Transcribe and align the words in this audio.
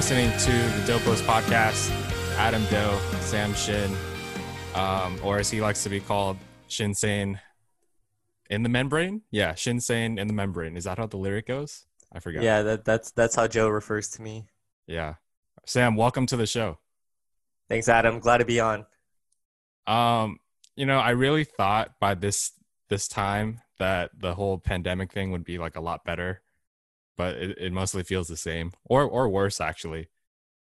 listening 0.00 0.30
to 0.38 0.50
the 0.50 0.84
Dope 0.86 1.02
Post 1.02 1.24
podcast. 1.24 1.90
Adam 2.38 2.64
Doe, 2.70 2.98
Sam 3.20 3.52
Shin, 3.52 3.94
um, 4.74 5.20
or 5.22 5.36
as 5.36 5.50
he 5.50 5.60
likes 5.60 5.82
to 5.82 5.90
be 5.90 6.00
called, 6.00 6.38
Shinsane 6.70 7.38
in 8.48 8.62
the 8.62 8.70
membrane. 8.70 9.20
Yeah, 9.30 9.52
Shinsane 9.52 10.18
in 10.18 10.26
the 10.26 10.32
membrane. 10.32 10.78
Is 10.78 10.84
that 10.84 10.96
how 10.96 11.06
the 11.06 11.18
lyric 11.18 11.48
goes? 11.48 11.84
I 12.10 12.20
forgot. 12.20 12.42
Yeah, 12.42 12.62
that, 12.62 12.86
that's 12.86 13.10
that's 13.10 13.34
how 13.34 13.46
Joe 13.46 13.68
refers 13.68 14.08
to 14.12 14.22
me. 14.22 14.46
Yeah. 14.86 15.16
Sam, 15.66 15.96
welcome 15.96 16.24
to 16.28 16.36
the 16.38 16.46
show. 16.46 16.78
Thanks, 17.68 17.86
Adam. 17.86 18.20
Glad 18.20 18.38
to 18.38 18.46
be 18.46 18.58
on. 18.58 18.86
Um, 19.86 20.38
you 20.76 20.86
know, 20.86 20.98
I 20.98 21.10
really 21.10 21.44
thought 21.44 21.90
by 22.00 22.14
this 22.14 22.52
this 22.88 23.06
time 23.06 23.60
that 23.78 24.12
the 24.18 24.34
whole 24.34 24.56
pandemic 24.56 25.12
thing 25.12 25.30
would 25.32 25.44
be 25.44 25.58
like 25.58 25.76
a 25.76 25.82
lot 25.82 26.06
better, 26.06 26.40
but 27.20 27.36
it, 27.36 27.58
it 27.58 27.70
mostly 27.70 28.02
feels 28.02 28.28
the 28.28 28.36
same 28.36 28.72
or 28.84 29.02
or 29.02 29.28
worse 29.28 29.60
actually. 29.60 30.08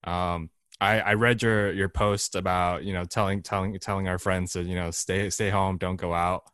Um, 0.05 0.51
I, 0.81 1.01
I 1.01 1.15
read 1.15 1.43
your 1.43 1.73
your 1.73 1.89
post 1.89 2.37
about 2.37 2.85
you 2.85 2.93
know 2.93 3.05
telling 3.05 3.43
telling 3.43 3.77
telling 3.81 4.07
our 4.07 4.21
friends 4.21 4.53
to 4.53 4.63
you 4.63 4.77
know 4.77 4.93
stay 4.93 5.31
stay 5.31 5.51
home, 5.51 5.79
don't 5.79 5.97
go 5.97 6.15
out. 6.15 6.45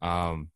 Um, 0.00 0.48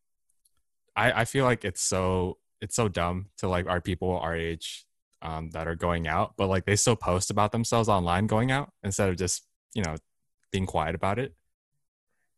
I 0.95 1.21
I 1.21 1.25
feel 1.25 1.45
like 1.45 1.63
it's 1.65 1.83
so 1.83 2.39
it's 2.61 2.75
so 2.75 2.87
dumb 2.87 3.27
to 3.37 3.47
like 3.47 3.67
our 3.67 3.79
people 3.79 4.17
our 4.17 4.35
age 4.35 4.87
um, 5.21 5.51
that 5.51 5.67
are 5.67 5.75
going 5.75 6.07
out, 6.07 6.33
but 6.35 6.47
like 6.47 6.65
they 6.65 6.75
still 6.75 6.95
post 6.95 7.29
about 7.29 7.51
themselves 7.51 7.89
online 7.89 8.25
going 8.25 8.49
out 8.49 8.71
instead 8.83 9.09
of 9.09 9.17
just 9.17 9.45
you 9.75 9.83
know 9.83 9.97
being 10.51 10.65
quiet 10.65 10.95
about 10.95 11.19
it. 11.19 11.35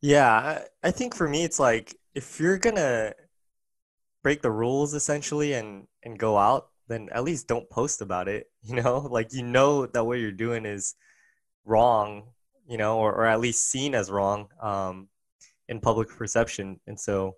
Yeah, 0.02 0.64
I, 0.84 0.92
think 0.92 1.16
for 1.16 1.30
me 1.30 1.46
it's 1.46 1.62
like 1.62 1.96
if 2.14 2.42
you're 2.42 2.58
gonna 2.58 3.14
break 4.24 4.42
the 4.42 4.52
rules 4.52 4.94
essentially 4.94 5.54
and 5.54 5.88
and 6.04 6.18
go 6.18 6.38
out, 6.38 6.70
then 6.88 7.10
at 7.12 7.24
least 7.24 7.48
don't 7.48 7.70
post 7.70 8.02
about 8.02 8.28
it. 8.28 8.48
You 8.64 8.76
know, 8.76 9.00
like 9.00 9.34
you 9.34 9.42
know 9.42 9.88
that 9.88 10.06
what 10.06 10.20
you're 10.20 10.32
doing 10.32 10.68
is 10.68 10.94
wrong, 11.66 12.28
you 12.68 12.78
know, 12.78 13.00
or, 13.00 13.12
or 13.12 13.26
at 13.26 13.40
least 13.40 13.72
seen 13.72 13.96
as 13.96 14.12
wrong 14.12 14.50
um, 14.62 15.08
in 15.68 15.80
public 15.80 16.10
perception. 16.10 16.80
And 16.86 17.00
so, 17.00 17.36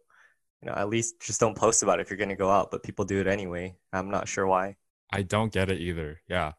you 0.61 0.67
know, 0.67 0.75
at 0.75 0.89
least 0.89 1.21
just 1.21 1.39
don't 1.39 1.55
post 1.55 1.81
about 1.81 1.99
it 1.99 2.01
if 2.01 2.09
you're 2.09 2.17
going 2.17 2.27
to 2.29 2.35
go 2.35 2.49
out, 2.49 2.71
but 2.71 2.83
people 2.83 3.05
do 3.05 3.21
it 3.21 3.27
anyway. 3.27 3.75
I'm 3.93 4.11
not 4.11 4.27
sure 4.27 4.45
why. 4.45 4.75
I 5.13 5.21
don't 5.21 5.51
get 5.51 5.71
it 5.71 5.79
either. 5.79 6.19
Yeah. 6.27 6.53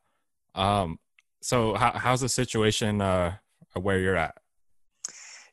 Um, 0.55 0.99
so 1.43 1.75
how, 1.75 1.93
how's 1.93 2.23
the 2.23 2.29
situation 2.29 3.01
uh, 3.01 3.37
where 3.75 3.99
you're 3.99 4.17
at? 4.17 4.37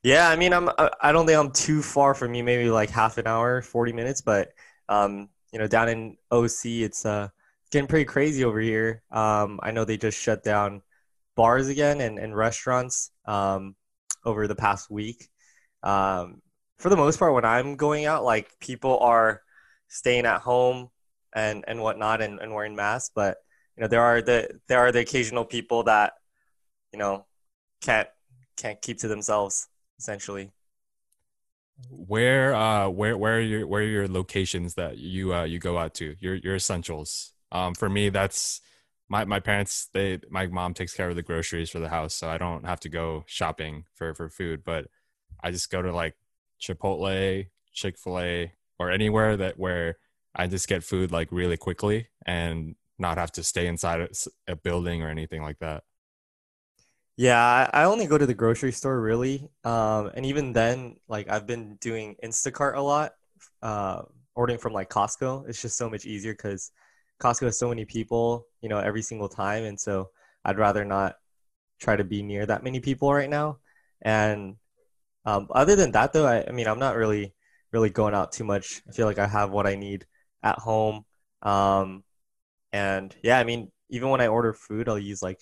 Yeah, 0.03 0.30
I 0.30 0.35
mean, 0.35 0.52
I'm. 0.52 0.69
I 1.00 1.11
don't 1.11 1.28
think 1.28 1.38
I'm 1.38 1.52
too 1.52 1.83
far 1.83 2.16
from 2.16 2.33
you. 2.33 2.44
Maybe 2.44 2.72
like 2.72 2.89
half 2.89 3.19
an 3.19 3.28
hour, 3.28 3.61
forty 3.61 3.94
minutes. 3.94 4.19
But 4.19 4.52
um, 4.92 5.30
you 5.53 5.59
know, 5.59 5.67
down 5.67 5.89
in 5.89 6.17
OC, 6.31 6.66
it's 6.66 7.06
uh 7.06 7.30
getting 7.72 7.88
pretty 7.88 8.06
crazy 8.06 8.44
over 8.44 8.59
here. 8.59 9.02
Um, 9.11 9.59
I 9.64 9.72
know 9.72 9.86
they 9.86 9.97
just 9.97 10.20
shut 10.20 10.44
down 10.44 10.81
bars 11.36 11.70
again 11.70 12.02
and, 12.02 12.20
and 12.20 12.36
restaurants 12.36 13.12
um, 13.25 13.75
over 14.25 14.47
the 14.47 14.56
past 14.56 14.92
week. 14.92 15.30
Um, 15.81 16.42
for 16.78 16.89
the 16.89 16.97
most 16.97 17.17
part, 17.19 17.34
when 17.34 17.45
I'm 17.45 17.78
going 17.78 18.06
out, 18.06 18.23
like 18.23 18.52
people 18.59 19.00
are 19.00 19.42
staying 19.88 20.25
at 20.25 20.42
home 20.42 20.89
and 21.34 21.64
and 21.67 21.81
whatnot 21.81 22.22
and, 22.22 22.39
and 22.39 22.53
wearing 22.53 22.75
masks. 22.75 23.12
But 23.16 23.38
you 23.78 23.81
know, 23.81 23.88
there 23.88 24.02
are 24.02 24.22
the 24.22 24.59
there 24.67 24.80
are 24.80 24.92
the 24.92 25.00
occasional 25.00 25.45
people 25.45 25.84
that 25.84 26.14
you 26.92 27.00
know 27.00 27.25
can't 27.81 28.09
can't 28.58 28.81
keep 28.81 29.00
to 29.00 29.08
themselves 29.08 29.67
essentially. 30.00 30.52
Where 31.89 32.53
uh 32.53 32.89
where 32.89 33.17
where 33.17 33.38
are 33.38 33.41
your 33.41 33.67
where 33.67 33.81
are 33.81 33.86
your 33.86 34.08
locations 34.08 34.75
that 34.75 34.97
you 34.97 35.33
uh 35.33 35.44
you 35.44 35.59
go 35.59 35.78
out 35.78 35.94
to? 35.95 36.16
Your 36.19 36.36
your 36.36 36.55
essentials. 36.55 37.33
Um 37.52 37.73
for 37.75 37.89
me 37.89 38.09
that's 38.09 38.62
my 39.09 39.25
my 39.25 39.40
parents 39.40 39.90
they 39.94 40.19
my 40.29 40.47
mom 40.47 40.73
takes 40.73 40.94
care 40.94 41.09
of 41.09 41.16
the 41.16 41.23
groceries 41.23 41.69
for 41.69 41.79
the 41.79 41.90
house 41.90 42.13
so 42.13 42.29
I 42.29 42.38
don't 42.38 42.66
have 42.66 42.79
to 42.81 42.90
go 42.90 43.23
shopping 43.28 43.85
for 43.95 44.13
for 44.13 44.29
food, 44.29 44.63
but 44.63 44.88
I 45.44 45.51
just 45.51 45.69
go 45.72 45.81
to 45.81 45.91
like 45.94 46.16
Chipotle, 46.62 47.47
Chick-fil-A 47.74 48.53
or 48.79 48.91
anywhere 48.91 49.35
that 49.38 49.57
where 49.59 49.97
I 50.35 50.47
just 50.47 50.68
get 50.68 50.84
food 50.84 51.12
like 51.12 51.31
really 51.31 51.57
quickly 51.57 52.07
and 52.25 52.75
not 53.00 53.18
have 53.18 53.31
to 53.34 53.44
stay 53.44 53.68
inside 53.68 54.07
a 54.47 54.56
building 54.56 55.01
or 55.01 55.09
anything 55.09 55.41
like 55.41 55.59
that. 55.59 55.84
Yeah, 57.21 57.69
I 57.71 57.83
only 57.83 58.07
go 58.07 58.17
to 58.17 58.25
the 58.25 58.33
grocery 58.33 58.71
store 58.71 58.99
really, 58.99 59.47
um, 59.63 60.09
and 60.15 60.25
even 60.25 60.53
then, 60.53 60.95
like 61.07 61.29
I've 61.29 61.45
been 61.45 61.75
doing 61.75 62.15
Instacart 62.23 62.75
a 62.75 62.81
lot, 62.81 63.11
uh, 63.61 64.01
ordering 64.33 64.57
from 64.57 64.73
like 64.73 64.89
Costco. 64.89 65.47
It's 65.47 65.61
just 65.61 65.77
so 65.77 65.87
much 65.87 66.05
easier 66.07 66.33
because 66.33 66.71
Costco 67.21 67.45
has 67.45 67.59
so 67.59 67.69
many 67.69 67.85
people, 67.85 68.47
you 68.61 68.69
know, 68.69 68.79
every 68.79 69.03
single 69.03 69.29
time, 69.29 69.65
and 69.65 69.79
so 69.79 70.09
I'd 70.43 70.57
rather 70.57 70.83
not 70.83 71.17
try 71.79 71.95
to 71.95 72.03
be 72.03 72.23
near 72.23 72.45
that 72.47 72.63
many 72.63 72.79
people 72.79 73.13
right 73.13 73.29
now. 73.29 73.59
And 74.01 74.55
um, 75.25 75.47
other 75.51 75.75
than 75.75 75.91
that, 75.93 76.13
though, 76.13 76.27
I, 76.27 76.45
I 76.47 76.51
mean, 76.51 76.67
I'm 76.67 76.79
not 76.79 76.95
really 76.97 77.33
really 77.73 77.91
going 77.91 78.15
out 78.15 78.31
too 78.33 78.45
much. 78.45 78.81
I 78.89 78.93
feel 78.93 79.07
like 79.07 79.19
I 79.19 79.27
have 79.27 79.51
what 79.51 79.67
I 79.67 79.75
need 79.75 80.05
at 80.43 80.59
home. 80.59 81.05
Um, 81.43 82.03
and 82.73 83.15
yeah, 83.23 83.39
I 83.39 83.43
mean, 83.45 83.71
even 83.89 84.09
when 84.09 84.21
I 84.21 84.27
order 84.27 84.53
food, 84.53 84.89
I'll 84.89 84.99
use 84.99 85.21
like 85.23 85.41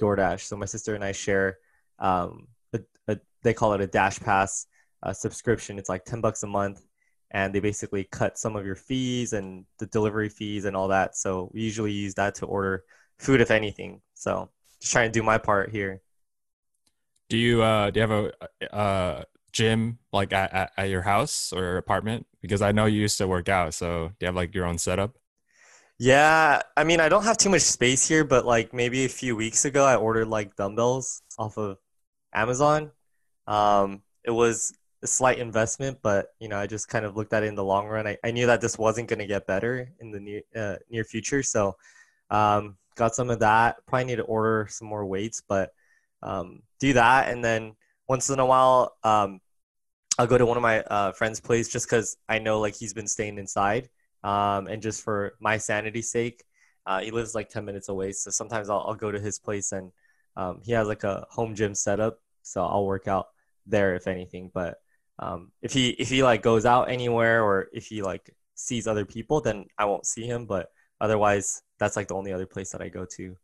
DoorDash. 0.00 0.40
So 0.40 0.56
my 0.56 0.66
sister 0.66 0.94
and 0.94 1.04
I 1.04 1.12
share 1.12 1.58
um, 1.98 2.48
a, 2.72 2.80
a, 3.08 3.18
they 3.42 3.54
call 3.54 3.72
it 3.74 3.80
a 3.80 3.86
Dash 3.86 4.18
Pass 4.18 4.66
uh, 5.02 5.12
subscription. 5.12 5.78
It's 5.78 5.88
like 5.88 6.04
ten 6.04 6.20
bucks 6.20 6.42
a 6.42 6.46
month, 6.46 6.84
and 7.30 7.54
they 7.54 7.60
basically 7.60 8.04
cut 8.04 8.38
some 8.38 8.56
of 8.56 8.66
your 8.66 8.76
fees 8.76 9.32
and 9.32 9.64
the 9.78 9.86
delivery 9.86 10.28
fees 10.28 10.64
and 10.64 10.76
all 10.76 10.88
that. 10.88 11.16
So 11.16 11.50
we 11.52 11.62
usually 11.62 11.92
use 11.92 12.14
that 12.14 12.34
to 12.36 12.46
order 12.46 12.84
food, 13.18 13.40
if 13.40 13.50
anything. 13.50 14.00
So 14.14 14.50
just 14.80 14.92
trying 14.92 15.10
to 15.10 15.18
do 15.18 15.22
my 15.22 15.38
part 15.38 15.70
here. 15.70 16.00
Do 17.28 17.38
you 17.38 17.62
uh, 17.62 17.90
do 17.90 18.00
you 18.00 18.06
have 18.08 18.10
a, 18.10 18.32
a 18.72 19.24
gym 19.52 19.98
like 20.12 20.32
at, 20.32 20.72
at 20.76 20.88
your 20.88 21.02
house 21.02 21.52
or 21.52 21.76
apartment? 21.76 22.26
Because 22.42 22.60
I 22.60 22.72
know 22.72 22.86
you 22.86 23.00
used 23.00 23.18
to 23.18 23.26
work 23.26 23.48
out. 23.48 23.72
So 23.74 24.08
do 24.08 24.14
you 24.20 24.26
have 24.26 24.34
like 24.34 24.54
your 24.54 24.66
own 24.66 24.78
setup? 24.78 25.16
Yeah, 25.98 26.60
I 26.76 26.84
mean, 26.84 27.00
I 27.00 27.08
don't 27.08 27.24
have 27.24 27.36
too 27.36 27.48
much 27.50 27.62
space 27.62 28.06
here, 28.06 28.24
but 28.24 28.44
like 28.44 28.74
maybe 28.74 29.04
a 29.04 29.08
few 29.08 29.36
weeks 29.36 29.64
ago, 29.64 29.84
I 29.84 29.96
ordered 29.96 30.26
like 30.28 30.56
dumbbells 30.56 31.22
off 31.38 31.56
of 31.56 31.78
Amazon. 32.32 32.90
Um, 33.46 34.02
it 34.24 34.32
was 34.32 34.74
a 35.02 35.06
slight 35.06 35.38
investment, 35.38 35.98
but 36.02 36.34
you 36.40 36.48
know, 36.48 36.58
I 36.58 36.66
just 36.66 36.88
kind 36.88 37.04
of 37.04 37.16
looked 37.16 37.32
at 37.32 37.44
it 37.44 37.46
in 37.46 37.54
the 37.54 37.64
long 37.64 37.86
run. 37.86 38.06
I, 38.08 38.18
I 38.24 38.32
knew 38.32 38.46
that 38.46 38.60
this 38.60 38.76
wasn't 38.78 39.08
going 39.08 39.20
to 39.20 39.26
get 39.26 39.46
better 39.46 39.88
in 40.00 40.10
the 40.10 40.20
near 40.20 40.42
uh, 40.56 40.76
near 40.90 41.04
future, 41.04 41.42
so 41.44 41.76
um, 42.30 42.76
got 42.96 43.14
some 43.14 43.30
of 43.30 43.38
that. 43.40 43.76
Probably 43.86 44.06
need 44.06 44.16
to 44.16 44.22
order 44.24 44.66
some 44.70 44.88
more 44.88 45.06
weights, 45.06 45.42
but 45.46 45.72
um, 46.22 46.62
do 46.80 46.94
that, 46.94 47.28
and 47.28 47.44
then 47.44 47.76
once 48.08 48.30
in 48.30 48.40
a 48.40 48.46
while, 48.46 48.96
um, 49.04 49.40
I'll 50.18 50.26
go 50.26 50.38
to 50.38 50.46
one 50.46 50.56
of 50.56 50.62
my 50.62 50.80
uh, 50.82 51.12
friends' 51.12 51.40
place 51.40 51.68
just 51.68 51.86
because 51.86 52.16
I 52.28 52.38
know 52.38 52.60
like 52.60 52.74
he's 52.76 52.94
been 52.94 53.06
staying 53.08 53.38
inside 53.38 53.88
um, 54.24 54.66
and 54.66 54.82
just 54.82 55.02
for 55.04 55.34
my 55.38 55.58
sanity's 55.58 56.10
sake. 56.10 56.42
Uh, 56.86 57.00
he 57.00 57.10
lives 57.10 57.34
like 57.34 57.48
10 57.48 57.64
minutes 57.64 57.88
away. 57.88 58.12
So 58.12 58.30
sometimes 58.30 58.68
I'll, 58.68 58.84
I'll 58.88 58.94
go 58.94 59.12
to 59.12 59.20
his 59.20 59.38
place 59.38 59.72
and 59.72 59.92
um, 60.36 60.60
he 60.64 60.72
has 60.72 60.88
like 60.88 61.04
a 61.04 61.26
home 61.30 61.54
gym 61.54 61.74
setup. 61.74 62.18
So 62.42 62.64
I'll 62.64 62.84
work 62.84 63.06
out 63.06 63.28
there 63.66 63.94
if 63.94 64.06
anything. 64.06 64.50
But 64.52 64.78
um, 65.18 65.52
if 65.62 65.72
he 65.72 65.90
if 65.90 66.08
he 66.08 66.22
like 66.22 66.42
goes 66.42 66.66
out 66.66 66.90
anywhere 66.90 67.44
or 67.44 67.68
if 67.72 67.86
he 67.86 68.02
like 68.02 68.34
sees 68.54 68.86
other 68.86 69.04
people, 69.04 69.40
then 69.40 69.66
I 69.78 69.84
won't 69.84 70.06
see 70.06 70.26
him. 70.26 70.46
But 70.46 70.70
otherwise, 71.00 71.62
that's 71.78 71.96
like 71.96 72.08
the 72.08 72.16
only 72.16 72.32
other 72.32 72.46
place 72.46 72.70
that 72.72 72.82
I 72.82 72.88
go 72.88 73.06
to. 73.16 73.36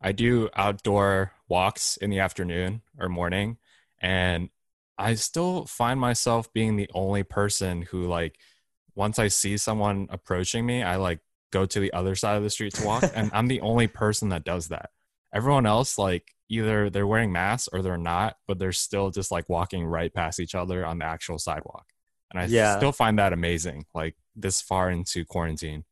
I 0.00 0.12
do 0.12 0.48
outdoor 0.54 1.32
walks 1.48 1.96
in 1.96 2.10
the 2.10 2.20
afternoon 2.20 2.82
or 2.98 3.08
morning, 3.08 3.58
and 4.00 4.48
I 4.96 5.14
still 5.14 5.66
find 5.66 6.00
myself 6.00 6.52
being 6.52 6.76
the 6.76 6.90
only 6.94 7.24
person 7.24 7.82
who 7.82 8.04
like 8.04 8.38
once 8.98 9.20
I 9.20 9.28
see 9.28 9.56
someone 9.56 10.08
approaching 10.10 10.66
me, 10.66 10.82
I 10.82 10.96
like 10.96 11.20
go 11.52 11.64
to 11.64 11.80
the 11.80 11.92
other 11.92 12.16
side 12.16 12.36
of 12.36 12.42
the 12.42 12.50
street 12.50 12.74
to 12.74 12.84
walk. 12.84 13.04
and 13.14 13.30
I'm 13.32 13.46
the 13.46 13.60
only 13.60 13.86
person 13.86 14.30
that 14.30 14.44
does 14.44 14.68
that. 14.68 14.90
Everyone 15.32 15.66
else, 15.66 15.98
like 15.98 16.34
either 16.48 16.90
they're 16.90 17.06
wearing 17.06 17.30
masks 17.30 17.68
or 17.72 17.80
they're 17.80 17.96
not, 17.96 18.36
but 18.48 18.58
they're 18.58 18.72
still 18.72 19.10
just 19.10 19.30
like 19.30 19.48
walking 19.48 19.86
right 19.86 20.12
past 20.12 20.40
each 20.40 20.56
other 20.56 20.84
on 20.84 20.98
the 20.98 21.04
actual 21.04 21.38
sidewalk. 21.38 21.86
And 22.32 22.40
I 22.40 22.46
yeah. 22.46 22.76
still 22.76 22.90
find 22.90 23.18
that 23.20 23.32
amazing, 23.32 23.86
like 23.94 24.16
this 24.34 24.60
far 24.60 24.90
into 24.90 25.24
quarantine. 25.24 25.84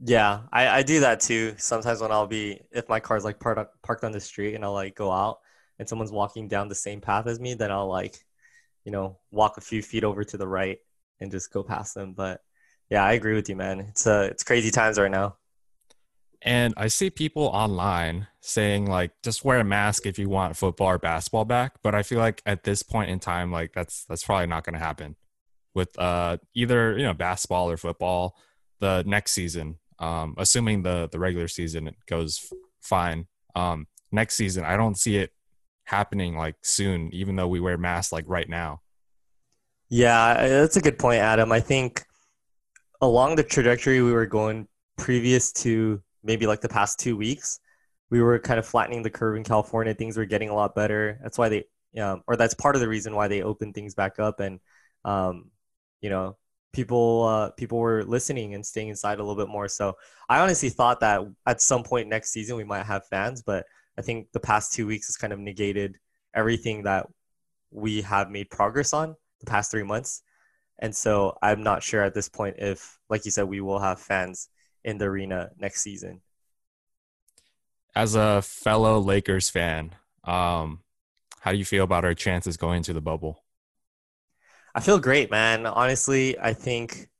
Yeah, 0.00 0.40
I, 0.52 0.66
I 0.68 0.82
do 0.82 0.98
that 1.00 1.20
too. 1.20 1.54
Sometimes 1.58 2.00
when 2.00 2.10
I'll 2.10 2.26
be, 2.26 2.60
if 2.72 2.88
my 2.88 2.98
car's 2.98 3.24
like 3.24 3.38
parked, 3.38 3.70
parked 3.82 4.02
on 4.02 4.10
the 4.10 4.20
street 4.20 4.56
and 4.56 4.64
I'll 4.64 4.72
like 4.72 4.96
go 4.96 5.12
out 5.12 5.38
and 5.78 5.88
someone's 5.88 6.10
walking 6.10 6.48
down 6.48 6.68
the 6.68 6.74
same 6.74 7.00
path 7.00 7.28
as 7.28 7.38
me, 7.38 7.54
then 7.54 7.70
I'll 7.70 7.88
like, 7.88 8.16
you 8.84 8.90
know, 8.90 9.20
walk 9.30 9.58
a 9.58 9.60
few 9.60 9.80
feet 9.80 10.02
over 10.02 10.24
to 10.24 10.36
the 10.36 10.48
right 10.48 10.78
and 11.22 11.30
just 11.30 11.52
go 11.52 11.62
past 11.62 11.94
them. 11.94 12.12
But 12.12 12.40
yeah, 12.90 13.04
I 13.04 13.12
agree 13.12 13.34
with 13.34 13.48
you, 13.48 13.56
man. 13.56 13.80
It's 13.80 14.06
uh, 14.06 14.28
it's 14.30 14.42
crazy 14.42 14.70
times 14.70 14.98
right 14.98 15.10
now. 15.10 15.36
And 16.44 16.74
I 16.76 16.88
see 16.88 17.08
people 17.08 17.44
online 17.44 18.26
saying 18.40 18.86
like, 18.86 19.12
just 19.22 19.44
wear 19.44 19.60
a 19.60 19.64
mask 19.64 20.06
if 20.06 20.18
you 20.18 20.28
want 20.28 20.56
football 20.56 20.88
or 20.88 20.98
basketball 20.98 21.44
back. 21.44 21.74
But 21.82 21.94
I 21.94 22.02
feel 22.02 22.18
like 22.18 22.42
at 22.44 22.64
this 22.64 22.82
point 22.82 23.10
in 23.10 23.20
time, 23.20 23.52
like 23.52 23.72
that's 23.72 24.04
that's 24.04 24.24
probably 24.24 24.46
not 24.46 24.64
going 24.64 24.74
to 24.74 24.84
happen 24.84 25.16
with 25.74 25.98
uh, 25.98 26.38
either 26.54 26.98
you 26.98 27.04
know 27.04 27.14
basketball 27.14 27.70
or 27.70 27.76
football 27.76 28.36
the 28.80 29.02
next 29.06 29.32
season. 29.32 29.78
Um, 29.98 30.34
assuming 30.36 30.82
the 30.82 31.08
the 31.10 31.18
regular 31.18 31.48
season 31.48 31.86
it 31.86 31.96
goes 32.06 32.52
fine. 32.80 33.26
Um, 33.54 33.86
next 34.10 34.34
season, 34.34 34.64
I 34.64 34.76
don't 34.76 34.98
see 34.98 35.16
it 35.16 35.32
happening 35.84 36.36
like 36.36 36.56
soon, 36.62 37.10
even 37.12 37.36
though 37.36 37.48
we 37.48 37.60
wear 37.60 37.78
masks 37.78 38.12
like 38.12 38.24
right 38.26 38.48
now. 38.48 38.80
Yeah, 39.94 40.48
that's 40.48 40.78
a 40.78 40.80
good 40.80 40.98
point, 40.98 41.20
Adam. 41.20 41.52
I 41.52 41.60
think 41.60 42.02
along 43.02 43.36
the 43.36 43.42
trajectory 43.42 44.00
we 44.00 44.10
were 44.10 44.24
going 44.24 44.66
previous 44.96 45.52
to 45.52 46.02
maybe 46.24 46.46
like 46.46 46.62
the 46.62 46.68
past 46.70 46.98
two 46.98 47.14
weeks, 47.14 47.60
we 48.08 48.22
were 48.22 48.38
kind 48.38 48.58
of 48.58 48.64
flattening 48.64 49.02
the 49.02 49.10
curve 49.10 49.36
in 49.36 49.44
California. 49.44 49.92
Things 49.92 50.16
were 50.16 50.24
getting 50.24 50.48
a 50.48 50.54
lot 50.54 50.74
better. 50.74 51.18
That's 51.22 51.36
why 51.36 51.50
they, 51.50 51.64
um, 52.00 52.22
or 52.26 52.36
that's 52.36 52.54
part 52.54 52.74
of 52.74 52.80
the 52.80 52.88
reason 52.88 53.14
why 53.14 53.28
they 53.28 53.42
opened 53.42 53.74
things 53.74 53.94
back 53.94 54.18
up. 54.18 54.40
And, 54.40 54.60
um, 55.04 55.50
you 56.00 56.08
know, 56.08 56.38
people 56.72 57.24
uh, 57.24 57.50
people 57.50 57.76
were 57.76 58.02
listening 58.02 58.54
and 58.54 58.64
staying 58.64 58.88
inside 58.88 59.18
a 59.18 59.22
little 59.22 59.36
bit 59.36 59.52
more. 59.52 59.68
So 59.68 59.98
I 60.26 60.40
honestly 60.40 60.70
thought 60.70 61.00
that 61.00 61.20
at 61.44 61.60
some 61.60 61.82
point 61.82 62.08
next 62.08 62.30
season 62.30 62.56
we 62.56 62.64
might 62.64 62.86
have 62.86 63.06
fans, 63.08 63.42
but 63.42 63.66
I 63.98 64.00
think 64.00 64.28
the 64.32 64.40
past 64.40 64.72
two 64.72 64.86
weeks 64.86 65.08
has 65.08 65.18
kind 65.18 65.34
of 65.34 65.38
negated 65.38 65.98
everything 66.34 66.84
that 66.84 67.08
we 67.70 68.00
have 68.00 68.30
made 68.30 68.48
progress 68.48 68.94
on 68.94 69.16
the 69.42 69.50
past 69.50 69.70
three 69.70 69.82
months. 69.82 70.22
And 70.78 70.94
so 70.94 71.36
I'm 71.42 71.62
not 71.62 71.82
sure 71.82 72.02
at 72.02 72.14
this 72.14 72.28
point 72.28 72.56
if, 72.58 72.98
like 73.08 73.24
you 73.24 73.30
said, 73.30 73.44
we 73.44 73.60
will 73.60 73.78
have 73.78 74.00
fans 74.00 74.48
in 74.84 74.98
the 74.98 75.04
arena 75.06 75.50
next 75.58 75.82
season. 75.82 76.20
As 77.94 78.14
a 78.14 78.42
fellow 78.42 78.98
Lakers 78.98 79.50
fan, 79.50 79.94
um, 80.24 80.80
how 81.40 81.52
do 81.52 81.58
you 81.58 81.64
feel 81.64 81.84
about 81.84 82.04
our 82.04 82.14
chances 82.14 82.56
going 82.56 82.82
to 82.84 82.92
the 82.92 83.00
bubble? 83.00 83.44
I 84.74 84.80
feel 84.80 84.98
great, 84.98 85.30
man. 85.30 85.66
Honestly, 85.66 86.38
I 86.38 86.54
think 86.54 87.10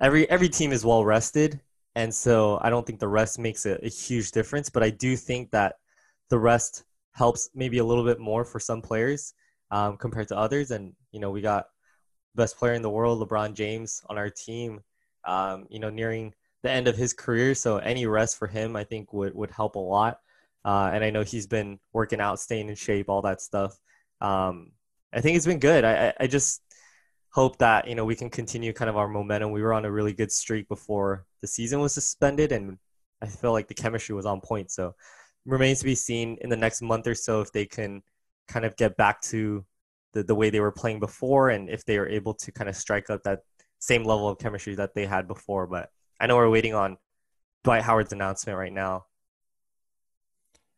every 0.00 0.28
every 0.28 0.48
team 0.48 0.72
is 0.72 0.84
well 0.84 1.04
rested, 1.04 1.60
and 1.94 2.12
so 2.12 2.58
I 2.60 2.70
don't 2.70 2.84
think 2.84 2.98
the 2.98 3.08
rest 3.08 3.38
makes 3.38 3.64
a, 3.66 3.78
a 3.84 3.88
huge 3.88 4.32
difference. 4.32 4.68
But 4.68 4.82
I 4.82 4.90
do 4.90 5.16
think 5.16 5.52
that 5.52 5.76
the 6.28 6.38
rest 6.38 6.84
helps 7.12 7.50
maybe 7.54 7.78
a 7.78 7.84
little 7.84 8.04
bit 8.04 8.18
more 8.18 8.44
for 8.44 8.58
some 8.58 8.82
players 8.82 9.34
um, 9.70 9.96
compared 9.96 10.28
to 10.28 10.36
others. 10.36 10.70
And 10.70 10.92
you 11.12 11.20
know, 11.20 11.30
we 11.30 11.40
got 11.40 11.66
best 12.34 12.58
player 12.58 12.74
in 12.74 12.82
the 12.82 12.90
world, 12.90 13.26
LeBron 13.26 13.54
James, 13.54 14.02
on 14.08 14.18
our 14.18 14.30
team. 14.30 14.80
Um, 15.24 15.66
you 15.68 15.80
know, 15.80 15.90
nearing 15.90 16.34
the 16.62 16.70
end 16.70 16.88
of 16.88 16.96
his 16.96 17.12
career, 17.12 17.54
so 17.54 17.76
any 17.78 18.06
rest 18.06 18.38
for 18.38 18.48
him, 18.48 18.76
I 18.76 18.84
think, 18.84 19.12
would 19.12 19.34
would 19.34 19.50
help 19.50 19.74
a 19.74 19.78
lot. 19.78 20.20
Uh, 20.64 20.90
and 20.92 21.04
I 21.04 21.10
know 21.10 21.22
he's 21.22 21.46
been 21.46 21.78
working 21.92 22.20
out, 22.20 22.40
staying 22.40 22.68
in 22.68 22.74
shape, 22.74 23.08
all 23.08 23.22
that 23.22 23.40
stuff. 23.40 23.78
Um, 24.20 24.72
I 25.12 25.20
think 25.20 25.36
it's 25.36 25.46
been 25.46 25.58
good. 25.58 25.84
I, 25.84 26.12
I 26.20 26.26
just 26.26 26.62
hope 27.30 27.58
that 27.58 27.86
you 27.88 27.94
know 27.94 28.04
we 28.04 28.16
can 28.16 28.30
continue 28.30 28.72
kind 28.72 28.90
of 28.90 28.96
our 28.96 29.08
momentum. 29.08 29.52
We 29.52 29.62
were 29.62 29.72
on 29.72 29.84
a 29.84 29.90
really 29.90 30.12
good 30.12 30.32
streak 30.32 30.68
before 30.68 31.26
the 31.40 31.46
season 31.46 31.80
was 31.80 31.94
suspended, 31.94 32.52
and 32.52 32.78
I 33.22 33.26
feel 33.26 33.52
like 33.52 33.68
the 33.68 33.74
chemistry 33.74 34.14
was 34.14 34.26
on 34.26 34.40
point. 34.40 34.70
So 34.70 34.94
remains 35.46 35.78
to 35.80 35.84
be 35.84 35.94
seen 35.94 36.38
in 36.40 36.50
the 36.50 36.56
next 36.56 36.82
month 36.82 37.06
or 37.06 37.14
so 37.14 37.40
if 37.40 37.52
they 37.52 37.66
can 37.66 38.02
kind 38.50 38.66
of 38.66 38.76
get 38.76 38.96
back 38.96 39.22
to 39.22 39.64
the, 40.12 40.22
the 40.22 40.34
way 40.34 40.50
they 40.50 40.60
were 40.60 40.72
playing 40.72 41.00
before 41.00 41.50
and 41.50 41.70
if 41.70 41.84
they 41.84 41.96
are 41.96 42.08
able 42.08 42.34
to 42.34 42.52
kind 42.52 42.68
of 42.68 42.76
strike 42.76 43.08
up 43.10 43.22
that 43.22 43.40
same 43.78 44.04
level 44.04 44.28
of 44.28 44.38
chemistry 44.38 44.74
that 44.74 44.94
they 44.94 45.06
had 45.06 45.28
before. 45.28 45.66
But 45.66 45.90
I 46.18 46.26
know 46.26 46.36
we're 46.36 46.50
waiting 46.50 46.74
on 46.74 46.98
Dwight 47.64 47.82
Howard's 47.82 48.12
announcement 48.12 48.58
right 48.58 48.72
now. 48.72 49.06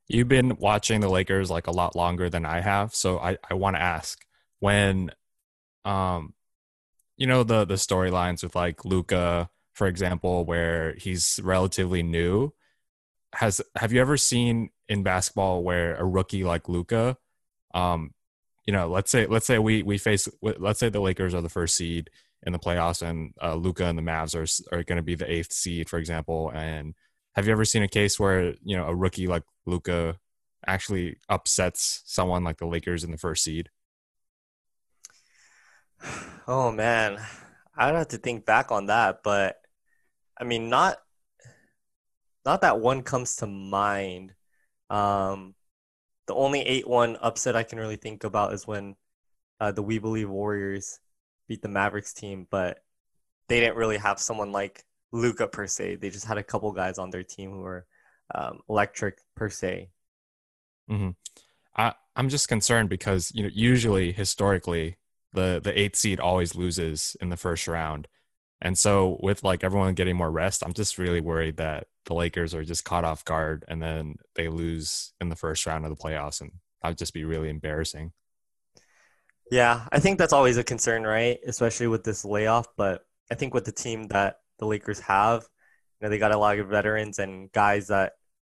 You've 0.09 0.29
been 0.29 0.57
watching 0.59 1.01
the 1.01 1.09
Lakers 1.09 1.51
like 1.51 1.67
a 1.67 1.71
lot 1.71 1.97
longer 1.97 2.29
than 2.29 2.45
I 2.45 2.61
have, 2.61 2.95
so 2.95 3.19
I, 3.19 3.39
I 3.49 3.55
want 3.55 3.77
to 3.77 3.83
ask 3.83 4.25
when 4.61 5.11
um 5.85 6.35
you 7.17 7.27
know 7.27 7.43
the 7.43 7.65
the 7.65 7.75
storylines 7.75 8.43
with 8.43 8.55
like 8.55 8.85
Luka, 8.85 9.49
for 9.73 9.87
example, 9.87 10.45
where 10.45 10.95
he's 10.97 11.41
relatively 11.43 12.03
new. 12.03 12.53
Has 13.35 13.61
have 13.77 13.93
you 13.93 14.01
ever 14.01 14.17
seen 14.17 14.71
in 14.89 15.03
basketball 15.03 15.63
where 15.63 15.97
a 15.97 16.05
rookie 16.05 16.45
like 16.45 16.69
Luka, 16.69 17.17
um, 17.75 18.13
you 18.67 18.73
know, 18.73 18.89
let's 18.89 19.11
say 19.11 19.27
let's 19.27 19.47
say 19.47 19.59
we 19.59 19.83
we 19.83 19.99
face 19.99 20.29
let's 20.41 20.79
say 20.79 20.89
the 20.89 21.01
Lakers 21.01 21.35
are 21.35 21.41
the 21.41 21.49
first 21.49 21.77
seed 21.77 22.11
in 22.45 22.53
the 22.53 22.59
playoffs 22.59 23.03
and 23.03 23.33
uh, 23.43 23.55
Luka 23.55 23.87
and 23.87 23.99
the 23.99 24.03
Mavs 24.03 24.35
are 24.35 24.77
are 24.77 24.83
going 24.85 24.97
to 24.97 25.03
be 25.03 25.15
the 25.15 25.31
eighth 25.31 25.53
seed, 25.53 25.89
for 25.89 25.99
example. 25.99 26.51
And 26.55 26.95
have 27.35 27.47
you 27.47 27.53
ever 27.53 27.65
seen 27.65 27.83
a 27.83 27.89
case 27.89 28.21
where 28.21 28.55
you 28.63 28.77
know 28.77 28.87
a 28.87 28.95
rookie 28.95 29.27
like 29.27 29.45
Luka 29.67 30.17
actually 30.67 31.17
upsets 31.29 32.03
someone 32.07 32.45
like 32.45 32.59
the 32.59 32.67
Lakers 32.67 33.05
in 33.05 33.11
the 33.11 33.19
first 33.19 33.45
seed? 33.45 33.69
Oh 36.49 36.73
man, 36.73 37.25
I'd 37.77 37.95
have 37.95 38.09
to 38.09 38.19
think 38.19 38.45
back 38.45 38.73
on 38.73 38.87
that, 38.87 39.21
but 39.23 39.61
I 40.37 40.43
mean, 40.43 40.69
not 40.69 40.97
not 42.45 42.63
that 42.63 42.81
one 42.81 43.03
comes 43.03 43.37
to 43.37 43.47
mind. 43.47 44.35
Um, 44.91 45.55
the 46.33 46.39
only 46.39 46.61
eight 46.61 46.89
one 46.89 47.19
upset 47.21 47.57
I 47.57 47.63
can 47.63 47.79
really 47.79 47.97
think 47.97 48.25
about 48.25 48.55
is 48.55 48.67
when 48.67 48.97
uh, 49.61 49.71
the 49.71 49.83
We 49.83 49.99
Believe 49.99 50.31
Warriors 50.31 50.99
beat 51.47 51.61
the 51.61 51.69
Mavericks 51.69 52.15
team, 52.15 52.47
but 52.51 52.79
they 53.49 53.61
didn't 53.61 53.77
really 53.77 53.99
have 53.99 54.19
someone 54.19 54.51
like 54.51 54.83
Luka 55.13 55.47
per 55.47 55.67
se. 55.67 55.97
They 55.97 56.09
just 56.09 56.25
had 56.25 56.39
a 56.39 56.43
couple 56.43 56.73
guys 56.73 56.97
on 56.97 57.11
their 57.11 57.23
team 57.23 57.51
who 57.51 57.59
were 57.59 57.85
um, 58.35 58.61
electric 58.67 59.19
per 59.37 59.51
se. 59.51 59.91
Mm-hmm. 60.91 61.11
I, 61.77 61.93
I'm 62.17 62.31
just 62.31 62.49
concerned 62.49 62.89
because 62.89 63.31
you 63.35 63.43
know 63.43 63.51
usually 63.53 64.13
historically 64.13 64.97
the 65.35 65.61
the 65.63 65.79
eighth 65.79 65.97
seed 65.97 66.19
always 66.19 66.55
loses 66.55 67.15
in 67.21 67.29
the 67.29 67.37
first 67.37 67.69
round. 67.69 68.09
And 68.63 68.79
so 68.79 69.19
with 69.21 69.45
like 69.45 69.63
everyone 69.63 69.93
getting 69.93 70.17
more 70.17 70.31
rest, 70.31 70.63
I'm 70.65 70.73
just 70.73 70.97
really 70.97 71.21
worried 71.21 71.59
that 71.59 71.89
the 72.07 72.15
Lakers 72.15 72.55
are 72.55 72.65
just 72.65 72.85
caught 72.85 73.05
off 73.05 73.25
guard 73.25 73.65
and 73.69 73.83
then 73.83 74.17
they 74.35 74.49
lose 74.49 75.13
in 75.21 75.29
the 75.29 75.37
first 75.37 75.67
round 75.67 75.85
of 75.85 75.91
the 75.91 76.03
playoffs 76.03 76.41
and 76.41 76.53
that 76.83 76.89
would 76.89 76.99
just 76.99 77.15
be 77.15 77.25
really 77.25 77.49
embarrassing. 77.49 78.13
Yeah, 79.51 79.87
I 79.93 80.01
think 80.01 80.19
that's 80.19 80.33
always 80.33 80.57
a 80.57 80.65
concern, 80.65 81.05
right? 81.05 81.39
Especially 81.47 81.87
with 81.87 82.05
this 82.05 82.25
layoff, 82.25 82.67
but 82.77 83.03
I 83.31 83.35
think 83.35 83.55
with 83.55 83.65
the 83.65 83.73
team 83.73 84.09
that 84.09 84.37
the 84.59 84.67
Lakers 84.67 85.01
have, 85.01 85.43
you 86.01 86.07
know, 86.07 86.11
they 86.11 86.19
got 86.19 86.33
a 86.33 86.39
lot 86.39 86.59
of 86.59 86.69
veterans 86.69 87.19
and 87.19 87.53
guys 87.53 87.89
that 87.89 88.13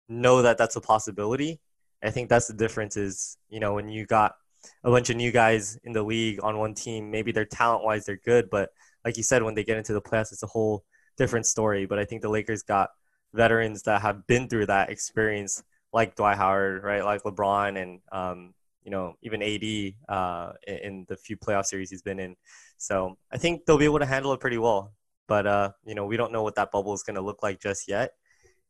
know 0.08 0.42
that 0.42 0.56
that's 0.56 0.76
a 0.76 0.80
possibility. 0.80 1.60
I 2.02 2.10
think 2.10 2.28
that's 2.28 2.46
the 2.46 2.54
difference 2.54 2.96
is, 2.96 3.38
you 3.48 3.60
know, 3.60 3.74
when 3.74 3.88
you 3.88 4.06
got 4.06 4.34
a 4.82 4.90
bunch 4.90 5.10
of 5.10 5.16
new 5.16 5.32
guys 5.32 5.78
in 5.84 5.92
the 5.92 6.02
league 6.02 6.40
on 6.42 6.58
one 6.58 6.74
team. 6.74 7.10
Maybe 7.10 7.32
they're 7.32 7.44
talent 7.44 7.84
wise, 7.84 8.04
they're 8.04 8.20
good, 8.24 8.50
but 8.50 8.70
like 9.04 9.16
you 9.16 9.22
said, 9.22 9.42
when 9.42 9.54
they 9.54 9.64
get 9.64 9.76
into 9.76 9.92
the 9.92 10.00
playoffs, 10.00 10.32
it's 10.32 10.42
a 10.42 10.48
whole 10.48 10.84
different 11.16 11.46
story. 11.46 11.86
But 11.86 11.98
I 11.98 12.04
think 12.04 12.22
the 12.22 12.30
Lakers 12.30 12.62
got 12.62 12.90
veterans 13.34 13.82
that 13.82 14.00
have 14.02 14.26
been 14.26 14.48
through 14.48 14.66
that 14.66 14.90
experience, 14.90 15.62
like 15.92 16.16
Dwight 16.16 16.36
Howard, 16.36 16.82
right, 16.82 17.04
like 17.04 17.22
LeBron, 17.22 17.80
and 17.80 18.00
um, 18.12 18.54
you 18.82 18.90
know 18.90 19.16
even 19.22 19.42
AD 19.42 19.94
uh, 20.08 20.52
in 20.66 21.04
the 21.08 21.16
few 21.16 21.36
playoff 21.36 21.66
series 21.66 21.90
he's 21.90 22.02
been 22.02 22.18
in. 22.18 22.36
So 22.78 23.16
I 23.32 23.38
think 23.38 23.66
they'll 23.66 23.78
be 23.78 23.84
able 23.84 23.98
to 23.98 24.06
handle 24.06 24.32
it 24.32 24.40
pretty 24.40 24.58
well. 24.58 24.92
But 25.26 25.46
uh, 25.46 25.70
you 25.84 25.94
know 25.94 26.06
we 26.06 26.16
don't 26.16 26.32
know 26.32 26.42
what 26.42 26.54
that 26.56 26.70
bubble 26.70 26.94
is 26.94 27.02
going 27.02 27.16
to 27.16 27.22
look 27.22 27.42
like 27.42 27.60
just 27.60 27.88
yet. 27.88 28.12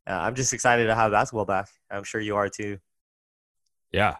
Uh, 0.06 0.12
I'm 0.12 0.34
just 0.34 0.52
excited 0.52 0.86
to 0.86 0.94
have 0.94 1.12
basketball 1.12 1.46
back. 1.46 1.68
I'm 1.90 2.04
sure 2.04 2.20
you 2.20 2.36
are 2.36 2.48
too. 2.48 2.78
Yeah, 3.92 4.16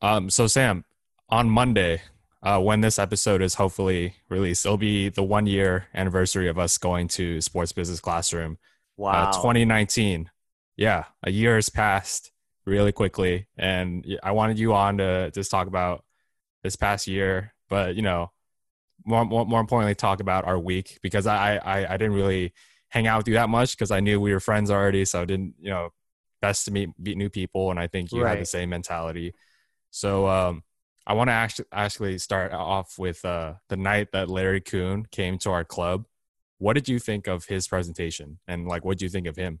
um, 0.00 0.30
so 0.30 0.46
Sam, 0.46 0.84
on 1.28 1.48
Monday, 1.48 2.02
uh, 2.42 2.58
when 2.60 2.80
this 2.80 2.98
episode 2.98 3.40
is 3.40 3.54
hopefully 3.54 4.16
released, 4.28 4.66
it'll 4.66 4.76
be 4.76 5.08
the 5.08 5.22
one 5.22 5.46
year 5.46 5.86
anniversary 5.94 6.48
of 6.48 6.58
us 6.58 6.76
going 6.78 7.08
to 7.08 7.40
Sports 7.40 7.72
Business 7.72 8.00
Classroom. 8.00 8.58
Uh, 8.98 9.02
wow. 9.02 9.30
Uh, 9.30 9.32
2019. 9.32 10.30
Yeah, 10.76 11.04
a 11.22 11.30
year 11.30 11.56
has 11.56 11.68
passed 11.68 12.32
really 12.64 12.92
quickly, 12.92 13.46
and 13.56 14.06
I 14.22 14.32
wanted 14.32 14.58
you 14.58 14.74
on 14.74 14.98
to 14.98 15.30
just 15.30 15.50
talk 15.50 15.66
about 15.66 16.04
this 16.62 16.76
past 16.76 17.06
year, 17.06 17.54
but 17.68 17.94
you 17.94 18.02
know, 18.02 18.30
more 19.04 19.24
more, 19.24 19.44
more 19.44 19.60
importantly, 19.60 19.94
talk 19.94 20.20
about 20.20 20.46
our 20.46 20.58
week 20.58 20.98
because 21.02 21.26
I, 21.26 21.56
I 21.56 21.94
I 21.94 21.96
didn't 21.96 22.14
really 22.14 22.54
hang 22.88 23.06
out 23.06 23.18
with 23.18 23.28
you 23.28 23.34
that 23.34 23.48
much 23.48 23.76
because 23.76 23.90
I 23.90 24.00
knew 24.00 24.20
we 24.20 24.32
were 24.32 24.40
friends 24.40 24.70
already, 24.70 25.04
so 25.04 25.22
I 25.22 25.24
didn't 25.24 25.54
you 25.60 25.70
know 25.70 25.90
best 26.40 26.64
to 26.66 26.70
meet 26.70 26.90
meet 26.98 27.16
new 27.16 27.30
people, 27.30 27.70
and 27.70 27.78
I 27.78 27.86
think 27.86 28.12
you 28.12 28.22
right. 28.22 28.30
had 28.30 28.40
the 28.40 28.46
same 28.46 28.70
mentality. 28.70 29.34
So 29.90 30.26
um, 30.26 30.62
I 31.06 31.14
want 31.14 31.28
to 31.28 31.32
actually 31.32 31.66
actually 31.72 32.18
start 32.18 32.52
off 32.52 32.98
with 32.98 33.24
uh, 33.24 33.54
the 33.68 33.76
night 33.76 34.12
that 34.12 34.28
Larry 34.28 34.60
Coon 34.60 35.06
came 35.10 35.38
to 35.38 35.50
our 35.50 35.64
club. 35.64 36.04
What 36.62 36.74
did 36.74 36.88
you 36.88 37.00
think 37.00 37.26
of 37.26 37.46
his 37.46 37.66
presentation, 37.66 38.38
and 38.46 38.68
like, 38.68 38.84
what 38.84 38.96
do 38.96 39.04
you 39.04 39.08
think 39.08 39.26
of 39.26 39.34
him? 39.34 39.58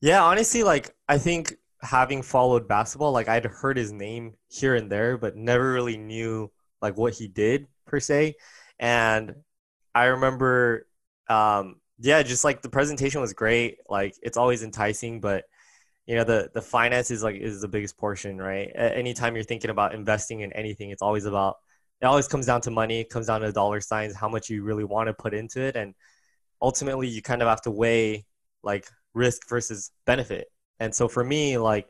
Yeah, 0.00 0.22
honestly, 0.22 0.62
like 0.62 0.94
I 1.10 1.18
think 1.18 1.54
having 1.82 2.22
followed 2.22 2.66
basketball, 2.66 3.12
like 3.12 3.28
I'd 3.28 3.44
heard 3.44 3.76
his 3.76 3.92
name 3.92 4.32
here 4.48 4.74
and 4.74 4.90
there, 4.90 5.18
but 5.18 5.36
never 5.36 5.74
really 5.74 5.98
knew 5.98 6.50
like 6.80 6.96
what 6.96 7.12
he 7.12 7.28
did 7.28 7.66
per 7.86 8.00
se. 8.00 8.36
And 8.78 9.34
I 9.94 10.06
remember, 10.06 10.86
um, 11.28 11.76
yeah, 11.98 12.22
just 12.22 12.42
like 12.42 12.62
the 12.62 12.70
presentation 12.70 13.20
was 13.20 13.34
great. 13.34 13.76
Like 13.90 14.14
it's 14.22 14.38
always 14.38 14.62
enticing, 14.62 15.20
but 15.20 15.44
you 16.06 16.16
know 16.16 16.24
the 16.24 16.50
the 16.54 16.62
finance 16.62 17.10
is 17.10 17.22
like 17.22 17.36
is 17.36 17.60
the 17.60 17.68
biggest 17.68 17.98
portion 17.98 18.38
right 18.38 18.70
anytime 18.76 19.34
you're 19.34 19.44
thinking 19.44 19.70
about 19.70 19.92
investing 19.92 20.40
in 20.40 20.52
anything 20.52 20.90
it's 20.90 21.02
always 21.02 21.24
about 21.24 21.56
it 22.00 22.06
always 22.06 22.28
comes 22.28 22.46
down 22.46 22.60
to 22.60 22.70
money 22.70 23.00
it 23.00 23.10
comes 23.10 23.26
down 23.26 23.40
to 23.40 23.52
dollar 23.52 23.80
signs 23.80 24.14
how 24.14 24.28
much 24.28 24.50
you 24.50 24.62
really 24.62 24.84
want 24.84 25.06
to 25.08 25.14
put 25.14 25.34
into 25.34 25.60
it 25.60 25.76
and 25.76 25.94
ultimately 26.62 27.08
you 27.08 27.22
kind 27.22 27.42
of 27.42 27.48
have 27.48 27.62
to 27.62 27.70
weigh 27.70 28.24
like 28.62 28.86
risk 29.14 29.48
versus 29.48 29.90
benefit 30.04 30.48
And 30.78 30.94
so 30.94 31.08
for 31.08 31.24
me, 31.24 31.58
like 31.58 31.88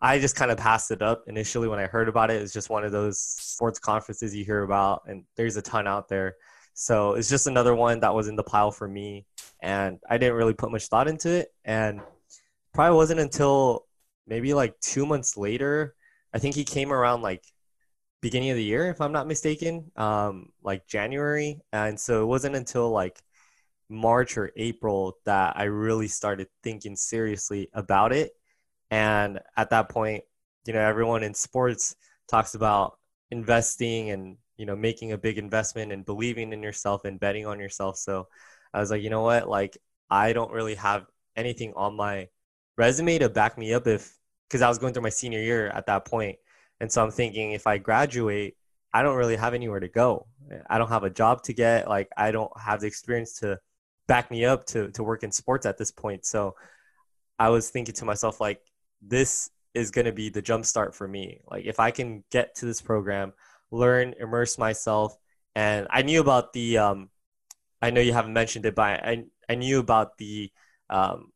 I 0.00 0.18
just 0.18 0.36
kind 0.36 0.50
of 0.50 0.58
passed 0.58 0.90
it 0.90 1.02
up 1.02 1.24
initially 1.26 1.66
when 1.68 1.78
I 1.78 1.86
heard 1.86 2.08
about 2.08 2.30
it. 2.30 2.40
It's 2.42 2.52
just 2.52 2.70
one 2.70 2.84
of 2.84 2.92
those 2.92 3.18
sports 3.18 3.78
conferences 3.78 4.34
you 4.34 4.44
hear 4.44 4.62
about, 4.62 5.02
and 5.06 5.24
there's 5.36 5.56
a 5.56 5.62
ton 5.62 5.86
out 5.86 6.08
there. 6.08 6.36
So 6.74 7.14
it's 7.14 7.28
just 7.28 7.46
another 7.46 7.74
one 7.74 8.00
that 8.00 8.14
was 8.14 8.28
in 8.28 8.36
the 8.36 8.42
pile 8.42 8.70
for 8.70 8.86
me, 8.88 9.26
and 9.62 9.98
I 10.08 10.18
didn't 10.18 10.36
really 10.36 10.54
put 10.54 10.70
much 10.70 10.88
thought 10.88 11.08
into 11.08 11.30
it. 11.30 11.48
And 11.64 12.00
probably 12.74 12.96
wasn't 12.96 13.20
until 13.20 13.86
maybe 14.26 14.54
like 14.54 14.78
two 14.80 15.06
months 15.06 15.36
later. 15.36 15.94
I 16.34 16.38
think 16.38 16.54
he 16.54 16.64
came 16.64 16.92
around 16.92 17.22
like 17.22 17.44
beginning 18.24 18.48
of 18.48 18.56
the 18.56 18.64
year, 18.64 18.88
if 18.88 19.02
I'm 19.02 19.12
not 19.12 19.26
mistaken, 19.26 19.92
um, 19.96 20.48
like 20.62 20.86
January. 20.86 21.60
And 21.74 22.00
so 22.00 22.22
it 22.22 22.26
wasn't 22.26 22.56
until 22.56 22.88
like 22.88 23.22
March 23.90 24.38
or 24.38 24.50
April 24.56 25.18
that 25.26 25.58
I 25.58 25.64
really 25.64 26.08
started 26.08 26.48
thinking 26.62 26.96
seriously 26.96 27.68
about 27.74 28.14
it. 28.14 28.32
And 28.90 29.40
at 29.58 29.68
that 29.70 29.90
point, 29.90 30.24
you 30.64 30.72
know, 30.72 30.80
everyone 30.80 31.22
in 31.22 31.34
sports 31.34 31.96
talks 32.26 32.54
about 32.54 32.98
investing 33.30 34.08
and, 34.08 34.38
you 34.56 34.64
know, 34.64 34.74
making 34.74 35.12
a 35.12 35.18
big 35.18 35.36
investment 35.36 35.92
and 35.92 36.06
believing 36.06 36.54
in 36.54 36.62
yourself 36.62 37.04
and 37.04 37.20
betting 37.20 37.44
on 37.44 37.60
yourself. 37.60 37.98
So 37.98 38.28
I 38.72 38.80
was 38.80 38.90
like, 38.90 39.02
you 39.02 39.10
know 39.10 39.20
what? 39.22 39.50
Like, 39.50 39.76
I 40.08 40.32
don't 40.32 40.50
really 40.50 40.76
have 40.76 41.04
anything 41.36 41.74
on 41.76 41.94
my 41.94 42.28
resume 42.78 43.18
to 43.18 43.28
back 43.28 43.58
me 43.58 43.74
up 43.74 43.86
if, 43.86 44.16
because 44.48 44.62
I 44.62 44.68
was 44.70 44.78
going 44.78 44.94
through 44.94 45.02
my 45.02 45.10
senior 45.10 45.40
year 45.40 45.68
at 45.68 45.84
that 45.86 46.06
point. 46.06 46.38
And 46.84 46.92
so 46.92 47.02
I'm 47.02 47.10
thinking 47.10 47.52
if 47.52 47.66
I 47.66 47.78
graduate, 47.78 48.58
I 48.92 49.02
don't 49.02 49.16
really 49.16 49.36
have 49.36 49.54
anywhere 49.54 49.80
to 49.80 49.88
go. 49.88 50.26
I 50.68 50.76
don't 50.76 50.90
have 50.90 51.02
a 51.02 51.08
job 51.08 51.42
to 51.44 51.54
get. 51.54 51.88
Like, 51.88 52.10
I 52.14 52.30
don't 52.30 52.52
have 52.60 52.82
the 52.82 52.86
experience 52.86 53.38
to 53.40 53.58
back 54.06 54.30
me 54.30 54.44
up 54.44 54.66
to 54.66 54.90
to 54.90 55.02
work 55.02 55.22
in 55.22 55.32
sports 55.32 55.64
at 55.64 55.78
this 55.78 55.90
point. 55.90 56.26
So 56.26 56.56
I 57.38 57.48
was 57.48 57.70
thinking 57.70 57.94
to 57.94 58.04
myself 58.04 58.38
like 58.38 58.60
this 59.00 59.48
is 59.72 59.92
going 59.92 60.04
to 60.04 60.12
be 60.12 60.28
the 60.28 60.42
jump 60.42 60.66
start 60.66 60.94
for 60.94 61.08
me. 61.08 61.40
Like 61.50 61.64
if 61.64 61.80
I 61.80 61.90
can 61.90 62.22
get 62.30 62.56
to 62.56 62.66
this 62.66 62.82
program, 62.82 63.32
learn, 63.70 64.14
immerse 64.20 64.58
myself, 64.58 65.16
and 65.54 65.86
I 65.88 66.02
knew 66.02 66.20
about 66.20 66.52
the 66.52 66.76
um, 66.76 67.08
I 67.80 67.92
know 67.92 68.02
you 68.02 68.12
haven't 68.12 68.34
mentioned 68.34 68.66
it, 68.66 68.74
but 68.74 69.02
I 69.02 69.24
I 69.48 69.54
knew 69.54 69.78
about 69.80 70.18
the 70.18 70.52
um, 70.90 71.32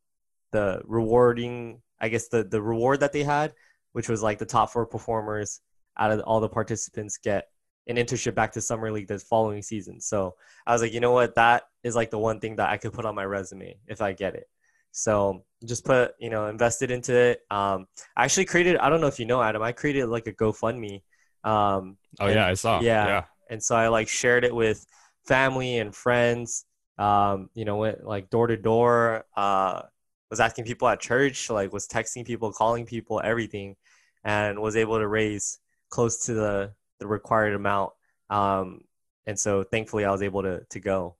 the 0.52 0.82
rewarding 0.84 1.80
I 1.98 2.10
guess 2.10 2.28
the 2.28 2.44
the 2.44 2.60
reward 2.60 3.00
that 3.00 3.14
they 3.14 3.22
had, 3.22 3.54
which 3.92 4.08
was 4.08 4.22
like 4.22 4.38
the 4.38 4.46
top 4.46 4.70
four 4.70 4.86
performers 4.86 5.60
out 5.96 6.10
of 6.10 6.20
all 6.20 6.40
the 6.40 6.48
participants 6.48 7.18
get 7.18 7.48
an 7.88 7.96
internship 7.96 8.34
back 8.34 8.52
to 8.52 8.60
summer 8.60 8.92
league 8.92 9.08
the 9.08 9.18
following 9.18 9.62
season. 9.62 10.00
So 10.00 10.34
I 10.66 10.72
was 10.72 10.82
like, 10.82 10.92
you 10.92 11.00
know 11.00 11.12
what, 11.12 11.34
that 11.36 11.64
is 11.82 11.96
like 11.96 12.10
the 12.10 12.18
one 12.18 12.38
thing 12.38 12.56
that 12.56 12.68
I 12.68 12.76
could 12.76 12.92
put 12.92 13.06
on 13.06 13.14
my 13.14 13.24
resume 13.24 13.78
if 13.86 14.00
I 14.02 14.12
get 14.12 14.34
it. 14.34 14.48
So 14.92 15.44
just 15.64 15.84
put, 15.84 16.12
you 16.18 16.30
know, 16.30 16.46
invested 16.46 16.90
into 16.90 17.14
it. 17.14 17.40
Um, 17.50 17.86
I 18.16 18.24
actually 18.24 18.44
created, 18.44 18.76
I 18.76 18.88
don't 18.88 19.00
know 19.00 19.06
if 19.06 19.18
you 19.18 19.26
know, 19.26 19.42
Adam, 19.42 19.62
I 19.62 19.72
created 19.72 20.06
like 20.06 20.26
a 20.26 20.32
GoFundMe. 20.32 21.02
Um, 21.44 21.96
oh 22.20 22.26
and, 22.26 22.34
yeah, 22.34 22.46
I 22.46 22.54
saw. 22.54 22.80
Yeah, 22.80 23.06
yeah. 23.06 23.24
And 23.50 23.62
so 23.62 23.74
I 23.74 23.88
like 23.88 24.08
shared 24.08 24.44
it 24.44 24.54
with 24.54 24.84
family 25.26 25.78
and 25.78 25.94
friends. 25.94 26.64
Um, 26.98 27.48
you 27.54 27.64
know, 27.64 27.76
went 27.76 28.04
like 28.04 28.28
door 28.28 28.48
to 28.48 28.56
door. 28.56 29.24
Uh, 29.36 29.82
was 30.30 30.40
asking 30.40 30.64
people 30.64 30.88
at 30.88 31.00
church, 31.00 31.50
like 31.50 31.72
was 31.72 31.86
texting 31.86 32.26
people, 32.26 32.52
calling 32.52 32.84
people, 32.84 33.20
everything, 33.22 33.76
and 34.24 34.60
was 34.60 34.76
able 34.76 34.98
to 34.98 35.06
raise 35.06 35.58
close 35.90 36.26
to 36.26 36.34
the 36.34 36.72
the 36.98 37.06
required 37.06 37.54
amount. 37.54 37.92
Um, 38.30 38.82
and 39.26 39.38
so 39.38 39.62
thankfully 39.62 40.04
I 40.04 40.10
was 40.10 40.22
able 40.22 40.42
to 40.42 40.64
to 40.70 40.80
go. 40.80 41.16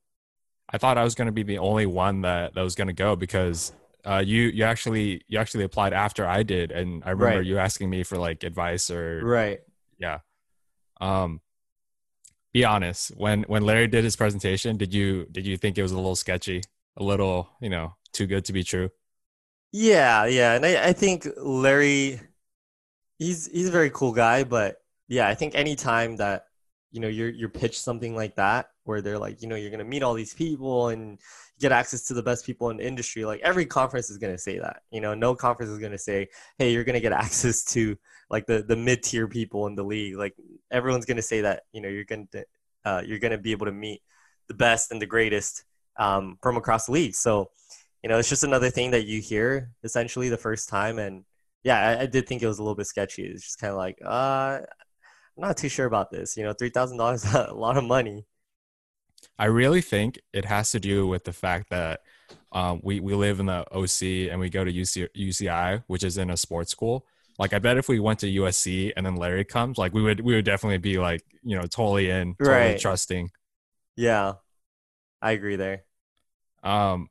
I 0.70 0.78
thought 0.78 0.98
I 0.98 1.04
was 1.04 1.14
going 1.14 1.26
to 1.26 1.32
be 1.32 1.42
the 1.42 1.58
only 1.58 1.86
one 1.86 2.22
that, 2.22 2.54
that 2.54 2.60
was 2.60 2.74
going 2.74 2.88
to 2.88 2.92
go 2.92 3.16
because 3.16 3.72
uh, 4.04 4.22
you 4.24 4.42
you 4.42 4.64
actually 4.64 5.22
you 5.28 5.38
actually 5.38 5.64
applied 5.64 5.92
after 5.92 6.26
I 6.26 6.42
did, 6.42 6.72
and 6.72 7.02
I 7.04 7.10
remember 7.10 7.38
right. 7.38 7.46
you 7.46 7.58
asking 7.58 7.90
me 7.90 8.02
for 8.02 8.18
like 8.18 8.44
advice 8.44 8.90
or 8.90 9.24
right. 9.24 9.60
Yeah. 9.98 10.20
Um, 11.00 11.40
be 12.52 12.64
honest. 12.64 13.10
When 13.16 13.42
when 13.44 13.62
Larry 13.62 13.86
did 13.86 14.04
his 14.04 14.16
presentation, 14.16 14.76
did 14.76 14.94
you 14.94 15.26
did 15.30 15.46
you 15.46 15.56
think 15.56 15.78
it 15.78 15.82
was 15.82 15.92
a 15.92 15.96
little 15.96 16.16
sketchy, 16.16 16.62
a 16.96 17.02
little 17.02 17.50
you 17.60 17.70
know 17.70 17.94
too 18.12 18.26
good 18.26 18.44
to 18.46 18.52
be 18.52 18.64
true? 18.64 18.90
Yeah, 19.72 20.26
yeah, 20.26 20.54
and 20.54 20.64
I, 20.64 20.88
I 20.88 20.92
think 20.92 21.28
Larry, 21.36 22.20
he's 23.18 23.46
he's 23.46 23.68
a 23.68 23.72
very 23.72 23.90
cool 23.90 24.12
guy, 24.12 24.44
but 24.44 24.76
yeah, 25.08 25.28
I 25.28 25.34
think 25.34 25.54
anytime 25.54 26.16
that 26.16 26.46
you 26.90 27.00
know 27.00 27.08
you're 27.08 27.28
you're 27.28 27.48
pitched 27.50 27.80
something 27.80 28.16
like 28.16 28.36
that 28.36 28.70
where 28.84 29.02
they're 29.02 29.18
like, 29.18 29.42
you 29.42 29.48
know, 29.48 29.56
you're 29.56 29.70
gonna 29.70 29.84
meet 29.84 30.02
all 30.02 30.14
these 30.14 30.32
people 30.32 30.88
and 30.88 31.18
get 31.60 31.72
access 31.72 32.02
to 32.04 32.14
the 32.14 32.22
best 32.22 32.46
people 32.46 32.70
in 32.70 32.78
the 32.78 32.86
industry. 32.86 33.24
Like 33.24 33.40
every 33.40 33.66
conference 33.66 34.08
is 34.10 34.16
gonna 34.18 34.38
say 34.38 34.58
that. 34.58 34.82
You 34.90 35.00
know, 35.02 35.14
no 35.14 35.34
conference 35.34 35.70
is 35.70 35.78
gonna 35.78 35.98
say, 35.98 36.28
hey, 36.56 36.72
you're 36.72 36.84
gonna 36.84 37.00
get 37.00 37.12
access 37.24 37.64
to 37.66 37.96
like 38.30 38.46
the 38.46 38.62
the 38.62 38.76
mid 38.76 39.02
tier 39.02 39.28
people 39.28 39.66
in 39.66 39.74
the 39.74 39.84
league. 39.84 40.16
Like 40.16 40.34
everyone's 40.70 41.04
gonna 41.04 41.22
say 41.22 41.42
that. 41.42 41.64
You 41.72 41.82
know, 41.82 41.88
you're 41.88 42.04
gonna 42.04 42.26
uh, 42.84 43.02
you're 43.04 43.18
gonna 43.18 43.38
be 43.38 43.52
able 43.52 43.66
to 43.66 43.72
meet 43.72 44.02
the 44.48 44.54
best 44.54 44.90
and 44.90 45.00
the 45.00 45.06
greatest 45.06 45.64
um, 45.98 46.38
from 46.42 46.56
across 46.56 46.86
the 46.86 46.92
league. 46.92 47.14
So, 47.14 47.50
you 48.02 48.08
know, 48.08 48.18
it's 48.18 48.28
just 48.28 48.44
another 48.44 48.70
thing 48.70 48.90
that 48.92 49.06
you 49.06 49.20
hear 49.20 49.70
essentially 49.82 50.28
the 50.28 50.36
first 50.36 50.68
time 50.68 50.98
and 50.98 51.24
yeah, 51.64 51.88
I, 51.88 52.02
I, 52.02 52.06
did 52.06 52.28
think 52.28 52.42
it 52.42 52.46
was 52.46 52.58
a 52.58 52.62
little 52.62 52.76
bit 52.76 52.86
sketchy. 52.86 53.24
It's 53.24 53.42
just 53.42 53.58
kind 53.58 53.72
of 53.72 53.76
like, 53.76 53.98
uh, 54.04 54.60
I'm 54.60 55.42
not 55.42 55.56
too 55.56 55.68
sure 55.68 55.86
about 55.86 56.10
this. 56.10 56.36
You 56.36 56.44
know, 56.44 56.52
three 56.52 56.70
thousand 56.70 56.98
dollars 56.98 57.24
is 57.24 57.34
a 57.34 57.52
lot 57.52 57.76
of 57.76 57.84
money. 57.84 58.26
I 59.38 59.46
really 59.46 59.80
think 59.80 60.20
it 60.32 60.44
has 60.44 60.70
to 60.72 60.80
do 60.80 61.06
with 61.06 61.24
the 61.24 61.32
fact 61.32 61.70
that 61.70 62.00
um, 62.52 62.80
we 62.82 63.00
we 63.00 63.14
live 63.14 63.40
in 63.40 63.46
the 63.46 63.64
OC 63.72 64.30
and 64.30 64.40
we 64.40 64.50
go 64.50 64.64
to 64.64 64.72
UC, 64.72 65.08
UCI, 65.16 65.84
which 65.86 66.02
is 66.02 66.18
in 66.18 66.30
a 66.30 66.36
sports 66.36 66.70
school. 66.70 67.06
Like, 67.38 67.52
I 67.52 67.60
bet 67.60 67.76
if 67.76 67.88
we 67.88 68.00
went 68.00 68.18
to 68.20 68.26
USC 68.26 68.92
and 68.96 69.06
then 69.06 69.14
Larry 69.14 69.44
comes, 69.44 69.78
like 69.78 69.94
we 69.94 70.02
would 70.02 70.20
we 70.20 70.34
would 70.34 70.44
definitely 70.44 70.78
be 70.78 70.98
like 70.98 71.22
you 71.42 71.56
know 71.56 71.66
totally 71.66 72.10
in, 72.10 72.34
totally 72.34 72.56
right. 72.56 72.80
trusting. 72.80 73.30
Yeah, 73.96 74.34
I 75.22 75.32
agree 75.32 75.56
there. 75.56 75.84
Um, 76.62 77.08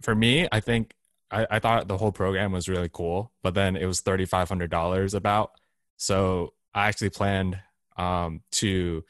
for 0.00 0.14
me, 0.14 0.48
I 0.50 0.60
think 0.60 0.94
I, 1.30 1.46
I 1.50 1.58
thought 1.58 1.88
the 1.88 1.98
whole 1.98 2.12
program 2.12 2.52
was 2.52 2.68
really 2.68 2.90
cool, 2.92 3.32
but 3.42 3.54
then 3.54 3.76
it 3.76 3.86
was 3.86 4.00
thirty 4.00 4.24
five 4.24 4.48
hundred 4.48 4.70
dollars 4.70 5.14
about. 5.14 5.52
So 5.96 6.54
I 6.74 6.88
actually 6.88 7.10
planned 7.10 7.58
um, 7.96 8.40
to 8.52 9.04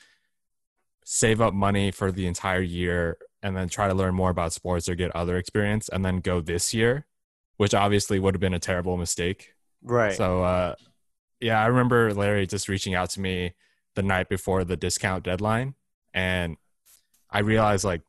save 1.05 1.41
up 1.41 1.55
money 1.55 1.91
for 1.91 2.13
the 2.13 2.27
entire 2.27 2.61
year 2.61 3.19
and 3.43 3.57
then 3.57 3.69
try 3.69 3.89
to 3.89 3.95
learn 3.95 4.15
more 4.15 4.31
about 4.31 4.53
sports 4.53 4.89
or 4.89 4.95
get 4.95 5.15
other 5.17 5.37
experience 5.37 5.89
and 5.89 6.05
then 6.05 6.19
go 6.19 6.41
this 6.41 6.75
year, 6.75 7.07
which 7.57 7.75
obviously 7.75 8.19
would 8.19 8.35
have 8.35 8.41
been 8.41 8.55
a 8.55 8.59
terrible 8.59 8.97
mistake. 8.97 9.55
Right. 9.83 10.13
So, 10.13 10.43
uh, 10.43 10.75
yeah, 11.41 11.63
I 11.63 11.67
remember 11.67 12.13
Larry 12.13 12.47
just 12.47 12.69
reaching 12.69 12.95
out 12.95 13.11
to 13.11 13.21
me 13.21 13.55
the 13.95 14.03
night 14.03 14.29
before 14.29 14.65
the 14.65 14.77
discount 14.77 15.25
deadline. 15.25 15.75
And 16.13 16.57
I 17.31 17.41
realized 17.41 17.85
like 17.85 18.03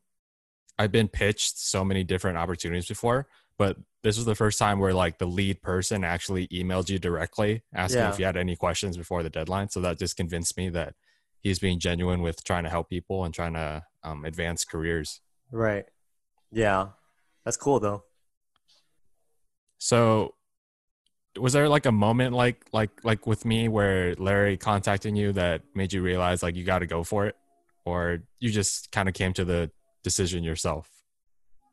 I've 0.81 0.91
been 0.91 1.07
pitched 1.07 1.59
so 1.59 1.85
many 1.85 2.03
different 2.03 2.39
opportunities 2.39 2.87
before, 2.87 3.27
but 3.59 3.77
this 4.01 4.17
was 4.17 4.25
the 4.25 4.33
first 4.33 4.57
time 4.57 4.79
where 4.79 4.95
like 4.95 5.19
the 5.19 5.27
lead 5.27 5.61
person 5.61 6.03
actually 6.03 6.47
emailed 6.47 6.89
you 6.89 6.97
directly 6.97 7.61
asking 7.71 8.01
yeah. 8.01 8.09
if 8.09 8.17
you 8.17 8.25
had 8.25 8.35
any 8.35 8.55
questions 8.55 8.97
before 8.97 9.21
the 9.21 9.29
deadline. 9.29 9.69
So 9.69 9.79
that 9.81 9.99
just 9.99 10.17
convinced 10.17 10.57
me 10.57 10.69
that 10.69 10.95
he's 11.39 11.59
being 11.59 11.77
genuine 11.77 12.23
with 12.23 12.43
trying 12.43 12.63
to 12.63 12.71
help 12.71 12.89
people 12.89 13.23
and 13.23 13.31
trying 13.31 13.53
to 13.53 13.83
um, 14.03 14.25
advance 14.25 14.65
careers. 14.65 15.21
Right. 15.51 15.85
Yeah. 16.51 16.87
That's 17.45 17.57
cool 17.57 17.79
though. 17.79 18.05
So 19.77 20.33
was 21.39 21.53
there 21.53 21.69
like 21.69 21.85
a 21.85 21.91
moment 21.91 22.33
like 22.33 22.65
like 22.73 22.89
like 23.03 23.27
with 23.27 23.45
me 23.45 23.67
where 23.67 24.15
Larry 24.15 24.57
contacting 24.57 25.15
you 25.15 25.31
that 25.33 25.61
made 25.75 25.93
you 25.93 26.01
realize 26.01 26.41
like 26.41 26.55
you 26.55 26.63
got 26.63 26.79
to 26.79 26.87
go 26.87 27.03
for 27.03 27.27
it 27.27 27.35
or 27.85 28.23
you 28.39 28.49
just 28.49 28.91
kind 28.91 29.07
of 29.07 29.13
came 29.13 29.33
to 29.33 29.45
the 29.45 29.69
decision 30.03 30.43
yourself? 30.43 30.89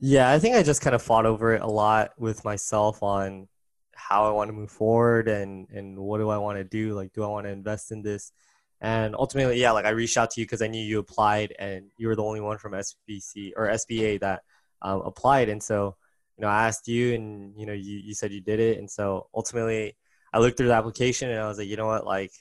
Yeah, 0.01 0.31
I 0.31 0.39
think 0.39 0.55
I 0.55 0.63
just 0.63 0.81
kind 0.81 0.95
of 0.95 1.03
fought 1.03 1.27
over 1.27 1.55
it 1.55 1.63
a 1.63 1.67
lot 1.67 2.13
with 2.19 2.45
myself 2.45 3.03
on 3.03 3.49
how 3.95 4.29
I 4.29 4.31
want 4.31 4.49
to 4.49 4.53
move 4.53 4.71
forward 4.71 5.29
and 5.29 5.69
and 5.71 5.99
what 5.99 6.19
do 6.19 6.29
I 6.29 6.39
want 6.39 6.59
to 6.59 6.65
do? 6.65 6.95
Like, 6.95 7.13
do 7.13 7.25
I 7.25 7.27
want 7.27 7.47
to 7.47 7.51
invest 7.51 7.91
in 7.91 8.03
this? 8.03 8.33
And 8.81 9.17
ultimately, 9.17 9.61
yeah, 9.61 9.73
like 9.73 9.87
I 9.87 9.91
reached 9.91 10.17
out 10.17 10.31
to 10.33 10.41
you 10.41 10.47
because 10.47 10.63
I 10.63 10.69
knew 10.69 10.83
you 10.83 11.01
applied 11.01 11.53
and 11.59 11.91
you 11.97 12.07
were 12.07 12.15
the 12.15 12.23
only 12.23 12.41
one 12.41 12.59
from 12.59 12.73
SBC 12.73 13.53
or 13.57 13.69
SBA 13.69 14.21
that 14.21 14.43
um, 14.83 15.01
applied. 15.01 15.49
And 15.49 15.61
so, 15.61 15.97
you 16.37 16.43
know, 16.43 16.49
I 16.49 16.69
asked 16.69 16.87
you, 16.87 17.15
and 17.15 17.53
you 17.59 17.67
know, 17.67 17.73
you 17.73 17.99
you 17.99 18.15
said 18.15 18.33
you 18.33 18.41
did 18.41 18.61
it. 18.61 18.79
And 18.79 18.89
so 18.89 19.29
ultimately, 19.35 19.97
I 20.33 20.39
looked 20.39 20.57
through 20.57 20.69
the 20.69 20.75
application 20.75 21.31
and 21.31 21.41
I 21.41 21.49
was 21.49 21.59
like, 21.59 21.69
you 21.69 21.77
know 21.77 21.87
what, 21.87 22.07
like, 22.07 22.33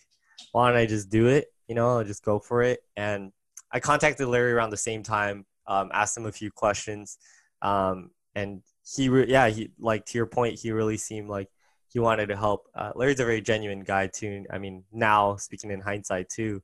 why 0.51 0.69
don't 0.69 0.77
I 0.77 0.85
just 0.85 1.09
do 1.09 1.27
it? 1.27 1.47
You 1.67 1.75
know, 1.75 1.97
I'll 1.97 2.03
just 2.03 2.23
go 2.23 2.39
for 2.39 2.61
it. 2.61 2.81
And 2.95 3.31
I 3.71 3.79
contacted 3.79 4.27
Larry 4.27 4.51
around 4.53 4.69
the 4.69 4.77
same 4.77 5.03
time, 5.03 5.45
um, 5.67 5.89
asked 5.93 6.17
him 6.17 6.25
a 6.25 6.31
few 6.31 6.51
questions 6.51 7.17
um, 7.61 8.11
and 8.35 8.61
he, 8.95 9.09
re- 9.09 9.27
yeah, 9.27 9.47
he 9.49 9.71
like 9.79 10.05
to 10.07 10.17
your 10.17 10.27
point, 10.27 10.59
he 10.59 10.71
really 10.71 10.97
seemed 10.97 11.29
like 11.29 11.49
he 11.89 11.99
wanted 11.99 12.27
to 12.27 12.37
help. 12.37 12.67
Uh, 12.75 12.91
Larry's 12.95 13.19
a 13.19 13.25
very 13.25 13.41
genuine 13.41 13.81
guy 13.81 14.07
too. 14.07 14.45
I 14.51 14.59
mean, 14.59 14.83
now 14.91 15.35
speaking 15.37 15.71
in 15.71 15.81
hindsight 15.81 16.29
too, 16.29 16.61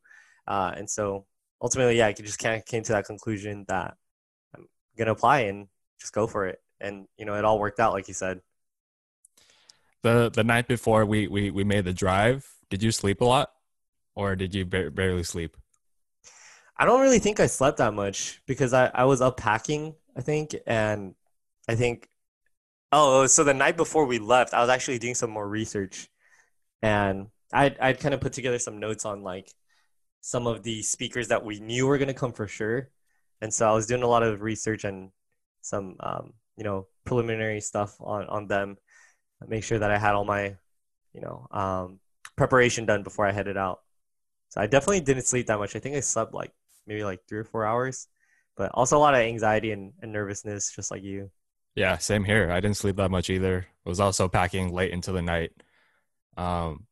uh, 0.48 0.74
and 0.75 0.89
so 0.89 1.25
ultimately, 1.62 1.98
yeah, 1.98 2.07
I 2.07 2.13
just 2.13 2.39
kind 2.39 2.55
of 2.57 2.65
came 2.65 2.83
to 2.83 2.93
that 2.93 3.05
conclusion 3.05 3.65
that 3.67 3.95
I'm 4.55 4.67
gonna 4.98 5.12
apply 5.12 5.41
and 5.41 5.67
just 6.00 6.13
go 6.13 6.27
for 6.27 6.48
it. 6.48 6.62
And 6.79 7.07
you 7.17 7.25
know, 7.25 7.36
it 7.36 7.45
all 7.45 7.60
worked 7.60 7.79
out, 7.79 7.93
like 7.93 8.07
you 8.07 8.13
said. 8.13 8.41
the 10.03 10.29
the 10.29 10.43
night 10.43 10.67
before 10.67 11.05
we 11.05 11.27
we 11.27 11.50
we 11.51 11.63
made 11.63 11.86
the 11.86 11.93
drive, 11.93 12.48
did 12.69 12.83
you 12.83 12.91
sleep 12.91 13.22
a 13.22 13.25
lot, 13.25 13.51
or 14.15 14.36
did 14.36 14.53
you 14.53 14.65
ba- 14.65 14.91
barely 14.91 15.24
sleep? 15.24 15.57
I 16.83 16.85
don't 16.85 16.99
really 16.99 17.19
think 17.19 17.39
I 17.39 17.47
slept 17.47 17.77
that 17.77 17.93
much 17.93 18.41
because 18.45 18.73
I 18.73 18.91
I 18.93 19.05
was 19.05 19.21
up 19.21 19.37
packing, 19.37 19.95
I 20.17 20.21
think, 20.21 20.53
and 20.67 21.15
I 21.69 21.75
think. 21.75 22.09
Oh, 22.91 23.25
so 23.27 23.45
the 23.45 23.53
night 23.53 23.77
before 23.77 24.05
we 24.05 24.19
left, 24.19 24.53
I 24.53 24.59
was 24.59 24.69
actually 24.69 24.99
doing 24.99 25.15
some 25.15 25.29
more 25.31 25.47
research, 25.47 26.09
and 26.81 27.27
I'd 27.53 27.79
I'd 27.79 28.01
kind 28.01 28.13
of 28.13 28.19
put 28.21 28.33
together 28.33 28.59
some 28.59 28.79
notes 28.81 29.05
on 29.05 29.23
like 29.23 29.49
some 30.21 30.45
of 30.47 30.63
the 30.63 30.81
speakers 30.83 31.29
that 31.29 31.45
we 31.45 31.61
knew 31.61 31.87
were 31.87 31.97
gonna 31.97 32.13
come 32.13 32.33
for 32.33 32.47
sure, 32.49 32.89
and 33.41 33.53
so 33.53 33.69
I 33.69 33.73
was 33.73 33.87
doing 33.87 34.03
a 34.03 34.07
lot 34.07 34.23
of 34.23 34.41
research 34.41 34.83
and 34.83 35.11
some 35.61 35.95
um, 36.01 36.33
you 36.57 36.65
know 36.65 36.87
preliminary 37.05 37.61
stuff 37.61 37.95
on 38.01 38.27
on 38.27 38.47
them, 38.47 38.77
make 39.47 39.63
sure 39.63 39.79
that 39.79 39.91
I 39.91 39.97
had 39.97 40.15
all 40.15 40.25
my 40.25 40.57
you 41.13 41.21
know 41.21 41.47
um, 41.51 41.99
preparation 42.35 42.85
done 42.85 43.03
before 43.03 43.25
I 43.27 43.31
headed 43.31 43.57
out. 43.57 43.81
So 44.49 44.61
I 44.61 44.67
definitely 44.67 45.01
didn't 45.01 45.27
sleep 45.27 45.47
that 45.47 45.59
much. 45.59 45.75
I 45.77 45.79
think 45.79 45.95
I 45.95 46.01
slept 46.01 46.33
like 46.33 46.51
maybe 46.87 47.03
like 47.03 47.19
three 47.27 47.39
or 47.39 47.43
four 47.43 47.65
hours, 47.65 48.07
but 48.55 48.71
also 48.73 48.97
a 48.97 48.99
lot 48.99 49.13
of 49.13 49.21
anxiety 49.21 49.71
and, 49.71 49.93
and 50.01 50.11
nervousness, 50.11 50.73
just 50.75 50.91
like 50.91 51.03
you. 51.03 51.29
Yeah, 51.75 51.97
same 51.97 52.23
here. 52.23 52.51
I 52.51 52.59
didn't 52.59 52.77
sleep 52.77 52.97
that 52.97 53.09
much 53.11 53.29
either. 53.29 53.65
I 53.85 53.89
was 53.89 53.99
also 53.99 54.27
packing 54.27 54.73
late 54.73 54.91
into 54.91 55.11
the 55.11 55.21
night. 55.21 55.51
Um, 56.37 56.85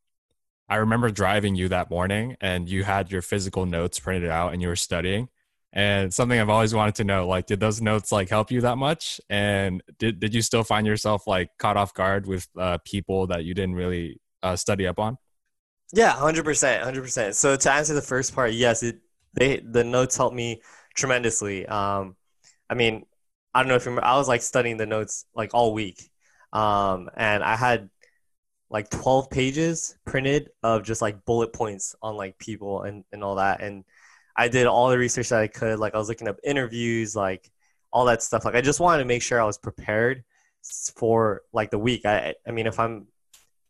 I 0.67 0.77
remember 0.77 1.11
driving 1.11 1.55
you 1.55 1.69
that 1.69 1.89
morning, 1.89 2.37
and 2.41 2.67
you 2.69 2.83
had 2.83 3.11
your 3.11 3.21
physical 3.21 3.65
notes 3.65 3.99
printed 3.99 4.29
out, 4.29 4.53
and 4.53 4.61
you 4.61 4.69
were 4.69 4.75
studying. 4.75 5.29
And 5.73 6.13
something 6.13 6.39
I've 6.39 6.49
always 6.49 6.73
wanted 6.73 6.95
to 6.95 7.03
know, 7.03 7.27
like, 7.27 7.45
did 7.45 7.59
those 7.59 7.81
notes 7.81 8.11
like 8.11 8.29
help 8.29 8.51
you 8.51 8.61
that 8.61 8.77
much? 8.77 9.21
And 9.29 9.81
did 9.99 10.19
did 10.19 10.33
you 10.33 10.41
still 10.41 10.63
find 10.63 10.85
yourself 10.85 11.27
like 11.27 11.49
caught 11.59 11.77
off 11.77 11.93
guard 11.93 12.25
with 12.25 12.47
uh, 12.57 12.77
people 12.83 13.27
that 13.27 13.45
you 13.45 13.53
didn't 13.53 13.75
really 13.75 14.19
uh, 14.43 14.55
study 14.55 14.87
up 14.87 14.99
on? 14.99 15.17
Yeah, 15.93 16.11
hundred 16.11 16.45
percent, 16.45 16.83
hundred 16.83 17.03
percent. 17.03 17.35
So 17.35 17.55
to 17.55 17.71
answer 17.71 17.93
the 17.93 18.01
first 18.01 18.33
part, 18.33 18.53
yes, 18.53 18.83
it 18.83 18.99
they 19.33 19.57
the 19.59 19.83
notes 19.83 20.17
helped 20.17 20.35
me 20.35 20.61
tremendously. 20.95 21.65
Um, 21.65 22.15
I 22.69 22.75
mean, 22.75 23.05
I 23.53 23.61
don't 23.61 23.69
know 23.69 23.75
if 23.75 23.85
you 23.85 23.91
remember, 23.91 24.07
I 24.07 24.17
was 24.17 24.27
like 24.27 24.41
studying 24.41 24.77
the 24.77 24.85
notes 24.85 25.25
like 25.35 25.53
all 25.53 25.73
week, 25.73 26.09
um, 26.53 27.09
and 27.15 27.43
I 27.43 27.55
had 27.55 27.89
like 28.69 28.89
twelve 28.89 29.29
pages 29.29 29.97
printed 30.05 30.49
of 30.63 30.83
just 30.83 31.01
like 31.01 31.25
bullet 31.25 31.53
points 31.53 31.95
on 32.01 32.15
like 32.15 32.37
people 32.37 32.83
and 32.83 33.03
and 33.11 33.23
all 33.23 33.35
that, 33.35 33.61
and 33.61 33.83
I 34.35 34.47
did 34.47 34.67
all 34.67 34.89
the 34.89 34.97
research 34.97 35.29
that 35.29 35.41
I 35.41 35.47
could. 35.47 35.79
Like 35.79 35.93
I 35.95 35.97
was 35.97 36.09
looking 36.09 36.27
up 36.27 36.37
interviews, 36.43 37.15
like 37.15 37.49
all 37.91 38.05
that 38.05 38.23
stuff. 38.23 38.45
Like 38.45 38.55
I 38.55 38.61
just 38.61 38.79
wanted 38.79 39.03
to 39.03 39.07
make 39.07 39.21
sure 39.21 39.41
I 39.41 39.45
was 39.45 39.57
prepared 39.57 40.23
for 40.95 41.41
like 41.53 41.71
the 41.71 41.79
week. 41.79 42.05
I 42.05 42.35
I 42.47 42.51
mean, 42.51 42.67
if 42.67 42.79
I'm 42.79 43.07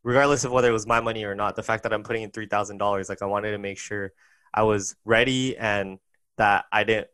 regardless 0.04 0.44
of 0.44 0.52
whether 0.52 0.70
it 0.70 0.74
was 0.74 0.88
my 0.88 1.02
money 1.02 1.24
or 1.26 1.36
not, 1.36 1.56
the 1.56 1.64
fact 1.64 1.84
that 1.84 1.94
I'm 1.94 2.04
putting 2.04 2.24
in 2.24 2.32
three 2.32 2.48
thousand 2.48 2.78
dollars, 2.78 3.10
like 3.10 3.22
I 3.22 3.26
wanted 3.26 3.52
to 3.52 3.58
make 3.58 3.80
sure 3.80 4.14
I 4.54 4.64
was 4.64 4.96
ready 5.06 5.58
and 5.58 6.00
that 6.38 6.66
I 6.72 6.84
didn't 6.84 7.08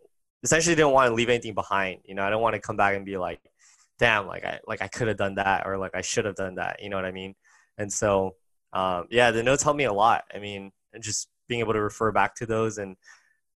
essentially 0.44 0.76
didn't 0.76 0.92
want 0.92 1.10
to 1.10 1.14
leave 1.16 1.30
anything 1.30 1.54
behind. 1.54 2.02
You 2.06 2.16
know, 2.16 2.24
I 2.24 2.30
don't 2.30 2.42
want 2.42 2.56
to 2.56 2.62
come 2.62 2.78
back 2.78 2.96
and 2.96 3.06
be 3.06 3.18
like, 3.18 3.42
damn, 4.00 4.28
like 4.28 4.46
I 4.46 4.60
like 4.68 4.82
I 4.82 4.88
could 4.88 5.08
have 5.08 5.18
done 5.18 5.36
that 5.36 5.66
or 5.66 5.78
like 5.78 5.96
I 5.96 6.02
should 6.02 6.26
have 6.26 6.36
done 6.36 6.56
that. 6.56 6.82
You 6.82 6.90
know 6.90 6.96
what 6.96 7.06
I 7.06 7.12
mean? 7.12 7.36
And 7.78 7.92
so 7.92 8.36
um, 8.74 9.08
yeah, 9.10 9.32
the 9.32 9.44
notes 9.44 9.64
helped 9.64 9.78
me 9.78 9.86
a 9.86 9.94
lot. 9.94 10.24
I 10.34 10.40
mean, 10.40 10.72
just 11.00 11.30
being 11.48 11.62
able 11.62 11.74
to 11.74 11.82
refer 11.82 12.12
back 12.12 12.36
to 12.36 12.46
those 12.46 12.78
and 12.78 12.96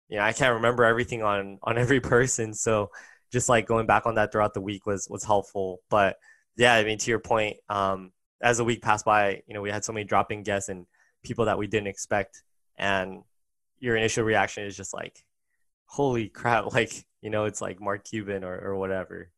you 0.10 0.18
know, 0.18 0.24
I 0.24 0.34
can't 0.34 0.56
remember 0.56 0.84
everything 0.84 1.24
on 1.24 1.60
on 1.64 1.78
every 1.78 2.00
person. 2.14 2.54
So 2.54 2.90
just 3.32 3.50
like 3.50 3.66
going 3.66 3.88
back 3.88 4.06
on 4.06 4.16
that 4.16 4.32
throughout 4.32 4.54
the 4.54 4.62
week 4.62 4.86
was 4.86 5.08
was 5.10 5.24
helpful. 5.24 5.80
But 5.90 6.18
yeah, 6.58 6.74
I 6.74 6.84
mean 6.84 6.98
to 7.00 7.10
your 7.10 7.20
point, 7.20 7.58
um, 7.70 8.12
as 8.42 8.58
the 8.58 8.64
week 8.66 8.82
passed 8.82 9.06
by, 9.06 9.42
you 9.48 9.54
know, 9.54 9.62
we 9.62 9.72
had 9.72 9.86
so 9.86 9.94
many 9.94 10.04
drop 10.04 10.32
in 10.32 10.44
guests 10.44 10.70
and 10.70 10.86
people 11.24 11.46
that 11.46 11.58
we 11.58 11.68
didn't 11.68 11.88
expect. 11.88 12.44
And 12.78 13.24
your 13.82 13.98
initial 13.98 14.24
reaction 14.24 14.64
is 14.64 14.78
just 14.78 14.94
like, 14.94 15.26
holy 15.86 16.30
crap, 16.30 16.74
like, 16.74 17.06
you 17.22 17.30
know, 17.30 17.46
it's 17.46 17.62
like 17.62 17.82
Mark 17.82 18.06
Cuban 18.06 18.44
or, 18.44 18.58
or 18.58 18.76
whatever. 18.78 19.30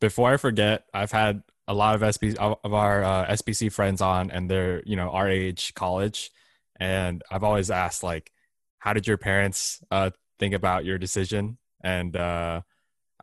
Before 0.00 0.32
I 0.32 0.36
forget, 0.36 0.84
I've 0.92 1.12
had 1.12 1.42
a 1.68 1.74
lot 1.74 1.94
of 1.94 2.00
SB 2.00 2.36
of 2.36 2.72
our 2.72 3.04
uh, 3.04 3.26
SBC 3.26 3.70
friends 3.70 4.00
on, 4.00 4.30
and 4.30 4.50
they're 4.50 4.82
you 4.86 4.96
know 4.96 5.10
our 5.10 5.28
age, 5.28 5.74
college, 5.74 6.30
and 6.78 7.22
I've 7.30 7.42
always 7.42 7.70
asked 7.70 8.02
like, 8.02 8.32
how 8.78 8.92
did 8.92 9.06
your 9.08 9.18
parents 9.18 9.82
uh, 9.90 10.10
think 10.38 10.54
about 10.54 10.84
your 10.84 10.98
decision? 10.98 11.58
And 11.82 12.16
uh, 12.16 12.62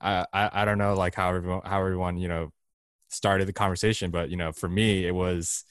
I 0.02 0.26
I 0.34 0.66
don't 0.66 0.78
know 0.78 0.96
like 0.96 1.16
how 1.16 1.30
everyone 1.30 1.62
how 1.66 1.80
everyone 1.80 2.18
you 2.18 2.28
know 2.28 2.52
started 3.08 3.48
the 3.48 3.54
conversation, 3.54 4.12
but 4.12 4.30
you 4.30 4.38
know 4.38 4.52
for 4.52 4.70
me 4.70 5.08
it 5.08 5.16
was 5.16 5.64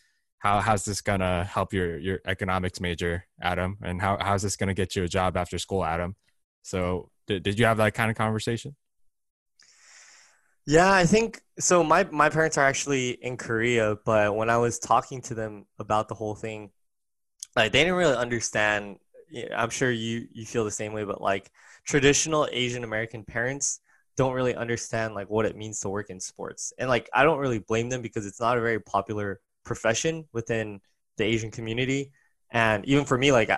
how 0.45 0.61
how's 0.61 0.85
this 0.85 1.01
gonna 1.01 1.43
help 1.45 1.73
your 1.73 1.97
your 1.99 2.21
economics 2.27 2.79
major, 2.79 3.27
Adam, 3.41 3.79
and 3.83 4.01
how 4.01 4.19
how's 4.21 4.43
this 4.43 4.57
gonna 4.57 4.75
get 4.75 4.95
you 4.95 5.03
a 5.03 5.09
job 5.09 5.39
after 5.39 5.59
school, 5.59 5.83
Adam? 5.83 6.15
So 6.63 7.11
did 7.27 7.43
did 7.43 7.59
you 7.59 7.65
have 7.65 7.79
that 7.79 7.95
kind 7.95 8.11
of 8.11 8.17
conversation? 8.17 8.77
Yeah, 10.67 10.93
I 10.93 11.07
think 11.07 11.41
so. 11.59 11.83
My 11.83 12.05
my 12.05 12.29
parents 12.29 12.59
are 12.59 12.67
actually 12.67 13.11
in 13.11 13.39
Korea, 13.39 13.97
but 14.05 14.37
when 14.37 14.51
I 14.51 14.59
was 14.59 14.79
talking 14.79 15.23
to 15.23 15.35
them 15.35 15.65
about 15.79 16.09
the 16.09 16.15
whole 16.15 16.35
thing, 16.35 16.71
like 17.57 17.73
they 17.73 17.83
didn't 17.83 17.97
really 17.97 18.17
understand. 18.17 18.99
I'm 19.57 19.71
sure 19.71 19.91
you 19.91 20.27
you 20.31 20.45
feel 20.45 20.65
the 20.65 20.71
same 20.71 20.93
way, 20.93 21.05
but 21.05 21.23
like 21.23 21.51
traditional 21.87 22.47
Asian 22.53 22.85
American 22.85 23.25
parents 23.25 23.81
don't 24.17 24.35
really 24.35 24.55
understand 24.55 25.15
like 25.15 25.31
what 25.31 25.47
it 25.47 25.57
means 25.57 25.81
to 25.81 25.89
work 25.89 26.11
in 26.11 26.21
sports, 26.21 26.75
and 26.79 26.91
like 26.91 27.09
I 27.15 27.25
don't 27.25 27.39
really 27.39 27.61
blame 27.61 27.89
them 27.89 28.03
because 28.03 28.27
it's 28.27 28.41
not 28.41 28.59
a 28.59 28.61
very 28.61 28.81
popular 28.81 29.41
profession 29.65 30.27
within 30.33 30.81
the 31.17 31.25
Asian 31.25 31.51
community, 31.51 32.13
and 32.51 32.85
even 32.87 33.05
for 33.05 33.19
me, 33.19 33.33
like 33.33 33.51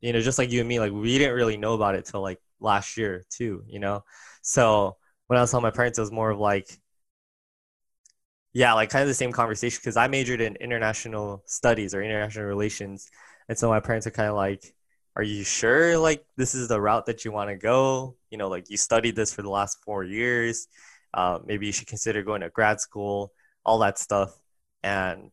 you 0.00 0.12
know, 0.12 0.20
just 0.20 0.38
like 0.38 0.50
you 0.50 0.60
and 0.60 0.68
me, 0.68 0.78
like 0.78 0.92
we 0.92 1.18
didn't 1.18 1.34
really 1.34 1.56
know 1.56 1.74
about 1.74 1.94
it 1.94 2.04
till 2.04 2.20
like 2.20 2.38
last 2.60 2.96
year 2.96 3.24
too, 3.30 3.64
you 3.66 3.80
know, 3.80 4.04
so 4.42 4.96
when 5.26 5.38
I 5.38 5.42
was 5.42 5.50
telling 5.50 5.62
my 5.62 5.70
parents, 5.70 5.98
it 5.98 6.02
was 6.02 6.12
more 6.12 6.30
of 6.30 6.38
like, 6.38 6.68
yeah, 8.52 8.72
like 8.74 8.90
kind 8.90 9.02
of 9.02 9.08
the 9.08 9.14
same 9.14 9.32
conversation 9.32 9.80
because 9.82 9.96
I 9.96 10.08
majored 10.08 10.40
in 10.40 10.56
international 10.56 11.42
studies 11.46 11.94
or 11.94 12.02
international 12.02 12.46
relations. 12.46 13.10
And 13.48 13.58
so 13.58 13.68
my 13.68 13.80
parents 13.80 14.06
are 14.06 14.12
kind 14.12 14.28
of 14.28 14.36
like, 14.36 14.74
are 15.16 15.22
you 15.22 15.44
sure 15.44 15.98
like 15.98 16.24
this 16.36 16.54
is 16.54 16.68
the 16.68 16.80
route 16.80 17.06
that 17.06 17.24
you 17.24 17.32
want 17.32 17.50
to 17.50 17.56
go? 17.56 18.16
You 18.30 18.38
know, 18.38 18.48
like 18.48 18.70
you 18.70 18.76
studied 18.76 19.16
this 19.16 19.32
for 19.32 19.42
the 19.42 19.50
last 19.50 19.78
four 19.84 20.04
years. 20.04 20.68
Uh, 21.12 21.38
maybe 21.44 21.66
you 21.66 21.72
should 21.72 21.88
consider 21.88 22.22
going 22.22 22.42
to 22.42 22.50
grad 22.50 22.80
school, 22.80 23.32
all 23.64 23.80
that 23.80 23.98
stuff. 23.98 24.32
And 24.82 25.30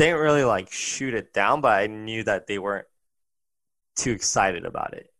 didn't 0.00 0.20
really 0.20 0.44
like 0.44 0.72
shoot 0.72 1.14
it 1.14 1.32
down, 1.32 1.60
but 1.60 1.78
I 1.78 1.86
knew 1.86 2.24
that 2.24 2.46
they 2.46 2.58
weren't 2.58 2.86
too 3.96 4.12
excited 4.12 4.64
about 4.64 4.94
it 4.94 5.10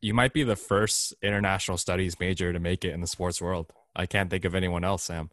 you 0.00 0.14
might 0.14 0.32
be 0.32 0.44
the 0.44 0.56
first 0.56 1.14
international 1.22 1.76
studies 1.78 2.20
major 2.20 2.52
to 2.52 2.60
make 2.60 2.84
it 2.84 2.92
in 2.92 3.00
the 3.00 3.06
sports 3.06 3.40
world. 3.40 3.72
I 3.94 4.06
can't 4.06 4.30
think 4.30 4.44
of 4.44 4.54
anyone 4.54 4.84
else, 4.84 5.04
Sam. 5.04 5.30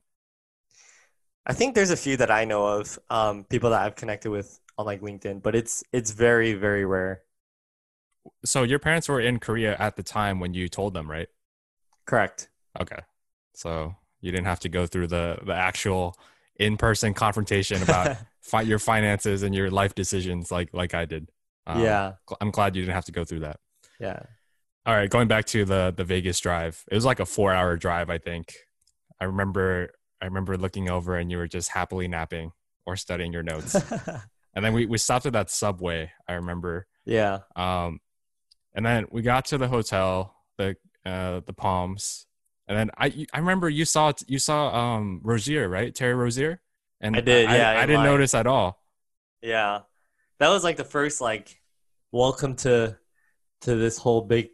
I 1.45 1.53
think 1.53 1.75
there's 1.75 1.91
a 1.91 1.97
few 1.97 2.15
that 2.17 2.31
I 2.31 2.45
know 2.45 2.65
of, 2.65 2.97
um, 3.09 3.43
people 3.43 3.69
that 3.71 3.81
I've 3.81 3.95
connected 3.95 4.31
with 4.31 4.59
on 4.77 4.85
like 4.85 5.01
LinkedIn, 5.01 5.43
but 5.43 5.55
it's 5.55 5.83
it's 5.91 6.11
very 6.11 6.53
very 6.53 6.85
rare. 6.85 7.21
So 8.45 8.63
your 8.63 8.79
parents 8.79 9.09
were 9.09 9.19
in 9.19 9.39
Korea 9.39 9.75
at 9.77 9.97
the 9.97 10.03
time 10.03 10.39
when 10.39 10.53
you 10.53 10.69
told 10.69 10.93
them, 10.93 11.11
right? 11.11 11.27
Correct. 12.05 12.49
Okay, 12.79 12.99
so 13.53 13.95
you 14.21 14.31
didn't 14.31 14.47
have 14.47 14.61
to 14.61 14.69
go 14.69 14.87
through 14.87 15.07
the 15.07 15.37
the 15.45 15.53
actual 15.53 16.17
in 16.57 16.77
person 16.77 17.13
confrontation 17.13 17.81
about 17.81 18.17
fi- 18.41 18.61
your 18.61 18.79
finances 18.79 19.43
and 19.43 19.53
your 19.55 19.69
life 19.71 19.95
decisions 19.95 20.51
like 20.51 20.69
like 20.73 20.93
I 20.93 21.05
did. 21.05 21.29
Um, 21.65 21.81
yeah, 21.81 22.13
I'm 22.41 22.51
glad 22.51 22.75
you 22.75 22.81
didn't 22.81 22.95
have 22.95 23.05
to 23.05 23.11
go 23.11 23.23
through 23.23 23.41
that. 23.41 23.59
Yeah. 23.99 24.19
All 24.85 24.93
right, 24.93 25.09
going 25.09 25.27
back 25.29 25.45
to 25.45 25.63
the 25.65 25.93
the 25.95 26.03
Vegas 26.03 26.39
drive. 26.39 26.83
It 26.91 26.95
was 26.95 27.05
like 27.05 27.19
a 27.19 27.23
4-hour 27.23 27.77
drive, 27.77 28.09
I 28.09 28.17
think. 28.17 28.53
I 29.19 29.25
remember 29.25 29.91
I 30.21 30.25
remember 30.25 30.57
looking 30.57 30.89
over 30.89 31.17
and 31.17 31.31
you 31.31 31.37
were 31.37 31.47
just 31.47 31.69
happily 31.69 32.07
napping 32.07 32.51
or 32.85 32.95
studying 32.97 33.31
your 33.31 33.43
notes. 33.51 33.75
and 34.53 34.63
then 34.65 34.73
we 34.73 34.85
we 34.85 34.97
stopped 34.97 35.25
at 35.25 35.33
that 35.33 35.49
subway, 35.49 36.11
I 36.27 36.33
remember. 36.33 36.87
Yeah. 37.05 37.39
Um 37.55 37.99
and 38.75 38.85
then 38.85 39.05
we 39.11 39.21
got 39.21 39.45
to 39.45 39.57
the 39.57 39.67
hotel, 39.69 40.35
the 40.57 40.75
uh 41.05 41.41
the 41.45 41.53
Palms. 41.53 42.25
And 42.67 42.77
then 42.77 42.91
I 42.97 43.25
I 43.33 43.39
remember 43.39 43.69
you 43.69 43.85
saw 43.85 44.13
you 44.27 44.39
saw 44.39 44.73
um 44.73 45.21
Rozier, 45.23 45.67
right? 45.67 45.93
Terry 45.93 46.13
Rozier? 46.13 46.61
And 47.01 47.17
I 47.17 47.21
did, 47.21 47.47
I, 47.49 47.57
yeah. 47.57 47.69
I, 47.71 47.83
I 47.83 47.85
didn't 47.85 48.05
notice 48.05 48.33
at 48.33 48.47
all. 48.47 48.81
Yeah. 49.41 49.81
That 50.39 50.49
was 50.49 50.63
like 50.63 50.77
the 50.77 50.85
first 50.85 51.19
like 51.19 51.61
welcome 52.13 52.55
to 52.57 52.97
to 53.61 53.75
this 53.75 53.97
whole 53.97 54.21
big 54.21 54.51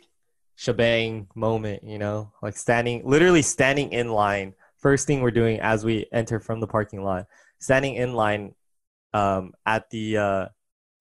shebang 0.55 1.27
moment, 1.35 1.83
you 1.83 1.97
know, 1.99 2.33
like 2.41 2.57
standing, 2.57 3.01
literally 3.05 3.41
standing 3.41 3.91
in 3.93 4.09
line. 4.09 4.53
First 4.77 5.07
thing 5.07 5.21
we're 5.21 5.31
doing 5.31 5.59
as 5.59 5.85
we 5.85 6.05
enter 6.11 6.39
from 6.39 6.59
the 6.59 6.67
parking 6.67 7.03
lot, 7.03 7.27
standing 7.59 7.95
in 7.95 8.13
line 8.13 8.55
um, 9.13 9.53
at 9.65 9.89
the 9.89 10.17
uh, 10.17 10.45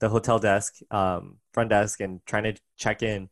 the 0.00 0.08
hotel 0.08 0.38
desk, 0.38 0.76
um, 0.90 1.38
front 1.52 1.70
desk, 1.70 2.00
and 2.00 2.20
trying 2.26 2.44
to 2.44 2.54
check 2.76 3.02
in. 3.02 3.28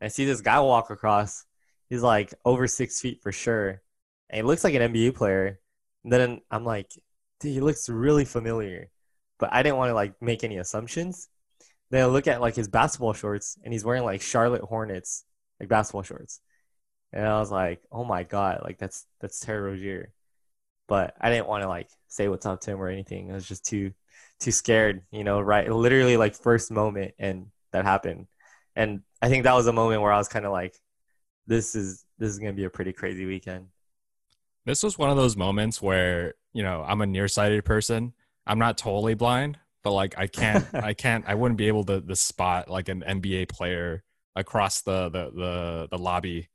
I 0.00 0.08
see 0.08 0.24
this 0.24 0.40
guy 0.40 0.60
walk 0.60 0.90
across. 0.90 1.44
He's 1.88 2.02
like 2.02 2.34
over 2.44 2.66
six 2.66 3.00
feet 3.00 3.20
for 3.22 3.32
sure, 3.32 3.82
and 4.30 4.38
he 4.38 4.42
looks 4.42 4.64
like 4.64 4.74
an 4.74 4.82
NBA 4.82 5.12
player. 5.12 5.60
And 6.04 6.12
then 6.12 6.40
I'm 6.50 6.64
like, 6.64 6.90
dude, 7.40 7.52
he 7.52 7.60
looks 7.60 7.88
really 7.88 8.24
familiar, 8.24 8.90
but 9.38 9.52
I 9.52 9.62
didn't 9.62 9.78
want 9.78 9.90
to 9.90 9.94
like 9.94 10.20
make 10.22 10.44
any 10.44 10.58
assumptions. 10.58 11.28
Then 11.90 12.02
I 12.02 12.06
look 12.06 12.26
at 12.26 12.40
like 12.40 12.56
his 12.56 12.68
basketball 12.68 13.14
shorts, 13.14 13.58
and 13.64 13.72
he's 13.72 13.84
wearing 13.84 14.04
like 14.04 14.22
Charlotte 14.22 14.62
Hornets 14.62 15.24
like 15.60 15.68
basketball 15.68 16.02
shorts, 16.02 16.40
and 17.12 17.26
I 17.26 17.38
was 17.38 17.50
like, 17.50 17.82
oh 17.92 18.04
my 18.04 18.22
god, 18.24 18.60
like 18.64 18.78
that's 18.78 19.06
that's 19.20 19.40
Terry 19.40 19.60
Rozier. 19.72 20.12
But 20.88 21.14
I 21.20 21.30
didn't 21.30 21.48
want 21.48 21.62
to 21.62 21.68
like 21.68 21.90
say 22.08 22.28
what's 22.28 22.46
up 22.46 22.60
to 22.62 22.72
him 22.72 22.80
or 22.80 22.88
anything. 22.88 23.30
I 23.30 23.34
was 23.34 23.48
just 23.48 23.64
too 23.64 23.92
too 24.40 24.52
scared, 24.52 25.02
you 25.10 25.24
know. 25.24 25.40
Right, 25.40 25.70
literally 25.70 26.16
like 26.16 26.34
first 26.36 26.70
moment, 26.70 27.14
and 27.18 27.48
that 27.72 27.84
happened, 27.84 28.26
and 28.76 29.02
I 29.22 29.28
think 29.28 29.44
that 29.44 29.54
was 29.54 29.66
a 29.66 29.72
moment 29.72 30.02
where 30.02 30.12
I 30.12 30.18
was 30.18 30.28
kind 30.28 30.46
of 30.46 30.52
like, 30.52 30.76
this 31.46 31.74
is 31.74 32.04
this 32.18 32.30
is 32.30 32.38
gonna 32.38 32.52
be 32.52 32.64
a 32.64 32.70
pretty 32.70 32.92
crazy 32.92 33.26
weekend. 33.26 33.66
This 34.64 34.82
was 34.82 34.98
one 34.98 35.10
of 35.10 35.16
those 35.16 35.36
moments 35.36 35.80
where 35.80 36.34
you 36.52 36.62
know 36.62 36.84
I'm 36.86 37.00
a 37.00 37.06
nearsighted 37.06 37.64
person. 37.64 38.12
I'm 38.46 38.58
not 38.58 38.78
totally 38.78 39.14
blind, 39.14 39.58
but 39.82 39.92
like 39.92 40.18
I 40.18 40.26
can't, 40.26 40.66
I 40.74 40.94
can't, 40.94 41.24
I 41.26 41.34
wouldn't 41.34 41.58
be 41.58 41.68
able 41.68 41.84
to, 41.84 42.00
to 42.00 42.16
spot 42.16 42.68
like 42.68 42.88
an 42.88 43.04
NBA 43.06 43.48
player 43.48 44.02
across 44.34 44.82
the 44.82 45.08
the 45.08 45.30
the, 45.30 45.88
the 45.90 45.98
lobby, 45.98 46.48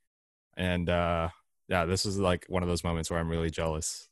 and 0.58 0.90
uh, 0.90 1.30
yeah, 1.68 1.86
this 1.86 2.06
was 2.06 2.18
like 2.18 2.46
one 2.50 2.64
of 2.64 2.70
those 2.70 2.84
moments 2.84 3.10
where 3.10 3.20
I'm 3.20 3.30
really 3.30 3.50
jealous. 3.50 4.10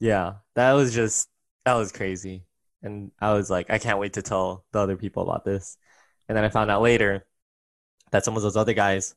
Yeah, 0.00 0.34
that 0.54 0.72
was 0.72 0.94
just 0.94 1.28
that 1.64 1.74
was 1.74 1.92
crazy, 1.92 2.44
and 2.82 3.10
I 3.20 3.34
was 3.34 3.50
like, 3.50 3.70
I 3.70 3.78
can't 3.78 3.98
wait 3.98 4.14
to 4.14 4.22
tell 4.22 4.64
the 4.72 4.80
other 4.80 4.96
people 4.96 5.22
about 5.22 5.44
this. 5.44 5.76
And 6.28 6.36
then 6.36 6.44
I 6.44 6.48
found 6.48 6.70
out 6.70 6.82
later 6.82 7.26
that 8.10 8.24
some 8.24 8.36
of 8.36 8.42
those 8.42 8.56
other 8.56 8.72
guys 8.72 9.14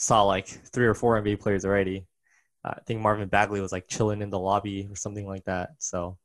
saw 0.00 0.22
like 0.22 0.48
three 0.48 0.86
or 0.86 0.94
four 0.94 1.20
NBA 1.20 1.40
players 1.40 1.64
already. 1.64 2.06
Uh, 2.64 2.72
I 2.76 2.80
think 2.86 3.00
Marvin 3.00 3.28
Bagley 3.28 3.60
was 3.60 3.70
like 3.70 3.86
chilling 3.86 4.22
in 4.22 4.30
the 4.30 4.38
lobby 4.38 4.88
or 4.90 4.96
something 4.96 5.26
like 5.26 5.44
that. 5.44 5.70
So, 5.78 6.16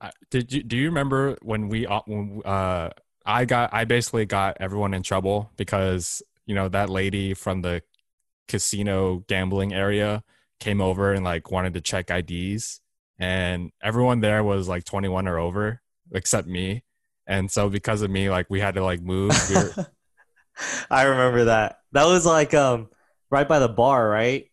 uh, 0.00 0.10
did 0.30 0.52
you 0.52 0.62
do 0.62 0.76
you 0.76 0.86
remember 0.86 1.38
when 1.42 1.68
we 1.68 1.86
uh, 1.86 2.00
when 2.06 2.42
uh 2.44 2.90
I 3.24 3.44
got 3.44 3.72
I 3.72 3.84
basically 3.84 4.26
got 4.26 4.56
everyone 4.58 4.94
in 4.94 5.02
trouble 5.04 5.52
because 5.56 6.22
you 6.44 6.56
know 6.56 6.68
that 6.68 6.90
lady 6.90 7.34
from 7.34 7.62
the 7.62 7.82
casino 8.48 9.24
gambling 9.28 9.72
area 9.72 10.24
came 10.58 10.80
over 10.80 11.12
and 11.12 11.24
like 11.24 11.52
wanted 11.52 11.74
to 11.74 11.80
check 11.80 12.10
IDs 12.10 12.80
and 13.18 13.70
everyone 13.80 14.20
there 14.20 14.42
was 14.42 14.68
like 14.68 14.84
21 14.84 15.28
or 15.28 15.38
over 15.38 15.80
except 16.12 16.48
me 16.48 16.82
and 17.26 17.50
so 17.50 17.68
because 17.68 18.02
of 18.02 18.10
me 18.10 18.28
like 18.28 18.46
we 18.50 18.60
had 18.60 18.74
to 18.74 18.84
like 18.84 19.00
move 19.00 19.32
we 19.48 19.54
were, 19.54 19.86
I 20.90 21.04
remember 21.04 21.44
that. 21.44 21.78
That 21.92 22.06
was 22.06 22.24
like 22.26 22.54
um 22.54 22.88
right 23.30 23.48
by 23.48 23.58
the 23.58 23.68
bar, 23.68 24.08
right? 24.08 24.46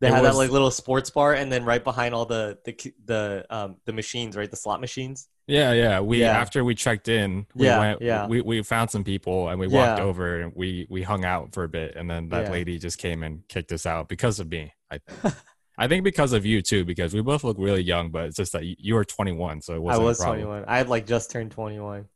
They 0.00 0.08
It 0.08 0.12
had 0.12 0.22
was- 0.22 0.32
that 0.32 0.36
like 0.38 0.50
little 0.50 0.70
sports 0.70 1.10
bar, 1.10 1.34
and 1.34 1.50
then 1.50 1.64
right 1.64 1.82
behind 1.82 2.14
all 2.14 2.26
the 2.26 2.58
the 2.64 2.92
the 3.04 3.46
um 3.50 3.76
the 3.86 3.92
machines, 3.92 4.36
right? 4.36 4.50
The 4.50 4.56
slot 4.56 4.80
machines. 4.80 5.28
yeah 5.48 5.72
yeah 5.72 6.00
we 6.00 6.20
Yeah. 6.20 6.36
after 6.38 6.64
we 6.64 6.74
checked 6.74 7.06
in 7.08 7.46
we 7.54 7.66
Yeah, 7.66 7.78
went 7.78 8.02
yeah. 8.02 8.26
we 8.26 8.40
we 8.42 8.62
found 8.64 8.90
some 8.90 9.04
people 9.04 9.48
and 9.48 9.60
we 9.60 9.68
walked 9.68 9.98
Yeah. 10.00 10.04
over 10.04 10.40
and 10.40 10.52
we 10.56 10.86
we 10.90 11.02
hung 11.04 11.24
out 11.24 11.54
for 11.54 11.62
a 11.62 11.68
bit 11.68 11.94
and 11.94 12.10
then 12.10 12.28
that 12.30 12.46
Yeah. 12.46 12.50
lady 12.50 12.78
just 12.80 12.98
came 12.98 13.22
and 13.22 13.46
kicked 13.48 13.70
us 13.70 13.86
out 13.86 14.08
because 14.08 14.40
of 14.40 14.50
me 14.50 14.72
I 14.90 14.98
think. 14.98 15.34
I 15.78 15.86
think 15.88 16.02
because 16.02 16.32
of 16.32 16.44
you 16.44 16.62
too 16.62 16.84
because 16.84 17.14
we 17.14 17.20
both 17.22 17.44
look 17.44 17.58
really 17.60 17.82
young 17.82 18.10
but 18.10 18.24
it's 18.24 18.36
just 18.36 18.52
that 18.54 18.64
you, 18.64 18.94
were 18.96 19.04
21 19.04 19.60
so 19.62 19.74
it 19.74 19.76
I 19.76 19.78
wasn't 19.78 20.04
was 20.06 20.20
a 20.20 20.24
21. 20.26 20.64
I 20.66 20.78
had 20.78 20.88
like 20.88 21.06
just 21.06 21.30
turned 21.30 21.52
21. 21.52 22.06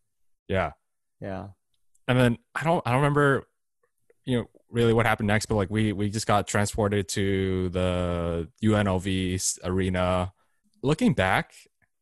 yeah 0.49 0.73
Yeah. 1.21 1.49
And 2.11 2.19
then 2.19 2.39
I 2.55 2.65
don't 2.65 2.83
I 2.87 2.91
don't 2.91 3.01
remember 3.01 3.47
you 4.25 4.39
know 4.39 4.47
really 4.69 4.93
what 4.93 5.07
happened 5.07 5.29
next 5.29 5.47
but 5.47 5.55
like 5.55 5.71
we 5.71 5.93
we 5.93 6.11
just 6.11 6.27
got 6.27 6.47
transported 6.47 7.09
to 7.09 7.69
the 7.71 8.49
UNLV 8.63 9.59
arena. 9.65 10.33
Looking 10.83 11.15
back 11.15 11.55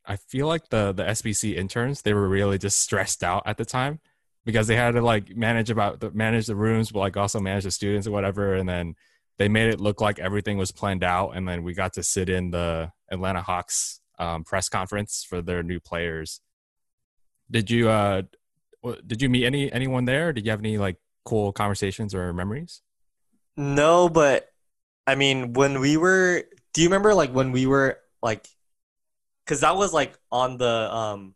I 0.06 0.16
feel 0.16 0.46
like 0.46 0.70
the 0.70 0.92
the 0.92 1.04
SBC 1.04 1.56
interns 1.56 2.02
they 2.02 2.14
were 2.14 2.28
really 2.28 2.58
just 2.58 2.80
stressed 2.80 3.22
out 3.22 3.42
at 3.44 3.58
the 3.58 3.64
time 3.64 4.00
because 4.46 4.66
they 4.66 4.76
had 4.76 4.94
to 4.94 5.02
like 5.02 5.36
manage 5.36 5.68
about 5.68 6.00
the, 6.00 6.10
manage 6.12 6.46
the 6.46 6.56
rooms 6.56 6.90
but 6.90 7.00
like 7.00 7.16
also 7.18 7.38
manage 7.38 7.64
the 7.64 7.70
students 7.70 8.06
or 8.06 8.12
whatever. 8.12 8.54
And 8.54 8.66
then 8.66 8.94
they 9.36 9.48
made 9.48 9.68
it 9.68 9.80
look 9.80 10.00
like 10.00 10.18
everything 10.18 10.56
was 10.56 10.72
planned 10.72 11.04
out. 11.04 11.32
And 11.36 11.46
then 11.46 11.62
we 11.62 11.74
got 11.74 11.92
to 11.94 12.02
sit 12.02 12.30
in 12.30 12.50
the 12.50 12.90
Atlanta 13.10 13.42
Hawks 13.42 14.00
um, 14.18 14.44
press 14.44 14.70
conference 14.70 15.24
for 15.28 15.42
their 15.42 15.62
new 15.62 15.80
players. 15.80 16.40
Did 17.50 17.70
you 17.70 17.90
uh 17.90 18.22
did 19.06 19.22
you 19.22 19.28
meet 19.28 19.44
any 19.44 19.70
anyone 19.72 20.04
there? 20.04 20.32
Did 20.32 20.44
you 20.44 20.50
have 20.50 20.60
any 20.60 20.78
like 20.78 20.96
cool 21.24 21.52
conversations 21.52 22.14
or 22.14 22.32
memories? 22.32 22.82
No, 23.56 24.08
but 24.08 24.48
I 25.06 25.14
mean, 25.14 25.52
when 25.54 25.80
we 25.80 25.96
were, 25.96 26.44
do 26.74 26.82
you 26.82 26.88
remember 26.88 27.14
like 27.14 27.32
when 27.32 27.50
we 27.50 27.66
were 27.66 27.98
like, 28.22 28.46
because 29.44 29.60
that 29.62 29.76
was 29.76 29.92
like 29.92 30.18
on 30.30 30.58
the, 30.58 30.94
um, 30.94 31.34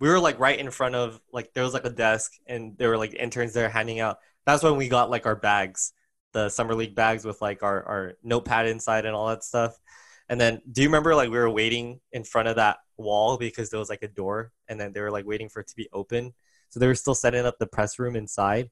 we 0.00 0.08
were 0.08 0.18
like 0.18 0.38
right 0.38 0.58
in 0.58 0.70
front 0.70 0.94
of 0.94 1.20
like 1.32 1.54
there 1.54 1.62
was 1.62 1.72
like 1.72 1.84
a 1.86 1.90
desk 1.90 2.32
and 2.46 2.76
there 2.76 2.90
were 2.90 2.98
like 2.98 3.14
interns 3.14 3.54
there 3.54 3.68
handing 3.68 4.00
out. 4.00 4.18
That's 4.44 4.62
when 4.62 4.76
we 4.76 4.88
got 4.88 5.10
like 5.10 5.26
our 5.26 5.36
bags, 5.36 5.92
the 6.32 6.48
summer 6.48 6.74
league 6.74 6.94
bags 6.94 7.24
with 7.24 7.40
like 7.40 7.62
our 7.62 7.82
our 7.84 8.12
notepad 8.22 8.66
inside 8.66 9.06
and 9.06 9.14
all 9.14 9.28
that 9.28 9.44
stuff. 9.44 9.78
And 10.28 10.40
then, 10.40 10.60
do 10.70 10.82
you 10.82 10.88
remember 10.88 11.14
like 11.14 11.30
we 11.30 11.38
were 11.38 11.50
waiting 11.50 12.00
in 12.12 12.24
front 12.24 12.48
of 12.48 12.56
that 12.56 12.78
wall 12.96 13.38
because 13.38 13.70
there 13.70 13.78
was 13.80 13.88
like 13.88 14.02
a 14.02 14.08
door, 14.08 14.52
and 14.68 14.78
then 14.78 14.92
they 14.92 15.00
were 15.00 15.10
like 15.10 15.26
waiting 15.26 15.48
for 15.48 15.60
it 15.60 15.68
to 15.68 15.76
be 15.76 15.88
open. 15.92 16.34
So 16.70 16.80
they 16.80 16.86
were 16.86 16.94
still 16.94 17.14
setting 17.14 17.46
up 17.46 17.58
the 17.58 17.66
press 17.66 17.98
room 17.98 18.16
inside, 18.16 18.70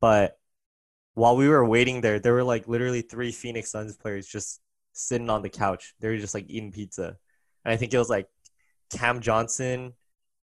but 0.00 0.36
while 1.14 1.36
we 1.36 1.48
were 1.48 1.64
waiting 1.64 2.00
there, 2.00 2.18
there 2.18 2.32
were 2.32 2.44
like 2.44 2.68
literally 2.68 3.02
three 3.02 3.32
Phoenix 3.32 3.70
Suns 3.70 3.96
players 3.96 4.26
just 4.26 4.60
sitting 4.92 5.30
on 5.30 5.42
the 5.42 5.50
couch. 5.50 5.94
They 6.00 6.08
were 6.08 6.16
just 6.16 6.34
like 6.34 6.46
eating 6.48 6.72
pizza. 6.72 7.16
And 7.64 7.72
I 7.72 7.76
think 7.76 7.92
it 7.92 7.98
was 7.98 8.08
like 8.08 8.28
Cam 8.90 9.20
Johnson, 9.20 9.92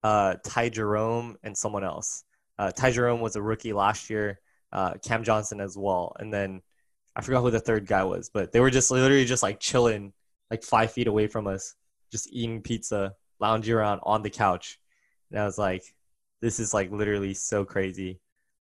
uh, 0.03 0.35
Ty 0.43 0.69
Jerome, 0.69 1.37
and 1.43 1.57
someone 1.57 1.83
else. 1.83 2.23
Uh, 2.57 2.71
Ty 2.71 2.91
Jerome 2.91 3.21
was 3.21 3.35
a 3.35 3.41
rookie 3.41 3.73
last 3.73 4.09
year, 4.09 4.39
uh, 4.71 4.93
Cam 5.05 5.23
Johnson 5.23 5.59
as 5.59 5.77
well. 5.77 6.15
And 6.19 6.33
then 6.33 6.61
I 7.15 7.21
forgot 7.21 7.41
who 7.41 7.51
the 7.51 7.59
third 7.59 7.85
guy 7.85 8.03
was, 8.03 8.29
but 8.29 8.51
they 8.51 8.59
were 8.59 8.71
just 8.71 8.91
literally 8.91 9.25
just 9.25 9.43
like 9.43 9.59
chilling 9.59 10.13
like 10.49 10.63
five 10.63 10.91
feet 10.91 11.07
away 11.07 11.27
from 11.27 11.47
us, 11.47 11.75
just 12.11 12.31
eating 12.31 12.61
pizza, 12.61 13.13
lounging 13.39 13.73
around 13.73 13.99
on 14.03 14.21
the 14.21 14.29
couch. 14.29 14.79
And 15.31 15.39
I 15.39 15.45
was 15.45 15.57
like, 15.57 15.83
this 16.43 16.59
is 16.59 16.73
like 16.73 16.91
literally 16.91 17.33
so 17.33 17.63
crazy. 17.63 18.19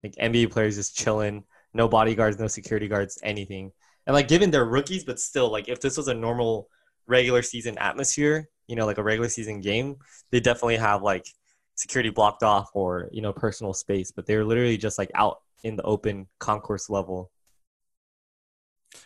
Like 0.02 0.14
NBA 0.14 0.50
players 0.50 0.76
just 0.76 0.96
chilling 0.96 1.44
no 1.74 1.88
bodyguards, 1.88 2.38
no 2.38 2.46
security 2.46 2.88
guards, 2.88 3.18
anything. 3.22 3.70
And 4.06 4.14
like 4.14 4.28
given 4.28 4.50
they're 4.50 4.64
rookies, 4.64 5.04
but 5.04 5.20
still, 5.20 5.52
like 5.52 5.68
if 5.68 5.80
this 5.80 5.98
was 5.98 6.08
a 6.08 6.14
normal 6.14 6.70
regular 7.06 7.42
season 7.42 7.76
atmosphere, 7.76 8.48
you 8.66 8.76
know, 8.76 8.86
like 8.86 8.96
a 8.96 9.02
regular 9.02 9.28
season 9.28 9.60
game, 9.60 9.96
they 10.30 10.40
definitely 10.40 10.78
have 10.78 11.02
like 11.02 11.26
security 11.74 12.08
blocked 12.08 12.42
off 12.42 12.70
or, 12.72 13.10
you 13.12 13.20
know, 13.20 13.34
personal 13.34 13.74
space. 13.74 14.10
But 14.10 14.24
they 14.24 14.36
were 14.36 14.44
literally 14.44 14.78
just 14.78 14.96
like 14.96 15.10
out 15.14 15.42
in 15.62 15.76
the 15.76 15.82
open 15.82 16.28
concourse 16.38 16.88
level. 16.88 17.30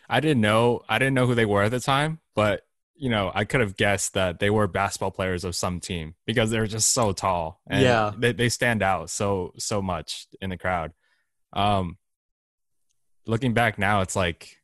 I 0.08 0.20
didn't 0.20 0.42
know 0.42 0.82
I 0.88 1.00
didn't 1.00 1.14
know 1.14 1.26
who 1.26 1.34
they 1.34 1.46
were 1.46 1.64
at 1.64 1.72
the 1.72 1.80
time, 1.80 2.20
but 2.36 2.62
you 3.00 3.08
know 3.10 3.32
I 3.34 3.44
could 3.44 3.60
have 3.60 3.76
guessed 3.76 4.14
that 4.14 4.38
they 4.38 4.50
were 4.50 4.68
basketball 4.68 5.10
players 5.10 5.42
of 5.44 5.56
some 5.56 5.80
team 5.80 6.14
because 6.26 6.50
they're 6.50 6.66
just 6.68 6.92
so 6.92 7.12
tall 7.12 7.60
and 7.68 7.82
Yeah. 7.82 8.12
they 8.16 8.32
they 8.32 8.48
stand 8.48 8.82
out 8.82 9.10
so 9.10 9.52
so 9.58 9.82
much 9.82 10.26
in 10.40 10.50
the 10.50 10.58
crowd. 10.58 10.92
Um, 11.52 11.96
looking 13.26 13.54
back 13.54 13.78
now, 13.78 14.02
it's 14.02 14.16
like 14.16 14.56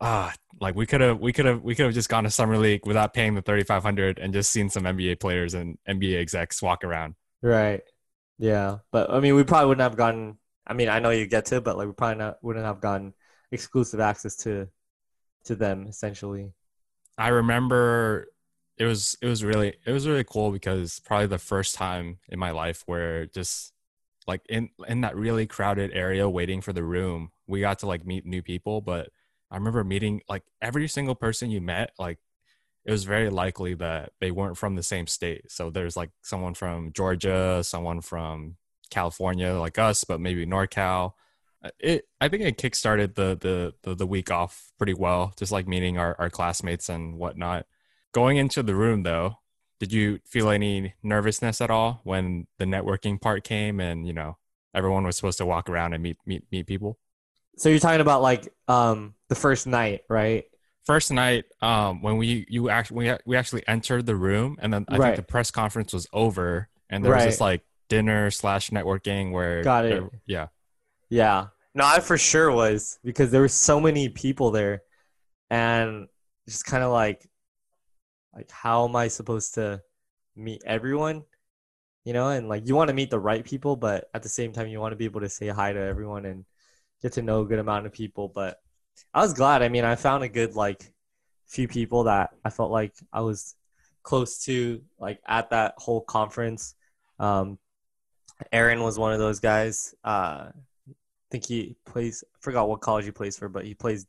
ah, 0.00 0.32
like 0.60 0.74
we 0.76 0.86
could 0.86 1.00
have 1.00 1.20
we 1.20 1.32
could 1.32 1.46
have 1.46 1.62
we 1.62 1.74
could 1.74 1.86
have 1.86 1.94
just 1.94 2.08
gone 2.08 2.24
to 2.24 2.30
summer 2.30 2.56
league 2.58 2.86
without 2.86 3.12
paying 3.14 3.34
the 3.34 3.42
thirty 3.42 3.64
five 3.64 3.82
hundred 3.82 4.18
and 4.18 4.32
just 4.32 4.50
seen 4.52 4.70
some 4.70 4.84
NBA 4.84 5.20
players 5.20 5.54
and 5.54 5.78
NBA 5.88 6.18
execs 6.20 6.62
walk 6.62 6.84
around. 6.84 7.14
Right. 7.42 7.82
Yeah. 8.38 8.78
But 8.92 9.10
I 9.10 9.20
mean, 9.20 9.34
we 9.34 9.44
probably 9.44 9.68
wouldn't 9.68 9.82
have 9.82 9.96
gotten, 9.98 10.38
I 10.66 10.72
mean, 10.74 10.88
I 10.88 10.98
know 11.00 11.10
you 11.10 11.26
get 11.26 11.46
to, 11.46 11.60
but 11.60 11.76
like 11.76 11.88
we 11.88 11.92
probably 11.92 12.18
not, 12.18 12.38
wouldn't 12.42 12.64
have 12.64 12.80
gotten 12.80 13.14
exclusive 13.52 14.00
access 14.00 14.36
to 14.36 14.68
to 15.44 15.56
them 15.56 15.86
essentially. 15.88 16.52
I 17.20 17.28
remember 17.28 18.28
it 18.78 18.86
was 18.86 19.14
it 19.20 19.26
was 19.26 19.44
really 19.44 19.74
it 19.84 19.92
was 19.92 20.08
really 20.08 20.24
cool 20.24 20.50
because 20.50 21.00
probably 21.00 21.26
the 21.26 21.38
first 21.38 21.74
time 21.74 22.18
in 22.30 22.38
my 22.38 22.50
life 22.50 22.82
where 22.86 23.26
just 23.26 23.74
like 24.26 24.40
in 24.48 24.70
in 24.88 25.02
that 25.02 25.16
really 25.16 25.46
crowded 25.46 25.90
area 25.92 26.30
waiting 26.30 26.62
for 26.62 26.72
the 26.72 26.82
room 26.82 27.30
we 27.46 27.60
got 27.60 27.80
to 27.80 27.86
like 27.86 28.06
meet 28.06 28.24
new 28.24 28.40
people 28.42 28.80
but 28.80 29.10
I 29.50 29.56
remember 29.56 29.84
meeting 29.84 30.22
like 30.30 30.44
every 30.62 30.88
single 30.88 31.14
person 31.14 31.50
you 31.50 31.60
met 31.60 31.90
like 31.98 32.18
it 32.86 32.90
was 32.90 33.04
very 33.04 33.28
likely 33.28 33.74
that 33.74 34.12
they 34.20 34.30
weren't 34.30 34.56
from 34.56 34.74
the 34.74 34.82
same 34.82 35.06
state. 35.06 35.52
So 35.52 35.68
there's 35.68 35.98
like 35.98 36.12
someone 36.22 36.54
from 36.54 36.90
Georgia 36.94 37.62
someone 37.62 38.00
from 38.00 38.56
California 38.88 39.52
like 39.52 39.78
us 39.78 40.04
but 40.04 40.20
maybe 40.20 40.46
NorCal 40.46 41.12
it 41.78 42.04
I 42.20 42.28
think 42.28 42.42
it 42.42 42.56
kickstarted 42.58 43.14
the 43.14 43.36
the 43.40 43.74
the, 43.82 43.94
the 43.94 44.06
week 44.06 44.30
off 44.30 44.72
pretty 44.78 44.94
well, 44.94 45.32
just 45.36 45.52
like 45.52 45.66
meeting 45.68 45.98
our, 45.98 46.16
our 46.18 46.30
classmates 46.30 46.88
and 46.88 47.18
whatnot. 47.18 47.66
Going 48.12 48.36
into 48.38 48.62
the 48.62 48.74
room 48.74 49.02
though, 49.02 49.36
did 49.78 49.92
you 49.92 50.20
feel 50.26 50.50
any 50.50 50.94
nervousness 51.02 51.60
at 51.60 51.70
all 51.70 52.00
when 52.04 52.46
the 52.58 52.64
networking 52.64 53.20
part 53.20 53.44
came 53.44 53.78
and 53.80 54.06
you 54.06 54.12
know 54.12 54.36
everyone 54.74 55.04
was 55.04 55.16
supposed 55.16 55.38
to 55.38 55.46
walk 55.46 55.68
around 55.68 55.92
and 55.92 56.02
meet 56.02 56.16
meet 56.26 56.44
meet 56.50 56.66
people? 56.66 56.98
So 57.58 57.68
you're 57.68 57.78
talking 57.78 58.00
about 58.00 58.22
like 58.22 58.48
um 58.68 59.14
the 59.28 59.34
first 59.34 59.66
night, 59.66 60.02
right? 60.08 60.44
first 60.86 61.12
night 61.12 61.44
um 61.60 62.00
when 62.00 62.16
we 62.16 62.46
you 62.48 62.70
actually 62.70 63.10
we, 63.10 63.16
we 63.26 63.36
actually 63.36 63.62
entered 63.68 64.06
the 64.06 64.16
room 64.16 64.56
and 64.62 64.72
then 64.72 64.84
i 64.88 64.96
Right. 64.96 65.08
think 65.14 65.16
the 65.26 65.30
press 65.30 65.50
conference 65.50 65.92
was 65.92 66.06
over 66.10 66.70
and 66.88 67.04
there 67.04 67.14
was 67.14 67.24
this 67.26 67.40
like 67.40 67.62
dinner 67.90 68.30
slash 68.30 68.70
networking 68.70 69.30
where 69.30 69.62
Got 69.62 69.84
it. 69.84 69.88
there- 69.90 70.10
yeah 70.26 70.46
Yeah. 71.10 71.48
No, 71.74 71.84
I 71.84 72.00
for 72.00 72.16
sure 72.18 72.50
was 72.50 72.98
because 73.04 73.30
there 73.30 73.40
were 73.42 73.48
so 73.48 73.80
many 73.80 74.08
people 74.08 74.50
there 74.50 74.82
and 75.50 76.08
just 76.48 76.64
kind 76.64 76.82
of 76.82 76.92
like 76.92 77.28
like 78.34 78.50
how 78.50 78.86
am 78.88 78.96
I 78.96 79.08
supposed 79.08 79.54
to 79.54 79.82
meet 80.36 80.62
everyone? 80.66 81.24
You 82.04 82.12
know, 82.12 82.28
and 82.28 82.48
like 82.48 82.66
you 82.66 82.74
want 82.76 82.88
to 82.88 82.94
meet 82.94 83.10
the 83.10 83.20
right 83.20 83.44
people, 83.44 83.76
but 83.76 84.08
at 84.14 84.22
the 84.22 84.28
same 84.28 84.52
time 84.52 84.68
you 84.68 84.80
want 84.80 84.92
to 84.92 84.96
be 84.96 85.04
able 85.04 85.20
to 85.20 85.28
say 85.28 85.48
hi 85.48 85.72
to 85.72 85.80
everyone 85.80 86.24
and 86.26 86.44
get 87.02 87.12
to 87.14 87.22
know 87.22 87.42
a 87.42 87.46
good 87.46 87.58
amount 87.58 87.86
of 87.86 87.92
people, 87.92 88.28
but 88.28 88.58
I 89.14 89.20
was 89.22 89.34
glad. 89.34 89.62
I 89.62 89.68
mean, 89.68 89.84
I 89.84 89.96
found 89.96 90.24
a 90.24 90.28
good 90.28 90.54
like 90.56 90.92
few 91.48 91.68
people 91.68 92.04
that 92.04 92.30
I 92.44 92.50
felt 92.50 92.70
like 92.70 92.94
I 93.12 93.20
was 93.22 93.54
close 94.02 94.44
to 94.44 94.82
like 94.98 95.20
at 95.26 95.50
that 95.50 95.74
whole 95.78 96.00
conference. 96.00 96.74
Um 97.18 97.58
Aaron 98.52 98.82
was 98.82 98.98
one 98.98 99.12
of 99.12 99.18
those 99.18 99.40
guys. 99.40 99.94
Uh 100.04 100.50
think 101.30 101.46
he 101.46 101.76
plays. 101.86 102.24
Forgot 102.40 102.68
what 102.68 102.80
college 102.80 103.04
he 103.04 103.10
plays 103.10 103.38
for, 103.38 103.48
but 103.48 103.64
he 103.64 103.74
plays 103.74 104.06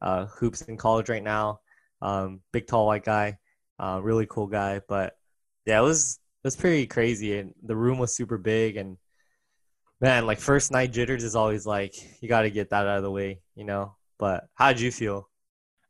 uh, 0.00 0.26
hoops 0.26 0.62
in 0.62 0.76
college 0.76 1.08
right 1.08 1.22
now. 1.22 1.60
Um, 2.02 2.40
big, 2.52 2.66
tall, 2.66 2.86
white 2.86 3.04
guy, 3.04 3.38
uh, 3.78 4.00
really 4.02 4.26
cool 4.26 4.46
guy. 4.46 4.80
But 4.88 5.16
yeah, 5.64 5.78
it 5.78 5.82
was 5.82 6.18
it 6.44 6.46
was 6.46 6.56
pretty 6.56 6.86
crazy, 6.86 7.38
and 7.38 7.54
the 7.62 7.76
room 7.76 7.98
was 7.98 8.14
super 8.16 8.38
big. 8.38 8.76
And 8.76 8.98
man, 10.00 10.26
like 10.26 10.38
first 10.38 10.70
night 10.70 10.92
jitters 10.92 11.24
is 11.24 11.36
always 11.36 11.66
like 11.66 11.94
you 12.22 12.28
got 12.28 12.42
to 12.42 12.50
get 12.50 12.70
that 12.70 12.86
out 12.86 12.98
of 12.98 13.02
the 13.02 13.10
way, 13.10 13.40
you 13.54 13.64
know. 13.64 13.96
But 14.18 14.48
how 14.54 14.72
did 14.72 14.80
you 14.80 14.92
feel? 14.92 15.28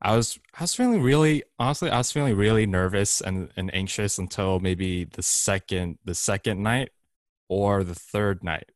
i 0.03 0.15
was 0.15 0.39
i 0.59 0.63
was 0.63 0.75
feeling 0.75 1.01
really 1.01 1.43
honestly 1.59 1.91
i 1.91 1.97
was 1.99 2.13
feeling 2.13 2.37
really 2.37 2.67
nervous 2.67 3.21
and, 3.21 3.51
and 3.57 3.75
anxious 3.75 4.19
until 4.19 4.61
maybe 4.61 5.05
the 5.05 5.23
second 5.23 5.99
the 6.05 6.15
second 6.15 6.63
night 6.63 6.91
or 7.49 7.83
the 7.83 7.95
third 7.95 8.45
night 8.45 8.71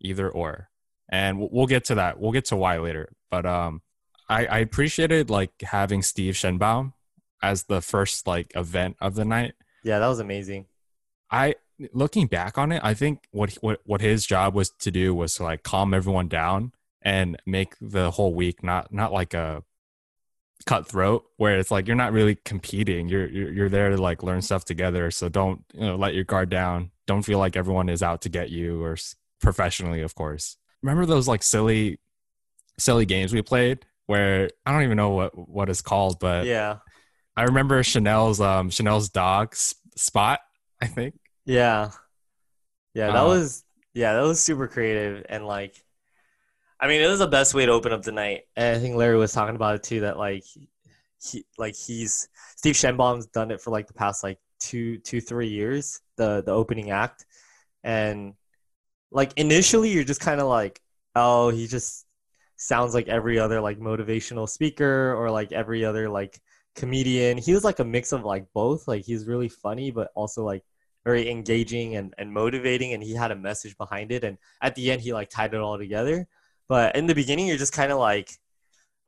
either 0.00 0.28
or 0.28 0.68
and 1.08 1.38
we'll- 1.38 1.48
we'll 1.52 1.66
get 1.66 1.84
to 1.84 1.94
that 1.96 2.18
we'll 2.20 2.32
get 2.32 2.44
to 2.46 2.56
why 2.56 2.78
later 2.78 3.12
but 3.30 3.44
um 3.46 3.80
i 4.28 4.46
i 4.46 4.58
appreciated 4.58 5.30
like 5.30 5.52
having 5.62 6.02
steve 6.02 6.34
shenbaum 6.34 6.92
as 7.42 7.64
the 7.64 7.80
first 7.80 8.26
like 8.26 8.50
event 8.56 8.96
of 9.00 9.14
the 9.14 9.24
night 9.24 9.54
Yeah, 9.84 9.98
that 10.00 10.08
was 10.08 10.18
amazing. 10.20 10.66
I 11.30 11.54
looking 11.92 12.26
back 12.26 12.56
on 12.58 12.72
it, 12.72 12.80
I 12.82 12.94
think 12.94 13.28
what 13.30 13.52
what 13.60 13.80
what 13.84 14.00
his 14.00 14.26
job 14.26 14.54
was 14.54 14.70
to 14.70 14.90
do 14.90 15.14
was 15.14 15.34
to 15.36 15.42
like 15.44 15.62
calm 15.62 15.92
everyone 15.94 16.28
down 16.28 16.72
and 17.02 17.36
make 17.46 17.74
the 17.80 18.10
whole 18.12 18.32
week 18.34 18.62
not 18.64 18.92
not 18.92 19.12
like 19.12 19.34
a 19.34 19.62
cutthroat 20.64 21.24
where 21.36 21.58
it's 21.58 21.70
like 21.70 21.86
you're 21.86 21.96
not 21.96 22.12
really 22.12 22.34
competing. 22.44 23.08
You're 23.08 23.28
you're, 23.28 23.52
you're 23.52 23.68
there 23.68 23.90
to 23.90 23.96
like 23.96 24.22
learn 24.22 24.42
stuff 24.42 24.64
together. 24.64 25.10
So 25.10 25.28
don't 25.28 25.64
you 25.74 25.80
know 25.86 25.96
let 25.96 26.14
your 26.14 26.24
guard 26.24 26.48
down. 26.48 26.90
Don't 27.06 27.22
feel 27.22 27.38
like 27.38 27.56
everyone 27.56 27.88
is 27.88 28.02
out 28.02 28.22
to 28.22 28.28
get 28.28 28.50
you 28.50 28.82
or 28.82 28.96
professionally, 29.40 30.00
of 30.02 30.14
course. 30.14 30.56
Remember 30.82 31.06
those 31.06 31.28
like 31.28 31.42
silly 31.42 31.98
silly 32.78 33.06
games 33.06 33.32
we 33.32 33.42
played 33.42 33.86
where 34.06 34.50
I 34.66 34.72
don't 34.72 34.82
even 34.84 34.96
know 34.96 35.10
what 35.10 35.48
what 35.48 35.70
it's 35.70 35.82
called, 35.82 36.18
but 36.20 36.48
Yeah, 36.48 36.78
I 37.36 37.44
remember 37.44 37.82
Chanel's 37.82 38.40
um 38.40 38.70
Chanel's 38.70 39.10
dog 39.10 39.54
Spot. 39.96 40.40
I 40.82 40.86
think. 40.86 41.14
yeah, 41.44 41.90
yeah. 42.94 43.10
That 43.10 43.22
Uh, 43.22 43.26
was 43.26 43.64
yeah, 43.94 44.14
that 44.14 44.22
was 44.22 44.40
super 44.40 44.68
creative 44.68 45.24
and 45.28 45.46
like, 45.46 45.82
I 46.80 46.88
mean, 46.88 47.02
it 47.02 47.08
was 47.08 47.20
the 47.20 47.26
best 47.26 47.54
way 47.54 47.66
to 47.66 47.72
open 47.72 47.92
up 47.92 48.02
the 48.02 48.12
night. 48.12 48.42
And 48.56 48.76
I 48.76 48.80
think 48.80 48.96
Larry 48.96 49.16
was 49.16 49.32
talking 49.32 49.56
about 49.56 49.76
it 49.76 49.82
too. 49.82 50.00
That 50.00 50.18
like, 50.18 50.44
he 51.22 51.44
like 51.58 51.74
he's 51.76 52.28
Steve 52.56 52.74
Shenbaum's 52.74 53.26
done 53.28 53.50
it 53.50 53.60
for 53.60 53.70
like 53.70 53.86
the 53.86 53.94
past 53.94 54.22
like 54.22 54.38
two 54.60 54.98
two 54.98 55.20
three 55.20 55.48
years. 55.48 56.00
The 56.16 56.42
the 56.44 56.52
opening 56.52 56.90
act, 56.90 57.24
and 57.84 58.34
like 59.10 59.32
initially 59.36 59.90
you're 59.90 60.04
just 60.04 60.20
kind 60.20 60.40
of 60.40 60.48
like, 60.48 60.80
oh, 61.14 61.50
he 61.50 61.66
just 61.66 62.06
sounds 62.56 62.94
like 62.94 63.08
every 63.08 63.38
other 63.38 63.60
like 63.60 63.78
motivational 63.78 64.48
speaker 64.48 65.14
or 65.14 65.30
like 65.30 65.52
every 65.52 65.84
other 65.84 66.08
like 66.08 66.40
comedian. 66.74 67.38
He 67.38 67.54
was 67.54 67.64
like 67.64 67.78
a 67.78 67.84
mix 67.84 68.12
of 68.12 68.24
like 68.24 68.46
both. 68.54 68.88
Like 68.88 69.04
he's 69.04 69.26
really 69.26 69.48
funny, 69.48 69.90
but 69.90 70.10
also 70.14 70.44
like 70.44 70.62
very 71.06 71.30
engaging 71.30 71.94
and, 71.94 72.12
and 72.18 72.32
motivating 72.32 72.92
and 72.92 73.00
he 73.02 73.14
had 73.14 73.30
a 73.30 73.36
message 73.36 73.78
behind 73.78 74.10
it 74.10 74.24
and 74.24 74.36
at 74.60 74.74
the 74.74 74.90
end 74.90 75.00
he 75.00 75.12
like 75.12 75.30
tied 75.30 75.54
it 75.54 75.60
all 75.60 75.78
together 75.78 76.26
but 76.68 76.96
in 76.96 77.06
the 77.06 77.14
beginning 77.14 77.46
you're 77.46 77.56
just 77.56 77.72
kind 77.72 77.92
of 77.92 77.98
like 77.98 78.32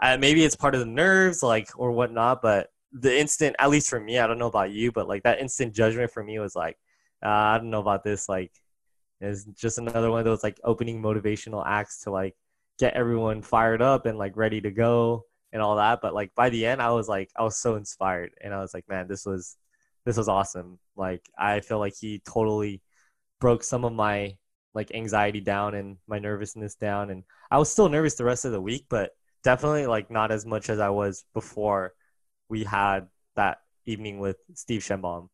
uh, 0.00 0.16
maybe 0.16 0.44
it's 0.44 0.54
part 0.54 0.76
of 0.76 0.80
the 0.80 0.86
nerves 0.86 1.42
like 1.42 1.68
or 1.76 1.90
whatnot 1.90 2.40
but 2.40 2.68
the 2.92 3.18
instant 3.18 3.56
at 3.58 3.68
least 3.68 3.90
for 3.90 3.98
me 3.98 4.16
i 4.16 4.28
don't 4.28 4.38
know 4.38 4.46
about 4.46 4.70
you 4.70 4.92
but 4.92 5.08
like 5.08 5.24
that 5.24 5.40
instant 5.40 5.74
judgment 5.74 6.08
for 6.08 6.22
me 6.22 6.38
was 6.38 6.54
like 6.54 6.78
uh, 7.26 7.28
i 7.28 7.58
don't 7.58 7.68
know 7.68 7.80
about 7.80 8.04
this 8.04 8.28
like 8.28 8.52
it's 9.20 9.44
just 9.44 9.78
another 9.78 10.10
one 10.10 10.20
of 10.20 10.24
those 10.24 10.42
like 10.42 10.60
opening 10.64 11.02
motivational 11.02 11.64
acts 11.66 12.02
to 12.02 12.10
like 12.10 12.36
get 12.78 12.94
everyone 12.94 13.42
fired 13.42 13.82
up 13.82 14.06
and 14.06 14.18
like 14.18 14.36
ready 14.36 14.60
to 14.60 14.70
go 14.70 15.24
and 15.52 15.60
all 15.60 15.76
that. 15.76 16.00
But 16.00 16.14
like 16.14 16.34
by 16.34 16.50
the 16.50 16.66
end 16.66 16.80
i 16.80 16.90
was 16.90 17.08
like 17.08 17.30
i 17.36 17.42
was 17.42 17.58
so 17.58 17.76
inspired 17.76 18.32
and 18.40 18.54
i 18.54 18.60
was 18.60 18.74
like 18.74 18.88
man 18.88 19.08
this 19.08 19.26
was 19.26 19.56
this 20.04 20.16
was 20.16 20.28
awesome. 20.28 20.78
Like 20.96 21.22
i 21.38 21.60
feel 21.60 21.78
like 21.78 21.94
he 21.98 22.22
totally 22.26 22.82
broke 23.40 23.62
some 23.62 23.84
of 23.84 23.92
my 23.92 24.36
like 24.74 24.94
anxiety 24.94 25.40
down 25.40 25.74
and 25.74 25.96
my 26.06 26.18
nervousness 26.18 26.74
down. 26.74 27.10
And 27.10 27.24
i 27.50 27.58
was 27.58 27.70
still 27.70 27.88
nervous 27.88 28.14
the 28.14 28.24
rest 28.24 28.44
of 28.44 28.52
the 28.52 28.60
week 28.60 28.86
but 28.88 29.10
definitely 29.44 29.86
like 29.86 30.10
not 30.10 30.30
as 30.32 30.44
much 30.44 30.68
as 30.68 30.80
i 30.80 30.88
was 30.88 31.24
before 31.32 31.94
we 32.48 32.64
had 32.64 33.06
that 33.36 33.58
evening 33.86 34.18
with 34.18 34.36
steve 34.54 34.82
shenbaum 34.82 35.28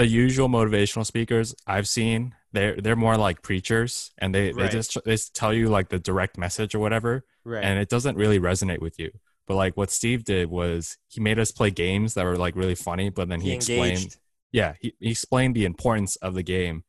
the 0.00 0.06
usual 0.06 0.48
motivational 0.48 1.04
speakers 1.04 1.54
I've 1.66 1.88
seen, 1.88 2.34
they're 2.52 2.76
they're 2.80 2.96
more 2.96 3.16
like 3.16 3.42
preachers, 3.42 4.10
and 4.18 4.34
they 4.34 4.52
they 4.52 4.68
just 4.68 4.98
they 5.04 5.16
tell 5.34 5.54
you 5.54 5.68
like 5.68 5.88
the 5.88 5.98
direct 5.98 6.36
message 6.36 6.74
or 6.74 6.80
whatever, 6.80 7.24
right 7.44 7.64
and 7.64 7.78
it 7.78 7.88
doesn't 7.88 8.16
really 8.16 8.40
resonate 8.40 8.80
with 8.80 8.98
you. 8.98 9.10
But 9.46 9.56
like 9.56 9.76
what 9.76 9.90
Steve 9.90 10.24
did 10.24 10.50
was 10.50 10.96
he 11.08 11.20
made 11.20 11.38
us 11.38 11.50
play 11.50 11.70
games 11.70 12.14
that 12.14 12.24
were 12.24 12.36
like 12.36 12.56
really 12.56 12.74
funny, 12.74 13.08
but 13.10 13.28
then 13.28 13.40
he, 13.40 13.50
he 13.50 13.54
explained, 13.56 14.16
yeah, 14.52 14.74
he, 14.80 14.94
he 15.00 15.10
explained 15.10 15.54
the 15.54 15.64
importance 15.64 16.16
of 16.16 16.34
the 16.34 16.42
game, 16.42 16.84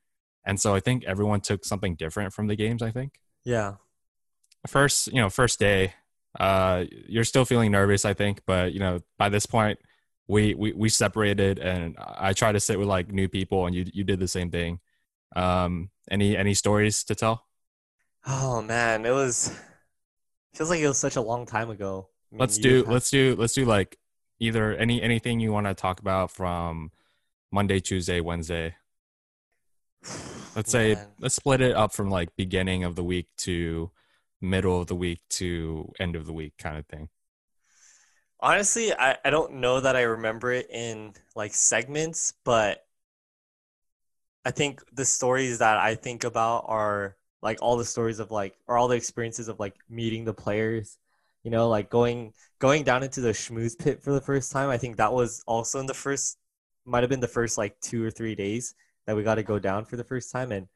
and 0.46 0.60
so 0.60 0.74
I 0.74 0.80
think 0.80 1.04
everyone 1.06 1.42
took 1.42 1.64
something 1.66 1.96
different 1.96 2.34
from 2.34 2.48
the 2.48 2.56
games. 2.56 2.82
I 2.82 2.92
think 2.92 3.20
yeah 3.44 3.76
first 4.68 5.08
you 5.08 5.22
know 5.22 5.30
first 5.30 5.60
day, 5.60 5.94
uh, 6.40 6.86
you're 7.08 7.24
still 7.24 7.46
feeling 7.46 7.72
nervous. 7.72 8.06
I 8.06 8.14
think, 8.14 8.42
but 8.48 8.74
you 8.74 8.80
know 8.80 9.00
by 9.18 9.30
this 9.30 9.46
point. 9.46 9.80
We, 10.28 10.54
we 10.54 10.72
we 10.72 10.88
separated 10.88 11.60
and 11.60 11.98
I 12.00 12.32
tried 12.32 12.54
to 12.54 12.62
sit 12.62 12.80
with 12.80 12.88
like 12.88 13.12
new 13.12 13.28
people 13.28 13.66
and 13.66 13.76
you 13.76 13.84
you 13.92 14.06
did 14.06 14.18
the 14.22 14.30
same 14.30 14.50
thing. 14.50 14.80
Um, 15.36 15.90
any 16.10 16.36
any 16.36 16.54
stories 16.54 17.04
to 17.06 17.16
tell? 17.16 17.46
oh 18.28 18.62
man 18.62 19.04
it 19.06 19.10
was 19.12 19.52
feels 20.54 20.70
like 20.70 20.80
it 20.80 20.88
was 20.88 21.00
such 21.00 21.16
a 21.16 21.22
long 21.22 21.46
time 21.48 21.72
ago 21.72 22.08
I 22.32 22.36
mean, 22.36 22.40
Let's 22.40 22.58
do 22.60 22.78
have- 22.78 22.88
let's 22.88 23.10
do 23.10 23.36
let's 23.38 23.54
do 23.54 23.66
like 23.66 23.98
either 24.40 24.76
any 24.76 25.02
anything 25.02 25.40
you 25.40 25.52
want 25.52 25.66
to 25.68 25.74
talk 25.74 26.00
about 26.00 26.30
from 26.32 26.92
Monday, 27.52 27.80
Tuesday, 27.80 28.22
Wednesday. 28.22 28.76
Let's 30.56 30.70
say 30.72 30.96
Man. 30.96 31.08
let's 31.20 31.36
split 31.36 31.62
it 31.62 31.76
up 31.76 31.94
from 31.94 32.10
like 32.10 32.36
beginning 32.36 32.84
of 32.84 32.96
the 32.96 33.04
week 33.04 33.28
to 33.40 33.92
middle 34.42 34.82
of 34.82 34.88
the 34.88 34.96
week 34.96 35.22
to 35.30 35.92
end 36.00 36.16
of 36.16 36.26
the 36.26 36.34
week 36.34 36.54
kind 36.58 36.78
of 36.78 36.86
thing. 36.88 37.10
Honestly, 38.40 38.92
I, 38.94 39.18
I 39.24 39.30
don't 39.30 39.54
know 39.56 39.80
that 39.80 39.96
I 39.96 40.02
remember 40.02 40.52
it 40.52 40.70
in 40.70 41.14
like 41.36 41.54
segments, 41.54 42.34
but 42.44 42.84
I 44.46 44.52
think 44.52 44.82
the 44.94 45.06
stories 45.06 45.60
that 45.60 45.78
I 45.78 45.96
think 45.96 46.24
about 46.24 46.66
are 46.68 47.16
like 47.42 47.60
all 47.62 47.78
the 47.78 47.86
stories 47.86 48.20
of 48.20 48.32
like 48.32 48.56
or 48.68 48.78
all 48.78 48.88
the 48.88 48.96
experiences 48.96 49.48
of 49.48 49.60
like 49.60 49.76
meeting 49.90 50.26
the 50.26 50.34
players, 50.34 50.98
you 51.44 51.52
know, 51.52 51.70
like 51.70 51.90
going 51.90 52.34
going 52.60 52.84
down 52.84 53.04
into 53.04 53.22
the 53.22 53.30
schmooze 53.30 53.78
pit 53.78 54.02
for 54.02 54.12
the 54.14 54.22
first 54.22 54.52
time. 54.52 54.70
I 54.70 54.78
think 54.78 54.98
that 54.98 55.14
was 55.14 55.44
also 55.48 55.80
in 55.80 55.86
the 55.86 55.94
first 55.94 56.38
might 56.86 57.04
have 57.04 57.10
been 57.10 57.20
the 57.20 57.28
first 57.28 57.58
like 57.58 57.80
two 57.80 58.04
or 58.04 58.12
three 58.12 58.36
days 58.36 58.74
that 59.06 59.16
we 59.16 59.24
got 59.24 59.36
to 59.36 59.44
go 59.44 59.60
down 59.60 59.86
for 59.86 59.98
the 59.98 60.04
first 60.04 60.32
time 60.32 60.52
and 60.52 60.68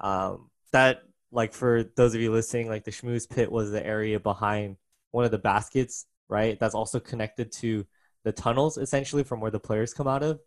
um 0.00 0.50
that 0.72 1.02
like 1.30 1.52
for 1.52 1.84
those 1.96 2.14
of 2.14 2.20
you 2.20 2.32
listening 2.32 2.68
like 2.68 2.84
the 2.84 2.90
schmooze 2.90 3.28
pit 3.28 3.50
was 3.52 3.70
the 3.70 3.84
area 3.86 4.18
behind 4.18 4.76
one 5.10 5.24
of 5.24 5.30
the 5.30 5.38
baskets 5.38 6.06
right? 6.32 6.58
That's 6.58 6.74
also 6.74 6.98
connected 6.98 7.52
to 7.52 7.86
the 8.24 8.32
tunnels 8.32 8.78
essentially 8.78 9.22
from 9.22 9.40
where 9.40 9.50
the 9.50 9.60
players 9.60 9.92
come 9.92 10.08
out 10.08 10.22
of. 10.22 10.40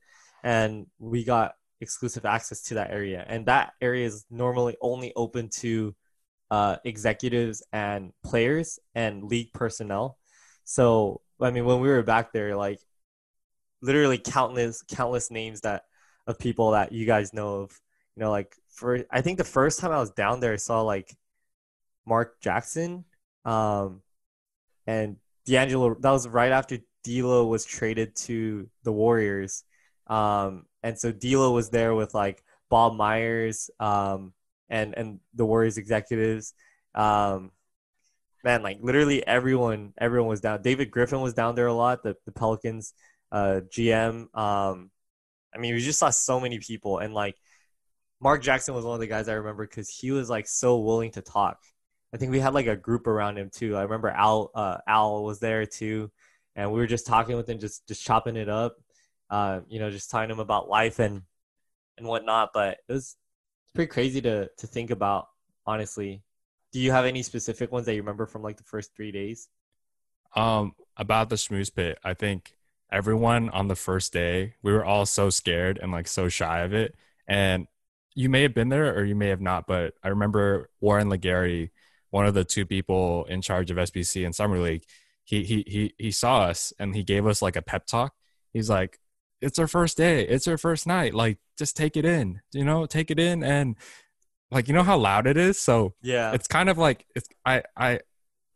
And 0.44 0.88
we 1.00 1.24
got 1.24 1.54
exclusive 1.82 2.26
access 2.26 2.62
to 2.64 2.76
that 2.76 2.92
area. 2.92 3.26
And 3.28 3.46
that 3.46 3.74
area 3.82 4.06
is 4.06 4.26
normally 4.30 4.78
only 4.82 5.14
open 5.16 5.50
to 5.62 5.96
uh, 6.52 6.78
executives 6.86 7.64
and 7.74 8.12
players 8.24 8.80
and 8.94 9.24
league 9.24 9.52
personnel. 9.54 10.18
So, 10.64 11.22
I 11.42 11.52
mean, 11.52 11.66
when 11.66 11.80
we 11.82 11.90
were 11.90 12.04
back 12.04 12.32
there, 12.32 12.56
like 12.56 12.80
literally 13.82 14.18
countless, 14.18 14.84
countless 14.84 15.32
names 15.32 15.62
that 15.62 15.84
of 16.28 16.40
people 16.40 16.72
that 16.72 16.92
you 16.92 17.06
guys 17.06 17.34
know 17.34 17.62
of, 17.62 17.82
you 18.16 18.22
know, 18.24 18.32
like 18.32 18.56
for, 18.70 19.06
I 19.12 19.22
think 19.22 19.38
the 19.38 19.44
first 19.44 19.80
time 19.80 19.92
I 19.92 20.00
was 20.00 20.12
down 20.12 20.40
there, 20.40 20.54
I 20.54 20.58
saw 20.58 20.82
like 20.82 21.16
Mark 22.06 22.40
Jackson, 22.42 23.06
um, 23.44 24.02
and 24.88 25.18
D'Angelo, 25.46 25.96
that 26.00 26.12
was 26.12 26.28
right 26.28 26.52
after 26.52 26.80
D'Lo 27.04 27.46
was 27.46 27.66
traded 27.66 28.16
to 28.16 28.68
the 28.84 28.92
Warriors, 28.92 29.64
um, 30.08 30.66
and 30.84 30.98
so 30.98 31.12
D'Lo 31.12 31.52
was 31.52 31.70
there 31.70 31.96
with 31.96 32.14
like 32.14 32.44
Bob 32.70 32.96
Myers 32.96 33.70
um, 33.80 34.34
and 34.70 34.94
and 34.96 35.20
the 35.34 35.46
Warriors 35.46 35.78
executives. 35.78 36.54
Um, 36.94 37.52
man, 38.44 38.62
like 38.62 38.78
literally 38.82 39.26
everyone 39.26 39.94
everyone 39.98 40.30
was 40.30 40.42
down. 40.42 40.62
David 40.62 40.92
Griffin 40.92 41.22
was 41.22 41.34
down 41.34 41.56
there 41.56 41.68
a 41.68 41.74
lot. 41.74 42.04
The 42.04 42.16
the 42.26 42.32
Pelicans 42.32 42.94
uh, 43.32 43.62
GM. 43.70 44.36
Um, 44.38 44.92
I 45.54 45.58
mean, 45.58 45.74
we 45.74 45.82
just 45.82 46.00
saw 46.00 46.10
so 46.10 46.40
many 46.40 46.60
people, 46.60 47.00
and 47.00 47.14
like 47.14 47.36
Mark 48.22 48.42
Jackson 48.42 48.74
was 48.74 48.86
one 48.86 48.96
of 48.96 49.02
the 49.02 49.08
guys 49.08 49.28
I 49.28 49.34
remember 49.34 49.66
because 49.66 49.90
he 49.90 50.12
was 50.12 50.30
like 50.30 50.48
so 50.48 50.80
willing 50.80 51.12
to 51.12 51.22
talk. 51.22 51.60
I 52.14 52.18
think 52.18 52.32
we 52.32 52.40
had 52.40 52.54
like 52.54 52.68
a 52.68 52.76
group 52.76 53.08
around 53.08 53.38
him 53.38 53.50
too. 53.50 53.76
I 53.76 53.84
remember 53.84 54.10
Al 54.10 54.52
uh, 54.56 54.78
Al 54.88 55.24
was 55.24 55.40
there 55.40 55.66
too, 55.66 56.12
and 56.56 56.72
we 56.72 56.80
were 56.80 56.88
just 56.88 57.08
talking 57.08 57.36
with 57.36 57.50
him, 57.50 57.60
just 57.60 57.88
just 57.88 58.04
chopping 58.04 58.38
it 58.38 58.50
up. 58.50 58.76
Uh, 59.30 59.62
you 59.68 59.80
know, 59.80 59.90
just 59.90 60.10
telling 60.12 60.30
him 60.30 60.40
about 60.40 60.70
life 60.70 61.00
and 61.00 61.24
and 61.98 62.08
whatnot. 62.08 62.52
But 62.54 62.80
it 62.88 62.94
was 62.94 63.16
pretty 63.74 63.90
crazy 63.90 64.22
to 64.22 64.50
to 64.58 64.68
think 64.68 64.92
about, 64.92 65.28
honestly. 65.66 66.22
Do 66.72 66.82
you 66.82 66.92
have 66.92 67.06
any 67.06 67.24
specific 67.24 67.72
ones 67.72 67.86
that 67.86 67.94
you 67.94 68.02
remember 68.02 68.26
from 68.26 68.42
like 68.42 68.58
the 68.58 68.64
first 68.64 68.94
three 68.96 69.12
days? 69.12 69.48
Um, 70.36 70.74
about 70.98 71.30
the 71.30 71.38
schmooze 71.38 71.74
pit, 71.74 71.98
I 72.04 72.14
think 72.14 72.56
everyone 72.92 73.50
on 73.50 73.68
the 73.68 73.76
first 73.76 74.14
day, 74.14 74.56
we 74.62 74.74
were 74.74 74.84
all 74.84 75.06
so 75.06 75.30
scared 75.30 75.80
and 75.82 75.92
like 75.92 76.08
so 76.08 76.28
shy 76.30 76.62
of 76.62 76.74
it. 76.74 76.96
And 77.28 77.68
you 78.14 78.30
may 78.30 78.44
have 78.44 78.54
been 78.54 78.70
there 78.70 78.96
or 78.96 79.04
you 79.04 79.16
may 79.16 79.28
have 79.28 79.42
not, 79.42 79.68
but 79.68 79.94
I 80.04 80.10
remember 80.10 80.70
Warren 80.80 81.10
LeGarie, 81.10 81.72
one 82.10 82.26
of 82.26 82.34
the 82.34 82.46
two 82.46 82.66
people 82.66 83.26
in 83.26 83.42
charge 83.42 83.72
of 83.72 83.78
SBC 83.78 84.26
and 84.26 84.34
Summer 84.34 84.60
League, 84.60 84.84
he 85.24 85.44
he 85.44 85.64
he 85.68 85.94
he 85.98 86.12
saw 86.12 86.42
us 86.42 86.72
and 86.80 86.96
he 86.96 87.04
gave 87.04 87.26
us 87.26 87.42
like 87.42 87.56
a 87.56 87.62
pep 87.62 87.86
talk. 87.88 88.14
He's 88.54 88.70
like, 88.70 89.00
It's 89.42 89.60
our 89.60 89.68
first 89.68 89.98
day, 89.98 90.28
it's 90.28 90.48
our 90.48 90.58
first 90.58 90.88
night. 90.88 91.14
Like, 91.14 91.38
just 91.58 91.76
take 91.78 91.96
it 91.98 92.06
in, 92.06 92.42
you 92.54 92.66
know, 92.66 92.86
take 92.86 93.12
it 93.12 93.20
in 93.20 93.44
and 93.44 93.76
like 94.52 94.68
you 94.68 94.74
know 94.74 94.84
how 94.84 94.98
loud 94.98 95.28
it 95.28 95.38
is 95.38 95.60
so 95.60 95.94
yeah 96.02 96.32
it's 96.32 96.48
kind 96.48 96.70
of 96.70 96.78
like 96.78 97.06
it's 97.16 97.28
i 97.46 97.64
i 97.76 98.00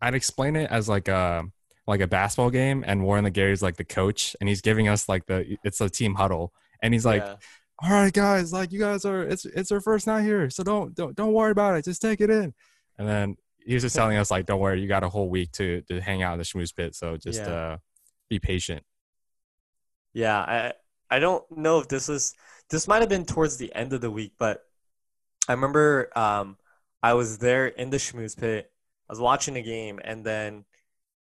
i'd 0.02 0.14
explain 0.14 0.56
it 0.56 0.70
as 0.72 0.88
like 0.88 1.08
a 1.08 1.44
like 1.88 2.00
a 2.00 2.08
basketball 2.08 2.50
game 2.50 2.84
and 2.86 3.04
warren 3.04 3.26
legarie's 3.26 3.62
like 3.62 3.76
the 3.76 3.84
coach 3.84 4.36
and 4.40 4.48
he's 4.48 4.62
giving 4.62 4.88
us 4.88 5.10
like 5.10 5.26
the 5.26 5.58
it's 5.64 5.82
a 5.82 5.90
team 5.90 6.16
huddle 6.16 6.54
and 6.82 6.94
he's 6.94 7.06
like 7.06 7.22
yeah. 7.22 7.36
all 7.84 7.90
right 7.92 8.14
guys 8.14 8.54
like 8.54 8.72
you 8.72 8.80
guys 8.80 9.04
are 9.04 9.24
it's 9.24 9.46
it's 9.46 9.72
our 9.72 9.82
first 9.82 10.08
night 10.08 10.22
here 10.22 10.50
so 10.50 10.64
don't 10.64 10.94
don't 10.96 11.16
don't 11.16 11.34
worry 11.34 11.52
about 11.52 11.76
it 11.76 11.84
just 11.84 12.02
take 12.02 12.22
it 12.22 12.30
in 12.30 12.54
and 12.98 13.08
then 13.08 13.36
he 13.66 13.74
was 13.74 13.84
just 13.84 13.96
telling 13.96 14.16
us 14.16 14.30
like 14.32 14.46
don't 14.46 14.60
worry 14.60 14.80
you 14.80 14.88
got 14.88 15.04
a 15.04 15.10
whole 15.10 15.30
week 15.30 15.52
to 15.52 15.82
to 15.82 16.00
hang 16.00 16.22
out 16.22 16.34
in 16.34 16.38
the 16.40 16.46
schmooze 16.46 16.74
pit 16.74 16.96
so 16.96 17.18
just 17.18 17.42
Yeah. 17.42 17.50
uh 17.50 17.78
be 18.30 18.38
patient 18.40 18.84
Yeah, 20.14 20.38
I 20.40 20.74
I 21.10 21.20
don't 21.20 21.44
know 21.58 21.80
if 21.80 21.88
this 21.88 22.08
was 22.08 22.34
this 22.70 22.88
might 22.88 23.02
have 23.02 23.10
been 23.10 23.26
towards 23.26 23.58
the 23.58 23.74
end 23.74 23.94
of 23.94 24.02
the 24.02 24.12
week, 24.12 24.34
but 24.38 24.62
I 25.48 25.54
remember 25.54 26.12
um 26.18 26.58
I 27.04 27.14
was 27.14 27.38
there 27.40 27.68
in 27.68 27.90
the 27.90 27.98
schmooze 27.98 28.38
pit. 28.38 28.72
I 29.10 29.14
was 29.14 29.20
watching 29.20 29.56
a 29.58 29.62
game 29.62 30.00
and 30.04 30.26
then 30.26 30.66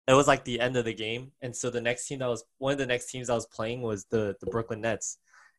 it 0.09 0.15
was 0.15 0.27
like 0.29 0.45
the 0.45 0.61
end 0.61 0.77
of 0.77 0.85
the 0.85 0.95
game. 0.95 1.33
And 1.43 1.55
so 1.57 1.71
the 1.71 1.81
next 1.81 2.07
team 2.07 2.21
that 2.21 2.29
was 2.29 2.45
one 2.59 2.73
of 2.73 2.79
the 2.79 2.87
next 2.87 3.11
teams 3.11 3.31
I 3.31 3.35
was 3.35 3.47
playing 3.47 3.83
was 3.83 4.05
the 4.07 4.37
the 4.41 4.47
Brooklyn 4.47 4.81
Nets. 4.83 5.19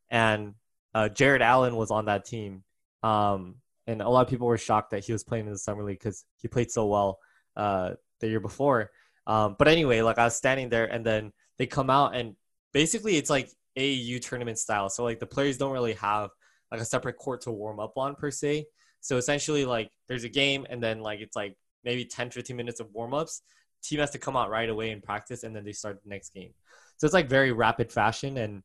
And 0.09 0.55
uh, 0.95 1.09
Jarrett 1.09 1.41
Allen 1.41 1.75
was 1.75 1.91
on 1.91 2.05
that 2.05 2.25
team. 2.25 2.63
Um 3.03 3.55
and 3.87 4.01
a 4.01 4.09
lot 4.09 4.21
of 4.21 4.27
people 4.29 4.47
were 4.47 4.57
shocked 4.57 4.91
that 4.91 5.03
he 5.03 5.11
was 5.13 5.23
playing 5.23 5.47
in 5.47 5.51
the 5.51 5.57
summer 5.57 5.83
league 5.83 5.99
because 5.99 6.23
he 6.37 6.47
played 6.47 6.69
so 6.71 6.85
well 6.85 7.17
uh, 7.55 7.93
the 8.19 8.27
year 8.27 8.39
before. 8.39 8.91
Um, 9.25 9.55
but 9.57 9.67
anyway, 9.67 10.01
like 10.01 10.19
I 10.19 10.25
was 10.25 10.35
standing 10.35 10.69
there, 10.69 10.85
and 10.85 11.03
then 11.03 11.33
they 11.57 11.65
come 11.65 11.89
out, 11.89 12.15
and 12.15 12.35
basically 12.73 13.17
it's 13.17 13.29
like 13.29 13.49
AAU 13.77 14.21
tournament 14.21 14.57
style. 14.57 14.89
So 14.89 15.03
like 15.03 15.19
the 15.19 15.25
players 15.25 15.57
don't 15.57 15.71
really 15.71 15.93
have 15.93 16.29
like 16.71 16.81
a 16.81 16.85
separate 16.85 17.17
court 17.17 17.41
to 17.41 17.51
warm 17.51 17.79
up 17.79 17.93
on 17.97 18.15
per 18.15 18.31
se. 18.31 18.65
So 19.01 19.17
essentially, 19.17 19.65
like 19.65 19.89
there's 20.07 20.23
a 20.23 20.29
game, 20.29 20.65
and 20.69 20.83
then 20.83 20.99
like 20.99 21.19
it's 21.21 21.35
like 21.35 21.55
maybe 21.83 22.05
10, 22.05 22.31
15 22.31 22.55
minutes 22.55 22.79
of 22.79 22.87
warm 22.93 23.13
ups. 23.13 23.41
Team 23.81 23.99
has 23.99 24.11
to 24.11 24.19
come 24.19 24.35
out 24.35 24.49
right 24.49 24.69
away 24.69 24.91
and 24.91 25.01
practice, 25.01 25.43
and 25.43 25.55
then 25.55 25.63
they 25.63 25.71
start 25.71 26.03
the 26.03 26.09
next 26.09 26.33
game. 26.33 26.53
So 26.97 27.05
it's 27.05 27.13
like 27.13 27.29
very 27.29 27.51
rapid 27.51 27.91
fashion. 27.91 28.37
And 28.37 28.61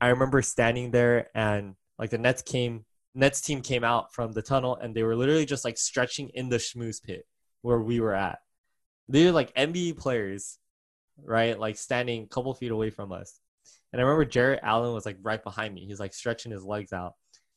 I 0.00 0.08
remember 0.08 0.42
standing 0.42 0.90
there, 0.90 1.28
and 1.34 1.76
like 1.98 2.10
the 2.10 2.18
Nets 2.18 2.42
came, 2.42 2.84
Nets 3.14 3.40
team 3.40 3.60
came 3.60 3.84
out 3.84 4.12
from 4.12 4.32
the 4.32 4.42
tunnel, 4.42 4.76
and 4.76 4.94
they 4.94 5.04
were 5.04 5.16
literally 5.16 5.46
just 5.46 5.64
like 5.64 5.78
stretching 5.78 6.30
in 6.34 6.48
the 6.48 6.56
schmooze 6.56 7.02
pit 7.02 7.24
where 7.62 7.80
we 7.80 8.00
were 8.00 8.14
at. 8.14 8.40
They 9.08 9.26
were 9.26 9.32
like 9.32 9.54
NBA 9.54 9.96
players, 9.96 10.58
right? 11.22 11.58
Like 11.58 11.76
standing 11.76 12.24
a 12.24 12.26
couple 12.26 12.54
feet 12.54 12.70
away 12.70 12.90
from 12.90 13.12
us. 13.12 13.40
And 13.92 14.00
I 14.00 14.04
remember 14.04 14.24
Jarrett 14.24 14.60
Allen 14.62 14.94
was 14.94 15.06
like 15.06 15.18
right 15.22 15.42
behind 15.42 15.74
me. 15.74 15.86
He's 15.86 16.00
like 16.00 16.14
stretching 16.14 16.52
his 16.52 16.64
legs 16.64 16.92
out. 16.92 17.14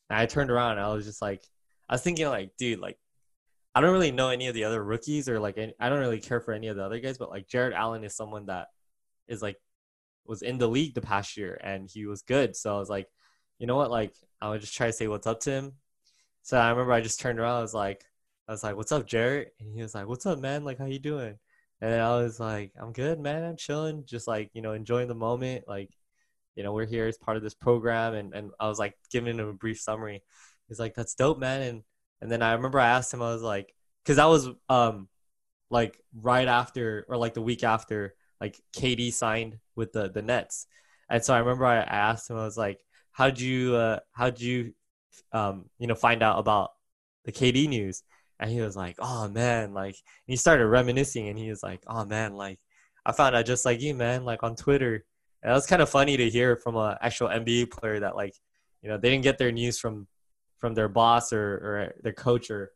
And 0.10 0.20
I 0.20 0.26
turned 0.26 0.52
around 0.52 0.80
I 0.80 0.94
was 0.94 1.06
just 1.06 1.22
like, 1.22 1.46
I 1.90 1.94
was 1.94 2.02
thinking 2.02 2.28
like, 2.28 2.52
dude, 2.58 2.80
like, 2.80 2.98
I 3.74 3.82
don't 3.82 3.92
really 3.92 4.12
know 4.12 4.30
any 4.30 4.48
of 4.48 4.54
the 4.54 4.64
other 4.64 4.84
rookies 4.84 5.28
or 5.28 5.40
like, 5.40 5.58
I 5.58 5.90
don't 5.90 6.00
really 6.00 6.20
care 6.20 6.40
for 6.40 6.54
any 6.54 6.68
of 6.68 6.78
the 6.78 6.86
other 6.86 7.00
guys, 7.00 7.18
but 7.18 7.30
like 7.30 7.48
Jarrett 7.48 7.74
Allen 7.74 8.04
is 8.04 8.16
someone 8.16 8.46
that 8.48 8.68
is 9.28 9.42
like, 9.42 9.58
was 10.26 10.42
in 10.42 10.58
the 10.58 10.68
league 10.68 10.96
the 10.96 11.02
past 11.02 11.38
year 11.38 11.60
and 11.64 11.90
he 11.90 12.06
was 12.06 12.22
good. 12.22 12.56
So 12.56 12.76
I 12.76 12.80
was 12.80 12.90
like, 12.90 13.08
you 13.60 13.68
know 13.68 13.76
what? 13.76 13.92
Like, 13.92 14.14
I 14.42 14.50
would 14.50 14.62
just 14.62 14.76
try 14.76 14.88
to 14.88 14.94
say 14.94 15.08
what's 15.08 15.28
up 15.28 15.40
to 15.42 15.52
him. 15.52 15.74
So 16.42 16.58
I 16.58 16.70
remember 16.70 16.94
I 16.94 17.02
just 17.02 17.20
turned 17.20 17.40
around. 17.40 17.58
I 17.58 17.62
was 17.62 17.74
like, 17.74 18.06
I 18.48 18.52
was 18.52 18.64
like, 18.64 18.76
"What's 18.76 18.92
up, 18.92 19.08
Jarrett? 19.08 19.56
And 19.60 19.74
he 19.74 19.82
was 19.82 19.96
like, 19.96 20.08
"What's 20.08 20.26
up, 20.26 20.40
man? 20.40 20.64
Like, 20.64 20.78
how 20.78 20.86
you 20.86 21.00
doing?" 21.00 21.40
And 21.82 21.92
then 21.92 22.02
I 22.02 22.18
was 22.18 22.40
like, 22.40 22.72
"I'm 22.80 22.94
good, 22.94 23.20
man. 23.20 23.44
I'm 23.44 23.58
chilling, 23.58 24.06
just 24.06 24.28
like 24.28 24.50
you 24.54 24.62
know, 24.62 24.74
enjoying 24.74 25.08
the 25.08 25.16
moment. 25.16 25.66
Like, 25.68 25.90
you 26.56 26.64
know, 26.64 26.74
we're 26.74 26.86
here 26.86 27.08
as 27.08 27.18
part 27.18 27.38
of 27.38 27.44
this 27.44 27.54
program." 27.54 28.14
And 28.16 28.34
and 28.34 28.52
I 28.60 28.68
was 28.70 28.80
like 28.80 28.96
giving 29.12 29.40
him 29.40 29.48
a 29.50 29.54
brief 29.54 29.80
summary. 29.80 30.24
He's 30.68 30.80
like, 30.80 30.96
"That's 30.96 31.16
dope, 31.16 31.40
man." 31.40 31.62
And 31.62 31.84
and 32.22 32.32
then 32.32 32.42
I 32.42 32.54
remember 32.54 32.80
I 32.80 32.88
asked 32.88 33.14
him, 33.14 33.22
I 33.22 33.34
was 33.34 33.42
like, 33.42 33.74
because 34.04 34.18
that 34.18 34.26
was 34.26 34.48
um, 34.70 35.08
like 35.70 36.00
right 36.14 36.48
after 36.48 37.06
or 37.10 37.18
like 37.18 37.34
the 37.34 37.42
week 37.42 37.64
after, 37.64 38.16
like 38.42 38.60
KD 38.76 39.12
signed 39.14 39.60
with 39.76 39.94
the 39.94 40.10
the 40.10 40.22
Nets, 40.22 40.68
and 41.10 41.24
so 41.24 41.34
I 41.34 41.40
remember 41.40 41.66
I, 41.66 41.78
I 41.78 41.84
asked 42.12 42.30
him, 42.30 42.38
I 42.38 42.46
was 42.46 42.58
like, 42.58 42.80
"How'd 43.12 43.40
you 43.40 43.76
uh, 43.76 44.00
how'd 44.12 44.40
you 44.40 44.74
um, 45.32 45.70
you 45.80 45.88
know, 45.88 45.96
find 45.96 46.24
out 46.24 46.40
about 46.40 46.72
the 47.26 47.32
KD 47.32 47.68
news?" 47.68 48.04
And 48.40 48.50
he 48.52 48.62
was 48.62 48.76
like, 48.76 48.98
"Oh 49.00 49.28
man," 49.30 49.74
like 49.74 49.96
he 50.26 50.36
started 50.36 50.68
reminiscing, 50.68 51.30
and 51.30 51.38
he 51.40 51.50
was 51.50 51.64
like, 51.64 51.82
"Oh 51.88 52.06
man, 52.06 52.34
like 52.36 52.60
I 53.06 53.12
found 53.12 53.36
out 53.36 53.46
just 53.46 53.66
like 53.66 53.82
you, 53.82 53.94
man, 53.96 54.26
like 54.26 54.44
on 54.44 54.56
Twitter." 54.56 55.06
And 55.44 55.52
that 55.52 55.56
was 55.56 55.68
kind 55.68 55.82
of 55.82 55.90
funny 55.90 56.18
to 56.18 56.30
hear 56.30 56.56
from 56.58 56.76
an 56.78 56.98
actual 57.02 57.30
NBA 57.30 57.68
player 57.72 58.00
that 58.02 58.16
like, 58.16 58.34
you 58.82 58.90
know, 58.90 58.98
they 58.98 59.10
didn't 59.10 59.24
get 59.24 59.38
their 59.38 59.52
news 59.52 59.80
from 59.80 60.08
from 60.60 60.74
their 60.74 60.90
boss 60.90 61.32
or 61.34 61.56
or 61.56 61.96
their 62.04 62.14
coach 62.14 62.50
or 62.52 62.72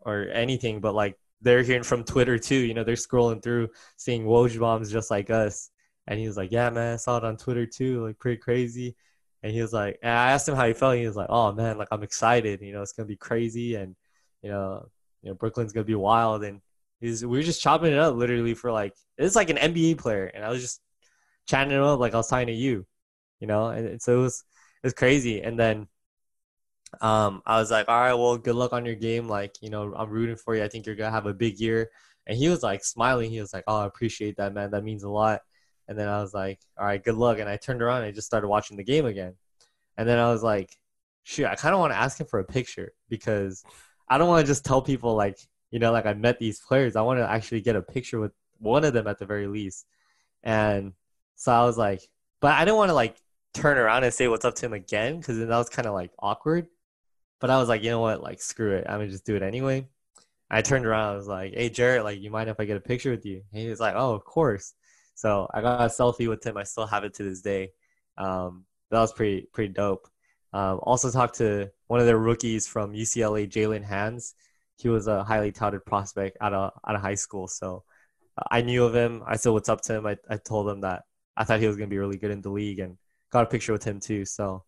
or 0.00 0.28
anything, 0.32 0.80
but 0.80 0.94
like 0.94 1.16
they're 1.42 1.62
hearing 1.62 1.82
from 1.84 2.04
Twitter 2.04 2.38
too. 2.38 2.56
You 2.56 2.74
know, 2.74 2.84
they're 2.84 2.94
scrolling 2.96 3.42
through, 3.42 3.68
seeing 3.96 4.24
Woj 4.24 4.58
bombs 4.58 4.90
just 4.92 5.10
like 5.10 5.30
us. 5.30 5.70
And 6.06 6.18
he 6.18 6.26
was 6.26 6.36
like, 6.36 6.50
"Yeah, 6.52 6.70
man, 6.70 6.94
I 6.94 6.96
saw 6.96 7.18
it 7.18 7.24
on 7.24 7.36
Twitter 7.36 7.66
too, 7.66 8.04
like 8.06 8.18
pretty 8.18 8.38
crazy." 8.38 8.96
And 9.42 9.52
he 9.52 9.62
was 9.62 9.72
like, 9.72 9.98
and 10.02 10.10
I 10.12 10.32
asked 10.32 10.48
him 10.48 10.56
how 10.56 10.66
he 10.66 10.72
felt. 10.74 10.96
He 10.96 11.06
was 11.06 11.16
like, 11.16 11.28
"Oh 11.30 11.52
man, 11.52 11.78
like 11.78 11.88
I'm 11.92 12.02
excited. 12.02 12.60
You 12.62 12.72
know, 12.72 12.82
it's 12.82 12.92
gonna 12.92 13.06
be 13.06 13.16
crazy 13.16 13.74
and." 13.76 13.94
You 14.42 14.50
know, 14.50 14.88
you 15.22 15.30
know, 15.30 15.34
Brooklyn's 15.34 15.72
gonna 15.72 15.84
be 15.84 15.94
wild, 15.94 16.44
and 16.44 16.60
he's 17.00 17.24
we 17.24 17.38
were 17.38 17.42
just 17.42 17.62
chopping 17.62 17.92
it 17.92 17.98
up 17.98 18.14
literally 18.16 18.54
for 18.54 18.72
like 18.72 18.94
it's 19.16 19.36
like 19.36 19.50
an 19.50 19.56
NBA 19.56 19.98
player, 19.98 20.26
and 20.26 20.44
I 20.44 20.50
was 20.50 20.62
just 20.62 20.80
chatting 21.46 21.72
him 21.72 21.82
up 21.82 22.00
like 22.00 22.14
I 22.14 22.18
was 22.18 22.28
talking 22.28 22.48
to 22.48 22.52
you, 22.52 22.86
you 23.40 23.46
know, 23.46 23.68
and, 23.68 23.86
and 23.86 24.02
so 24.02 24.18
it 24.18 24.22
was 24.22 24.44
it 24.82 24.86
was 24.86 24.94
crazy, 24.94 25.42
and 25.42 25.58
then 25.58 25.88
um 27.00 27.42
I 27.46 27.58
was 27.58 27.70
like, 27.70 27.88
all 27.88 28.00
right, 28.00 28.14
well, 28.14 28.38
good 28.38 28.54
luck 28.54 28.72
on 28.72 28.86
your 28.86 28.94
game, 28.94 29.28
like 29.28 29.54
you 29.60 29.70
know, 29.70 29.94
I'm 29.94 30.10
rooting 30.10 30.36
for 30.36 30.54
you. 30.54 30.64
I 30.64 30.68
think 30.68 30.86
you're 30.86 30.96
gonna 30.96 31.10
have 31.10 31.26
a 31.26 31.34
big 31.34 31.58
year, 31.60 31.90
and 32.26 32.36
he 32.38 32.48
was 32.48 32.62
like 32.62 32.84
smiling. 32.84 33.30
He 33.30 33.40
was 33.40 33.52
like, 33.52 33.64
oh, 33.66 33.80
I 33.82 33.86
appreciate 33.86 34.36
that, 34.38 34.54
man. 34.54 34.70
That 34.72 34.84
means 34.84 35.02
a 35.04 35.10
lot. 35.10 35.40
And 35.88 35.98
then 35.98 36.08
I 36.08 36.20
was 36.20 36.34
like, 36.34 36.60
all 36.78 36.86
right, 36.86 37.02
good 37.02 37.14
luck, 37.16 37.38
and 37.38 37.48
I 37.48 37.56
turned 37.56 37.82
around 37.82 37.98
and 38.02 38.06
I 38.06 38.12
just 38.12 38.26
started 38.26 38.48
watching 38.48 38.76
the 38.76 38.84
game 38.84 39.06
again, 39.06 39.34
and 39.96 40.08
then 40.08 40.18
I 40.18 40.30
was 40.32 40.42
like, 40.42 40.70
shoot, 41.24 41.46
I 41.46 41.56
kind 41.56 41.74
of 41.74 41.80
want 41.80 41.92
to 41.92 41.98
ask 41.98 42.20
him 42.20 42.26
for 42.26 42.40
a 42.40 42.44
picture 42.44 42.92
because. 43.08 43.64
I 44.10 44.18
don't 44.18 44.28
want 44.28 44.44
to 44.44 44.50
just 44.50 44.64
tell 44.64 44.82
people 44.82 45.14
like 45.14 45.38
you 45.70 45.78
know 45.78 45.92
like 45.92 46.06
I 46.06 46.14
met 46.14 46.38
these 46.38 46.60
players. 46.60 46.96
I 46.96 47.02
want 47.02 47.20
to 47.20 47.30
actually 47.30 47.60
get 47.60 47.76
a 47.76 47.82
picture 47.82 48.20
with 48.20 48.32
one 48.58 48.84
of 48.84 48.92
them 48.92 49.06
at 49.06 49.18
the 49.18 49.26
very 49.26 49.46
least. 49.46 49.86
And 50.42 50.92
so 51.36 51.52
I 51.52 51.64
was 51.64 51.78
like, 51.78 52.02
but 52.40 52.52
I 52.52 52.64
didn't 52.64 52.76
want 52.76 52.90
to 52.90 52.94
like 52.94 53.16
turn 53.54 53.78
around 53.78 54.04
and 54.04 54.12
say 54.12 54.28
what's 54.28 54.44
up 54.44 54.54
to 54.56 54.66
him 54.66 54.72
again 54.72 55.18
because 55.18 55.38
then 55.38 55.48
that 55.48 55.58
was 55.58 55.68
kind 55.68 55.86
of 55.86 55.94
like 55.94 56.12
awkward. 56.18 56.68
But 57.40 57.50
I 57.50 57.58
was 57.58 57.68
like, 57.68 57.82
you 57.82 57.90
know 57.90 58.00
what, 58.00 58.22
like 58.22 58.40
screw 58.40 58.72
it, 58.74 58.86
I'm 58.88 58.98
gonna 58.98 59.08
just 59.08 59.26
do 59.26 59.36
it 59.36 59.42
anyway. 59.42 59.86
I 60.50 60.62
turned 60.62 60.86
around, 60.86 61.12
I 61.12 61.16
was 61.16 61.28
like, 61.28 61.54
hey 61.54 61.68
Jarrett, 61.68 62.04
like 62.04 62.20
you 62.20 62.30
mind 62.30 62.48
if 62.50 62.58
I 62.58 62.64
get 62.64 62.76
a 62.76 62.80
picture 62.80 63.10
with 63.10 63.24
you? 63.26 63.42
And 63.52 63.62
he 63.62 63.68
was 63.68 63.80
like, 63.80 63.94
oh, 63.96 64.14
of 64.14 64.24
course. 64.24 64.74
So 65.14 65.48
I 65.52 65.60
got 65.60 65.80
a 65.80 65.84
selfie 65.86 66.28
with 66.28 66.44
him. 66.44 66.56
I 66.56 66.62
still 66.62 66.86
have 66.86 67.04
it 67.04 67.14
to 67.14 67.24
this 67.24 67.42
day. 67.42 67.72
Um, 68.16 68.64
that 68.90 69.00
was 69.00 69.12
pretty 69.12 69.48
pretty 69.52 69.72
dope. 69.72 70.08
Um, 70.52 70.80
also 70.82 71.10
talked 71.10 71.36
to 71.38 71.70
one 71.88 72.00
of 72.00 72.06
their 72.06 72.18
rookies 72.18 72.66
from 72.66 72.92
UCLA, 72.92 73.48
Jaylen 73.50 73.82
Hands. 73.84 74.34
He 74.76 74.88
was 74.88 75.08
a 75.08 75.24
highly 75.24 75.50
touted 75.52 75.84
prospect 75.84 76.38
out 76.40 76.54
of 76.54 76.72
out 76.86 76.94
of 76.94 77.00
high 77.02 77.16
school, 77.16 77.48
so 77.48 77.82
uh, 78.38 78.44
I 78.50 78.62
knew 78.62 78.84
of 78.84 78.94
him. 78.94 79.22
I 79.26 79.36
said 79.36 79.50
what's 79.50 79.68
up 79.68 79.80
to 79.82 79.94
him. 79.94 80.06
I, 80.06 80.16
I 80.30 80.36
told 80.36 80.68
him 80.68 80.82
that 80.82 81.02
I 81.36 81.44
thought 81.44 81.60
he 81.60 81.66
was 81.66 81.76
going 81.76 81.88
to 81.88 81.94
be 81.94 81.98
really 81.98 82.16
good 82.16 82.30
in 82.30 82.40
the 82.40 82.50
league 82.50 82.78
and 82.78 82.96
got 83.30 83.44
a 83.44 83.46
picture 83.46 83.72
with 83.72 83.84
him 83.84 84.00
too. 84.00 84.24
So 84.24 84.64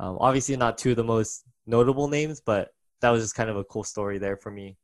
um, 0.00 0.18
obviously 0.20 0.56
not 0.56 0.78
two 0.78 0.90
of 0.90 0.96
the 0.96 1.04
most 1.04 1.44
notable 1.66 2.08
names, 2.08 2.40
but 2.44 2.70
that 3.00 3.10
was 3.10 3.22
just 3.22 3.34
kind 3.34 3.50
of 3.50 3.56
a 3.56 3.64
cool 3.64 3.84
story 3.84 4.18
there 4.18 4.36
for 4.36 4.50
me. 4.50 4.76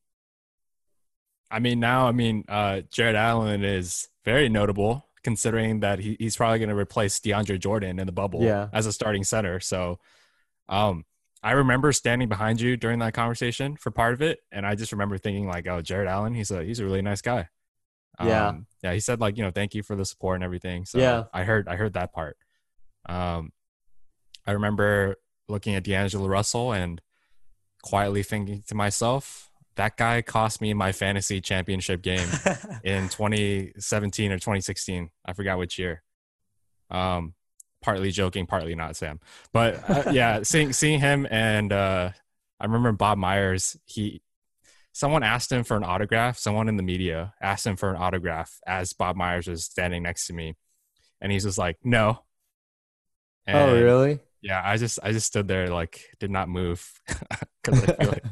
I 1.51 1.61
mean, 1.61 1.80
now, 1.80 2.07
I 2.07 2.12
mean, 2.12 2.45
uh, 2.49 2.82
Jarrett 2.91 3.16
Allen 3.16 3.64
is 3.64 4.09
very 4.24 4.49
notable 4.49 5.07
considering 5.22 5.80
that 5.80 5.99
he, 5.99 6.16
he's 6.18 6.36
probably 6.36 6.59
going 6.59 6.68
to 6.68 6.76
replace 6.76 7.18
DeAndre 7.20 7.59
Jordan 7.59 7.99
in 7.99 8.07
the 8.07 8.12
bubble 8.12 8.43
Yeah. 8.43 8.68
as 8.72 8.86
a 8.86 8.93
starting 8.93 9.24
center. 9.24 9.61
So, 9.61 9.99
um, 10.68 11.05
I 11.43 11.53
remember 11.53 11.93
standing 11.93 12.28
behind 12.28 12.61
you 12.61 12.76
during 12.76 12.99
that 12.99 13.14
conversation 13.14 13.76
for 13.76 13.91
part 13.91 14.14
of 14.14 14.22
it, 14.22 14.41
and 14.51 14.66
I 14.66 14.74
just 14.74 14.93
remember 14.93 15.18
thinking 15.18 15.47
like, 15.47 15.66
"Oh, 15.68 15.80
Jarrett 15.80 16.09
Allen, 16.09 16.34
he's 16.34 16.51
a 16.51 16.64
he's 16.64 16.80
a 16.80 16.84
really 16.84 17.03
nice 17.03 17.22
guy." 17.22 17.49
Yeah. 18.22 18.49
Um, 18.49 18.66
yeah. 18.82 18.93
He 18.93 19.01
said 19.01 19.20
like, 19.20 19.36
you 19.36 19.45
know, 19.45 19.51
thank 19.51 19.74
you 19.74 19.82
for 19.82 19.95
the 19.95 20.05
support 20.05 20.34
and 20.36 20.45
everything. 20.45 20.84
So 20.84 20.99
Yeah. 20.99 21.24
I 21.32 21.45
heard 21.45 21.68
I 21.68 21.76
heard 21.76 21.93
that 21.93 22.12
part. 22.12 22.36
Um, 23.09 23.53
I 24.47 24.53
remember 24.53 25.16
looking 25.49 25.74
at 25.74 25.84
D'Angelo 25.84 26.26
Russell 26.26 26.72
and 26.72 27.01
quietly 27.82 28.22
thinking 28.22 28.64
to 28.66 28.74
myself, 28.74 29.51
that 29.76 29.97
guy 29.97 30.20
cost 30.22 30.61
me 30.61 30.74
my 30.74 30.91
fantasy 30.91 31.41
championship 31.41 32.03
game 32.03 32.28
in 32.82 33.09
2017 33.09 34.32
or 34.32 34.36
2016. 34.36 35.11
I 35.24 35.32
forgot 35.32 35.59
which 35.59 35.78
year. 35.78 36.03
Um, 36.91 37.34
partly 37.83 38.11
joking, 38.11 38.47
partly 38.47 38.74
not, 38.74 38.97
Sam. 38.97 39.20
But 39.53 39.89
uh, 39.89 40.05
yeah, 40.12 40.43
seeing 40.43 40.72
seeing 40.72 41.01
him 41.01 41.26
and 41.31 41.72
uh, 41.72 42.11
I 42.61 42.64
remember 42.64 42.93
Bob 42.93 43.18
Myers. 43.18 43.76
He 43.85 44.22
someone 44.93 45.22
asked 45.22 45.53
him 45.53 45.64
for 45.64 45.76
an 45.76 45.85
autograph. 45.85 46.39
Someone 46.39 46.68
in 46.68 46.76
the 46.76 46.83
media 46.83 47.35
asked 47.41 47.66
him 47.66 47.76
for 47.76 47.91
an 47.91 47.97
autograph 47.97 48.59
as 48.66 48.93
Bob 48.93 49.16
Myers 49.16 49.47
was 49.47 49.64
standing 49.64 50.03
next 50.03 50.26
to 50.26 50.33
me, 50.33 50.57
and 51.20 51.33
he's 51.33 51.45
just 51.45 51.59
like, 51.59 51.79
"No." 51.85 52.24
oh, 53.49 53.74
And, 53.74 53.83
really? 53.83 54.20
Yeah, 54.41 54.61
I 54.64 54.76
just 54.76 54.99
I 55.03 55.12
just 55.12 55.26
stood 55.26 55.49
there 55.49 55.68
like 55.68 56.14
did 56.20 56.31
not 56.31 56.49
move 56.49 56.89
because 57.62 57.83
I 57.83 57.93
feel 57.95 58.09
like 58.09 58.24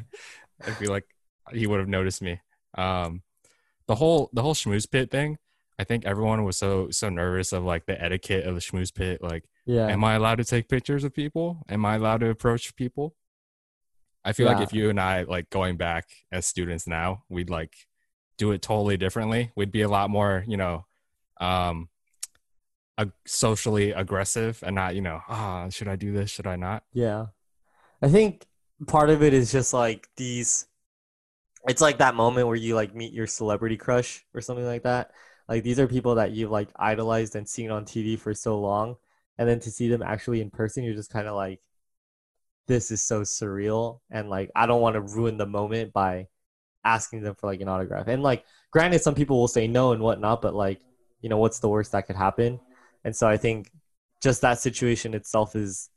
I 0.65 0.71
feel 0.71 0.91
like 0.91 1.05
he 1.51 1.67
would 1.67 1.79
have 1.79 1.89
noticed 1.89 2.21
me. 2.21 2.39
Um, 2.77 3.23
the 3.87 3.95
whole 3.95 4.29
the 4.33 4.41
whole 4.41 4.53
schmooze 4.53 4.89
pit 4.89 5.11
thing. 5.11 5.37
I 5.79 5.83
think 5.83 6.05
everyone 6.05 6.43
was 6.43 6.57
so 6.57 6.89
so 6.89 7.09
nervous 7.09 7.53
of 7.53 7.63
like 7.63 7.85
the 7.85 8.01
etiquette 8.01 8.45
of 8.45 8.55
the 8.55 8.61
schmooze 8.61 8.93
pit. 8.93 9.21
Like, 9.21 9.45
yeah. 9.65 9.87
am 9.87 10.03
I 10.03 10.15
allowed 10.15 10.35
to 10.35 10.43
take 10.43 10.69
pictures 10.69 11.03
of 11.03 11.13
people? 11.13 11.63
Am 11.69 11.85
I 11.85 11.95
allowed 11.95 12.21
to 12.21 12.29
approach 12.29 12.75
people? 12.75 13.15
I 14.25 14.33
feel 14.33 14.47
like 14.47 14.61
if 14.61 14.73
you 14.73 14.89
and 14.89 14.99
I 14.99 15.23
like 15.23 15.49
going 15.49 15.77
back 15.77 16.05
as 16.33 16.45
students 16.45 16.85
now, 16.85 17.23
we'd 17.29 17.49
like 17.49 17.73
do 18.37 18.51
it 18.51 18.61
totally 18.61 18.97
differently. 18.97 19.51
We'd 19.55 19.71
be 19.71 19.83
a 19.83 19.89
lot 19.89 20.09
more, 20.09 20.43
you 20.45 20.57
know, 20.57 20.85
um, 21.39 21.87
ag- 22.97 23.13
socially 23.25 23.91
aggressive 23.91 24.61
and 24.65 24.75
not, 24.75 24.95
you 24.95 25.01
know, 25.01 25.21
ah, 25.29 25.69
should 25.69 25.87
I 25.87 25.95
do 25.95 26.11
this? 26.11 26.29
Should 26.29 26.45
I 26.45 26.57
not? 26.57 26.83
Yeah. 26.91 27.27
I 28.01 28.09
think 28.09 28.45
part 28.85 29.09
of 29.09 29.23
it 29.23 29.33
is 29.33 29.51
just 29.51 29.73
like 29.73 30.07
these 30.17 30.67
it's 31.67 31.81
like 31.81 31.97
that 31.97 32.15
moment 32.15 32.47
where 32.47 32.55
you 32.55 32.75
like 32.75 32.95
meet 32.95 33.13
your 33.13 33.27
celebrity 33.27 33.77
crush 33.77 34.25
or 34.33 34.41
something 34.41 34.65
like 34.65 34.83
that. 34.83 35.11
Like 35.47 35.63
these 35.63 35.79
are 35.79 35.87
people 35.87 36.15
that 36.15 36.31
you've 36.31 36.51
like 36.51 36.69
idolized 36.75 37.35
and 37.35 37.47
seen 37.47 37.71
on 37.71 37.85
TV 37.85 38.19
for 38.19 38.33
so 38.33 38.59
long 38.59 38.95
and 39.37 39.47
then 39.47 39.59
to 39.61 39.71
see 39.71 39.87
them 39.87 40.01
actually 40.01 40.41
in 40.41 40.49
person 40.49 40.83
you're 40.83 40.95
just 40.95 41.11
kind 41.11 41.27
of 41.27 41.35
like 41.35 41.61
this 42.67 42.91
is 42.91 43.01
so 43.01 43.21
surreal 43.21 43.99
and 44.11 44.29
like 44.29 44.51
I 44.55 44.65
don't 44.65 44.81
want 44.81 44.95
to 44.95 45.01
ruin 45.01 45.37
the 45.37 45.45
moment 45.45 45.93
by 45.93 46.27
asking 46.83 47.21
them 47.21 47.35
for 47.35 47.47
like 47.47 47.61
an 47.61 47.67
autograph. 47.67 48.07
And 48.07 48.23
like 48.23 48.45
granted 48.71 49.01
some 49.01 49.15
people 49.15 49.39
will 49.39 49.47
say 49.47 49.67
no 49.67 49.91
and 49.91 50.01
whatnot, 50.01 50.41
but 50.41 50.55
like, 50.55 50.79
you 51.21 51.29
know, 51.29 51.37
what's 51.37 51.59
the 51.59 51.69
worst 51.69 51.91
that 51.91 52.07
could 52.07 52.15
happen? 52.15 52.59
And 53.03 53.15
so 53.15 53.27
I 53.27 53.37
think 53.37 53.71
just 54.21 54.41
that 54.41 54.59
situation 54.59 55.13
itself 55.13 55.55
is 55.55 55.89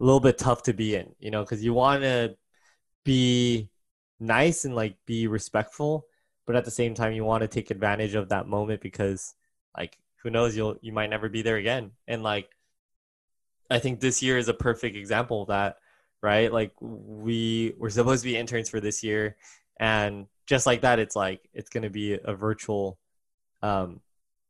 a 0.00 0.04
little 0.04 0.20
bit 0.20 0.38
tough 0.38 0.62
to 0.64 0.72
be 0.74 0.94
in, 0.94 1.14
you 1.18 1.30
know, 1.30 1.42
because 1.42 1.64
you 1.64 1.72
want 1.74 2.02
to 2.02 2.36
be 3.04 3.68
nice 4.20 4.64
and 4.64 4.74
like 4.74 4.96
be 5.06 5.26
respectful, 5.26 6.06
but 6.46 6.56
at 6.56 6.64
the 6.64 6.70
same 6.70 6.94
time, 6.94 7.12
you 7.12 7.24
want 7.24 7.42
to 7.42 7.48
take 7.48 7.70
advantage 7.70 8.14
of 8.14 8.28
that 8.28 8.46
moment 8.46 8.80
because, 8.80 9.34
like, 9.76 9.98
who 10.22 10.30
knows, 10.30 10.56
you'll 10.56 10.76
you 10.80 10.92
might 10.92 11.10
never 11.10 11.28
be 11.28 11.42
there 11.42 11.56
again. 11.56 11.92
And 12.06 12.22
like, 12.22 12.50
I 13.70 13.78
think 13.78 14.00
this 14.00 14.22
year 14.22 14.38
is 14.38 14.48
a 14.48 14.54
perfect 14.54 14.96
example 14.96 15.42
of 15.42 15.48
that, 15.48 15.76
right? 16.22 16.52
Like, 16.52 16.72
we 16.80 17.74
we're 17.78 17.90
supposed 17.90 18.22
to 18.22 18.28
be 18.28 18.36
interns 18.36 18.68
for 18.68 18.80
this 18.80 19.02
year, 19.02 19.36
and 19.78 20.26
just 20.46 20.66
like 20.66 20.82
that, 20.82 20.98
it's 20.98 21.16
like 21.16 21.48
it's 21.54 21.70
going 21.70 21.84
to 21.84 21.90
be 21.90 22.18
a 22.22 22.34
virtual 22.34 22.98
um, 23.62 24.00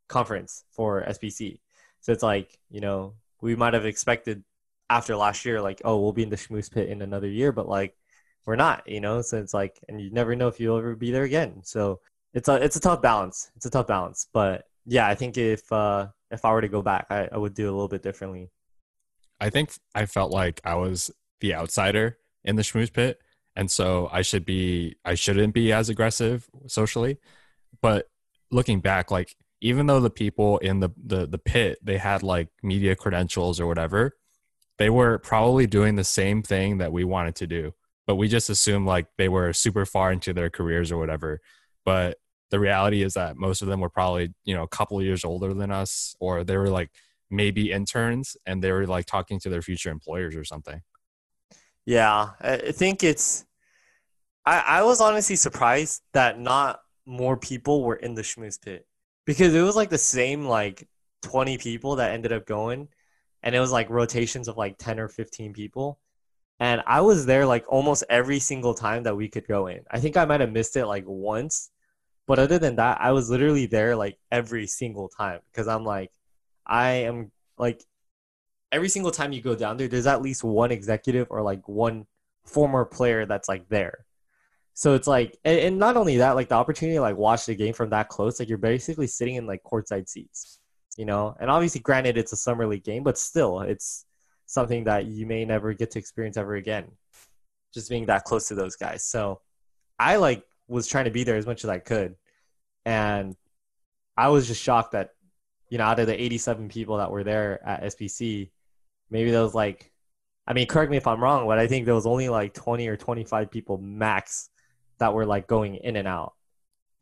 conference 0.09 0.65
for 0.73 1.03
SBC. 1.03 1.61
So 2.01 2.13
it's 2.13 2.23
like 2.23 2.59
you 2.71 2.81
know 2.81 3.15
we 3.41 3.57
might 3.57 3.75
have 3.75 3.87
expected 3.87 4.45
after 4.91 5.17
last 5.17 5.45
year, 5.45 5.61
like, 5.61 5.83
oh, 5.85 6.01
we'll 6.01 6.13
be 6.13 6.23
in 6.23 6.31
the 6.31 6.37
schmooze 6.37 6.71
pit 6.71 6.89
in 6.89 7.03
another 7.03 7.29
year, 7.29 7.53
but 7.53 7.69
like 7.69 7.97
we're 8.47 8.57
not, 8.57 8.89
you 8.89 9.01
know. 9.01 9.23
So 9.23 9.39
it's 9.39 9.55
like, 9.55 9.79
and 9.89 10.01
you 10.01 10.11
never 10.11 10.37
know 10.37 10.49
if 10.49 10.61
you'll 10.61 10.79
ever 10.79 10.95
be 10.95 11.11
there 11.11 11.25
again. 11.25 11.61
So 11.63 12.01
it's 12.33 12.49
a 12.49 12.55
it's 12.57 12.77
a 12.77 12.81
tough 12.81 13.01
balance. 13.01 13.51
It's 13.57 13.67
a 13.67 13.71
tough 13.71 13.87
balance, 13.87 14.29
but 14.33 14.65
yeah, 14.87 15.07
I 15.07 15.15
think 15.15 15.39
if 15.39 15.71
uh 15.73 16.09
if 16.31 16.45
I 16.45 16.53
were 16.53 16.61
to 16.61 16.69
go 16.69 16.83
back, 16.83 17.07
I, 17.11 17.29
I 17.33 17.39
would 17.39 17.55
do 17.55 17.65
a 17.65 17.73
little 17.73 17.89
bit 17.89 18.03
differently. 18.03 18.51
I 19.41 19.51
think 19.51 19.71
I 19.95 20.07
felt 20.07 20.33
like 20.33 20.61
I 20.65 20.75
was 20.75 21.11
the 21.41 21.55
outsider 21.55 22.19
in 22.45 22.57
the 22.57 22.63
schmooze 22.63 22.93
pit, 22.93 23.21
and 23.57 23.71
so 23.71 24.09
I 24.13 24.23
should 24.23 24.45
be 24.45 24.97
I 25.05 25.15
shouldn't 25.15 25.55
be 25.55 25.73
as 25.73 25.89
aggressive 25.89 26.49
socially. 26.67 27.19
But 27.81 28.09
looking 28.51 28.81
back, 28.81 29.11
like 29.11 29.37
even 29.61 29.87
though 29.87 30.01
the 30.01 30.11
people 30.11 30.59
in 30.59 30.81
the 30.81 30.91
the 31.03 31.27
the 31.27 31.39
pit 31.39 31.79
they 31.83 31.99
had 31.99 32.23
like 32.23 32.49
media 32.63 32.97
credentials 32.97 33.61
or 33.61 33.67
whatever, 33.67 34.17
they 34.79 34.91
were 34.91 35.19
probably 35.19 35.67
doing 35.67 35.95
the 35.95 36.05
same 36.05 36.43
thing 36.43 36.79
that 36.79 36.93
we 36.93 37.05
wanted 37.05 37.37
to 37.37 37.47
do, 37.47 37.75
but 38.07 38.17
we 38.17 38.29
just 38.29 38.51
assumed 38.51 38.87
like 38.87 39.07
they 39.17 39.29
were 39.29 39.53
super 39.53 39.87
far 39.87 40.13
into 40.13 40.33
their 40.33 40.51
careers 40.51 40.93
or 40.93 40.99
whatever. 40.99 41.41
But 41.85 42.19
the 42.51 42.61
reality 42.61 43.03
is 43.03 43.15
that 43.15 43.37
most 43.37 43.63
of 43.63 43.69
them 43.69 43.81
were 43.81 43.91
probably 43.91 44.35
you 44.45 44.55
know 44.55 44.63
a 44.63 44.69
couple 44.69 45.01
years 45.03 45.25
older 45.25 45.55
than 45.55 45.71
us, 45.71 46.15
or 46.21 46.45
they 46.45 46.57
were 46.57 46.69
like 46.69 46.91
maybe 47.31 47.73
interns 47.73 48.37
and 48.47 48.63
they 48.63 48.73
were 48.73 48.87
like 48.87 49.07
talking 49.07 49.41
to 49.41 49.49
their 49.49 49.63
future 49.63 49.91
employers 49.91 50.37
or 50.37 50.45
something. 50.45 50.81
Yeah, 51.87 52.31
I 52.41 52.73
think 52.73 53.03
it's. 53.03 53.45
I 54.47 54.59
I 54.61 54.83
was 54.83 55.01
honestly 55.01 55.37
surprised 55.37 56.03
that 56.13 56.39
not 56.39 56.81
more 57.07 57.37
people 57.37 57.83
were 57.83 57.97
in 57.97 58.15
the 58.15 58.23
schmooze 58.23 58.61
pit 58.61 58.87
because 59.27 59.55
it 59.55 59.61
was 59.61 59.77
like 59.77 59.91
the 59.91 59.99
same 59.99 60.47
like 60.47 60.89
twenty 61.23 61.59
people 61.59 61.97
that 61.97 62.13
ended 62.13 62.33
up 62.33 62.47
going, 62.47 62.89
and 63.43 63.55
it 63.55 63.61
was 63.61 63.73
like 63.73 63.91
rotations 63.91 64.49
of 64.49 64.57
like 64.57 64.79
ten 64.79 64.99
or 64.99 65.09
fifteen 65.09 65.53
people, 65.53 65.99
and 66.61 66.83
I 66.87 67.01
was 67.01 67.27
there 67.27 67.47
like 67.47 67.65
almost 67.69 68.05
every 68.09 68.39
single 68.39 68.75
time 68.75 69.03
that 69.05 69.17
we 69.17 69.29
could 69.29 69.47
go 69.47 69.67
in. 69.67 69.81
I 69.91 70.01
think 70.01 70.17
I 70.17 70.25
might 70.25 70.41
have 70.41 70.53
missed 70.53 70.77
it 70.77 70.87
like 70.87 71.05
once, 71.07 71.71
but 72.27 72.39
other 72.39 72.59
than 72.59 72.77
that, 72.77 73.01
I 73.01 73.13
was 73.13 73.29
literally 73.31 73.67
there 73.67 73.97
like 73.97 74.19
every 74.31 74.67
single 74.67 75.09
time 75.09 75.41
because 75.51 75.69
I'm 75.69 75.85
like, 75.85 76.11
I 76.67 76.91
am 76.91 77.33
like 77.59 77.83
every 78.73 78.89
single 78.89 79.13
time 79.13 79.33
you 79.33 79.43
go 79.43 79.55
down 79.55 79.77
there, 79.77 79.89
there's 79.89 80.07
at 80.07 80.23
least 80.23 80.45
one 80.45 80.73
executive 80.73 81.29
or 81.31 81.43
like 81.43 81.67
one 81.69 82.07
former 82.45 82.85
player 82.85 83.27
that's 83.27 83.49
like 83.49 83.69
there. 83.69 84.05
So 84.75 84.95
it's 84.95 85.07
like, 85.07 85.39
and, 85.45 85.59
and 85.59 85.79
not 85.79 85.97
only 85.97 86.17
that, 86.17 86.35
like 86.35 86.49
the 86.49 86.57
opportunity 86.57 86.97
to 86.97 87.01
like 87.01 87.17
watch 87.17 87.47
the 87.47 87.55
game 87.55 87.75
from 87.75 87.91
that 87.91 88.09
close, 88.09 88.41
like 88.41 88.49
you're 88.49 88.59
basically 88.59 89.07
sitting 89.07 89.37
in 89.37 89.47
like 89.47 89.63
courtside 89.63 90.09
seats, 90.09 90.59
you 90.97 91.05
know. 91.05 91.37
And 91.39 91.51
obviously, 91.51 91.81
granted, 91.81 92.19
it's 92.19 92.33
a 92.33 92.37
summer 92.37 92.67
league 92.67 92.83
game, 92.83 93.05
but 93.05 93.17
still, 93.17 93.61
it's 93.61 94.05
something 94.47 94.85
that 94.85 95.07
you 95.07 95.27
may 95.27 95.45
never 95.45 95.73
get 95.73 95.91
to 95.93 95.99
experience 95.99 96.37
ever 96.37 96.55
again, 96.55 96.91
just 97.73 97.89
being 97.89 98.07
that 98.07 98.25
close 98.25 98.49
to 98.49 98.55
those 98.55 98.77
guys. 98.77 99.05
So 99.05 99.41
I 99.99 100.17
like 100.17 100.45
was 100.69 100.87
trying 100.87 101.05
to 101.05 101.11
be 101.11 101.25
there 101.25 101.37
as 101.37 101.47
much 101.47 101.65
as 101.65 101.71
I 101.71 101.79
could, 101.79 102.17
and 102.85 103.37
I 104.17 104.29
was 104.29 104.47
just 104.47 104.63
shocked 104.63 104.93
that 104.93 105.11
you 105.71 105.79
know 105.79 105.85
out 105.85 106.01
of 106.01 106.07
the 106.07 106.21
87 106.21 106.69
people 106.69 106.99
that 106.99 107.11
were 107.11 107.25
there 107.25 107.61
at 107.67 107.83
SBC 107.85 108.51
maybe 109.11 109.31
there 109.31 109.43
was 109.43 109.55
like 109.55 109.93
I 110.47 110.53
mean, 110.53 110.67
correct 110.67 110.91
me 110.91 110.99
if 110.99 111.07
I'm 111.07 111.23
wrong, 111.23 111.47
but 111.47 111.59
I 111.59 111.67
think 111.67 111.87
there 111.87 111.95
was 111.95 112.05
only 112.05 112.29
like 112.29 112.53
20 112.53 112.87
or 112.89 112.99
25 112.99 113.51
people 113.51 113.79
max 113.79 114.51
that 114.99 115.15
were 115.15 115.25
like 115.25 115.47
going 115.47 115.77
in 115.77 115.97
and 115.97 116.07
out. 116.07 116.35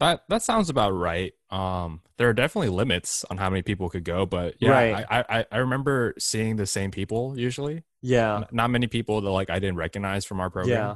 That 0.03 0.24
that 0.28 0.42
sounds 0.42 0.68
about 0.68 0.90
right. 0.90 1.32
Um, 1.50 2.00
there 2.18 2.28
are 2.28 2.34
definitely 2.34 2.70
limits 2.70 3.24
on 3.30 3.36
how 3.36 3.48
many 3.50 3.62
people 3.62 3.88
could 3.88 4.05
go, 4.05 4.26
but 4.26 4.57
yeah, 4.61 4.70
Right. 4.70 5.07
I, 5.09 5.24
I 5.28 5.46
I 5.53 5.57
remember 5.59 6.14
seeing 6.18 6.57
the 6.57 6.66
same 6.66 6.90
people 6.90 7.38
usually. 7.38 7.84
Yeah. 8.00 8.38
N- 8.38 8.46
Not 8.50 8.70
many 8.70 8.88
people 8.88 9.20
that 9.20 9.30
like 9.30 9.48
I 9.48 9.59
didn't 9.61 9.76
recognize 9.76 10.24
from 10.24 10.40
our 10.40 10.50
program. 10.50 10.76
Yeah. 10.76 10.94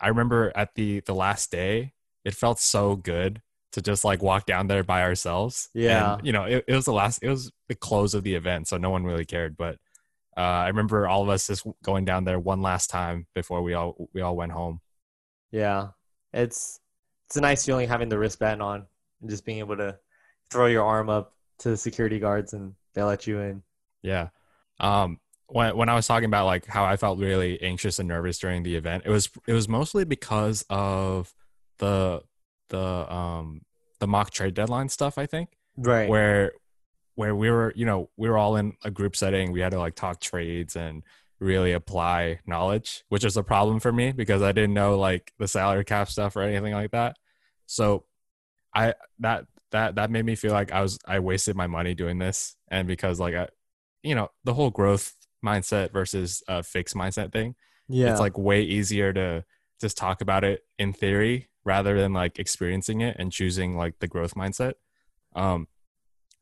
I 0.00 0.08
remember 0.08 0.52
at 0.54 0.74
the 0.74 1.00
the 1.00 1.14
last 1.14 1.50
day, 1.50 1.94
it 2.24 2.34
felt 2.34 2.58
so 2.60 2.94
good 2.96 3.40
to 3.72 3.80
just 3.80 4.04
like 4.04 4.22
walk 4.22 4.46
down 4.46 4.66
there 4.66 4.84
by 4.84 5.02
ourselves. 5.02 5.68
Yeah. 5.74 6.14
And, 6.16 6.26
you 6.26 6.32
know, 6.32 6.44
it, 6.44 6.64
it 6.68 6.74
was 6.74 6.84
the 6.84 6.92
last, 6.92 7.22
it 7.22 7.28
was 7.28 7.50
the 7.68 7.74
close 7.74 8.14
of 8.14 8.22
the 8.22 8.34
event, 8.36 8.68
so 8.68 8.76
no 8.76 8.90
one 8.90 9.04
really 9.04 9.24
cared. 9.24 9.56
But 9.56 9.78
uh, 10.36 10.40
I 10.40 10.68
remember 10.68 11.08
all 11.08 11.22
of 11.22 11.28
us 11.28 11.46
just 11.48 11.66
going 11.82 12.04
down 12.04 12.24
there 12.24 12.38
one 12.38 12.60
last 12.62 12.88
time 12.90 13.26
before 13.34 13.62
we 13.62 13.72
all 13.74 14.08
we 14.12 14.20
all 14.20 14.36
went 14.36 14.52
home. 14.52 14.80
Yeah. 15.50 15.88
It's 16.32 16.80
it's 17.26 17.36
a 17.36 17.40
nice 17.40 17.64
feeling 17.64 17.88
having 17.88 18.08
the 18.08 18.18
wristband 18.18 18.62
on 18.62 18.86
and 19.20 19.30
just 19.30 19.44
being 19.44 19.58
able 19.58 19.76
to 19.76 19.98
throw 20.50 20.66
your 20.66 20.84
arm 20.84 21.08
up 21.08 21.34
to 21.60 21.70
the 21.70 21.76
security 21.76 22.18
guards 22.18 22.52
and 22.52 22.74
they 22.94 23.02
let 23.02 23.26
you 23.26 23.40
in. 23.40 23.62
Yeah. 24.02 24.28
Um, 24.80 25.20
when 25.46 25.76
when 25.76 25.88
I 25.88 25.94
was 25.94 26.06
talking 26.06 26.26
about 26.26 26.46
like 26.46 26.66
how 26.66 26.84
I 26.84 26.96
felt 26.96 27.18
really 27.18 27.60
anxious 27.62 27.98
and 27.98 28.08
nervous 28.08 28.38
during 28.38 28.62
the 28.62 28.76
event, 28.76 29.04
it 29.06 29.10
was 29.10 29.28
it 29.46 29.52
was 29.52 29.68
mostly 29.68 30.04
because 30.04 30.64
of 30.70 31.34
the 31.78 32.22
the 32.70 33.12
um 33.12 33.62
the 34.00 34.06
mock 34.06 34.30
trade 34.30 34.54
deadline 34.54 34.88
stuff. 34.88 35.18
I 35.18 35.26
think 35.26 35.50
Right. 35.76 36.08
where 36.08 36.52
where 37.14 37.34
we 37.34 37.50
were 37.50 37.72
you 37.76 37.84
know 37.86 38.10
we 38.16 38.28
were 38.28 38.38
all 38.38 38.56
in 38.56 38.74
a 38.84 38.90
group 38.90 39.16
setting. 39.16 39.52
We 39.52 39.60
had 39.60 39.72
to 39.72 39.78
like 39.78 39.94
talk 39.94 40.20
trades 40.20 40.76
and 40.76 41.02
really 41.40 41.72
apply 41.72 42.40
knowledge, 42.46 43.04
which 43.08 43.24
is 43.24 43.36
a 43.36 43.42
problem 43.42 43.80
for 43.80 43.92
me 43.92 44.12
because 44.12 44.42
I 44.42 44.52
didn't 44.52 44.74
know 44.74 44.98
like 44.98 45.32
the 45.38 45.48
salary 45.48 45.84
cap 45.84 46.08
stuff 46.08 46.36
or 46.36 46.42
anything 46.42 46.72
like 46.72 46.92
that. 46.92 47.16
So 47.66 48.04
I 48.74 48.94
that 49.20 49.46
that 49.70 49.96
that 49.96 50.10
made 50.10 50.24
me 50.24 50.34
feel 50.34 50.52
like 50.52 50.72
I 50.72 50.82
was 50.82 50.98
I 51.06 51.20
wasted 51.20 51.56
my 51.56 51.66
money 51.66 51.94
doing 51.94 52.18
this, 52.18 52.56
and 52.68 52.86
because 52.86 53.20
like 53.20 53.34
I, 53.34 53.48
you 54.02 54.14
know, 54.14 54.30
the 54.44 54.54
whole 54.54 54.70
growth 54.70 55.14
mindset 55.44 55.92
versus 55.92 56.42
a 56.48 56.62
fixed 56.62 56.94
mindset 56.94 57.32
thing, 57.32 57.54
yeah. 57.88 58.10
it's 58.10 58.20
like 58.20 58.38
way 58.38 58.62
easier 58.62 59.12
to 59.12 59.44
just 59.80 59.96
talk 59.96 60.20
about 60.20 60.44
it 60.44 60.62
in 60.78 60.92
theory 60.92 61.48
rather 61.64 61.98
than 61.98 62.12
like 62.12 62.38
experiencing 62.38 63.00
it 63.00 63.16
and 63.18 63.32
choosing 63.32 63.76
like 63.76 63.98
the 63.98 64.08
growth 64.08 64.34
mindset. 64.34 64.74
Um, 65.34 65.68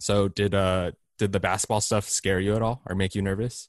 so 0.00 0.28
did 0.28 0.54
uh 0.54 0.92
did 1.18 1.32
the 1.32 1.40
basketball 1.40 1.80
stuff 1.80 2.08
scare 2.08 2.40
you 2.40 2.54
at 2.54 2.62
all 2.62 2.82
or 2.86 2.94
make 2.94 3.14
you 3.14 3.22
nervous? 3.22 3.68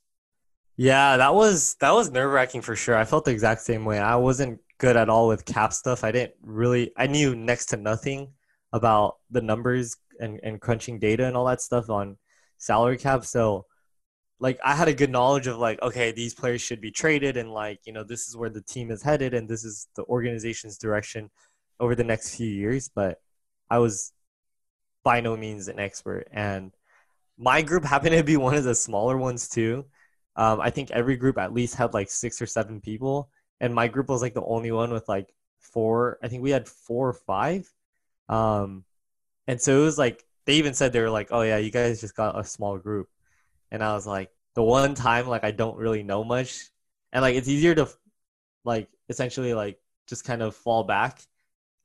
Yeah, 0.76 1.18
that 1.18 1.34
was 1.36 1.76
that 1.82 1.92
was 1.92 2.12
nerve 2.12 2.32
wracking 2.32 2.62
for 2.62 2.76
sure. 2.76 2.96
I 2.98 3.06
felt 3.06 3.26
the 3.26 3.32
exact 3.32 3.62
same 3.62 3.86
way. 3.86 4.00
I 4.00 4.16
wasn't 4.16 4.60
good 4.80 4.98
at 4.98 5.10
all 5.10 5.28
with 5.28 5.46
cap 5.46 5.72
stuff. 5.74 6.04
I 6.04 6.12
didn't 6.12 6.34
really 6.42 6.92
I 6.98 7.08
knew 7.08 7.36
next 7.36 7.68
to 7.68 7.78
nothing 7.78 8.34
about 8.72 9.18
the 9.30 9.42
numbers 9.42 9.96
and, 10.20 10.40
and 10.44 10.60
crunching 10.60 11.00
data 11.00 11.26
and 11.26 11.38
all 11.38 11.46
that 11.46 11.62
stuff 11.62 11.90
on 11.90 12.18
salary 12.58 12.98
cap. 12.98 13.26
So 13.26 13.66
like 14.40 14.60
I 14.64 14.74
had 14.76 14.88
a 14.88 14.94
good 14.94 15.12
knowledge 15.12 15.48
of 15.48 15.58
like, 15.58 15.82
okay, 15.82 16.12
these 16.12 16.34
players 16.34 16.62
should 16.62 16.82
be 16.82 16.92
traded 16.92 17.38
and 17.38 17.54
like, 17.54 17.80
you 17.86 17.94
know, 17.94 18.04
this 18.04 18.28
is 18.28 18.36
where 18.36 18.50
the 18.50 18.62
team 18.62 18.92
is 18.92 19.04
headed 19.04 19.34
and 19.34 19.48
this 19.48 19.64
is 19.64 19.88
the 19.96 20.04
organization's 20.04 20.78
direction 20.78 21.30
over 21.80 21.96
the 21.96 22.04
next 22.04 22.36
few 22.36 22.48
years. 22.50 22.90
But 22.94 23.22
I 23.70 23.78
was 23.78 24.12
by 25.04 25.22
no 25.22 25.38
means 25.38 25.68
an 25.68 25.80
expert. 25.80 26.28
And 26.32 26.72
my 27.38 27.62
group 27.62 27.86
happened 27.86 28.16
to 28.16 28.24
be 28.24 28.38
one 28.38 28.56
of 28.56 28.64
the 28.64 28.76
smaller 28.76 29.18
ones 29.18 29.48
too. 29.48 29.86
Um, 30.36 30.60
I 30.62 30.70
think 30.70 30.92
every 30.92 31.16
group 31.18 31.38
at 31.38 31.54
least 31.54 31.76
had 31.76 31.94
like 31.94 32.10
six 32.10 32.42
or 32.42 32.46
seven 32.48 32.82
people, 32.82 33.30
and 33.60 33.74
my 33.74 33.88
group 33.88 34.10
was 34.10 34.22
like 34.22 34.34
the 34.34 34.44
only 34.44 34.72
one 34.72 34.92
with 34.92 35.08
like 35.10 35.34
four. 35.60 36.18
I 36.24 36.28
think 36.28 36.44
we 36.44 36.52
had 36.52 36.68
four 36.68 37.10
or 37.10 37.14
five. 37.14 37.72
Um, 38.30 38.86
and 39.48 39.62
so 39.62 39.82
it 39.82 39.86
was 39.86 39.98
like 39.98 40.26
they 40.46 40.56
even 40.56 40.74
said 40.74 40.94
they 40.94 41.02
were 41.02 41.10
like, 41.10 41.30
"Oh 41.32 41.42
yeah, 41.42 41.58
you 41.58 41.72
guys 41.72 42.02
just 42.02 42.16
got 42.16 42.40
a 42.40 42.44
small 42.44 42.78
group," 42.78 43.10
and 43.72 43.84
I 43.84 43.94
was 43.94 44.08
like, 44.08 44.32
the 44.56 44.64
one 44.64 44.96
time 44.96 45.28
like 45.28 45.44
I 45.44 45.52
don't 45.52 45.78
really 45.78 46.04
know 46.04 46.24
much, 46.24 46.70
and 47.12 47.22
like 47.22 47.36
it's 47.36 47.48
easier 47.48 47.76
to 47.76 47.90
like 48.66 48.90
essentially 49.10 49.54
like 49.54 49.80
just 50.08 50.26
kind 50.26 50.42
of 50.42 50.56
fall 50.56 50.84
back 50.84 51.22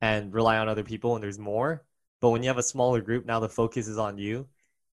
and 0.01 0.33
rely 0.33 0.59
on 0.59 0.69
other 0.69 0.85
people 0.85 1.13
when 1.13 1.21
there's 1.23 1.39
more. 1.39 1.85
But 2.21 2.31
when 2.31 2.43
you 2.43 2.49
have 2.49 2.59
a 2.59 2.63
smaller 2.63 3.01
group, 3.01 3.27
now 3.27 3.41
the 3.41 3.49
focus 3.49 3.89
is 3.89 3.99
on 3.99 4.19
you 4.19 4.49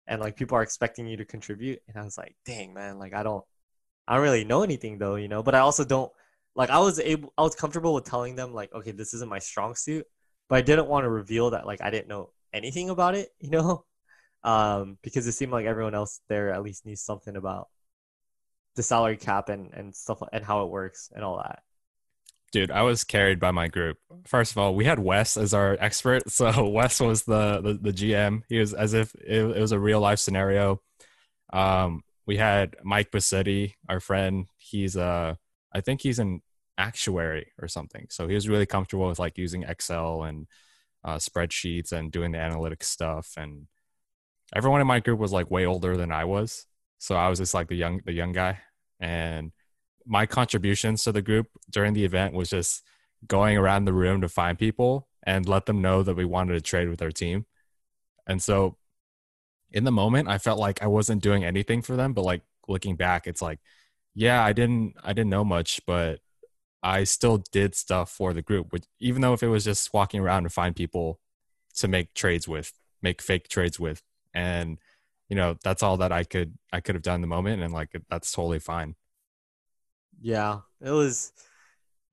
and 0.08 0.22
like 0.22 0.36
people 0.36 0.58
are 0.58 0.64
expecting 0.64 1.08
you 1.08 1.18
to 1.18 1.26
contribute 1.26 1.82
and 1.88 1.98
i 1.98 2.04
was 2.04 2.18
like 2.18 2.36
dang 2.46 2.74
man 2.74 3.00
like 3.00 3.14
i 3.14 3.24
don't 3.24 3.44
i 4.08 4.14
don't 4.14 4.24
really 4.24 4.44
know 4.44 4.64
anything 4.64 4.98
though 4.98 5.16
you 5.16 5.28
know 5.28 5.44
but 5.44 5.56
i 5.56 5.60
also 5.60 5.84
don't 5.84 6.12
like 6.56 6.70
i 6.70 6.80
was 6.80 7.00
able 7.00 7.34
i 7.38 7.42
was 7.42 7.56
comfortable 7.56 7.94
with 7.94 8.06
telling 8.06 8.36
them 8.36 8.54
like 8.54 8.74
okay 8.74 8.92
this 8.92 9.14
isn't 9.14 9.30
my 9.30 9.40
strong 9.40 9.76
suit 9.76 10.06
but 10.50 10.58
i 10.58 10.62
didn't 10.62 10.88
want 10.88 11.04
to 11.04 11.10
reveal 11.10 11.52
that 11.52 11.66
like 11.66 11.82
i 11.82 11.90
didn't 11.90 12.08
know 12.08 12.30
anything 12.54 12.90
about 12.90 13.16
it 13.16 13.30
you 13.40 13.50
know? 13.50 13.86
Um 14.44 14.98
because 15.02 15.26
it 15.26 15.32
seemed 15.32 15.52
like 15.52 15.66
everyone 15.66 15.96
else 15.96 16.22
there 16.30 16.54
at 16.54 16.62
least 16.62 16.86
knew 16.86 16.96
something 16.96 17.36
about 17.36 17.68
the 18.76 18.84
salary 18.84 19.18
cap 19.18 19.50
and 19.50 19.74
and 19.74 19.96
stuff 19.96 20.22
and 20.32 20.46
how 20.46 20.64
it 20.64 20.70
works 20.70 21.10
and 21.16 21.24
all 21.24 21.38
that 21.38 21.64
Dude, 22.56 22.72
I 22.72 22.84
was 22.84 23.04
carried 23.04 23.38
by 23.38 23.52
my 23.52 23.68
group. 23.68 23.98
First 24.24 24.54
of 24.54 24.58
all, 24.60 24.76
we 24.76 24.86
had 24.86 24.98
Wes 24.98 25.36
as 25.36 25.54
our 25.54 25.76
expert. 25.78 26.24
So 26.32 26.70
Wes 26.70 27.02
was 27.02 27.24
the 27.24 27.60
the, 27.60 27.74
the 27.74 27.92
GM. 27.92 28.44
He 28.48 28.60
was 28.60 28.74
as 28.74 28.94
if 28.94 29.14
it, 29.16 29.42
it 29.42 29.60
was 29.60 29.74
a 29.74 29.80
real 29.80 30.00
life 30.00 30.20
scenario. 30.20 30.80
Um, 31.52 32.04
we 32.26 32.38
had 32.38 32.78
Mike 32.82 33.12
Bassetti, 33.12 33.74
our 33.90 34.00
friend. 34.00 34.48
He's 34.58 34.96
uh, 34.96 35.36
I 35.74 35.82
think 35.82 36.00
he's 36.00 36.18
an 36.18 36.42
actuary 36.78 37.52
or 37.62 37.68
something. 37.68 38.08
So 38.10 38.26
he 38.30 38.36
was 38.36 38.48
really 38.48 38.66
comfortable 38.66 39.08
with 39.08 39.20
like 39.20 39.38
using 39.38 39.64
Excel 39.64 40.24
and 40.24 40.48
uh, 41.04 41.18
spreadsheets 41.18 41.92
and 41.92 42.10
doing 42.10 42.32
the 42.32 42.38
analytics 42.38 42.84
stuff. 42.84 43.34
And 43.36 43.68
everyone 44.56 44.80
in 44.80 44.88
my 44.88 45.02
group 45.02 45.20
was 45.20 45.34
like 45.34 45.52
way 45.52 45.66
older 45.66 45.98
than 45.98 46.14
I 46.14 46.24
was. 46.24 46.68
So 47.00 47.18
I 47.18 47.28
was 47.28 47.40
just 47.40 47.54
like 47.54 47.68
the 47.68 47.76
young 47.76 48.00
the 48.06 48.14
young 48.14 48.32
guy. 48.32 48.60
And 49.02 49.52
my 50.06 50.26
contributions 50.26 51.04
to 51.04 51.12
the 51.12 51.22
group 51.22 51.48
during 51.70 51.94
the 51.94 52.06
event 52.06 52.34
was 52.34 52.50
just 52.50 52.84
going 53.28 53.58
around 53.58 53.86
the 53.86 53.94
room 53.94 54.22
to 54.22 54.30
find 54.30 54.58
people 54.58 55.08
and 55.24 55.48
let 55.48 55.66
them 55.66 55.82
know 55.82 56.04
that 56.04 56.16
we 56.16 56.26
wanted 56.26 56.54
to 56.54 56.62
trade 56.62 56.90
with 56.90 57.02
our 57.02 57.12
team. 57.12 57.46
And 58.28 58.42
so 58.42 58.78
in 59.72 59.84
the 59.84 59.92
moment 59.92 60.28
I 60.28 60.38
felt 60.38 60.60
like 60.60 60.82
I 60.82 60.88
wasn't 60.88 61.24
doing 61.24 61.44
anything 61.44 61.82
for 61.82 61.96
them, 61.96 62.14
but 62.14 62.24
like 62.24 62.42
looking 62.68 62.96
back 62.96 63.28
it's 63.28 63.42
like 63.42 63.60
yeah, 64.14 64.44
I 64.44 64.54
didn't 64.54 64.96
I 65.04 65.14
didn't 65.14 65.30
know 65.30 65.44
much, 65.44 65.82
but 65.86 66.20
I 66.82 67.04
still 67.04 67.44
did 67.52 67.76
stuff 67.76 68.12
for 68.12 68.34
the 68.34 68.42
group, 68.42 68.72
which 68.72 68.86
even 69.00 69.22
though 69.22 69.34
if 69.34 69.44
it 69.44 69.48
was 69.50 69.66
just 69.66 69.94
walking 69.94 70.22
around 70.22 70.44
to 70.44 70.50
find 70.50 70.76
people 70.76 71.20
to 71.78 71.88
make 71.88 72.14
trades 72.14 72.48
with, 72.48 72.72
make 73.02 73.22
fake 73.22 73.50
trades 73.50 73.80
with 73.80 74.02
and 74.34 74.78
you 75.30 75.36
know, 75.36 75.58
that's 75.64 75.82
all 75.82 75.98
that 75.98 76.12
I 76.12 76.24
could 76.24 76.58
I 76.72 76.82
could 76.82 76.96
have 76.96 77.02
done 77.02 77.16
in 77.16 77.22
the 77.22 77.28
moment 77.28 77.62
and 77.62 77.74
like 77.74 77.92
that's 78.10 78.32
totally 78.32 78.60
fine. 78.60 78.96
Yeah, 80.22 80.62
it 80.82 80.92
was 80.92 81.32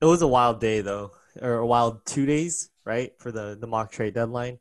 it 0.01 0.07
was 0.07 0.23
a 0.23 0.29
wild 0.29 0.61
day 0.61 0.81
though, 0.81 1.13
or 1.41 1.57
a 1.57 1.67
wild 1.67 2.05
two 2.07 2.27
days, 2.27 2.71
right, 2.85 3.13
for 3.19 3.33
the 3.33 3.57
the 3.61 3.67
mock 3.67 3.91
trade 3.93 4.15
deadline. 4.15 4.59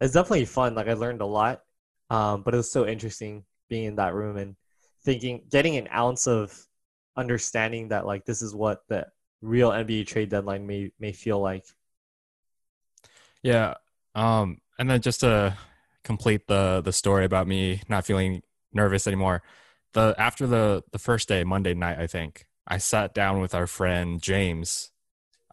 It's 0.00 0.14
definitely 0.14 0.46
fun. 0.46 0.74
Like 0.74 0.88
I 0.88 0.94
learned 0.94 1.20
a 1.22 1.26
lot, 1.26 1.62
um, 2.10 2.42
but 2.42 2.54
it 2.54 2.58
was 2.58 2.70
so 2.72 2.86
interesting 2.86 3.44
being 3.68 3.84
in 3.84 3.96
that 3.96 4.14
room 4.14 4.36
and 4.36 4.56
thinking, 5.04 5.42
getting 5.50 5.76
an 5.76 5.88
ounce 5.92 6.26
of 6.26 6.54
understanding 7.16 7.88
that 7.88 8.06
like 8.06 8.24
this 8.24 8.42
is 8.42 8.54
what 8.54 8.82
the 8.88 9.06
real 9.42 9.72
NBA 9.72 10.04
trade 10.04 10.30
deadline 10.30 10.66
may 10.66 10.92
may 11.00 11.12
feel 11.12 11.40
like. 11.40 11.64
Yeah. 13.42 13.74
Um, 14.14 14.58
and 14.78 14.90
then 14.90 15.00
just 15.00 15.20
to 15.20 15.56
complete 16.04 16.46
the 16.48 16.80
the 16.82 16.92
story 16.92 17.24
about 17.24 17.46
me 17.46 17.82
not 17.88 18.04
feeling 18.06 18.42
nervous 18.72 19.06
anymore, 19.06 19.42
the 19.92 20.14
after 20.18 20.46
the 20.46 20.84
the 20.92 20.98
first 20.98 21.28
day, 21.28 21.44
Monday 21.44 21.74
night, 21.74 21.98
I 21.98 22.06
think 22.06 22.46
I 22.66 22.78
sat 22.78 23.14
down 23.14 23.40
with 23.40 23.54
our 23.54 23.66
friend 23.66 24.20
James. 24.22 24.90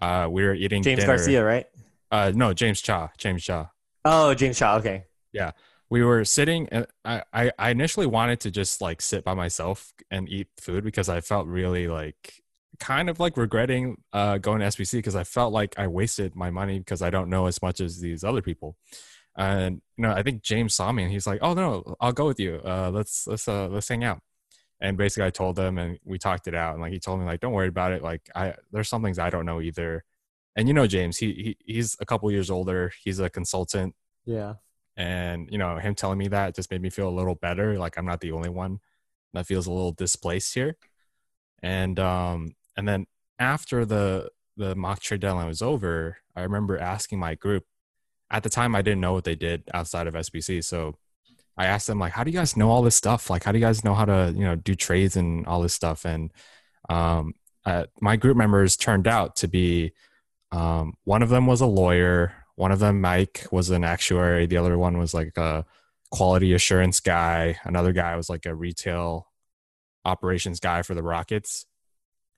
Uh, 0.01 0.27
we 0.29 0.43
were 0.43 0.53
eating 0.53 0.83
James 0.83 0.99
dinner. 0.99 1.15
Garcia, 1.15 1.43
right? 1.43 1.65
Uh, 2.11 2.31
no, 2.33 2.53
James 2.53 2.81
Cha. 2.81 3.09
James 3.17 3.43
Cha. 3.43 3.71
Oh, 4.05 4.33
James 4.33 4.57
Shaw. 4.57 4.77
Okay. 4.77 5.05
Yeah, 5.31 5.51
we 5.89 6.03
were 6.03 6.25
sitting, 6.25 6.67
and 6.71 6.87
I, 7.03 7.23
I, 7.33 7.51
I 7.59 7.69
initially 7.71 8.07
wanted 8.07 8.39
to 8.41 8.51
just 8.51 8.81
like 8.81 9.01
sit 9.01 9.23
by 9.23 9.33
myself 9.33 9.93
and 10.09 10.29
eat 10.29 10.47
food 10.59 10.83
because 10.83 11.09
I 11.09 11.21
felt 11.21 11.47
really 11.47 11.87
like 11.87 12.41
kind 12.79 13.09
of 13.09 13.19
like 13.19 13.37
regretting 13.37 13.97
uh, 14.13 14.37
going 14.37 14.61
to 14.61 14.67
SBC 14.67 14.93
because 14.93 15.15
I 15.15 15.23
felt 15.23 15.51
like 15.51 15.77
I 15.77 15.87
wasted 15.87 16.35
my 16.35 16.49
money 16.49 16.79
because 16.79 17.01
I 17.01 17.09
don't 17.09 17.29
know 17.29 17.47
as 17.47 17.61
much 17.61 17.81
as 17.81 17.99
these 17.99 18.23
other 18.23 18.41
people. 18.41 18.77
And 19.37 19.81
you 19.97 20.03
know, 20.03 20.11
I 20.11 20.23
think 20.23 20.43
James 20.43 20.75
saw 20.75 20.91
me 20.91 21.03
and 21.03 21.11
he's 21.11 21.27
like, 21.27 21.39
"Oh 21.41 21.53
no, 21.53 21.95
I'll 21.99 22.13
go 22.13 22.25
with 22.25 22.39
you. 22.39 22.61
Uh, 22.65 22.91
let's 22.93 23.27
let's 23.27 23.47
uh, 23.47 23.67
let's 23.67 23.87
hang 23.87 24.03
out." 24.03 24.21
And 24.81 24.97
basically 24.97 25.25
I 25.27 25.29
told 25.29 25.59
him 25.59 25.77
and 25.77 25.99
we 26.05 26.17
talked 26.17 26.47
it 26.47 26.55
out 26.55 26.73
and 26.73 26.81
like 26.81 26.93
he 26.93 26.99
told 26.99 27.19
me 27.19 27.25
like 27.25 27.39
don't 27.39 27.53
worry 27.53 27.67
about 27.67 27.91
it 27.91 28.01
like 28.01 28.29
I 28.35 28.55
there's 28.71 28.89
some 28.89 29.03
things 29.03 29.19
I 29.19 29.29
don't 29.29 29.45
know 29.45 29.61
either. 29.61 30.03
And 30.55 30.67
you 30.67 30.73
know 30.73 30.87
James 30.87 31.17
he, 31.17 31.55
he 31.65 31.73
he's 31.73 31.97
a 31.99 32.05
couple 32.05 32.31
years 32.31 32.49
older 32.49 32.91
he's 33.03 33.19
a 33.19 33.29
consultant. 33.29 33.95
Yeah. 34.25 34.55
and 34.95 35.49
you 35.51 35.57
know 35.57 35.77
him 35.77 35.95
telling 35.95 36.17
me 36.17 36.27
that 36.29 36.55
just 36.55 36.71
made 36.71 36.81
me 36.81 36.89
feel 36.89 37.09
a 37.09 37.11
little 37.11 37.35
better 37.35 37.77
like 37.77 37.97
I'm 37.97 38.05
not 38.05 38.21
the 38.21 38.31
only 38.31 38.49
one 38.49 38.79
that 39.33 39.45
feels 39.45 39.67
a 39.67 39.71
little 39.71 39.91
displaced 39.91 40.53
here. 40.53 40.77
And 41.61 41.99
um 41.99 42.55
and 42.77 42.87
then 42.87 43.07
after 43.37 43.85
the 43.85 44.29
the 44.55 44.75
mock 44.75 45.01
trade 45.01 45.21
deadline 45.21 45.47
was 45.47 45.61
over 45.61 46.17
I 46.35 46.41
remember 46.41 46.77
asking 46.77 47.19
my 47.19 47.35
group 47.35 47.65
at 48.31 48.43
the 48.43 48.49
time 48.49 48.75
I 48.75 48.81
didn't 48.81 49.01
know 49.01 49.13
what 49.13 49.23
they 49.25 49.35
did 49.35 49.63
outside 49.73 50.07
of 50.07 50.13
SBC 50.13 50.63
so 50.63 50.95
I 51.59 51.65
asked 51.65 51.87
them 51.87 51.99
like, 51.99 52.13
how 52.13 52.23
do 52.23 52.31
you 52.31 52.37
guys 52.37 52.55
know 52.55 52.69
all 52.69 52.81
this 52.81 52.95
stuff? 52.95 53.29
Like, 53.29 53.43
how 53.43 53.51
do 53.51 53.59
you 53.59 53.65
guys 53.65 53.83
know 53.83 53.93
how 53.93 54.05
to, 54.05 54.33
you 54.33 54.45
know, 54.45 54.55
do 54.55 54.75
trades 54.75 55.17
and 55.17 55.45
all 55.45 55.61
this 55.61 55.73
stuff? 55.73 56.05
And 56.05 56.31
um, 56.87 57.33
uh, 57.65 57.83
my 57.99 58.15
group 58.15 58.37
members 58.37 58.77
turned 58.77 59.09
out 59.09 59.35
to 59.37 59.49
be, 59.49 59.91
um, 60.53 60.93
one 61.03 61.21
of 61.21 61.27
them 61.27 61.47
was 61.47 61.59
a 61.59 61.65
lawyer. 61.65 62.33
One 62.55 62.71
of 62.71 62.79
them, 62.79 63.01
Mike, 63.01 63.45
was 63.51 63.71
an 63.71 63.83
actuary. 63.83 64.45
The 64.45 64.55
other 64.55 64.77
one 64.77 64.97
was 64.97 65.13
like 65.13 65.35
a 65.35 65.65
quality 66.11 66.53
assurance 66.53 67.01
guy. 67.01 67.59
Another 67.65 67.91
guy 67.91 68.15
was 68.15 68.29
like 68.29 68.45
a 68.45 68.55
retail 68.55 69.27
operations 70.05 70.61
guy 70.61 70.81
for 70.81 70.93
the 70.93 71.03
Rockets. 71.03 71.65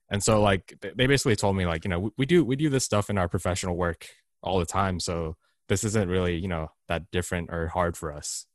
And 0.10 0.24
so 0.24 0.42
like 0.42 0.74
they 0.82 1.06
basically 1.06 1.36
told 1.36 1.56
me 1.56 1.68
like, 1.68 1.86
you 1.86 1.90
know, 1.90 2.00
we, 2.00 2.10
we 2.18 2.26
do 2.26 2.44
we 2.44 2.56
do 2.56 2.70
this 2.70 2.84
stuff 2.84 3.08
in 3.08 3.20
our 3.20 3.30
professional 3.30 3.78
work 3.78 4.08
all 4.42 4.58
the 4.58 4.66
time. 4.66 5.00
So 5.00 5.38
this 5.70 5.84
isn't 5.84 6.10
really, 6.10 6.38
you 6.38 6.48
know, 6.48 6.72
that 6.88 7.12
different 7.12 7.52
or 7.52 7.68
hard 7.68 7.96
for 7.96 8.12
us 8.12 8.48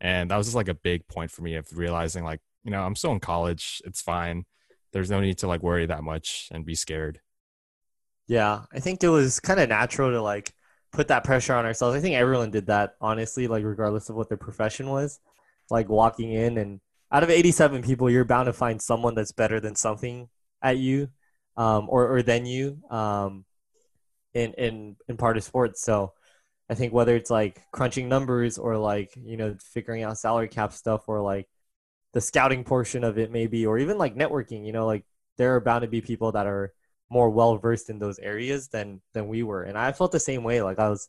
and 0.00 0.30
that 0.30 0.36
was 0.36 0.46
just 0.46 0.56
like 0.56 0.68
a 0.68 0.74
big 0.74 1.06
point 1.08 1.30
for 1.30 1.42
me 1.42 1.56
of 1.56 1.66
realizing 1.76 2.24
like 2.24 2.40
you 2.64 2.70
know 2.70 2.82
i'm 2.82 2.96
still 2.96 3.12
in 3.12 3.20
college 3.20 3.82
it's 3.84 4.00
fine 4.02 4.44
there's 4.92 5.10
no 5.10 5.20
need 5.20 5.38
to 5.38 5.46
like 5.46 5.62
worry 5.62 5.86
that 5.86 6.04
much 6.04 6.48
and 6.52 6.64
be 6.66 6.74
scared 6.74 7.20
Yeah, 8.26 8.62
I 8.72 8.80
think 8.80 9.02
it 9.02 9.08
was 9.08 9.40
kind 9.40 9.60
of 9.60 9.68
natural 9.68 10.10
to 10.10 10.22
like 10.22 10.52
put 10.92 11.08
that 11.08 11.24
pressure 11.24 11.54
on 11.54 11.64
ourselves. 11.64 11.96
I 11.96 12.00
think 12.00 12.14
everyone 12.16 12.50
did 12.50 12.66
that, 12.66 12.94
honestly, 13.00 13.48
like 13.48 13.64
regardless 13.64 14.08
of 14.08 14.16
what 14.16 14.28
their 14.28 14.38
profession 14.38 14.88
was. 14.88 15.18
Like 15.70 15.88
walking 15.88 16.32
in 16.32 16.58
and 16.58 16.80
out 17.12 17.22
of 17.22 17.30
87 17.30 17.82
people, 17.82 18.10
you're 18.10 18.24
bound 18.24 18.46
to 18.46 18.52
find 18.52 18.80
someone 18.80 19.14
that's 19.14 19.32
better 19.32 19.60
than 19.60 19.74
something 19.76 20.28
at 20.62 20.78
you 20.78 21.08
um, 21.56 21.86
or, 21.88 22.08
or 22.16 22.22
than 22.22 22.46
you 22.46 22.78
um, 22.90 23.44
in, 24.34 24.54
in, 24.54 24.96
in 25.08 25.16
part 25.16 25.36
of 25.36 25.44
sports. 25.44 25.82
So 25.82 26.12
I 26.70 26.74
think 26.74 26.92
whether 26.94 27.16
it's 27.16 27.30
like 27.30 27.62
crunching 27.72 28.08
numbers 28.08 28.58
or 28.58 28.78
like, 28.78 29.12
you 29.16 29.36
know, 29.36 29.56
figuring 29.60 30.04
out 30.04 30.18
salary 30.18 30.48
cap 30.48 30.72
stuff 30.72 31.08
or 31.08 31.20
like 31.20 31.48
the 32.14 32.20
scouting 32.20 32.64
portion 32.64 33.04
of 33.04 33.18
it 33.18 33.32
maybe, 33.32 33.66
or 33.66 33.78
even 33.78 33.98
like 33.98 34.14
networking, 34.16 34.64
you 34.66 34.72
know, 34.72 34.86
like 34.86 35.04
there 35.38 35.56
are 35.56 35.60
bound 35.60 35.82
to 35.82 35.88
be 35.88 36.00
people 36.00 36.32
that 36.32 36.46
are 36.46 36.72
more 37.10 37.30
well 37.30 37.58
versed 37.58 37.90
in 37.90 37.98
those 37.98 38.20
areas 38.20 38.68
than 38.68 39.00
than 39.14 39.28
we 39.28 39.42
were. 39.42 39.64
And 39.64 39.76
I 39.76 39.92
felt 39.92 40.12
the 40.12 40.20
same 40.20 40.44
way. 40.44 40.62
Like 40.62 40.78
I 40.78 40.88
was 40.88 41.08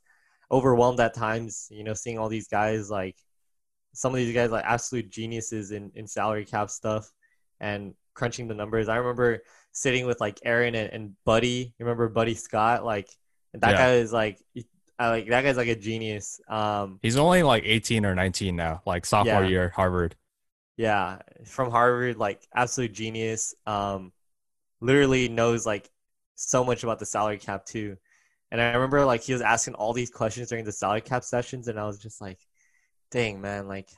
overwhelmed 0.51 0.99
at 0.99 1.13
times, 1.13 1.67
you 1.71 1.83
know, 1.83 1.93
seeing 1.93 2.17
all 2.17 2.29
these 2.29 2.47
guys 2.47 2.89
like 2.89 3.17
some 3.93 4.13
of 4.13 4.17
these 4.17 4.33
guys 4.33 4.51
like 4.51 4.65
absolute 4.65 5.09
geniuses 5.11 5.71
in, 5.71 5.91
in 5.95 6.07
salary 6.07 6.45
cap 6.45 6.69
stuff 6.69 7.11
and 7.59 7.93
crunching 8.13 8.47
the 8.47 8.55
numbers. 8.55 8.89
I 8.89 8.97
remember 8.97 9.43
sitting 9.73 10.07
with 10.07 10.19
like 10.21 10.39
Aaron 10.43 10.75
and, 10.75 10.91
and 10.91 11.15
Buddy. 11.25 11.73
You 11.77 11.85
remember 11.85 12.09
Buddy 12.09 12.35
Scott? 12.35 12.85
Like 12.85 13.09
that 13.53 13.71
Yeah. 13.71 13.77
guy 13.77 13.93
is 13.95 14.13
like 14.13 14.39
I 15.01 15.09
like 15.09 15.27
that 15.29 15.41
guy's 15.43 15.57
like 15.57 15.67
a 15.69 15.75
genius. 15.75 16.39
Um 16.47 17.01
he's 17.01 17.17
only 17.17 17.43
like 17.43 17.63
18 17.65 18.05
or 18.05 18.15
19 18.15 18.55
now 18.55 18.81
like 18.85 19.05
sophomore 19.05 19.43
Yeah. 19.43 19.43
year 19.43 19.69
harvard 19.75 20.15
Yeah, 20.77 21.19
from 21.45 21.71
Harvard, 21.71 22.17
like 22.17 22.47
absolute 22.55 22.93
genius. 22.93 23.53
Um, 23.65 24.13
literally 24.81 25.29
knows 25.29 25.65
like 25.65 25.89
so 26.35 26.63
much 26.65 26.83
about 26.83 26.99
the 26.99 27.07
salary 27.07 27.39
cap 27.39 27.65
too. 27.65 27.97
And 28.51 28.61
I 28.61 28.73
remember 28.73 29.05
like 29.05 29.23
he 29.23 29.33
was 29.33 29.43
asking 29.43 29.75
all 29.75 29.93
these 29.93 30.11
questions 30.11 30.49
during 30.49 30.65
the 30.65 30.73
salary 30.73 31.01
cap 31.01 31.23
sessions, 31.25 31.67
and 31.69 31.79
I 31.79 31.85
was 31.85 31.99
just 31.99 32.21
like, 32.21 32.39
"Dang 33.11 33.41
man, 33.41 33.67
like 33.69 33.89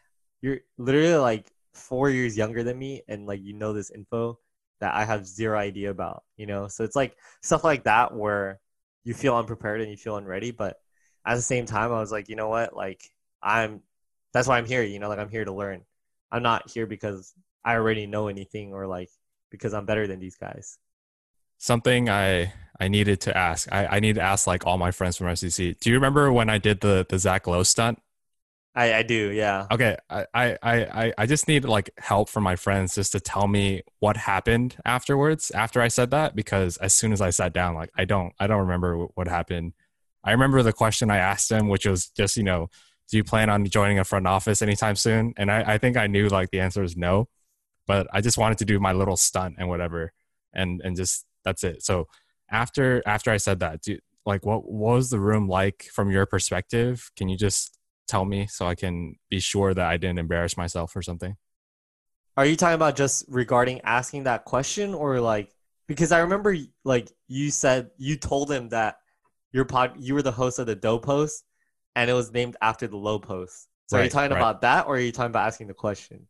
you're 0.42 0.62
literally 0.80 1.16
like 1.16 1.52
four 1.76 2.10
years 2.12 2.38
younger 2.38 2.64
than 2.64 2.80
me, 2.80 3.04
and 3.10 3.28
like 3.28 3.42
you 3.44 3.54
know 3.56 3.74
this 3.74 3.92
info 3.92 4.40
that 4.82 4.96
I 4.96 5.06
have 5.06 5.28
zero 5.28 5.60
idea 5.60 5.92
about." 5.92 6.24
You 6.38 6.48
know, 6.48 6.70
so 6.70 6.84
it's 6.86 6.98
like 6.98 7.18
stuff 7.44 7.64
like 7.66 7.86
that 7.86 8.16
where 8.16 8.62
you 9.06 9.14
feel 9.16 9.38
unprepared 9.38 9.82
and 9.82 9.92
you 9.92 9.98
feel 9.98 10.18
unready, 10.18 10.52
but 10.52 10.78
at 11.26 11.36
the 11.36 11.42
same 11.42 11.66
time, 11.66 11.92
I 11.92 12.00
was 12.00 12.12
like, 12.12 12.30
you 12.30 12.36
know 12.36 12.50
what, 12.50 12.76
like 12.76 13.02
I'm. 13.42 13.82
That's 14.34 14.48
why 14.48 14.58
I'm 14.58 14.66
here. 14.66 14.84
You 14.84 15.00
know, 15.00 15.10
like 15.10 15.20
I'm 15.20 15.30
here 15.30 15.46
to 15.46 15.54
learn. 15.54 15.82
I'm 16.32 16.44
not 16.44 16.70
here 16.72 16.88
because 16.88 17.34
I 17.64 17.76
already 17.76 18.08
know 18.08 18.28
anything 18.28 18.74
or 18.74 18.88
like 18.88 19.10
because 19.52 19.74
I'm 19.74 19.86
better 19.86 20.08
than 20.08 20.20
these 20.20 20.36
guys. 20.36 20.80
something 21.58 22.10
i 22.10 22.52
i 22.80 22.88
needed 22.88 23.22
to 23.22 23.36
ask 23.38 23.72
i 23.72 23.86
i 23.88 24.00
need 24.00 24.16
to 24.16 24.22
ask 24.22 24.48
like 24.48 24.66
all 24.66 24.78
my 24.78 24.92
friends 24.92 25.18
from 25.18 25.34
sec 25.36 25.80
do 25.80 25.90
you 25.90 25.96
remember 25.96 26.32
when 26.32 26.50
i 26.50 26.58
did 26.58 26.82
the 26.82 27.06
the 27.10 27.18
zach 27.20 27.48
lowe 27.48 27.64
stunt 27.64 28.00
I, 28.76 28.94
I 28.96 29.04
do, 29.04 29.30
yeah. 29.32 29.68
okay 29.72 29.98
I, 30.10 30.26
I 30.34 30.58
i 30.64 31.14
i 31.20 31.26
just 31.28 31.48
need 31.48 31.64
like 31.64 31.92
help 32.00 32.28
from 32.28 32.44
my 32.44 32.56
friends 32.56 32.96
just 32.96 33.12
to 33.12 33.20
tell 33.20 33.48
me 33.48 33.84
what 34.00 34.18
happened 34.18 34.78
afterwards 34.84 35.52
after 35.52 35.80
i 35.82 35.88
said 35.88 36.10
that 36.12 36.36
because 36.36 36.78
as 36.78 36.94
soon 36.94 37.14
as 37.14 37.22
i 37.22 37.30
sat 37.30 37.54
down 37.54 37.76
like 37.76 37.92
i 37.96 38.04
don't 38.06 38.34
i 38.40 38.48
don't 38.48 38.62
remember 38.62 39.06
what 39.14 39.28
happened 39.28 39.74
i 40.24 40.32
remember 40.32 40.62
the 40.64 40.74
question 40.74 41.10
i 41.10 41.18
asked 41.18 41.52
him 41.52 41.68
which 41.68 41.86
was 41.86 42.08
just 42.08 42.38
you 42.38 42.44
know 42.44 42.70
do 43.10 43.18
you 43.18 43.24
plan 43.24 43.50
on 43.50 43.66
joining 43.66 44.00
a 44.00 44.04
front 44.04 44.26
office 44.26 44.62
anytime 44.62 44.96
soon? 44.96 45.34
And 45.38 45.52
i 45.52 45.74
i 45.74 45.78
think 45.78 45.98
i 45.98 46.08
knew 46.08 46.30
like 46.30 46.50
the 46.52 46.60
answer 46.60 46.84
is 46.84 46.98
no 46.98 47.28
but 47.86 48.08
i 48.14 48.22
just 48.22 48.38
wanted 48.38 48.58
to 48.60 48.66
do 48.66 48.80
my 48.80 48.94
little 48.94 49.18
stunt 49.18 49.56
and 49.58 49.70
whatever 49.70 50.14
and 50.54 50.82
and 50.84 50.96
just 50.96 51.26
that's 51.44 51.64
it. 51.64 51.84
So 51.84 52.08
after 52.50 53.04
after 53.06 53.32
i 53.32 53.38
said 53.38 53.60
that 53.60 53.82
do 53.82 53.98
like 54.26 54.46
what, 54.46 54.64
what 54.64 54.96
was 54.96 55.10
the 55.10 55.20
room 55.20 55.50
like 55.50 55.90
from 55.94 56.10
your 56.10 56.26
perspective? 56.26 57.12
Can 57.18 57.28
you 57.28 57.38
just 57.38 57.78
tell 58.08 58.26
me 58.26 58.48
so 58.48 58.68
i 58.68 58.76
can 58.76 59.16
be 59.30 59.40
sure 59.40 59.74
that 59.74 59.86
i 59.86 59.98
didn't 59.98 60.20
embarrass 60.20 60.58
myself 60.58 60.96
or 60.96 61.02
something? 61.02 61.36
Are 62.36 62.46
you 62.46 62.56
talking 62.56 62.76
about 62.76 62.96
just 62.96 63.26
regarding 63.28 63.82
asking 63.82 64.24
that 64.24 64.46
question 64.46 64.94
or 64.94 65.20
like 65.20 65.54
because 65.88 66.12
I 66.12 66.20
remember 66.20 66.56
like 66.84 67.12
you 67.28 67.52
said 67.52 67.92
you 67.98 68.16
told 68.16 68.50
him 68.50 68.70
that 68.70 68.98
your 69.54 69.66
pod 69.66 69.94
you 70.00 70.14
were 70.14 70.22
the 70.22 70.32
host 70.32 70.60
of 70.60 70.66
the 70.66 70.76
Dope 70.76 71.06
Post 71.06 71.46
and 71.96 72.10
it 72.10 72.14
was 72.14 72.34
named 72.34 72.58
after 72.62 72.88
the 72.88 72.98
Low 72.98 73.20
Post. 73.20 73.70
So 73.88 73.98
are 73.98 74.04
you 74.04 74.10
talking 74.10 74.32
right. 74.32 74.38
about 74.38 74.62
that 74.62 74.88
or 74.88 74.96
are 74.96 75.00
you 75.00 75.12
talking 75.12 75.32
about 75.32 75.48
asking 75.48 75.68
the 75.68 75.74
question? 75.74 76.28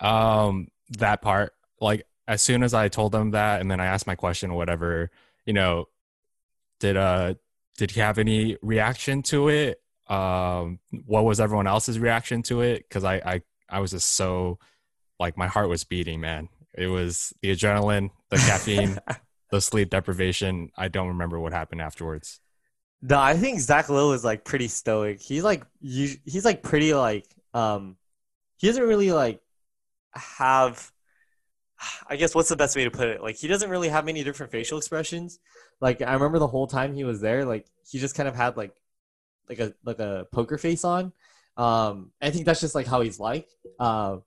um 0.00 0.68
that 0.98 1.22
part 1.22 1.52
like 1.80 2.06
as 2.28 2.42
soon 2.42 2.62
as 2.62 2.74
i 2.74 2.88
told 2.88 3.12
them 3.12 3.30
that 3.30 3.60
and 3.60 3.70
then 3.70 3.80
i 3.80 3.86
asked 3.86 4.06
my 4.06 4.14
question 4.14 4.50
or 4.50 4.56
whatever 4.56 5.10
you 5.46 5.52
know 5.52 5.86
did 6.80 6.96
uh 6.96 7.34
did 7.78 7.90
he 7.90 8.00
have 8.00 8.18
any 8.18 8.56
reaction 8.62 9.22
to 9.22 9.48
it 9.48 9.80
um 10.08 10.78
what 11.06 11.24
was 11.24 11.40
everyone 11.40 11.66
else's 11.66 11.98
reaction 11.98 12.42
to 12.42 12.60
it 12.60 12.84
because 12.88 13.04
I, 13.04 13.14
I 13.16 13.42
i 13.68 13.80
was 13.80 13.90
just 13.90 14.14
so 14.14 14.58
like 15.18 15.36
my 15.36 15.46
heart 15.46 15.68
was 15.68 15.84
beating 15.84 16.20
man 16.20 16.48
it 16.74 16.86
was 16.86 17.32
the 17.40 17.50
adrenaline 17.50 18.10
the 18.30 18.36
caffeine 18.36 18.98
the 19.50 19.60
sleep 19.60 19.90
deprivation 19.90 20.70
i 20.76 20.88
don't 20.88 21.08
remember 21.08 21.40
what 21.40 21.52
happened 21.52 21.80
afterwards 21.80 22.40
No, 23.02 23.18
I 23.20 23.34
think 23.36 23.60
Zach 23.60 23.88
Lowe 23.88 24.12
is 24.12 24.24
like 24.24 24.44
pretty 24.44 24.68
stoic. 24.68 25.20
He's 25.20 25.44
like 25.44 25.64
you, 25.80 26.16
he's 26.24 26.44
like 26.44 26.62
pretty 26.62 26.94
like 26.94 27.26
um 27.54 27.96
he 28.56 28.66
doesn't 28.66 28.82
really 28.82 29.12
like 29.12 29.40
have 30.14 30.92
I 32.08 32.16
guess 32.16 32.34
what's 32.34 32.48
the 32.48 32.56
best 32.56 32.74
way 32.76 32.84
to 32.84 32.90
put 32.90 33.08
it? 33.08 33.22
Like 33.22 33.36
he 33.36 33.48
doesn't 33.48 33.70
really 33.70 33.88
have 33.88 34.04
many 34.04 34.24
different 34.24 34.52
facial 34.52 34.78
expressions. 34.78 35.38
Like 35.80 36.00
I 36.02 36.14
remember 36.14 36.38
the 36.38 36.46
whole 36.48 36.66
time 36.66 36.94
he 36.94 37.04
was 37.04 37.20
there, 37.20 37.44
like 37.44 37.66
he 37.88 37.98
just 37.98 38.14
kind 38.16 38.28
of 38.28 38.34
had 38.34 38.56
like 38.56 38.74
like 39.48 39.58
a 39.60 39.74
like 39.84 39.98
a 39.98 40.26
poker 40.32 40.58
face 40.58 40.84
on. 40.84 41.12
Um 41.56 42.12
I 42.20 42.30
think 42.30 42.46
that's 42.46 42.60
just 42.60 42.74
like 42.74 42.86
how 42.86 43.02
he's 43.02 43.20
like. 43.20 43.48
Uh, 43.78 44.18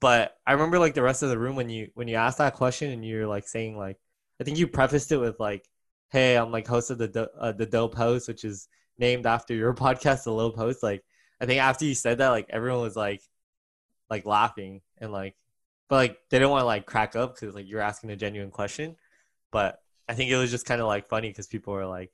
but 0.00 0.36
I 0.46 0.52
remember 0.52 0.78
like 0.78 0.94
the 0.94 1.02
rest 1.02 1.22
of 1.22 1.30
the 1.30 1.38
room 1.38 1.56
when 1.56 1.70
you 1.70 1.90
when 1.94 2.08
you 2.08 2.16
asked 2.16 2.38
that 2.38 2.54
question 2.54 2.90
and 2.90 3.04
you're 3.04 3.26
like 3.26 3.48
saying 3.48 3.76
like 3.76 3.98
I 4.40 4.44
think 4.44 4.58
you 4.58 4.66
prefaced 4.66 5.12
it 5.12 5.16
with 5.18 5.40
like 5.40 5.68
hey, 6.10 6.36
I'm 6.36 6.52
like 6.52 6.66
host 6.66 6.90
of 6.90 6.98
the 6.98 7.08
Do- 7.08 7.28
uh, 7.38 7.52
the 7.52 7.66
Dope 7.66 7.94
Post, 7.94 8.28
which 8.28 8.44
is 8.44 8.68
named 8.98 9.26
after 9.26 9.54
your 9.54 9.74
podcast, 9.86 10.24
the 10.24 10.32
Low 10.32 10.50
Post. 10.50 10.82
Like, 10.82 11.04
I 11.40 11.46
think 11.46 11.60
after 11.60 11.84
you 11.84 11.94
said 11.94 12.18
that, 12.18 12.30
like 12.30 12.46
everyone 12.50 12.82
was 12.82 12.96
like, 12.96 13.22
like 14.10 14.24
laughing 14.26 14.82
and 14.98 15.12
like, 15.12 15.34
but 15.88 15.96
like 15.96 16.18
they 16.30 16.38
didn't 16.38 16.50
want 16.50 16.62
to 16.62 16.66
like 16.66 16.86
crack 16.86 17.16
up 17.16 17.34
because 17.34 17.54
like 17.54 17.68
you're 17.68 17.80
asking 17.80 18.10
a 18.10 18.16
genuine 18.16 18.50
question. 18.50 18.96
But 19.52 19.80
I 20.08 20.14
think 20.14 20.30
it 20.30 20.36
was 20.36 20.50
just 20.50 20.66
kind 20.66 20.80
of 20.80 20.86
like 20.86 21.08
funny 21.08 21.28
because 21.28 21.46
people 21.46 21.72
were 21.72 21.86
like, 21.86 22.12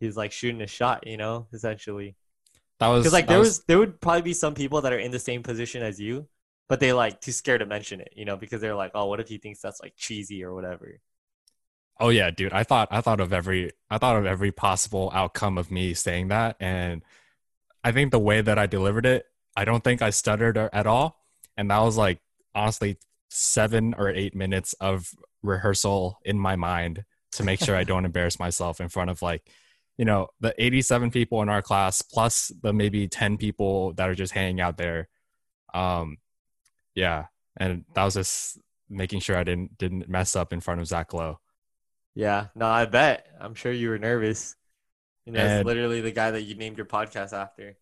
he's 0.00 0.16
like 0.16 0.32
shooting 0.32 0.60
a 0.62 0.66
shot, 0.66 1.06
you 1.06 1.16
know, 1.16 1.46
essentially. 1.52 2.16
that 2.78 2.88
was 2.88 3.02
Because 3.02 3.12
like 3.12 3.26
there 3.28 3.38
was 3.38 3.64
there 3.64 3.78
would 3.78 4.00
probably 4.00 4.22
be 4.22 4.34
some 4.34 4.54
people 4.54 4.80
that 4.82 4.92
are 4.92 4.98
in 4.98 5.10
the 5.10 5.18
same 5.18 5.42
position 5.42 5.82
as 5.82 6.00
you, 6.00 6.28
but 6.68 6.80
they 6.80 6.92
like 6.92 7.20
too 7.20 7.32
scared 7.32 7.60
to 7.60 7.66
mention 7.66 8.00
it, 8.00 8.12
you 8.16 8.24
know, 8.24 8.36
because 8.36 8.60
they're 8.60 8.74
like, 8.74 8.92
oh, 8.94 9.06
what 9.06 9.20
if 9.20 9.28
he 9.28 9.38
thinks 9.38 9.60
that's 9.60 9.80
like 9.82 9.94
cheesy 9.96 10.42
or 10.44 10.54
whatever. 10.54 11.00
Oh 11.98 12.10
yeah, 12.10 12.30
dude. 12.30 12.52
I 12.52 12.62
thought 12.62 12.88
I 12.90 13.00
thought 13.00 13.20
of 13.20 13.32
every 13.32 13.72
I 13.90 13.98
thought 13.98 14.16
of 14.16 14.26
every 14.26 14.52
possible 14.52 15.10
outcome 15.14 15.56
of 15.58 15.70
me 15.70 15.94
saying 15.94 16.28
that 16.28 16.56
and 16.60 17.02
I 17.82 17.92
think 17.92 18.10
the 18.10 18.18
way 18.18 18.40
that 18.40 18.58
I 18.58 18.66
delivered 18.66 19.06
it, 19.06 19.26
I 19.56 19.64
don't 19.64 19.82
think 19.82 20.02
I 20.02 20.10
stuttered 20.10 20.58
at 20.58 20.86
all. 20.86 21.24
And 21.56 21.70
that 21.70 21.80
was 21.80 21.96
like 21.96 22.18
honestly 22.54 22.98
7 23.30 23.94
or 23.96 24.10
8 24.10 24.34
minutes 24.34 24.72
of 24.74 25.10
rehearsal 25.42 26.18
in 26.24 26.38
my 26.38 26.56
mind 26.56 27.04
to 27.32 27.44
make 27.44 27.60
sure 27.60 27.76
I 27.76 27.84
don't 27.90 28.04
embarrass 28.04 28.38
myself 28.38 28.80
in 28.80 28.88
front 28.88 29.10
of 29.10 29.22
like 29.22 29.48
you 29.98 30.04
know, 30.04 30.28
the 30.40 30.54
87 30.62 31.10
people 31.10 31.40
in 31.40 31.48
our 31.48 31.62
class 31.62 32.02
plus 32.02 32.52
the 32.60 32.74
maybe 32.74 33.08
10 33.08 33.38
people 33.38 33.94
that 33.94 34.10
are 34.10 34.14
just 34.14 34.34
hanging 34.34 34.60
out 34.60 34.76
there. 34.76 35.08
Um 35.72 36.18
yeah, 36.94 37.26
and 37.56 37.84
that 37.94 38.04
was 38.04 38.14
just 38.14 38.58
making 38.88 39.20
sure 39.20 39.36
I 39.36 39.44
didn't 39.44 39.78
didn't 39.78 40.08
mess 40.08 40.36
up 40.36 40.52
in 40.52 40.60
front 40.60 40.80
of 40.80 40.86
Zach 40.86 41.14
Lowe. 41.14 41.40
Yeah, 42.16 42.46
no, 42.54 42.66
I 42.66 42.86
bet. 42.86 43.28
I'm 43.38 43.54
sure 43.54 43.70
you 43.70 43.90
were 43.90 43.98
nervous. 43.98 44.56
You 45.26 45.34
know, 45.34 45.44
it's 45.44 45.66
literally 45.66 46.00
the 46.00 46.12
guy 46.12 46.30
that 46.30 46.42
you 46.42 46.54
named 46.54 46.78
your 46.78 46.86
podcast 46.86 47.32
after. 47.32 47.76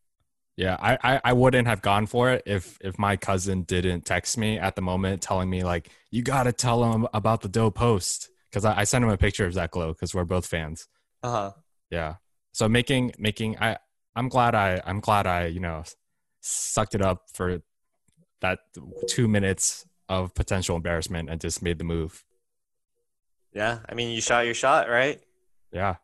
Yeah, 0.57 0.77
I, 0.81 0.99
I 1.03 1.21
I 1.25 1.33
wouldn't 1.33 1.69
have 1.69 1.83
gone 1.83 2.07
for 2.07 2.31
it 2.31 2.43
if 2.45 2.77
if 2.81 2.99
my 2.99 3.17
cousin 3.17 3.63
didn't 3.63 4.05
text 4.05 4.37
me 4.37 4.59
at 4.59 4.75
the 4.77 4.83
moment 4.83 5.23
telling 5.23 5.49
me 5.49 5.63
like 5.63 5.89
you 6.11 6.23
got 6.23 6.45
to 6.45 6.53
tell 6.53 6.93
him 6.93 7.07
about 7.15 7.43
the 7.43 7.49
dope 7.49 7.77
post 7.77 8.29
because 8.51 8.65
I, 8.65 8.81
I 8.81 8.85
sent 8.85 9.05
him 9.05 9.11
a 9.11 9.17
picture 9.17 9.47
of 9.47 9.53
Zach 9.53 9.75
Lowe 9.77 9.93
because 9.93 10.15
we're 10.15 10.25
both 10.25 10.47
fans. 10.47 10.89
Uh 11.23 11.31
huh. 11.31 11.53
Yeah, 11.91 12.15
so 12.53 12.69
making 12.69 13.13
making 13.19 13.59
I 13.61 13.79
I'm 14.17 14.29
glad 14.29 14.55
I 14.55 14.81
I'm 14.85 15.01
glad 15.01 15.27
I 15.27 15.47
you 15.47 15.61
know 15.61 15.85
sucked 16.41 16.95
it 16.95 17.03
up 17.03 17.23
for 17.33 17.63
that 18.41 18.61
two 19.09 19.29
minutes 19.29 19.87
of 20.09 20.35
potential 20.35 20.77
embarrassment 20.77 21.31
and 21.31 21.41
just 21.41 21.63
made 21.63 21.79
the 21.79 21.85
move. 21.85 22.25
Yeah, 23.55 23.79
I 23.89 23.95
mean, 23.95 24.11
you 24.11 24.21
shot 24.21 24.45
your 24.45 24.55
shot, 24.55 24.89
right? 24.89 25.21
Yeah. 25.73 25.97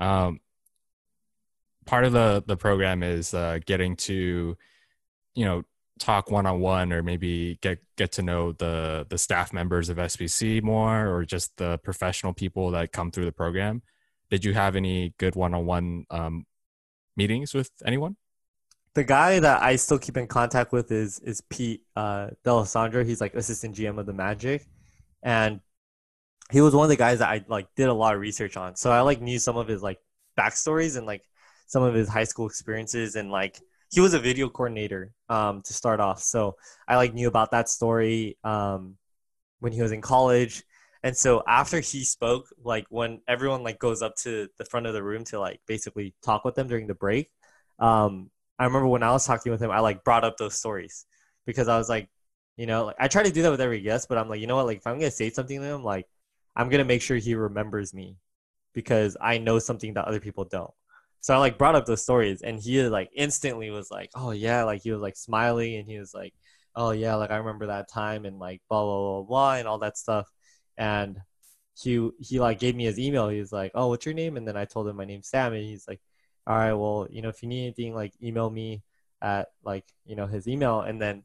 Um, 0.00 0.40
part 1.86 2.04
of 2.04 2.12
the 2.12 2.42
the 2.46 2.56
program 2.56 3.02
is 3.02 3.32
uh, 3.32 3.58
getting 3.64 3.96
to, 3.96 4.56
you 5.34 5.44
know 5.44 5.62
talk 5.98 6.30
one 6.30 6.46
on 6.46 6.60
one 6.60 6.92
or 6.92 7.02
maybe 7.02 7.58
get 7.60 7.80
get 7.96 8.12
to 8.12 8.22
know 8.22 8.52
the 8.52 9.06
the 9.08 9.18
staff 9.18 9.52
members 9.52 9.88
of 9.88 9.96
SBC 9.96 10.62
more 10.62 11.08
or 11.08 11.24
just 11.24 11.56
the 11.56 11.78
professional 11.78 12.32
people 12.32 12.70
that 12.70 12.92
come 12.92 13.10
through 13.10 13.24
the 13.24 13.32
program. 13.32 13.82
Did 14.30 14.44
you 14.44 14.54
have 14.54 14.76
any 14.76 15.14
good 15.18 15.34
one 15.34 15.54
on 15.54 15.66
one 15.66 16.06
meetings 17.16 17.54
with 17.54 17.70
anyone? 17.84 18.16
The 18.94 19.04
guy 19.04 19.40
that 19.40 19.62
I 19.62 19.76
still 19.76 19.98
keep 19.98 20.16
in 20.16 20.26
contact 20.26 20.72
with 20.72 20.90
is 20.90 21.20
is 21.20 21.40
Pete 21.42 21.82
uh, 21.94 22.28
D'Alessandro. 22.44 23.04
He's 23.04 23.20
like 23.20 23.34
assistant 23.34 23.76
GM 23.76 23.98
of 23.98 24.06
the 24.06 24.12
Magic, 24.12 24.66
and 25.22 25.60
he 26.50 26.60
was 26.60 26.74
one 26.74 26.84
of 26.84 26.88
the 26.88 26.96
guys 26.96 27.18
that 27.18 27.28
I 27.28 27.44
like 27.48 27.68
did 27.76 27.88
a 27.88 27.94
lot 27.94 28.14
of 28.14 28.20
research 28.20 28.56
on. 28.56 28.76
So 28.76 28.90
I 28.90 29.00
like 29.02 29.20
knew 29.20 29.38
some 29.38 29.56
of 29.56 29.68
his 29.68 29.82
like 29.82 29.98
backstories 30.38 30.96
and 30.96 31.06
like 31.06 31.22
some 31.66 31.82
of 31.82 31.94
his 31.94 32.08
high 32.08 32.24
school 32.24 32.46
experiences 32.46 33.16
and 33.16 33.30
like 33.30 33.60
he 33.90 34.00
was 34.00 34.14
a 34.14 34.18
video 34.18 34.48
coordinator 34.48 35.12
um, 35.28 35.62
to 35.62 35.72
start 35.72 36.00
off. 36.00 36.20
So 36.20 36.56
I 36.86 36.96
like 36.96 37.14
knew 37.14 37.28
about 37.28 37.50
that 37.52 37.68
story 37.68 38.38
um, 38.44 38.96
when 39.60 39.72
he 39.72 39.82
was 39.82 39.92
in 39.92 40.00
college. 40.00 40.62
And 41.02 41.16
so 41.16 41.42
after 41.46 41.80
he 41.80 42.04
spoke, 42.04 42.46
like 42.62 42.86
when 42.90 43.20
everyone 43.28 43.62
like 43.62 43.78
goes 43.78 44.02
up 44.02 44.16
to 44.16 44.48
the 44.58 44.64
front 44.64 44.86
of 44.86 44.94
the 44.94 45.02
room 45.02 45.24
to 45.24 45.38
like 45.38 45.60
basically 45.66 46.14
talk 46.22 46.44
with 46.44 46.54
them 46.54 46.68
during 46.68 46.86
the 46.86 46.94
break, 46.94 47.30
um, 47.78 48.30
I 48.58 48.64
remember 48.64 48.88
when 48.88 49.02
I 49.02 49.12
was 49.12 49.26
talking 49.26 49.52
with 49.52 49.62
him, 49.62 49.70
I 49.70 49.80
like 49.80 50.02
brought 50.02 50.24
up 50.24 50.36
those 50.36 50.54
stories 50.54 51.06
because 51.46 51.68
I 51.68 51.78
was 51.78 51.88
like, 51.88 52.08
you 52.56 52.66
know, 52.66 52.86
like 52.86 52.96
I 52.98 53.08
try 53.08 53.22
to 53.22 53.30
do 53.30 53.42
that 53.42 53.50
with 53.50 53.60
every 53.60 53.80
guest, 53.80 54.08
but 54.08 54.18
I'm 54.18 54.28
like, 54.28 54.40
you 54.40 54.48
know 54.48 54.56
what, 54.56 54.66
like 54.66 54.78
if 54.78 54.86
I'm 54.86 54.98
gonna 54.98 55.10
say 55.10 55.30
something 55.30 55.60
to 55.60 55.66
him, 55.66 55.84
like 55.84 56.06
I'm 56.58 56.68
gonna 56.70 56.84
make 56.84 57.02
sure 57.02 57.16
he 57.18 57.34
remembers 57.36 57.94
me 57.94 58.18
because 58.74 59.16
I 59.20 59.38
know 59.38 59.58
something 59.60 59.94
that 59.94 60.06
other 60.06 60.20
people 60.20 60.44
don't. 60.44 60.72
So 61.20 61.34
I 61.34 61.38
like 61.38 61.58
brought 61.58 61.74
up 61.76 61.86
those 61.86 62.02
stories, 62.02 62.42
and 62.42 62.60
he 62.60 62.82
like 62.84 63.10
instantly 63.16 63.70
was 63.70 63.90
like, 63.90 64.10
"Oh 64.14 64.30
yeah," 64.32 64.64
like 64.64 64.82
he 64.82 64.90
was 64.92 65.00
like 65.00 65.16
smiling, 65.16 65.76
and 65.76 65.88
he 65.88 65.98
was 65.98 66.14
like, 66.14 66.34
"Oh 66.76 66.90
yeah," 66.92 67.16
like 67.16 67.30
I 67.30 67.36
remember 67.38 67.66
that 67.68 67.90
time, 67.90 68.24
and 68.24 68.38
like 68.38 68.62
blah 68.68 68.82
blah 68.84 69.22
blah 69.22 69.22
blah, 69.24 69.54
and 69.56 69.68
all 69.68 69.78
that 69.80 69.98
stuff. 69.98 70.28
And 70.76 71.18
he 71.80 72.10
he 72.20 72.40
like 72.40 72.58
gave 72.60 72.76
me 72.76 72.84
his 72.84 72.98
email. 72.98 73.28
He 73.28 73.40
was 73.40 73.52
like, 73.52 73.72
"Oh, 73.74 73.88
what's 73.88 74.06
your 74.06 74.14
name?" 74.14 74.36
And 74.36 74.46
then 74.46 74.56
I 74.56 74.64
told 74.64 74.88
him 74.88 74.96
my 74.96 75.04
name's 75.04 75.28
Sam, 75.28 75.52
and 75.52 75.62
he's 75.64 75.86
like, 75.88 76.00
"All 76.46 76.56
right, 76.56 76.72
well, 76.74 77.08
you 77.10 77.22
know, 77.22 77.28
if 77.30 77.42
you 77.42 77.48
need 77.48 77.62
anything, 77.64 77.94
like 77.94 78.14
email 78.22 78.50
me 78.50 78.82
at 79.22 79.48
like 79.64 79.84
you 80.04 80.16
know 80.16 80.26
his 80.26 80.48
email." 80.48 80.80
And 80.82 81.00
then 81.00 81.22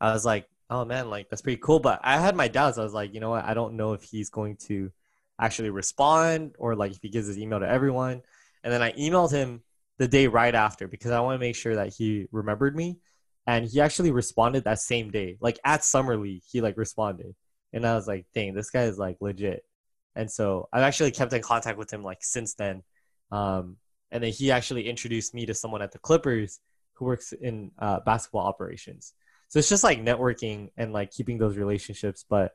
I 0.00 0.12
was 0.12 0.24
like, 0.24 0.48
"Oh 0.70 0.84
man, 0.84 1.10
like 1.10 1.28
that's 1.28 1.42
pretty 1.42 1.60
cool." 1.62 1.80
But 1.80 2.00
I 2.02 2.18
had 2.18 2.36
my 2.36 2.48
doubts. 2.48 2.78
I 2.78 2.84
was 2.84 2.94
like, 2.94 3.14
you 3.14 3.20
know 3.20 3.30
what? 3.30 3.44
I 3.44 3.54
don't 3.54 3.74
know 3.74 3.92
if 3.92 4.02
he's 4.02 4.30
going 4.30 4.56
to 4.66 4.90
actually 5.40 5.70
respond 5.70 6.54
or 6.58 6.74
like 6.74 6.92
if 6.92 7.02
he 7.02 7.08
gives 7.08 7.26
his 7.26 7.38
email 7.38 7.60
to 7.60 7.68
everyone. 7.68 8.22
And 8.64 8.72
then 8.72 8.82
I 8.82 8.92
emailed 8.92 9.30
him 9.30 9.62
the 9.98 10.08
day 10.08 10.26
right 10.26 10.54
after 10.54 10.88
because 10.88 11.10
I 11.10 11.20
want 11.20 11.36
to 11.36 11.46
make 11.46 11.56
sure 11.56 11.76
that 11.76 11.92
he 11.94 12.26
remembered 12.32 12.74
me. 12.76 12.98
And 13.46 13.66
he 13.66 13.80
actually 13.80 14.10
responded 14.10 14.64
that 14.64 14.78
same 14.78 15.10
day. 15.10 15.38
Like 15.40 15.58
at 15.64 15.84
Summer 15.84 16.16
League, 16.16 16.42
he 16.50 16.60
like 16.60 16.76
responded. 16.76 17.34
And 17.72 17.86
I 17.86 17.94
was 17.94 18.06
like, 18.06 18.26
dang, 18.34 18.54
this 18.54 18.70
guy 18.70 18.84
is 18.84 18.98
like 18.98 19.16
legit. 19.20 19.64
And 20.16 20.30
so 20.30 20.68
I've 20.72 20.82
actually 20.82 21.12
kept 21.12 21.32
in 21.32 21.42
contact 21.42 21.78
with 21.78 21.92
him 21.92 22.02
like 22.02 22.18
since 22.20 22.54
then. 22.54 22.82
Um, 23.30 23.76
and 24.10 24.22
then 24.22 24.32
he 24.32 24.50
actually 24.50 24.88
introduced 24.88 25.34
me 25.34 25.46
to 25.46 25.54
someone 25.54 25.82
at 25.82 25.92
the 25.92 25.98
Clippers 25.98 26.60
who 26.94 27.04
works 27.04 27.32
in 27.32 27.70
uh, 27.78 28.00
basketball 28.00 28.46
operations. 28.46 29.14
So 29.48 29.58
it's 29.58 29.68
just 29.68 29.84
like 29.84 30.00
networking 30.00 30.70
and 30.76 30.92
like 30.92 31.10
keeping 31.10 31.38
those 31.38 31.56
relationships. 31.56 32.24
But 32.28 32.54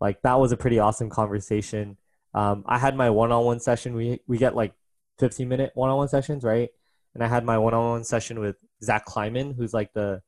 like 0.00 0.22
that 0.22 0.38
was 0.38 0.52
a 0.52 0.56
pretty 0.56 0.78
awesome 0.78 1.10
conversation. 1.10 1.96
Um, 2.34 2.64
I 2.66 2.78
had 2.78 2.96
my 2.96 3.10
one-on-one 3.10 3.60
session. 3.60 3.94
We 3.94 4.20
we 4.26 4.38
get 4.38 4.54
like 4.54 4.74
15 5.18 5.48
minute 5.48 5.72
one-on-one 5.74 6.08
sessions, 6.08 6.44
right? 6.44 6.70
And 7.14 7.24
I 7.24 7.28
had 7.28 7.44
my 7.44 7.58
one-on-one 7.58 8.04
session 8.04 8.38
with 8.38 8.56
Zach 8.82 9.04
Kleiman, 9.04 9.52
who's 9.54 9.74
like 9.74 9.92
the, 9.92 10.22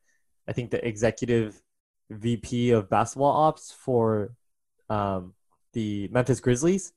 I 0.48 0.52
think 0.52 0.70
the 0.70 0.84
executive 0.86 1.60
VP 2.10 2.70
of 2.70 2.90
basketball 2.90 3.32
ops 3.32 3.72
for 3.72 4.32
um, 4.88 5.34
the 5.72 6.08
Memphis 6.08 6.40
Grizzlies, 6.40 6.92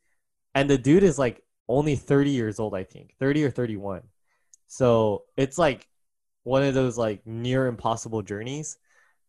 and 0.56 0.70
the 0.70 0.78
dude 0.78 1.04
is 1.04 1.20
like 1.20 1.44
only 1.70 1.96
30 1.96 2.32
years 2.32 2.60
old, 2.60 2.74
I 2.74 2.84
think, 2.84 3.14
30 3.20 3.46
or 3.46 3.52
31. 3.52 4.02
So 4.68 5.24
it's 5.38 5.58
like 5.58 5.88
one 6.44 6.64
of 6.64 6.74
those 6.74 6.98
like 6.98 7.26
near 7.28 7.68
impossible 7.68 8.22
journeys, 8.24 8.78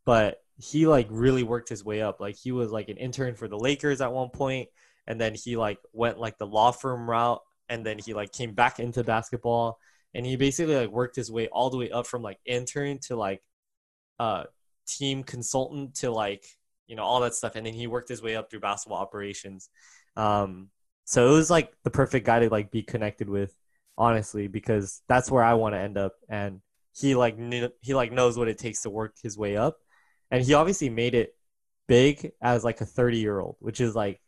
but 0.05 0.39
he 0.57 0.87
like 0.87 1.09
really 1.11 1.43
worked 1.43 1.69
his 1.69 1.85
way 1.85 2.03
up. 2.03 2.21
Like 2.21 2.37
he 2.37 2.53
was 2.53 2.71
like 2.71 2.89
an 2.89 2.97
intern 2.97 3.35
for 3.35 3.49
the 3.49 3.59
Lakers 3.59 4.01
at 4.01 4.13
one 4.13 4.31
point, 4.31 4.69
and 5.07 5.21
then 5.21 5.35
he 5.35 5.57
like 5.57 5.79
went 5.93 6.19
like 6.19 6.39
the 6.39 6.47
law 6.47 6.71
firm 6.71 7.09
route 7.09 7.41
and 7.69 7.85
then 7.85 7.99
he 7.99 8.15
like 8.15 8.33
came 8.33 8.53
back 8.55 8.79
into 8.79 9.05
basketball. 9.05 9.79
And 10.15 10.25
he 10.25 10.37
basically 10.37 10.77
like 10.77 10.91
worked 10.91 11.17
his 11.17 11.31
way 11.31 11.49
all 11.49 11.71
the 11.71 11.77
way 11.77 11.91
up 11.91 12.07
from 12.07 12.23
like 12.23 12.39
intern 12.47 12.99
to 13.07 13.17
like 13.17 13.43
uh 14.21 14.45
team 14.87 15.25
consultant 15.25 15.97
to 15.97 16.11
like 16.11 16.45
you 16.87 16.97
know 16.97 17.03
all 17.03 17.21
that 17.21 17.35
stuff. 17.35 17.57
And 17.57 17.67
then 17.67 17.75
he 17.75 17.87
worked 17.87 18.09
his 18.09 18.23
way 18.23 18.37
up 18.37 18.51
through 18.51 18.61
basketball 18.61 18.99
operations. 18.99 19.69
Um 20.17 20.69
so 21.05 21.29
it 21.29 21.33
was 21.33 21.51
like 21.51 21.73
the 21.83 21.91
perfect 21.91 22.27
guy 22.27 22.41
to 22.41 22.49
like 22.49 22.71
be 22.71 22.83
connected 22.83 23.29
with 23.29 23.55
honestly 23.99 24.49
because 24.49 25.03
that's 25.07 25.31
where 25.31 25.43
i 25.43 25.55
want 25.55 25.75
to 25.75 25.79
end 25.81 25.99
up. 25.99 26.13
And 26.29 26.61
he 26.97 27.15
like 27.17 27.37
knew, 27.37 27.71
he 27.81 27.95
like 27.95 28.13
knows 28.13 28.39
what 28.39 28.49
it 28.49 28.59
takes 28.59 28.83
to 28.83 28.91
work 28.91 29.17
his 29.21 29.37
way 29.37 29.57
up 29.57 29.79
and 30.31 30.45
he 30.45 30.55
obviously 30.55 30.89
made 30.89 31.15
it 31.15 31.35
big 31.87 32.33
as 32.41 32.65
like 32.65 32.81
a 32.81 32.87
30 32.87 33.19
year 33.19 33.41
old 33.41 33.57
which 33.61 33.81
is 33.81 33.95
like 33.95 34.21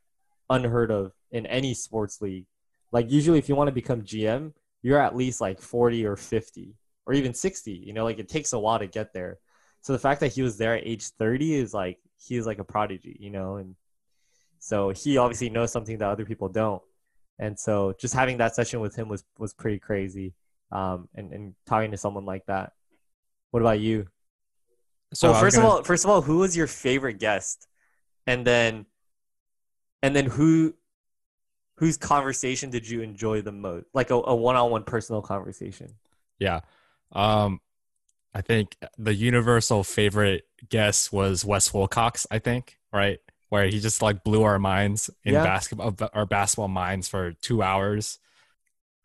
unheard 0.51 0.91
of 0.91 1.13
in 1.31 1.47
any 1.47 1.75
sports 1.75 2.21
league. 2.21 2.47
Like 2.93 3.11
usually, 3.11 3.39
if 3.39 3.49
you 3.49 3.57
want 3.57 3.69
to 3.69 3.73
become 3.73 4.03
GM, 4.03 4.53
you're 4.83 5.01
at 5.01 5.17
least 5.17 5.41
like 5.41 5.61
40 5.61 6.07
or 6.07 6.17
50 6.17 6.75
or 7.07 7.15
even 7.15 7.35
60. 7.35 7.73
You 7.73 7.93
know, 7.93 8.05
like 8.05 8.19
it 8.19 8.29
takes 8.29 8.53
a 8.53 8.59
while 8.59 8.79
to 8.79 8.87
get 8.87 9.13
there. 9.13 9.39
So 9.81 9.93
the 9.93 9.99
fact 9.99 10.21
that 10.21 10.33
he 10.33 10.43
was 10.43 10.57
there 10.57 10.77
at 10.77 10.87
age 10.87 11.09
30 11.11 11.55
is 11.55 11.75
like 11.75 11.99
he's 12.19 12.47
like 12.47 12.59
a 12.59 12.65
prodigy, 12.65 13.17
you 13.21 13.31
know, 13.31 13.57
and 13.57 13.75
so 14.59 14.91
he 14.91 15.19
obviously 15.19 15.51
knows 15.51 15.71
something 15.71 15.99
that 15.99 16.09
other 16.09 16.25
people 16.25 16.49
don't. 16.49 16.83
And 17.39 17.59
so 17.59 17.95
just 18.01 18.15
having 18.15 18.39
that 18.39 18.55
session 18.55 18.81
with 18.81 18.97
him 18.97 19.09
was 19.09 19.25
was 19.39 19.53
pretty 19.53 19.79
crazy. 19.79 20.35
Um, 20.73 21.09
and 21.15 21.33
and 21.33 21.55
talking 21.67 21.91
to 21.91 21.97
someone 21.97 22.25
like 22.25 22.47
that. 22.47 22.73
What 23.51 23.61
about 23.61 23.81
you? 23.81 24.09
So 25.15 25.31
well, 25.31 25.41
first 25.41 25.57
gonna... 25.57 25.69
of 25.69 25.75
all, 25.75 25.83
first 25.83 26.05
of 26.05 26.11
all, 26.11 26.23
who 26.23 26.39
was 26.39 26.57
your 26.57 26.67
favorite 26.67 27.19
guest? 27.19 27.67
And 28.27 28.47
then 28.47 28.87
and 30.03 30.15
then 30.15 30.27
who 30.27 30.75
whose 31.77 31.97
conversation 31.97 32.71
did 32.71 32.89
you 32.89 33.03
enjoy 33.03 33.43
the 33.43 33.53
most? 33.53 33.87
Like 33.95 34.11
a, 34.11 34.15
a 34.15 34.35
one-on-one 34.35 34.85
personal 34.85 35.23
conversation. 35.23 35.95
Yeah. 36.39 36.61
Um 37.13 37.61
i 38.35 38.43
think 38.43 38.77
the 38.99 39.15
universal 39.15 39.83
favorite 39.83 40.47
guest 40.69 41.11
was 41.11 41.43
wes 41.43 41.73
wilcox 41.73 42.27
i 42.31 42.39
think 42.39 42.77
right? 42.97 43.21
Where 43.49 43.67
he 43.67 43.79
just 43.79 44.03
like 44.03 44.25
blew 44.25 44.43
our 44.43 44.59
minds 44.59 45.11
in 45.23 45.35
yeah. 45.35 45.45
basketball 45.45 45.95
our 46.13 46.27
basketball 46.27 46.69
minds 46.69 47.09
for 47.09 47.33
two 47.33 47.63
hours. 47.63 48.19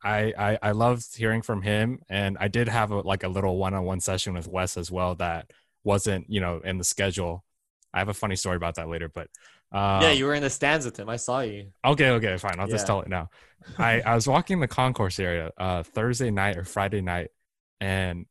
I, 0.03 0.33
I 0.35 0.59
i 0.63 0.71
loved 0.71 1.15
hearing 1.15 1.43
from 1.43 1.61
him 1.61 1.99
and 2.09 2.35
i 2.39 2.47
did 2.47 2.67
have 2.67 2.89
a, 2.89 3.01
like 3.01 3.23
a 3.23 3.27
little 3.27 3.57
one-on-one 3.57 3.99
session 3.99 4.33
with 4.33 4.47
wes 4.47 4.75
as 4.75 4.89
well 4.89 5.13
that 5.15 5.51
wasn't 5.83 6.25
you 6.29 6.39
know 6.39 6.61
in 6.63 6.77
the 6.77 6.83
schedule 6.83 7.43
i 7.93 7.99
have 7.99 8.09
a 8.09 8.13
funny 8.13 8.35
story 8.35 8.55
about 8.55 8.75
that 8.75 8.89
later 8.89 9.09
but 9.09 9.27
um, 9.73 10.01
yeah, 10.01 10.11
you 10.11 10.25
were 10.25 10.33
in 10.33 10.43
the 10.43 10.49
stands 10.49 10.85
with 10.85 10.99
him. 10.99 11.07
I 11.07 11.15
saw 11.15 11.39
you. 11.39 11.71
Okay, 11.85 12.09
okay, 12.09 12.35
fine. 12.37 12.59
I'll 12.59 12.67
yeah. 12.67 12.73
just 12.73 12.85
tell 12.85 12.99
it 13.01 13.07
now. 13.07 13.29
I, 13.77 14.01
I 14.01 14.15
was 14.15 14.27
walking 14.27 14.59
the 14.59 14.67
concourse 14.67 15.17
area 15.17 15.51
uh, 15.57 15.83
Thursday 15.83 16.29
night 16.29 16.57
or 16.57 16.65
Friday 16.65 16.99
night, 16.99 17.29
and 17.79 18.25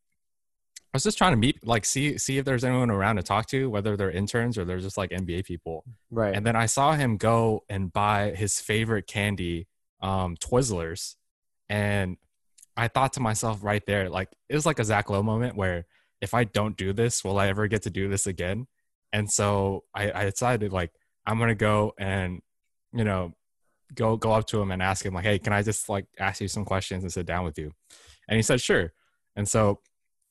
I 0.92 0.96
was 0.96 1.02
just 1.02 1.16
trying 1.16 1.32
to 1.32 1.38
meet, 1.38 1.66
like, 1.66 1.86
see 1.86 2.18
see 2.18 2.36
if 2.36 2.44
there's 2.44 2.64
anyone 2.64 2.90
around 2.90 3.16
to 3.16 3.22
talk 3.22 3.46
to, 3.46 3.70
whether 3.70 3.96
they're 3.96 4.10
interns 4.10 4.58
or 4.58 4.66
they're 4.66 4.80
just 4.80 4.98
like 4.98 5.10
NBA 5.10 5.46
people. 5.46 5.84
Right. 6.10 6.34
And 6.34 6.44
then 6.44 6.56
I 6.56 6.66
saw 6.66 6.92
him 6.92 7.16
go 7.16 7.64
and 7.70 7.90
buy 7.90 8.32
his 8.32 8.60
favorite 8.60 9.06
candy, 9.06 9.66
um, 10.02 10.36
Twizzlers, 10.36 11.16
and 11.70 12.18
I 12.76 12.88
thought 12.88 13.14
to 13.14 13.20
myself 13.20 13.62
right 13.62 13.84
there, 13.86 14.10
like, 14.10 14.28
it 14.50 14.54
was 14.54 14.66
like 14.66 14.78
a 14.78 14.84
Zach 14.84 15.08
Lowe 15.08 15.22
moment 15.22 15.56
where 15.56 15.86
if 16.20 16.34
I 16.34 16.44
don't 16.44 16.76
do 16.76 16.92
this, 16.92 17.24
will 17.24 17.38
I 17.38 17.48
ever 17.48 17.66
get 17.66 17.82
to 17.82 17.90
do 17.90 18.08
this 18.08 18.26
again? 18.26 18.66
And 19.12 19.30
so 19.30 19.84
I, 19.94 20.12
I 20.12 20.24
decided, 20.24 20.72
like, 20.72 20.92
I'm 21.26 21.38
gonna 21.38 21.54
go 21.54 21.92
and 21.98 22.40
you 22.92 23.04
know 23.04 23.34
go 23.94 24.16
go 24.16 24.32
up 24.32 24.46
to 24.48 24.60
him 24.60 24.70
and 24.70 24.82
ask 24.82 25.04
him 25.04 25.14
like, 25.14 25.24
hey, 25.24 25.38
can 25.38 25.52
I 25.52 25.62
just 25.62 25.88
like 25.88 26.06
ask 26.18 26.40
you 26.40 26.48
some 26.48 26.64
questions 26.64 27.02
and 27.02 27.12
sit 27.12 27.26
down 27.26 27.44
with 27.44 27.58
you? 27.58 27.72
And 28.28 28.36
he 28.36 28.42
said 28.42 28.60
sure. 28.60 28.92
And 29.36 29.48
so 29.48 29.80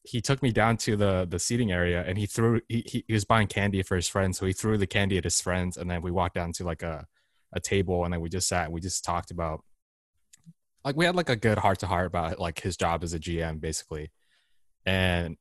he 0.04 0.22
took 0.22 0.42
me 0.42 0.52
down 0.52 0.78
to 0.78 0.96
the 0.96 1.28
the 1.30 1.40
seating 1.40 1.72
area 1.72 2.04
and 2.08 2.18
he 2.18 2.26
threw 2.26 2.62
he, 2.68 3.04
he 3.08 3.14
was 3.14 3.26
buying 3.26 3.48
candy 3.48 3.84
for 3.84 3.96
his 3.96 4.08
friends 4.08 4.38
so 4.38 4.46
he 4.46 4.54
threw 4.54 4.78
the 4.78 4.88
candy 4.88 5.18
at 5.18 5.24
his 5.24 5.42
friends 5.42 5.78
and 5.78 5.90
then 5.90 6.02
we 6.02 6.10
walked 6.10 6.36
down 6.36 6.52
to 6.54 6.64
like 6.64 6.82
a 6.82 7.06
a 7.54 7.60
table 7.60 8.06
and 8.06 8.14
then 8.14 8.22
we 8.22 8.30
just 8.30 8.48
sat 8.48 8.66
and 8.66 8.74
we 8.74 8.80
just 8.80 9.04
talked 9.04 9.30
about 9.32 9.62
like 10.86 10.96
we 10.96 11.06
had 11.06 11.16
like 11.16 11.30
a 11.30 11.36
good 11.36 11.58
heart 11.58 11.80
to 11.80 11.88
heart 11.88 12.08
about 12.08 12.40
like 12.40 12.62
his 12.62 12.78
job 12.78 13.04
as 13.04 13.14
a 13.14 13.20
GM 13.20 13.60
basically 13.60 14.12
and 14.86 15.36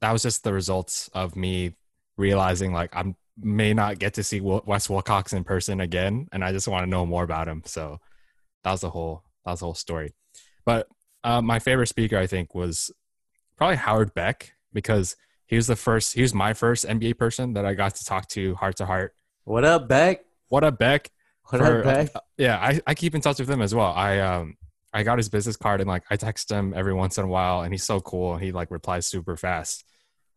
that 0.00 0.12
was 0.12 0.22
just 0.22 0.44
the 0.44 0.52
results 0.52 1.08
of 1.14 1.36
me 1.36 1.74
realizing 2.16 2.72
like 2.72 2.94
I'm 2.94 3.16
may 3.42 3.72
not 3.72 3.98
get 3.98 4.14
to 4.14 4.22
see 4.22 4.40
Wes 4.40 4.90
Wilcox 4.90 5.32
in 5.32 5.44
person 5.44 5.80
again, 5.80 6.28
and 6.32 6.44
I 6.44 6.52
just 6.52 6.68
want 6.68 6.84
to 6.84 6.90
know 6.90 7.06
more 7.06 7.24
about 7.24 7.48
him. 7.48 7.62
So 7.64 7.98
that 8.64 8.72
was 8.72 8.80
the 8.82 8.90
whole 8.90 9.22
that 9.44 9.52
was 9.52 9.60
the 9.60 9.66
whole 9.66 9.74
story. 9.74 10.14
But 10.64 10.88
uh, 11.24 11.40
my 11.42 11.58
favorite 11.58 11.88
speaker, 11.88 12.18
I 12.18 12.26
think, 12.26 12.54
was 12.54 12.90
probably 13.56 13.76
Howard 13.76 14.14
Beck 14.14 14.52
because 14.72 15.16
He 15.46 15.56
was 15.56 15.66
the 15.66 15.76
first. 15.76 16.14
He 16.14 16.22
was 16.22 16.32
my 16.32 16.54
first 16.54 16.86
NBA 16.86 17.18
person 17.18 17.54
that 17.54 17.66
I 17.66 17.74
got 17.74 17.96
to 17.96 18.04
talk 18.04 18.28
to 18.28 18.54
heart 18.54 18.76
to 18.76 18.86
heart. 18.86 19.14
What 19.44 19.64
up, 19.64 19.88
Beck? 19.88 20.20
What 20.48 20.62
up, 20.62 20.78
Beck? 20.78 21.10
What 21.48 21.58
For- 21.58 21.78
up, 21.78 21.84
Beck? 21.84 22.10
Yeah, 22.38 22.56
I, 22.56 22.80
I 22.86 22.94
keep 22.94 23.14
in 23.16 23.20
touch 23.20 23.40
with 23.40 23.50
him 23.50 23.60
as 23.60 23.74
well. 23.74 23.92
I 23.92 24.20
um 24.20 24.56
I 24.92 25.02
got 25.02 25.18
his 25.18 25.28
business 25.28 25.56
card 25.56 25.80
and 25.80 25.88
like 25.88 26.04
I 26.10 26.16
text 26.16 26.50
him 26.50 26.72
every 26.74 26.94
once 26.94 27.18
in 27.18 27.24
a 27.24 27.28
while, 27.28 27.62
and 27.62 27.72
he's 27.72 27.84
so 27.84 28.00
cool. 28.00 28.36
He 28.36 28.52
like 28.52 28.70
replies 28.70 29.06
super 29.06 29.36
fast. 29.36 29.84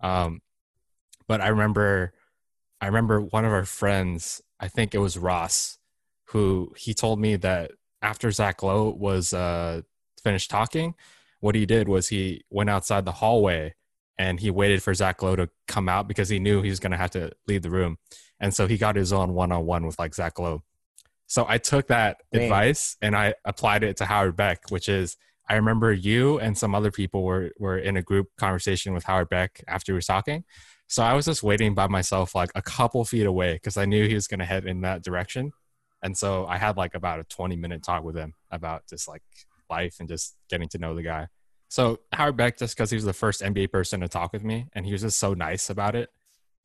Um, 0.01 0.41
but 1.27 1.41
I 1.41 1.47
remember, 1.47 2.13
I 2.81 2.87
remember 2.87 3.21
one 3.21 3.45
of 3.45 3.51
our 3.51 3.65
friends. 3.65 4.41
I 4.59 4.67
think 4.67 4.93
it 4.93 4.99
was 4.99 5.17
Ross, 5.17 5.79
who 6.25 6.73
he 6.77 6.93
told 6.93 7.19
me 7.19 7.35
that 7.37 7.71
after 8.01 8.29
Zach 8.31 8.61
Lowe 8.61 8.89
was 8.89 9.33
uh 9.33 9.81
finished 10.23 10.51
talking, 10.51 10.95
what 11.39 11.55
he 11.55 11.65
did 11.65 11.87
was 11.87 12.09
he 12.09 12.43
went 12.49 12.69
outside 12.69 13.05
the 13.05 13.11
hallway 13.11 13.73
and 14.17 14.39
he 14.39 14.51
waited 14.51 14.83
for 14.83 14.93
Zach 14.93 15.21
Lowe 15.23 15.35
to 15.35 15.49
come 15.67 15.89
out 15.89 16.07
because 16.07 16.29
he 16.29 16.39
knew 16.39 16.61
he 16.61 16.69
was 16.69 16.79
gonna 16.79 16.97
have 16.97 17.11
to 17.11 17.31
leave 17.47 17.63
the 17.63 17.71
room, 17.71 17.97
and 18.39 18.53
so 18.53 18.67
he 18.67 18.77
got 18.77 18.95
his 18.95 19.11
own 19.11 19.33
one 19.33 19.51
on 19.51 19.65
one 19.65 19.85
with 19.87 19.97
like 19.97 20.13
Zach 20.13 20.37
Lowe. 20.37 20.61
So 21.33 21.47
I 21.49 21.57
took 21.57 21.87
that 21.87 22.17
Man. 22.31 22.43
advice 22.43 22.95
and 23.01 23.15
I 23.15 23.33
applied 23.43 23.83
it 23.83 23.97
to 23.97 24.05
Howard 24.05 24.35
Beck, 24.35 24.69
which 24.69 24.87
is 24.87 25.17
I 25.49 25.55
remember 25.55 25.91
you 25.91 26.37
and 26.37 26.55
some 26.55 26.75
other 26.75 26.91
people 26.91 27.23
were 27.23 27.49
were 27.57 27.79
in 27.79 27.97
a 27.97 28.03
group 28.03 28.27
conversation 28.37 28.93
with 28.93 29.05
Howard 29.05 29.29
Beck 29.29 29.63
after 29.67 29.93
we 29.93 29.97
were 29.97 30.01
talking. 30.01 30.43
So 30.85 31.01
I 31.01 31.15
was 31.15 31.25
just 31.25 31.41
waiting 31.41 31.73
by 31.73 31.87
myself 31.87 32.35
like 32.35 32.51
a 32.53 32.61
couple 32.61 33.03
feet 33.03 33.25
away 33.25 33.53
because 33.53 33.77
I 33.77 33.85
knew 33.85 34.07
he 34.07 34.13
was 34.13 34.27
gonna 34.27 34.45
head 34.45 34.67
in 34.67 34.81
that 34.81 35.03
direction. 35.03 35.53
And 36.03 36.15
so 36.15 36.45
I 36.45 36.59
had 36.59 36.77
like 36.77 36.93
about 36.93 37.19
a 37.19 37.23
20 37.23 37.55
minute 37.55 37.81
talk 37.81 38.03
with 38.03 38.15
him 38.15 38.35
about 38.51 38.83
just 38.87 39.07
like 39.07 39.23
life 39.71 39.95
and 39.99 40.07
just 40.07 40.35
getting 40.51 40.69
to 40.69 40.77
know 40.77 40.93
the 40.93 41.01
guy. 41.01 41.29
So 41.67 42.01
Howard 42.11 42.37
Beck, 42.37 42.59
just 42.59 42.77
because 42.77 42.91
he 42.91 42.95
was 42.95 43.05
the 43.05 43.11
first 43.11 43.41
NBA 43.41 43.71
person 43.71 44.01
to 44.01 44.07
talk 44.07 44.33
with 44.33 44.43
me 44.43 44.67
and 44.73 44.85
he 44.85 44.91
was 44.91 45.01
just 45.01 45.17
so 45.17 45.33
nice 45.33 45.71
about 45.71 45.95
it 45.95 46.11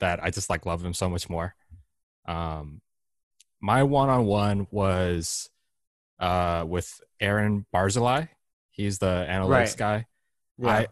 that 0.01 0.23
I 0.23 0.29
just 0.29 0.51
like 0.51 0.67
love 0.67 0.85
him 0.85 0.93
so 0.93 1.09
much 1.09 1.31
more. 1.31 1.55
Um, 2.27 2.83
my 3.61 3.83
one 3.83 4.09
on 4.09 4.25
one 4.27 4.67
was 4.71 5.51
uh, 6.19 6.65
with 6.67 7.01
Aaron 7.21 7.67
Barzilai. 7.75 8.29
He's 8.71 8.99
the 8.99 9.27
analytics 9.29 9.49
Right. 9.51 9.77
guy. 9.77 10.07
Yeah. 10.59 10.69
I, 10.69 10.87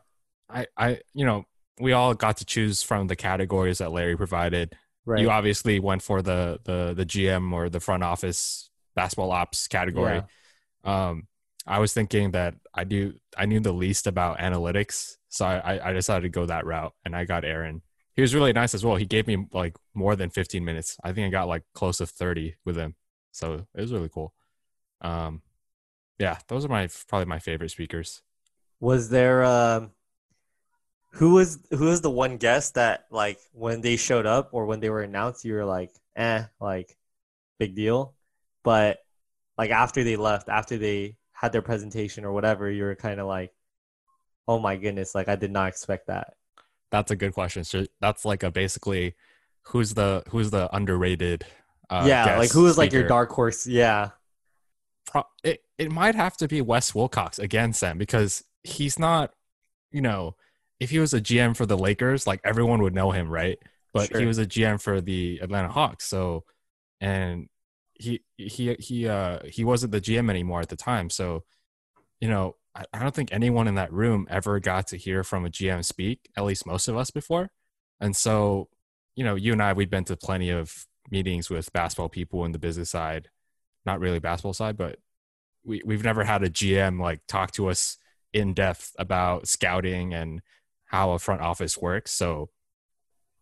I, 0.49 0.67
I, 0.77 1.01
you 1.15 1.25
know, 1.25 1.45
we 1.81 1.93
all 1.93 2.15
got 2.15 2.39
to 2.39 2.45
choose 2.45 2.83
from 2.83 3.07
the 3.07 3.17
categories 3.17 3.79
that 3.79 3.93
Larry 3.93 4.17
provided. 4.17 4.75
right. 5.05 5.21
You 5.21 5.31
obviously 5.31 5.79
went 5.81 6.03
for 6.03 6.23
the 6.23 6.59
the 6.65 6.95
the 6.95 7.05
GM 7.07 7.53
or 7.53 7.69
the 7.69 7.81
front 7.81 8.03
office 8.03 8.71
basketball 8.95 9.31
ops 9.33 9.69
category. 9.69 10.23
Um, 10.85 11.27
I 11.67 11.81
was 11.81 11.93
thinking 11.93 12.31
that 12.33 12.55
I 12.75 12.85
do 12.85 13.15
I 13.37 13.47
knew 13.47 13.61
the 13.61 13.73
least 13.73 14.07
about 14.07 14.39
analytics, 14.39 15.17
so 15.29 15.45
I- 15.47 15.91
I 15.91 15.93
decided 15.93 16.23
to 16.23 16.29
go 16.29 16.47
that 16.47 16.65
route, 16.65 16.95
and 17.05 17.15
I 17.15 17.25
got 17.25 17.45
Aaron. 17.45 17.83
He 18.17 18.23
was 18.23 18.35
really 18.35 18.55
nice 18.55 18.75
as 18.75 18.85
well. 18.85 18.97
He 18.97 19.05
gave 19.05 19.27
me 19.27 19.47
like 19.53 19.77
more 19.95 20.17
than 20.17 20.31
15 20.31 20.65
minutes. 20.65 20.97
I 21.05 21.13
think 21.13 21.27
I 21.27 21.31
got 21.31 21.49
like 21.49 21.63
close 21.75 21.99
to 21.99 22.07
30 22.07 22.57
with 22.65 22.77
him, 22.77 22.95
so 23.31 23.67
it 23.75 23.81
was 23.81 23.93
really 23.93 24.09
cool. 24.09 24.33
Um, 25.03 25.43
yeah, 26.19 26.39
those 26.49 26.65
are 26.65 26.69
my 26.69 26.89
probably 27.09 27.27
my 27.27 27.39
favorite 27.39 27.71
speakers. 27.71 28.23
Was 28.81 29.11
there 29.11 29.45
um 29.45 29.91
who 31.13 31.35
was 31.35 31.59
who 31.71 31.87
was 31.87 32.01
the 32.01 32.11
one 32.11 32.37
guest 32.37 32.75
that 32.75 33.07
like 33.11 33.39
when 33.53 33.81
they 33.81 33.97
showed 33.97 34.27
up 34.27 34.51
or 34.53 34.67
when 34.67 34.81
they 34.81 34.91
were 34.91 35.03
announced 35.03 35.45
you 35.45 35.55
were 35.55 35.65
like, 35.65 35.91
eh, 36.17 36.45
like 36.61 36.97
big 37.59 37.75
deal. 37.75 38.15
But 38.63 38.99
like 39.59 39.71
after 39.71 40.05
they 40.05 40.17
left, 40.17 40.49
after 40.49 40.79
they 40.79 41.17
had 41.33 41.53
their 41.53 41.63
presentation 41.63 42.25
or 42.25 42.33
whatever, 42.33 42.71
you 42.71 42.85
were 42.85 42.97
kind 42.97 43.21
of 43.21 43.27
like, 43.27 43.53
oh 44.49 44.59
my 44.59 44.77
goodness, 44.77 45.15
like 45.15 45.29
I 45.29 45.37
did 45.37 45.51
not 45.51 45.69
expect 45.69 46.09
that. 46.09 46.35
That's 46.97 47.11
a 47.11 47.17
good 47.17 47.35
question. 47.35 47.63
So 47.63 47.85
that's 48.01 48.25
like 48.25 48.43
a 48.43 48.51
basically 48.51 49.15
who's 49.65 49.93
the 49.93 50.23
who's 50.31 50.51
the 50.51 50.75
underrated. 50.75 51.45
Uh, 51.91 52.05
yeah, 52.09 52.39
like 52.39 52.51
who's 52.51 52.75
who 52.75 52.81
like 52.81 52.93
your 52.93 53.07
dark 53.07 53.31
horse? 53.31 53.67
Yeah, 53.67 54.11
pro- 55.07 55.27
it, 55.45 55.61
it 55.77 55.93
might 55.93 56.15
have 56.15 56.39
to 56.39 56.49
be 56.49 56.63
Wes 56.63 56.95
Wilcox 56.95 57.39
again, 57.39 57.75
Sam, 57.75 57.99
because 57.99 58.45
he's 58.65 58.99
not, 58.99 59.35
you 59.93 60.01
know, 60.01 60.37
if 60.81 60.89
he 60.89 60.99
was 60.99 61.13
a 61.13 61.21
GM 61.21 61.55
for 61.55 61.67
the 61.67 61.77
Lakers, 61.77 62.27
like 62.27 62.41
everyone 62.45 62.83
would 62.83 62.95
know 62.95 63.11
him, 63.11 63.29
right? 63.29 63.59
But 63.93 64.09
Sure. 64.09 64.21
he 64.21 64.27
was 64.27 64.39
a 64.39 64.47
GM 64.47 64.81
for 64.81 65.03
the 65.03 65.39
Atlanta 65.43 65.69
Hawks, 65.69 66.07
so 66.07 66.45
and 67.03 67.49
he 67.93 68.23
he 68.39 68.75
he 68.79 69.07
uh 69.07 69.41
he 69.45 69.65
wasn't 69.65 69.93
the 69.93 70.01
GM 70.01 70.31
anymore 70.31 70.61
at 70.61 70.71
the 70.71 70.77
time, 70.77 71.11
so 71.11 71.45
you 72.21 72.29
know, 72.31 72.57
I, 72.93 72.99
don't 72.99 73.15
think 73.15 73.33
anyone 73.33 73.69
in 73.69 73.77
that 73.77 73.93
room 73.93 74.27
ever 74.29 74.61
got 74.61 74.89
to 74.89 74.99
hear 74.99 75.25
from 75.25 75.47
a 75.47 75.51
GM 75.51 75.85
speak, 75.85 76.29
at 76.37 76.45
least 76.45 76.67
most 76.67 76.89
of 76.89 76.97
us 76.97 77.11
before, 77.11 77.51
and 78.01 78.15
so 78.15 78.69
you 79.17 79.25
know, 79.25 79.35
you 79.35 79.53
and 79.53 79.63
I 79.63 79.73
we've 79.73 79.91
been 79.91 80.05
to 80.05 80.17
plenty 80.17 80.51
of 80.51 80.87
meetings 81.11 81.51
with 81.51 81.73
basketball 81.73 82.09
people 82.09 82.45
in 82.45 82.53
the 82.53 82.59
business 82.59 82.91
side, 82.91 83.31
not 83.85 83.99
really 83.99 84.19
basketball 84.19 84.53
side, 84.53 84.77
but 84.77 84.99
we 85.65 85.83
we've 85.85 86.05
never 86.05 86.23
had 86.23 86.43
a 86.43 86.51
GM 86.51 87.01
like 87.01 87.21
talk 87.27 87.51
to 87.53 87.69
us 87.69 87.97
in 88.33 88.55
depth 88.55 88.95
about 88.99 89.49
scouting 89.49 90.13
and 90.13 90.43
how 90.85 91.13
a 91.13 91.19
front 91.19 91.41
office 91.41 91.77
works. 91.79 92.13
So 92.13 92.51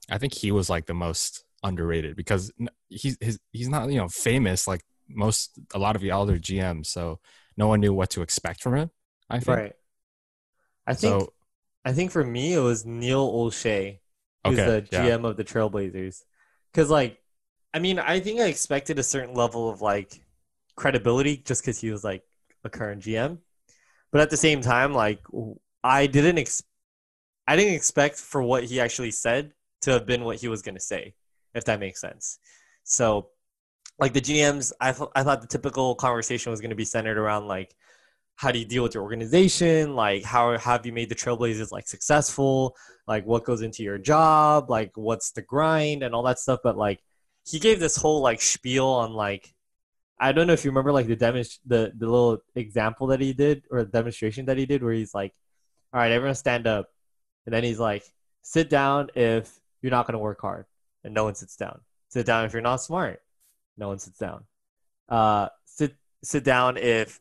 I 0.08 0.18
think 0.18 0.32
he 0.32 0.52
was 0.52 0.70
like 0.70 0.86
the 0.86 0.94
most 0.94 1.44
underrated 1.62 2.14
because 2.14 2.52
he's 2.88 3.16
his, 3.20 3.38
he's 3.52 3.68
not 3.68 3.90
you 3.90 3.98
know 3.98 4.08
famous 4.08 4.68
like 4.68 4.82
most 5.08 5.58
a 5.74 5.78
lot 5.78 5.96
of 5.96 6.02
the 6.02 6.12
other 6.12 6.38
GMs. 6.38 6.86
So 6.86 7.18
no 7.56 7.66
one 7.66 7.80
knew 7.80 7.92
what 7.92 8.10
to 8.10 8.22
expect 8.22 8.62
from 8.62 8.76
him. 8.76 8.90
I 9.30 9.40
think. 9.40 9.64
right. 9.64 9.74
I 10.86 10.94
think 10.94 11.24
So 11.24 11.32
I 11.84 11.92
think 11.92 12.10
for 12.12 12.24
me 12.24 12.54
it 12.54 12.60
was 12.60 12.84
Neil 12.86 13.30
Olshey, 13.32 14.00
who's 14.44 14.62
Okay, 14.62 14.64
the 14.64 14.82
yeah. 14.90 15.12
GM 15.12 15.24
of 15.24 15.36
the 15.36 15.44
Trailblazers. 15.44 16.22
Because 16.72 16.90
like, 16.90 17.20
I 17.74 17.78
mean, 17.78 17.98
I 17.98 18.20
think 18.20 18.40
I 18.40 18.46
expected 18.46 18.98
a 18.98 19.02
certain 19.02 19.34
level 19.34 19.70
of 19.70 19.80
like 19.82 20.22
credibility 20.76 21.38
just 21.38 21.62
because 21.62 21.80
he 21.80 21.90
was 21.90 22.04
like 22.04 22.22
a 22.64 22.70
current 22.70 23.02
GM, 23.02 23.40
but 24.12 24.20
at 24.20 24.30
the 24.30 24.36
same 24.36 24.60
time, 24.62 24.94
like 24.94 25.20
I 25.84 26.06
didn't 26.06 26.38
ex- 26.38 26.62
I 27.46 27.56
didn't 27.56 27.74
expect 27.74 28.16
for 28.18 28.42
what 28.42 28.64
he 28.64 28.80
actually 28.80 29.10
said 29.10 29.52
to 29.82 29.92
have 29.92 30.06
been 30.06 30.24
what 30.24 30.38
he 30.40 30.48
was 30.48 30.62
gonna 30.62 30.80
say, 30.80 31.14
if 31.54 31.64
that 31.66 31.80
makes 31.80 32.00
sense. 32.00 32.38
So, 32.84 33.30
like 33.98 34.12
the 34.14 34.20
GMs, 34.20 34.72
I 34.80 34.92
th- 34.92 35.10
I 35.14 35.22
thought 35.24 35.42
the 35.42 35.48
typical 35.48 35.94
conversation 35.96 36.50
was 36.50 36.60
gonna 36.60 36.74
be 36.76 36.84
centered 36.84 37.18
around 37.18 37.48
like 37.48 37.74
how 38.36 38.50
do 38.50 38.58
you 38.58 38.64
deal 38.64 38.82
with 38.82 38.94
your 38.94 39.02
organization? 39.02 39.94
Like 39.94 40.24
how 40.24 40.56
have 40.58 40.84
you 40.86 40.92
made 40.92 41.08
the 41.08 41.14
trailblazers 41.14 41.72
like 41.72 41.86
successful? 41.86 42.76
Like 43.06 43.24
what 43.26 43.44
goes 43.44 43.62
into 43.62 43.82
your 43.82 43.98
job? 43.98 44.70
Like 44.70 44.92
what's 44.96 45.30
the 45.32 45.42
grind 45.42 46.02
and 46.02 46.14
all 46.14 46.22
that 46.24 46.38
stuff? 46.38 46.60
But 46.62 46.76
like 46.76 47.00
he 47.46 47.58
gave 47.58 47.80
this 47.80 47.96
whole 47.96 48.20
like 48.22 48.40
spiel 48.40 48.86
on 48.86 49.12
like 49.12 49.52
i 50.18 50.32
don't 50.32 50.46
know 50.46 50.52
if 50.52 50.64
you 50.64 50.70
remember 50.70 50.92
like 50.92 51.06
the 51.06 51.16
demonst- 51.16 51.58
the 51.66 51.92
the 51.96 52.06
little 52.06 52.38
example 52.54 53.08
that 53.08 53.20
he 53.20 53.32
did 53.34 53.64
or 53.70 53.82
the 53.82 53.90
demonstration 53.90 54.46
that 54.46 54.56
he 54.56 54.64
did 54.64 54.82
where 54.82 54.92
he's 54.94 55.12
like 55.12 55.34
all 55.94 56.00
right 56.00 56.10
everyone 56.10 56.34
stand 56.34 56.66
up. 56.66 56.88
And 57.46 57.54
then 57.54 57.62
he's 57.62 57.78
like 57.78 58.04
sit 58.42 58.68
down 58.68 59.10
if 59.14 59.60
you're 59.80 59.92
not 59.92 60.06
going 60.06 60.14
to 60.14 60.18
work 60.18 60.40
hard. 60.40 60.66
And 61.04 61.14
no 61.14 61.24
one 61.24 61.34
sits 61.34 61.56
down. 61.56 61.80
Sit 62.08 62.26
down 62.26 62.46
if 62.46 62.52
you're 62.52 62.62
not 62.62 62.76
smart. 62.76 63.20
No 63.76 63.88
one 63.88 63.98
sits 63.98 64.18
down. 64.18 64.44
Uh 65.08 65.48
sit 65.66 65.94
sit 66.24 66.42
down 66.42 66.76
if 66.78 67.20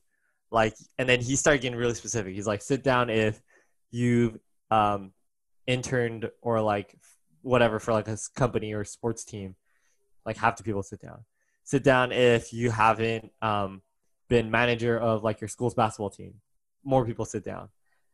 like 0.54 0.76
and 1.00 1.10
then 1.10 1.20
he 1.20 1.36
started 1.36 1.62
getting 1.62 1.78
really 1.78 1.96
specific. 1.96 2.36
He's 2.36 2.48
like 2.48 2.62
sit 2.62 2.84
down 2.84 3.10
if 3.10 3.42
you've 3.92 4.38
um 4.72 5.12
interned 5.66 6.30
or 6.42 6.62
like 6.62 6.96
whatever 7.42 7.80
for 7.80 7.92
like 7.92 8.08
a 8.08 8.18
company 8.36 8.74
or 8.74 8.86
sports 8.86 9.26
team 9.26 9.56
like 10.26 10.38
half 10.38 10.56
the 10.56 10.64
people 10.64 10.84
sit 10.84 11.02
down. 11.02 11.26
Sit 11.64 11.84
down 11.84 12.12
if 12.12 12.54
you 12.54 12.70
haven't 12.72 13.32
um 13.42 13.82
been 14.30 14.52
manager 14.52 14.98
of 14.98 15.24
like 15.24 15.42
your 15.42 15.48
school's 15.48 15.74
basketball 15.74 16.12
team. 16.12 16.36
More 16.84 17.04
people 17.04 17.26
sit 17.26 17.44
down. 17.44 17.70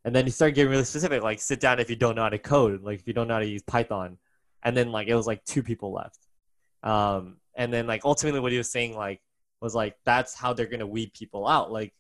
And 0.06 0.16
then 0.16 0.26
he 0.26 0.32
started 0.32 0.56
getting 0.56 0.72
really 0.72 0.86
specific 0.86 1.22
like 1.22 1.42
sit 1.42 1.60
down 1.60 1.80
if 1.80 1.90
you 1.90 1.98
don't 1.98 2.16
know 2.16 2.24
how 2.24 2.30
to 2.30 2.40
code 2.40 2.82
like 2.84 3.00
if 3.00 3.08
you 3.08 3.14
don't 3.14 3.28
know 3.28 3.36
how 3.36 3.42
to 3.42 3.46
use 3.48 3.64
python. 3.64 4.18
And 4.64 4.76
then 4.76 4.92
like 4.92 5.10
it 5.10 5.16
was 5.16 5.28
like 5.28 5.44
two 5.44 5.62
people 5.62 5.92
left. 5.92 6.20
Um 6.84 7.38
and 7.56 7.74
then 7.74 7.86
like 7.86 8.06
ultimately 8.06 8.40
what 8.40 8.54
he 8.54 8.58
was 8.58 8.72
saying 8.72 8.96
like 8.96 9.22
was 9.62 9.76
like 9.76 9.96
that's 10.06 10.34
how 10.34 10.54
they're 10.54 10.68
gonna 10.68 10.88
weed 10.88 11.14
people 11.14 11.46
out. 11.46 11.70
Like 11.70 11.94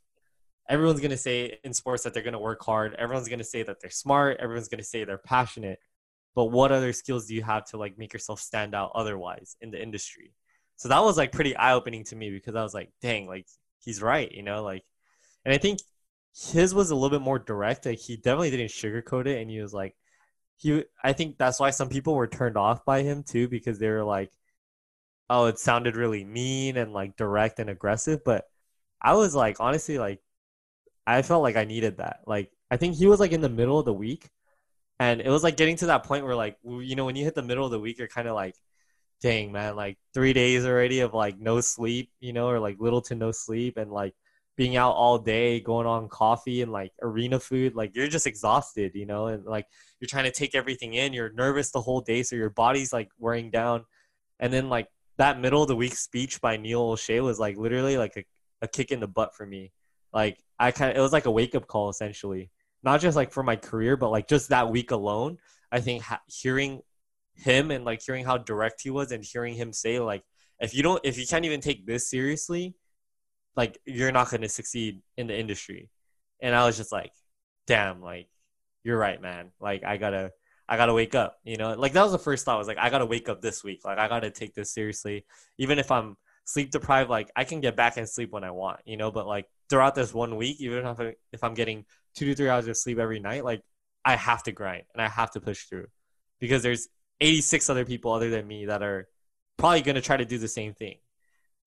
everyone's 0.69 0.99
going 0.99 1.11
to 1.11 1.17
say 1.17 1.59
in 1.63 1.73
sports 1.73 2.03
that 2.03 2.13
they're 2.13 2.23
going 2.23 2.33
to 2.33 2.39
work 2.39 2.63
hard. 2.63 2.93
Everyone's 2.93 3.27
going 3.27 3.39
to 3.39 3.45
say 3.45 3.63
that 3.63 3.81
they're 3.81 3.89
smart. 3.89 4.37
Everyone's 4.39 4.69
going 4.69 4.79
to 4.79 4.85
say 4.85 5.03
they're 5.03 5.17
passionate. 5.17 5.79
But 6.35 6.45
what 6.45 6.71
other 6.71 6.93
skills 6.93 7.25
do 7.25 7.35
you 7.35 7.41
have 7.43 7.65
to 7.65 7.77
like 7.77 7.97
make 7.97 8.13
yourself 8.13 8.39
stand 8.39 8.75
out 8.75 8.91
otherwise 8.95 9.57
in 9.61 9.71
the 9.71 9.81
industry? 9.81 10.33
So 10.77 10.87
that 10.89 11.03
was 11.03 11.17
like 11.17 11.33
pretty 11.33 11.57
eye-opening 11.57 12.05
to 12.05 12.15
me 12.15 12.29
because 12.29 12.55
i 12.55 12.63
was 12.63 12.73
like 12.73 12.89
dang 13.01 13.27
like 13.27 13.45
he's 13.79 14.01
right 14.01 14.31
you 14.31 14.43
know 14.43 14.63
like 14.63 14.85
and 15.43 15.53
i 15.53 15.57
think 15.57 15.79
his 16.35 16.73
was 16.73 16.91
a 16.91 16.95
little 16.95 17.09
bit 17.09 17.23
more 17.23 17.39
direct. 17.39 17.85
Like 17.85 17.99
he 17.99 18.15
definitely 18.15 18.51
didn't 18.51 18.69
sugarcoat 18.69 19.27
it. 19.27 19.41
And 19.41 19.49
he 19.49 19.61
was 19.61 19.73
like 19.73 19.95
he 20.57 20.83
i 21.03 21.13
think 21.13 21.37
that's 21.37 21.59
why 21.59 21.69
some 21.69 21.89
people 21.89 22.15
were 22.15 22.27
turned 22.27 22.57
off 22.57 22.83
by 22.85 23.01
him 23.01 23.23
too 23.23 23.47
because 23.47 23.79
they 23.79 23.89
were 23.89 24.03
like 24.03 24.29
oh 25.29 25.45
it 25.45 25.57
sounded 25.57 25.95
really 25.95 26.25
mean 26.25 26.75
and 26.77 26.93
like 26.93 27.15
direct 27.17 27.59
and 27.59 27.69
aggressive. 27.69 28.23
But 28.23 28.45
i 29.01 29.13
was 29.13 29.35
like 29.35 29.57
honestly 29.59 29.97
like 29.97 30.21
I 31.17 31.21
felt 31.23 31.43
like 31.43 31.55
I 31.55 31.65
needed 31.65 31.97
that. 31.97 32.21
Like 32.27 32.51
I 32.71 32.77
think 32.77 32.95
he 32.95 33.07
was 33.07 33.19
like 33.19 33.31
in 33.31 33.41
the 33.41 33.49
middle 33.49 33.79
of 33.79 33.85
the 33.85 33.93
week, 33.93 34.29
And 34.99 35.21
it 35.21 35.29
was 35.29 35.43
like 35.43 35.57
getting 35.57 35.77
to 35.77 35.87
that 35.87 36.03
point 36.05 36.25
where 36.25 36.35
like 36.35 36.57
you 36.63 36.95
know 36.95 37.05
when 37.05 37.15
you 37.15 37.25
hit 37.25 37.35
the 37.35 37.43
middle 37.43 37.65
of 37.65 37.71
the 37.71 37.79
week, 37.79 37.97
you're 37.99 38.07
kind 38.07 38.27
of 38.27 38.35
like, 38.35 38.55
dang 39.21 39.51
man, 39.51 39.75
like 39.75 39.97
three 40.13 40.33
days 40.33 40.65
already 40.65 41.01
of 41.01 41.13
like 41.13 41.39
no 41.39 41.61
sleep, 41.61 42.11
you 42.21 42.33
know, 42.33 42.49
or 42.49 42.59
like 42.59 42.77
little 42.79 43.01
to 43.03 43.15
no 43.15 43.31
sleep, 43.31 43.77
and 43.77 43.91
like 43.91 44.15
being 44.57 44.75
out 44.77 44.91
all 44.93 45.17
day, 45.19 45.59
going 45.61 45.87
on 45.87 46.09
coffee 46.09 46.61
and 46.61 46.71
like 46.71 46.91
arena 47.01 47.39
food, 47.39 47.75
like 47.75 47.95
you're 47.95 48.07
just 48.09 48.27
exhausted, 48.27 48.91
you 48.95 49.05
know, 49.05 49.27
and 49.27 49.45
like 49.45 49.65
you're 49.99 50.07
trying 50.09 50.25
to 50.25 50.31
take 50.31 50.55
everything 50.55 50.95
in. 50.95 51.13
You're 51.13 51.31
nervous 51.33 51.71
the 51.71 51.81
whole 51.81 52.01
day, 52.01 52.23
so 52.23 52.35
your 52.35 52.49
body's 52.49 52.93
like 52.93 53.09
wearing 53.17 53.51
down. 53.51 53.85
And 54.39 54.51
then 54.53 54.69
like 54.69 54.87
that 55.17 55.39
middle 55.39 55.61
of 55.61 55.69
the 55.69 55.75
week 55.77 55.95
speech 55.95 56.41
by 56.41 56.57
Neil 56.57 56.81
Olshey 56.95 57.21
was 57.23 57.39
like 57.39 57.57
literally 57.57 57.97
like 57.97 58.17
a, 58.17 58.25
a 58.61 58.67
kick 58.67 58.91
in 58.91 58.99
the 58.99 59.07
butt 59.07 59.35
for 59.35 59.45
me. 59.45 59.71
Like 60.13 60.43
I 60.59 60.71
kind 60.71 60.91
of 60.91 60.97
it 60.97 61.01
was 61.01 61.13
like 61.13 61.25
a 61.25 61.31
wake 61.31 61.55
up 61.55 61.67
call 61.67 61.89
essentially, 61.89 62.51
not 62.83 63.01
just 63.01 63.15
like 63.15 63.31
for 63.31 63.43
my 63.43 63.55
career, 63.55 63.97
but 63.97 64.09
like 64.09 64.27
just 64.27 64.49
that 64.49 64.69
week 64.69 64.91
alone. 64.91 65.37
I 65.71 65.81
think 65.81 66.03
ha- 66.03 66.21
hearing 66.27 66.81
him 67.35 67.71
and 67.71 67.85
like 67.85 68.01
hearing 68.05 68.25
how 68.25 68.37
direct 68.37 68.81
he 68.81 68.89
was 68.89 69.11
and 69.11 69.23
hearing 69.23 69.55
him 69.55 69.71
say 69.71 69.99
like 69.99 70.23
if 70.59 70.75
you 70.75 70.83
don't 70.83 70.99
if 71.05 71.17
you 71.17 71.25
can't 71.25 71.45
even 71.45 71.61
take 71.61 71.85
this 71.85 72.09
seriously 72.09 72.75
like 73.55 73.79
you're 73.85 74.11
not 74.11 74.29
going 74.29 74.41
to 74.41 74.49
succeed 74.49 75.01
in 75.17 75.27
the 75.27 75.37
industry. 75.37 75.89
And 76.41 76.55
i 76.55 76.65
was 76.65 76.77
just 76.77 76.91
like 76.91 77.11
damn 77.67 78.01
like 78.01 78.27
you're 78.83 78.97
right 78.97 79.21
man. 79.21 79.51
Like 79.59 79.83
i 79.83 79.97
gotta 79.97 80.31
i 80.67 80.77
gotta 80.77 80.93
wake 80.93 81.15
up 81.15 81.37
you 81.43 81.57
know? 81.57 81.73
Like 81.73 81.93
that 81.93 82.03
was 82.03 82.11
the 82.11 82.19
first 82.19 82.45
thought 82.45 82.55
I 82.55 82.57
was 82.57 82.67
like 82.67 82.77
i 82.77 82.89
gotta 82.89 83.05
wake 83.05 83.29
up 83.29 83.41
this 83.41 83.63
week. 83.63 83.85
Like 83.85 83.99
i 83.99 84.07
gotta 84.07 84.31
take 84.31 84.53
this 84.53 84.73
seriously. 84.73 85.25
Even 85.57 85.79
if 85.79 85.91
i'm 85.91 86.17
sleep 86.49 86.71
deprived 86.71 87.09
like 87.09 87.31
i 87.35 87.43
can 87.43 87.61
get 87.61 87.75
back 87.75 87.97
and 87.97 88.09
sleep 88.09 88.31
when 88.31 88.43
i 88.43 88.51
want 88.51 88.79
you 88.85 88.97
know 88.97 89.11
but 89.11 89.27
like 89.27 89.45
throughout 89.69 89.95
this 89.95 90.13
one 90.13 90.35
week 90.35 90.57
even 90.59 90.85
if, 90.85 90.99
I, 90.99 91.15
if 91.31 91.43
i'm 91.43 91.53
getting 91.53 91.85
two 92.15 92.25
to 92.25 92.35
three 92.35 92.49
hours 92.49 92.67
of 92.67 92.77
sleep 92.77 92.97
every 92.97 93.19
night 93.19 93.43
like 93.43 93.61
i 94.03 94.15
have 94.15 94.43
to 94.43 94.51
grind 94.51 94.83
and 94.93 95.01
i 95.01 95.07
have 95.07 95.31
to 95.31 95.41
push 95.41 95.65
through 95.65 95.87
because 96.39 96.63
there's 96.63 96.87
86 97.21 97.69
other 97.69 97.85
people 97.85 98.13
other 98.13 98.29
than 98.29 98.47
me 98.47 98.65
that 98.65 98.81
are 98.81 99.07
probably 99.57 99.81
going 99.81 99.95
to 99.95 100.01
try 100.01 100.17
to 100.17 100.25
do 100.25 100.37
the 100.37 100.47
same 100.47 100.73
thing 100.73 100.95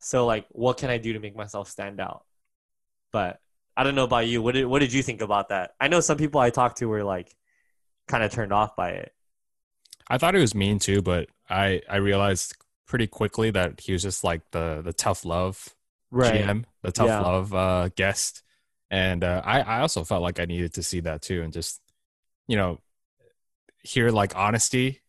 so 0.03 0.26
like, 0.26 0.47
what 0.51 0.78
can 0.78 0.91
I 0.91 0.99
do 0.99 1.12
to 1.12 1.20
make 1.20 1.37
myself 1.37 1.68
stand 1.68 2.01
out? 2.01 2.24
But 3.12 3.39
I 3.76 3.85
don't 3.85 3.95
know 3.95 4.05
about 4.05 4.26
you. 4.26 4.43
What 4.43 4.55
did 4.55 4.66
what 4.66 4.80
did 4.80 4.93
you 4.93 5.03
think 5.03 5.22
about 5.22 5.49
that? 5.51 5.74
I 5.80 5.89
know 5.89 6.01
some 6.01 6.18
people 6.18 6.41
I 6.41 6.51
talked 6.51 6.78
to 6.78 6.87
were 6.87 7.05
like 7.05 7.35
kind 8.09 8.24
of 8.24 8.33
turned 8.33 8.53
off 8.53 8.74
by 8.74 8.91
it. 8.91 9.12
I 10.09 10.18
thought 10.18 10.35
it 10.35 10.41
was 10.41 10.55
mean 10.55 10.80
too, 10.80 11.03
but 11.03 11.28
I 11.49 11.83
I 11.89 11.97
realized 11.97 12.57
pretty 12.93 13.07
quickly 13.07 13.51
that 13.51 13.80
he 13.80 13.93
was 13.93 14.03
just 14.03 14.22
like 14.22 14.43
the 14.51 14.82
the 14.84 14.93
tough 14.93 15.24
love 15.24 15.74
right. 16.11 16.45
GM, 16.45 16.64
the 16.82 16.93
tough 16.93 17.07
yeah. 17.07 17.20
love 17.20 17.55
uh, 17.55 17.88
guest, 17.97 18.43
and 18.90 19.24
uh, 19.24 19.40
I 19.43 19.62
I 19.62 19.80
also 19.80 20.05
felt 20.05 20.20
like 20.20 20.38
I 20.38 20.45
needed 20.45 20.74
to 20.74 20.82
see 20.82 21.01
that 21.01 21.22
too, 21.22 21.40
and 21.40 21.55
just 21.55 21.80
you 22.47 22.57
know 22.57 22.80
hear 23.82 24.11
like 24.11 24.36
honesty. 24.36 25.01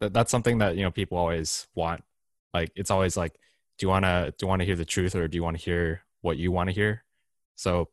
That 0.00 0.14
that's 0.14 0.30
something 0.30 0.58
that 0.58 0.76
you 0.76 0.84
know 0.84 0.90
people 0.90 1.18
always 1.18 1.66
want. 1.74 2.02
Like 2.54 2.72
it's 2.74 2.90
always 2.90 3.14
like 3.14 3.38
do 3.78 3.84
you 3.84 3.90
want 3.90 4.04
to 4.04 4.34
do 4.36 4.44
you 4.44 4.48
want 4.48 4.60
to 4.60 4.66
hear 4.66 4.76
the 4.76 4.84
truth 4.84 5.14
or 5.14 5.28
do 5.28 5.36
you 5.36 5.42
want 5.42 5.56
to 5.56 5.62
hear 5.62 6.02
what 6.20 6.36
you 6.36 6.52
want 6.52 6.68
to 6.68 6.74
hear 6.74 7.04
so 7.54 7.88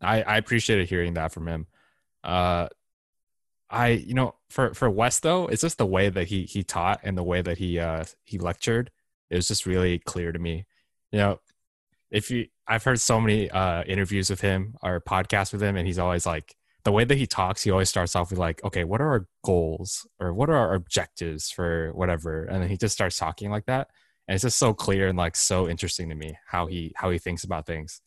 i 0.00 0.22
i 0.22 0.36
appreciated 0.36 0.88
hearing 0.88 1.14
that 1.14 1.32
from 1.32 1.46
him 1.46 1.66
uh 2.24 2.68
i 3.70 3.88
you 3.88 4.14
know 4.14 4.34
for 4.48 4.74
for 4.74 4.90
wes 4.90 5.20
though 5.20 5.46
it's 5.46 5.62
just 5.62 5.78
the 5.78 5.86
way 5.86 6.08
that 6.08 6.26
he 6.28 6.44
he 6.44 6.62
taught 6.62 7.00
and 7.04 7.16
the 7.16 7.22
way 7.22 7.40
that 7.42 7.58
he 7.58 7.78
uh 7.78 8.04
he 8.24 8.38
lectured. 8.38 8.90
It 9.30 9.36
was 9.36 9.48
just 9.48 9.64
really 9.66 9.98
clear 10.00 10.32
to 10.32 10.38
me. 10.38 10.66
You 11.12 11.18
know 11.18 11.40
if 12.10 12.30
you 12.30 12.46
i've 12.66 12.84
heard 12.84 13.00
so 13.00 13.20
many 13.20 13.50
uh 13.50 13.82
interviews 13.84 14.30
with 14.30 14.40
him 14.40 14.74
or 14.82 15.00
podcasts 15.00 15.52
with 15.52 15.62
him 15.62 15.76
and 15.76 15.86
he's 15.86 15.98
always 15.98 16.26
like 16.26 16.56
the 16.84 16.92
way 16.92 17.04
that 17.04 17.16
he 17.18 17.26
talks 17.26 17.62
he 17.62 17.70
always 17.70 17.88
starts 17.88 18.16
off 18.16 18.30
with 18.30 18.38
like 18.38 18.62
okay 18.64 18.84
what 18.84 19.00
are 19.00 19.08
our 19.10 19.26
goals 19.44 20.06
or 20.18 20.32
what 20.34 20.50
are 20.50 20.56
our 20.56 20.74
objectives 20.74 21.50
for 21.50 21.92
whatever? 21.94 22.44
And 22.44 22.62
then 22.62 22.70
he 22.70 22.76
just 22.76 22.94
starts 22.94 23.16
talking 23.18 23.50
like 23.50 23.66
that. 23.66 23.88
And 24.26 24.34
it's 24.34 24.42
just 24.42 24.58
so 24.58 24.74
clear 24.74 25.08
and 25.08 25.18
like 25.18 25.36
so 25.36 25.68
interesting 25.68 26.08
to 26.08 26.14
me 26.14 26.38
how 26.46 26.66
he 26.66 26.92
how 26.96 27.10
he 27.10 27.18
thinks 27.18 27.44
about 27.44 27.66
things. 27.66 28.00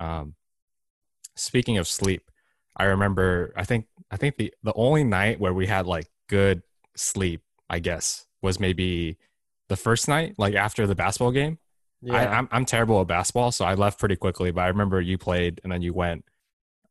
Um 0.00 0.34
speaking 1.36 1.78
of 1.78 1.86
sleep 1.86 2.30
i 2.76 2.84
remember 2.84 3.52
i 3.56 3.64
think 3.64 3.86
i 4.10 4.16
think 4.16 4.36
the 4.36 4.52
the 4.62 4.72
only 4.74 5.04
night 5.04 5.40
where 5.40 5.54
we 5.54 5.66
had 5.66 5.86
like 5.86 6.06
good 6.28 6.62
sleep 6.96 7.42
i 7.70 7.78
guess 7.78 8.26
was 8.42 8.60
maybe 8.60 9.18
the 9.68 9.76
first 9.76 10.08
night 10.08 10.34
like 10.38 10.54
after 10.54 10.86
the 10.86 10.94
basketball 10.94 11.32
game 11.32 11.58
yeah. 12.00 12.14
I, 12.14 12.38
I'm, 12.38 12.48
I'm 12.52 12.64
terrible 12.64 13.00
at 13.00 13.06
basketball 13.06 13.52
so 13.52 13.64
i 13.64 13.74
left 13.74 13.98
pretty 13.98 14.16
quickly 14.16 14.50
but 14.50 14.62
i 14.62 14.68
remember 14.68 15.00
you 15.00 15.18
played 15.18 15.60
and 15.62 15.72
then 15.72 15.82
you 15.82 15.92
went 15.92 16.24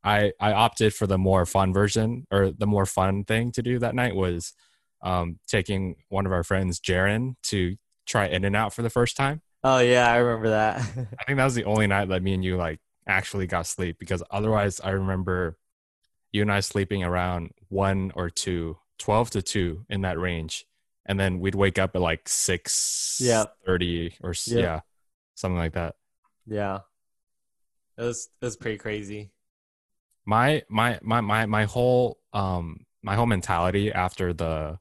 i 0.04 0.32
i 0.40 0.52
opted 0.52 0.94
for 0.94 1.06
the 1.06 1.18
more 1.18 1.46
fun 1.46 1.72
version 1.72 2.26
or 2.30 2.50
the 2.50 2.66
more 2.66 2.86
fun 2.86 3.24
thing 3.24 3.52
to 3.52 3.62
do 3.62 3.78
that 3.78 3.94
night 3.94 4.14
was 4.14 4.54
um, 5.02 5.38
taking 5.46 5.96
one 6.08 6.26
of 6.26 6.32
our 6.32 6.42
friends 6.42 6.80
Jaron 6.80 7.34
to 7.44 7.76
try 8.06 8.26
In-N-Out 8.26 8.72
for 8.72 8.82
the 8.82 8.90
first 8.90 9.16
time. 9.16 9.42
Oh 9.64 9.78
yeah, 9.78 10.10
I 10.10 10.16
remember 10.16 10.50
that. 10.50 10.78
I 10.78 11.24
think 11.24 11.36
that 11.36 11.44
was 11.44 11.54
the 11.54 11.64
only 11.64 11.86
night 11.86 12.08
that 12.08 12.22
me 12.22 12.34
and 12.34 12.44
you 12.44 12.56
like 12.56 12.80
actually 13.06 13.46
got 13.46 13.66
sleep 13.66 13.96
because 13.98 14.22
otherwise 14.30 14.80
I 14.80 14.90
remember 14.90 15.56
you 16.32 16.42
and 16.42 16.52
I 16.52 16.60
sleeping 16.60 17.02
around 17.04 17.52
one 17.68 18.12
or 18.14 18.30
two, 18.30 18.78
12 18.98 19.30
to 19.30 19.42
two 19.42 19.84
in 19.88 20.02
that 20.02 20.18
range. 20.18 20.66
And 21.06 21.18
then 21.18 21.40
we'd 21.40 21.54
wake 21.54 21.78
up 21.78 21.96
at 21.96 22.02
like 22.02 22.28
six 22.28 23.18
yeah. 23.22 23.44
30 23.64 24.14
or 24.22 24.34
yeah. 24.46 24.58
yeah, 24.58 24.80
something 25.34 25.58
like 25.58 25.72
that. 25.72 25.96
Yeah. 26.46 26.80
It 27.96 28.02
was, 28.02 28.28
it 28.40 28.44
was 28.44 28.56
pretty 28.56 28.78
crazy. 28.78 29.30
My, 30.26 30.62
my, 30.68 30.98
my, 31.02 31.20
my, 31.20 31.46
my 31.46 31.64
whole, 31.64 32.18
um, 32.32 32.84
my 33.02 33.14
whole 33.14 33.26
mentality 33.26 33.90
after 33.92 34.32
the 34.32 34.78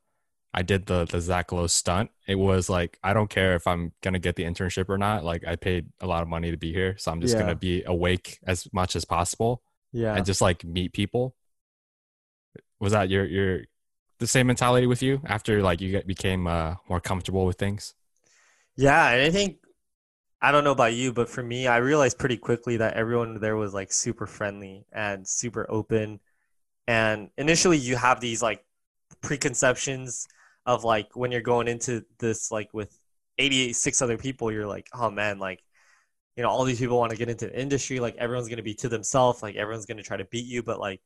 I 0.57 0.63
did 0.63 0.87
the 0.87 1.05
the 1.05 1.21
Zach 1.21 1.51
Lowe 1.51 1.67
stunt, 1.67 2.09
it 2.27 2.33
was 2.33 2.67
like 2.67 2.97
I 3.03 3.13
don't 3.13 3.29
care 3.29 3.53
if 3.53 3.67
I'm 3.67 3.91
gonna 4.01 4.17
get 4.17 4.35
the 4.35 4.43
internship 4.43 4.89
or 4.89 4.97
not. 4.97 5.23
Like 5.23 5.45
I 5.45 5.55
paid 5.55 5.87
a 6.01 6.07
lot 6.07 6.23
of 6.23 6.27
money 6.27 6.49
to 6.49 6.57
be 6.57 6.73
here, 6.73 6.97
so 6.97 7.11
I'm 7.11 7.21
just 7.21 7.35
yeah. 7.35 7.41
gonna 7.41 7.55
be 7.55 7.83
awake 7.83 8.39
as 8.47 8.67
much 8.73 8.95
as 8.95 9.05
possible. 9.05 9.61
Yeah, 9.97 10.15
and 10.15 10.25
just 10.25 10.41
like 10.41 10.63
meet 10.63 10.93
people. 10.93 11.35
Was 12.79 12.91
that 12.91 13.09
your 13.09 13.25
your 13.25 13.61
the 14.19 14.27
same 14.27 14.47
mentality 14.47 14.85
with 14.85 15.01
you 15.01 15.21
after 15.25 15.61
like 15.63 15.81
you 15.81 15.91
get, 15.91 16.05
became 16.05 16.45
uh, 16.47 16.75
more 16.87 16.99
comfortable 16.99 17.45
with 17.45 17.57
things? 17.57 17.95
Yeah, 18.75 19.09
and 19.09 19.21
I 19.23 19.31
think 19.31 19.57
I 20.39 20.51
don't 20.51 20.63
know 20.63 20.71
about 20.71 20.93
you, 20.93 21.13
but 21.13 21.29
for 21.29 21.41
me, 21.41 21.65
I 21.67 21.77
realized 21.77 22.19
pretty 22.19 22.37
quickly 22.37 22.77
that 22.77 22.93
everyone 22.93 23.39
there 23.39 23.55
was 23.55 23.73
like 23.73 23.91
super 23.91 24.27
friendly 24.27 24.85
and 24.93 25.27
super 25.27 25.65
open. 25.69 26.19
And 26.87 27.31
initially, 27.37 27.77
you 27.77 27.95
have 27.95 28.21
these 28.21 28.41
like 28.43 28.63
preconceptions 29.21 30.27
of 30.67 30.83
like 30.83 31.15
when 31.15 31.31
you're 31.31 31.41
going 31.41 31.67
into 31.67 32.05
this 32.19 32.51
like 32.51 32.71
with 32.73 32.99
86 33.39 34.01
other 34.01 34.17
people 34.17 34.51
you're 34.51 34.67
like 34.67 34.89
oh 34.93 35.09
man 35.09 35.39
like 35.39 35.63
you 36.37 36.43
know 36.43 36.49
all 36.49 36.63
these 36.63 36.79
people 36.79 36.97
want 36.97 37.11
to 37.11 37.17
get 37.17 37.29
into 37.29 37.47
the 37.47 37.59
industry 37.59 37.99
like 37.99 38.15
everyone's 38.17 38.47
going 38.47 38.57
to 38.57 38.63
be 38.63 38.75
to 38.75 38.87
themselves 38.87 39.41
like 39.43 39.55
everyone's 39.55 39.85
going 39.85 39.97
to 39.97 40.03
try 40.03 40.15
to 40.15 40.25
beat 40.25 40.45
you 40.45 40.63
but 40.63 40.79
like 40.79 41.01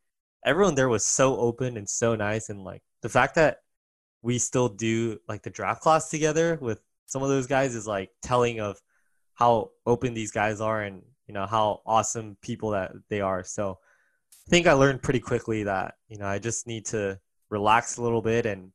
everyone 0.45 0.75
there 0.75 0.89
was 0.89 1.05
so 1.05 1.37
open 1.37 1.77
and 1.77 1.89
so 1.89 2.15
nice 2.15 2.49
and 2.49 2.63
like 2.63 2.83
the 3.01 3.09
fact 3.09 3.35
that 3.35 3.57
we 4.21 4.37
still 4.37 4.69
do 4.69 5.17
like 5.27 5.41
the 5.41 5.49
draft 5.49 5.81
class 5.81 6.09
together 6.09 6.57
with 6.61 6.81
some 7.07 7.23
of 7.23 7.29
those 7.29 7.47
guys 7.47 7.73
is 7.73 7.87
like 7.87 8.09
telling 8.21 8.59
of 8.59 8.77
how 9.33 9.71
open 9.85 10.13
these 10.13 10.31
guys 10.31 10.61
are 10.61 10.83
and 10.83 11.01
you 11.27 11.33
know 11.33 11.45
how 11.45 11.81
awesome 11.85 12.37
people 12.41 12.71
that 12.71 12.91
they 13.09 13.21
are. 13.21 13.43
So 13.43 13.79
i 14.47 14.49
think 14.49 14.67
i 14.67 14.73
learned 14.73 15.01
pretty 15.01 15.19
quickly 15.19 15.63
that 15.63 15.95
you 16.09 16.17
know 16.17 16.25
i 16.25 16.39
just 16.39 16.67
need 16.67 16.85
to 16.87 17.17
relax 17.49 17.97
a 17.97 18.01
little 18.01 18.21
bit 18.21 18.45
and 18.45 18.71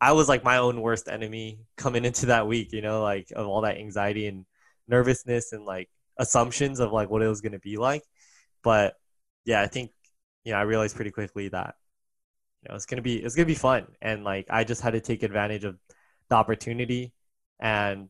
I 0.00 0.12
was 0.12 0.28
like 0.28 0.44
my 0.44 0.58
own 0.58 0.82
worst 0.82 1.08
enemy 1.08 1.60
coming 1.78 2.04
into 2.08 2.26
that 2.26 2.46
week, 2.46 2.72
you 2.72 2.82
know, 2.82 3.02
like 3.02 3.32
of 3.34 3.46
all 3.46 3.62
that 3.62 3.78
anxiety 3.78 4.26
and 4.26 4.44
nervousness 4.86 5.52
and 5.52 5.64
like 5.64 5.88
assumptions 6.18 6.80
of 6.80 6.92
like 6.92 7.10
what 7.10 7.22
it 7.22 7.28
was 7.28 7.40
going 7.40 7.52
to 7.52 7.58
be 7.58 7.76
like. 7.76 8.02
But 8.62 8.94
yeah, 9.44 9.60
I 9.60 9.66
think, 9.66 9.90
you 10.44 10.52
know, 10.52 10.58
I 10.58 10.62
realized 10.62 10.96
pretty 10.96 11.10
quickly 11.10 11.48
that, 11.48 11.74
you 12.62 12.68
know, 12.68 12.76
it's 12.76 12.86
going 12.86 12.96
to 12.96 13.02
be, 13.02 13.16
it's 13.16 13.34
to 13.34 13.44
be 13.44 13.54
fun. 13.54 13.86
And 14.00 14.24
like, 14.24 14.46
I 14.50 14.64
just 14.64 14.80
had 14.80 14.92
to 14.94 15.00
take 15.00 15.22
advantage 15.22 15.64
of 15.64 15.76
the 16.28 16.36
opportunity. 16.36 17.12
And 17.60 18.08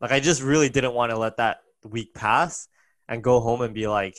like, 0.00 0.12
I 0.12 0.20
just 0.20 0.42
really 0.42 0.68
didn't 0.68 0.94
want 0.94 1.10
to 1.10 1.18
let 1.18 1.38
that 1.38 1.58
week 1.82 2.14
pass 2.14 2.68
and 3.08 3.22
go 3.22 3.40
home 3.40 3.62
and 3.62 3.74
be 3.74 3.88
like, 3.88 4.16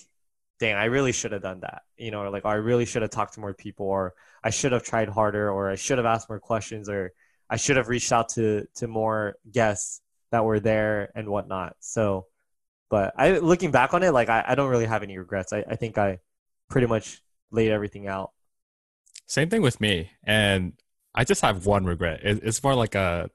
dang, 0.59 0.75
I 0.75 0.85
really 0.85 1.11
should 1.11 1.31
have 1.31 1.41
done 1.41 1.61
that, 1.61 1.81
you 1.97 2.11
know, 2.11 2.21
or 2.21 2.29
like, 2.29 2.45
or 2.45 2.51
I 2.51 2.55
really 2.55 2.85
should 2.85 3.01
have 3.01 3.11
talked 3.11 3.33
to 3.35 3.39
more 3.39 3.53
people 3.53 3.85
or, 3.85 4.13
I 4.43 4.49
should 4.49 4.71
have 4.71 4.83
tried 4.83 5.07
harder 5.07 5.51
or 5.51 5.69
I 5.69 5.75
should 5.75 5.99
have 5.99 6.07
asked 6.07 6.27
more 6.27 6.39
questions 6.39 6.89
or 6.89 7.13
I 7.47 7.57
should 7.57 7.77
have 7.77 7.89
reached 7.89 8.11
out 8.11 8.29
to 8.29 8.65
to 8.75 8.87
more 8.87 9.35
guests 9.51 10.01
that 10.31 10.45
were 10.45 10.59
there 10.59 11.11
and 11.13 11.29
whatnot. 11.29 11.75
So 11.79 12.25
but 12.91 13.13
I 13.17 13.39
looking 13.39 13.71
back 13.71 13.93
on 13.93 14.03
it, 14.03 14.11
like 14.11 14.29
I, 14.29 14.43
I 14.49 14.55
don't 14.55 14.69
really 14.69 14.85
have 14.85 15.01
any 15.01 15.17
regrets. 15.17 15.53
I, 15.53 15.63
I 15.67 15.77
think 15.77 15.97
I 15.97 16.19
pretty 16.69 16.87
much 16.87 17.23
laid 17.49 17.71
everything 17.71 18.07
out. 18.07 18.31
Same 19.27 19.49
thing 19.49 19.61
with 19.61 19.79
me. 19.79 20.11
And 20.25 20.73
I 21.15 21.23
just 21.23 21.41
have 21.41 21.65
one 21.65 21.85
regret. 21.85 22.19
It, 22.21 22.41
it's 22.43 22.61
more 22.61 22.75
like 22.75 22.93
a 22.93 23.31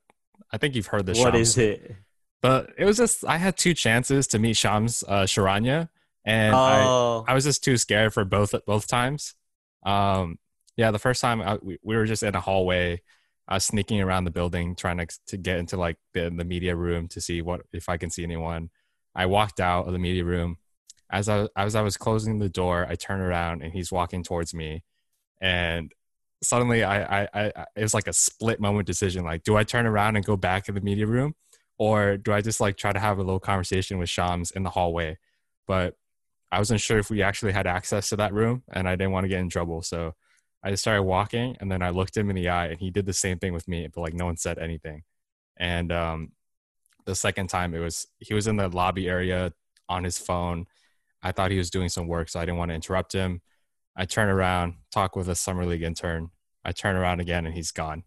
I 0.52 0.58
think 0.58 0.74
you've 0.76 0.86
heard 0.86 1.06
this. 1.06 1.18
What 1.18 1.32
Shams, 1.32 1.48
is 1.48 1.58
it? 1.58 1.96
But 2.42 2.74
it 2.76 2.84
was 2.84 2.98
just 2.98 3.24
I 3.24 3.38
had 3.38 3.56
two 3.56 3.72
chances 3.72 4.26
to 4.28 4.38
meet 4.38 4.58
Shams 4.58 5.02
uh, 5.08 5.22
Charania, 5.22 5.88
and 6.24 6.54
oh. 6.54 7.24
I 7.26 7.32
I 7.32 7.34
was 7.34 7.44
just 7.44 7.64
too 7.64 7.78
scared 7.78 8.12
for 8.12 8.26
both 8.26 8.54
both 8.66 8.86
times. 8.86 9.34
Um, 9.84 10.38
Yeah, 10.76 10.90
the 10.90 10.98
first 10.98 11.22
time 11.22 11.40
I, 11.40 11.56
we, 11.62 11.78
we 11.82 11.96
were 11.96 12.04
just 12.04 12.22
in 12.22 12.34
a 12.34 12.40
hallway, 12.40 13.00
was 13.50 13.64
sneaking 13.64 14.02
around 14.02 14.24
the 14.24 14.30
building 14.30 14.76
trying 14.76 14.98
to 14.98 15.06
to 15.28 15.36
get 15.38 15.58
into 15.58 15.78
like 15.78 15.96
the 16.12 16.30
the 16.30 16.44
media 16.44 16.76
room 16.76 17.08
to 17.08 17.20
see 17.20 17.40
what 17.40 17.62
if 17.72 17.88
I 17.88 17.96
can 17.96 18.10
see 18.10 18.22
anyone. 18.22 18.68
I 19.16 19.26
walked 19.26 19.58
out 19.60 19.86
of 19.86 19.92
the 19.92 19.98
media 19.98 20.24
room. 20.24 20.58
As 21.10 21.28
I 21.28 21.48
as 21.56 21.74
I 21.74 21.82
was 21.82 21.96
closing 21.96 22.38
the 22.38 22.48
door, 22.48 22.86
I 22.88 22.94
turned 22.96 23.22
around 23.22 23.62
and 23.62 23.72
he's 23.72 23.90
walking 23.90 24.22
towards 24.22 24.52
me, 24.52 24.84
and 25.40 25.92
suddenly 26.42 26.84
I, 26.84 27.22
I 27.22 27.28
I 27.32 27.44
it 27.74 27.82
was 27.82 27.94
like 27.94 28.08
a 28.08 28.12
split 28.12 28.60
moment 28.60 28.86
decision. 28.86 29.24
Like, 29.24 29.42
do 29.42 29.56
I 29.56 29.64
turn 29.64 29.86
around 29.86 30.16
and 30.16 30.24
go 30.24 30.36
back 30.36 30.68
in 30.68 30.74
the 30.74 30.80
media 30.80 31.06
room, 31.06 31.34
or 31.78 32.16
do 32.18 32.32
I 32.32 32.40
just 32.42 32.60
like 32.60 32.76
try 32.76 32.92
to 32.92 32.98
have 32.98 33.18
a 33.18 33.22
little 33.22 33.40
conversation 33.40 33.98
with 33.98 34.10
Shams 34.10 34.50
in 34.50 34.62
the 34.64 34.70
hallway? 34.70 35.18
But 35.66 35.94
I 36.52 36.58
wasn't 36.58 36.80
sure 36.80 36.98
if 36.98 37.10
we 37.10 37.22
actually 37.22 37.52
had 37.52 37.66
access 37.66 38.08
to 38.10 38.16
that 38.16 38.34
room, 38.34 38.64
and 38.72 38.88
I 38.88 38.96
didn't 38.96 39.12
want 39.12 39.24
to 39.24 39.28
get 39.28 39.40
in 39.40 39.48
trouble, 39.48 39.82
so 39.82 40.14
I 40.62 40.70
just 40.70 40.82
started 40.82 41.04
walking, 41.04 41.56
and 41.60 41.70
then 41.70 41.82
I 41.82 41.90
looked 41.90 42.16
him 42.16 42.30
in 42.30 42.36
the 42.36 42.48
eye, 42.48 42.66
and 42.66 42.80
he 42.80 42.90
did 42.90 43.06
the 43.06 43.12
same 43.12 43.38
thing 43.38 43.52
with 43.52 43.68
me, 43.68 43.88
but 43.92 44.00
like 44.00 44.14
no 44.14 44.26
one 44.26 44.36
said 44.36 44.58
anything. 44.58 45.04
And 45.56 45.92
um, 45.92 46.32
the 47.06 47.14
second 47.14 47.48
time, 47.48 47.74
it 47.74 47.78
was 47.78 48.06
he 48.18 48.34
was 48.34 48.46
in 48.46 48.56
the 48.56 48.68
lobby 48.68 49.08
area 49.08 49.52
on 49.88 50.04
his 50.04 50.18
phone. 50.18 50.66
I 51.22 51.32
thought 51.32 51.50
he 51.50 51.58
was 51.58 51.70
doing 51.70 51.88
some 51.88 52.06
work, 52.06 52.28
so 52.28 52.38
I 52.38 52.44
didn't 52.44 52.58
want 52.58 52.70
to 52.70 52.74
interrupt 52.74 53.12
him. 53.12 53.40
I 53.96 54.04
turn 54.04 54.28
around, 54.28 54.74
talk 54.92 55.16
with 55.16 55.28
a 55.28 55.34
summer 55.34 55.64
league 55.64 55.82
intern. 55.82 56.30
I 56.64 56.72
turn 56.72 56.96
around 56.96 57.20
again, 57.20 57.46
and 57.46 57.54
he's 57.54 57.70
gone. 57.70 58.02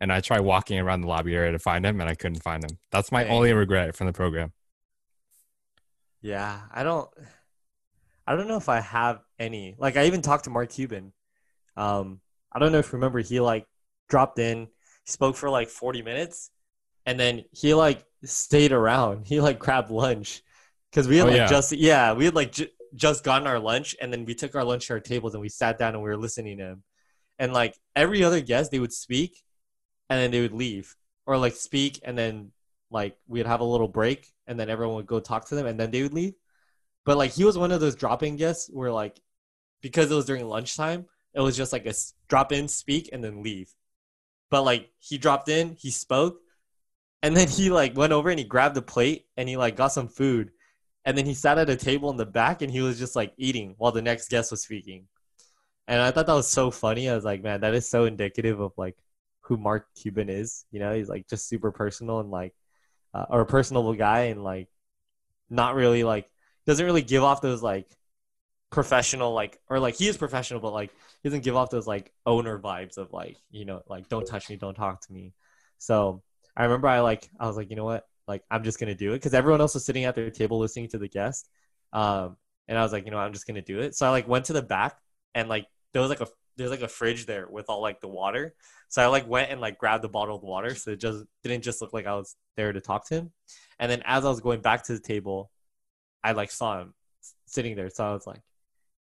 And 0.00 0.12
I 0.12 0.20
try 0.20 0.40
walking 0.40 0.78
around 0.78 1.00
the 1.00 1.06
lobby 1.06 1.34
area 1.34 1.52
to 1.52 1.58
find 1.58 1.86
him, 1.86 2.00
and 2.00 2.10
I 2.10 2.14
couldn't 2.14 2.42
find 2.42 2.62
him. 2.62 2.78
That's 2.90 3.10
my 3.10 3.22
Dang. 3.24 3.32
only 3.32 3.52
regret 3.52 3.96
from 3.96 4.08
the 4.08 4.12
program. 4.12 4.52
Yeah, 6.20 6.60
I 6.72 6.82
don't. 6.82 7.08
I 8.26 8.34
don't 8.34 8.48
know 8.48 8.56
if 8.56 8.68
I 8.68 8.80
have 8.80 9.20
any. 9.38 9.76
Like, 9.78 9.96
I 9.96 10.06
even 10.06 10.22
talked 10.22 10.44
to 10.44 10.50
Mark 10.50 10.70
Cuban. 10.70 11.12
Um, 11.76 12.20
I 12.52 12.58
don't 12.58 12.72
know 12.72 12.78
if 12.78 12.86
you 12.86 12.94
remember. 12.94 13.20
He 13.20 13.40
like 13.40 13.66
dropped 14.08 14.38
in, 14.38 14.68
spoke 15.04 15.36
for 15.36 15.48
like 15.50 15.68
forty 15.68 16.02
minutes, 16.02 16.50
and 17.06 17.18
then 17.18 17.44
he 17.52 17.74
like 17.74 18.04
stayed 18.24 18.72
around. 18.72 19.26
He 19.26 19.40
like 19.40 19.58
grabbed 19.58 19.90
lunch 19.90 20.42
because 20.90 21.08
we 21.08 21.18
had 21.18 21.26
Oh, 21.26 21.28
like 21.28 21.36
yeah. 21.36 21.46
just 21.46 21.72
yeah 21.72 22.12
we 22.12 22.24
had 22.26 22.34
like 22.34 22.52
j- 22.52 22.70
just 22.94 23.24
gotten 23.24 23.46
our 23.48 23.58
lunch, 23.58 23.96
and 24.00 24.12
then 24.12 24.24
we 24.24 24.34
took 24.34 24.54
our 24.54 24.64
lunch 24.64 24.86
to 24.88 24.94
our 24.94 25.00
tables 25.00 25.34
and 25.34 25.40
we 25.42 25.48
sat 25.48 25.78
down 25.78 25.94
and 25.94 26.02
we 26.02 26.08
were 26.10 26.16
listening 26.16 26.58
to 26.58 26.64
him. 26.64 26.82
And 27.38 27.52
like 27.52 27.76
every 27.96 28.24
other 28.24 28.40
guest, 28.40 28.70
they 28.70 28.78
would 28.80 28.92
speak, 28.92 29.42
and 30.10 30.20
then 30.20 30.30
they 30.30 30.40
would 30.40 30.52
leave, 30.52 30.96
or 31.26 31.38
like 31.38 31.54
speak, 31.54 32.00
and 32.04 32.16
then 32.18 32.52
like 32.90 33.16
we'd 33.28 33.46
have 33.46 33.60
a 33.60 33.64
little 33.64 33.88
break, 33.88 34.28
and 34.46 34.58
then 34.58 34.70
everyone 34.70 34.96
would 34.96 35.06
go 35.06 35.20
talk 35.20 35.48
to 35.48 35.54
them, 35.54 35.66
and 35.66 35.78
then 35.80 35.90
they 35.90 36.02
would 36.02 36.14
leave. 36.14 36.34
But 37.04 37.18
like 37.18 37.32
he 37.32 37.44
was 37.44 37.58
one 37.58 37.72
of 37.72 37.80
those 37.80 37.96
drop-in 37.96 38.36
guests 38.36 38.70
where 38.72 38.92
like 38.92 39.20
because 39.82 40.10
it 40.10 40.14
was 40.14 40.26
during 40.26 40.46
lunchtime, 40.46 41.06
it 41.34 41.40
was 41.40 41.56
just 41.56 41.72
like 41.72 41.86
a 41.86 41.94
drop 42.28 42.52
in, 42.52 42.68
speak, 42.68 43.10
and 43.12 43.22
then 43.24 43.42
leave. 43.42 43.72
But 44.50 44.62
like 44.64 44.90
he 44.98 45.18
dropped 45.18 45.48
in, 45.48 45.74
he 45.74 45.90
spoke, 45.90 46.38
and 47.24 47.34
then 47.34 47.48
he 47.48 47.70
like 47.70 47.96
went 47.96 48.12
over 48.12 48.28
and 48.28 48.38
he 48.38 48.44
grabbed 48.44 48.76
a 48.76 48.82
plate 48.82 49.24
and 49.36 49.48
he 49.48 49.56
like 49.56 49.76
got 49.76 49.88
some 49.88 50.08
food, 50.08 50.50
and 51.06 51.16
then 51.16 51.24
he 51.24 51.34
sat 51.34 51.58
at 51.58 51.70
a 51.70 51.76
table 51.76 52.10
in 52.10 52.18
the 52.18 52.26
back 52.26 52.60
and 52.62 52.70
he 52.70 52.82
was 52.82 52.98
just 52.98 53.16
like 53.16 53.32
eating 53.38 53.74
while 53.78 53.92
the 53.92 54.02
next 54.02 54.28
guest 54.28 54.50
was 54.50 54.62
speaking. 54.62 55.06
And 55.88 56.00
I 56.00 56.10
thought 56.10 56.26
that 56.26 56.34
was 56.34 56.48
so 56.48 56.70
funny. 56.70 57.08
I 57.08 57.14
was 57.14 57.24
like, 57.24 57.42
man, 57.42 57.62
that 57.62 57.74
is 57.74 57.88
so 57.88 58.04
indicative 58.04 58.60
of 58.60 58.72
like 58.76 58.96
who 59.40 59.56
Mark 59.56 59.86
Cuban 60.00 60.28
is. 60.28 60.66
You 60.70 60.80
know, 60.80 60.94
he's 60.94 61.08
like 61.08 61.26
just 61.28 61.48
super 61.48 61.72
personal 61.72 62.20
and 62.20 62.30
like, 62.30 62.54
uh, 63.14 63.26
or 63.30 63.40
a 63.40 63.46
personable 63.46 63.94
guy 63.94 64.24
and 64.24 64.44
like, 64.44 64.68
not 65.50 65.74
really 65.74 66.04
like 66.04 66.28
doesn't 66.66 66.84
really 66.84 67.02
give 67.02 67.22
off 67.22 67.40
those 67.40 67.62
like 67.62 67.86
professional 68.70 69.32
like 69.32 69.60
or 69.68 69.78
like 69.78 69.94
he 69.94 70.08
is 70.08 70.16
professional 70.16 70.58
but 70.58 70.72
like 70.72 70.90
he 71.22 71.28
doesn't 71.28 71.44
give 71.44 71.54
off 71.54 71.70
those 71.70 71.86
like 71.86 72.12
owner 72.26 72.58
vibes 72.58 72.96
of 72.96 73.12
like 73.12 73.36
you 73.50 73.64
know 73.64 73.82
like 73.88 74.08
don't 74.08 74.26
touch 74.26 74.48
me 74.50 74.56
don't 74.56 74.74
talk 74.74 75.00
to 75.00 75.12
me 75.12 75.32
so 75.78 76.22
i 76.56 76.64
remember 76.64 76.88
i 76.88 77.00
like 77.00 77.30
i 77.38 77.46
was 77.46 77.56
like 77.56 77.70
you 77.70 77.76
know 77.76 77.84
what 77.84 78.04
like 78.26 78.42
i'm 78.50 78.64
just 78.64 78.78
gonna 78.78 78.94
do 78.94 79.12
it 79.12 79.16
because 79.16 79.34
everyone 79.34 79.60
else 79.60 79.74
was 79.74 79.84
sitting 79.84 80.04
at 80.04 80.14
their 80.14 80.30
table 80.30 80.58
listening 80.58 80.88
to 80.88 80.98
the 80.98 81.08
guest 81.08 81.48
um 81.92 82.36
and 82.68 82.78
i 82.78 82.82
was 82.82 82.92
like 82.92 83.04
you 83.04 83.10
know 83.10 83.16
what, 83.16 83.24
i'm 83.24 83.32
just 83.32 83.46
gonna 83.46 83.62
do 83.62 83.80
it 83.80 83.94
so 83.94 84.06
i 84.06 84.10
like 84.10 84.28
went 84.28 84.44
to 84.44 84.52
the 84.52 84.62
back 84.62 84.96
and 85.34 85.48
like 85.48 85.66
there 85.92 86.02
was 86.02 86.10
like 86.10 86.20
a 86.20 86.26
there's 86.56 86.70
like 86.70 86.82
a 86.82 86.88
fridge 86.88 87.26
there 87.26 87.46
with 87.48 87.66
all 87.68 87.82
like 87.82 88.00
the 88.00 88.08
water 88.08 88.54
so 88.88 89.02
i 89.02 89.06
like 89.06 89.28
went 89.28 89.50
and 89.50 89.60
like 89.60 89.78
grabbed 89.78 90.04
the 90.04 90.08
bottle 90.08 90.36
of 90.36 90.42
water 90.42 90.74
so 90.74 90.92
it 90.92 91.00
just 91.00 91.24
didn't 91.42 91.62
just 91.62 91.80
look 91.80 91.92
like 91.92 92.06
i 92.06 92.14
was 92.14 92.36
there 92.56 92.72
to 92.72 92.80
talk 92.80 93.06
to 93.06 93.14
him 93.14 93.32
and 93.78 93.90
then 93.90 94.02
as 94.04 94.24
i 94.24 94.28
was 94.28 94.40
going 94.40 94.60
back 94.60 94.82
to 94.84 94.92
the 94.92 95.00
table 95.00 95.50
i 96.22 96.32
like 96.32 96.50
saw 96.50 96.80
him 96.80 96.94
sitting 97.46 97.74
there 97.74 97.90
so 97.90 98.04
i 98.04 98.12
was 98.12 98.26
like 98.26 98.40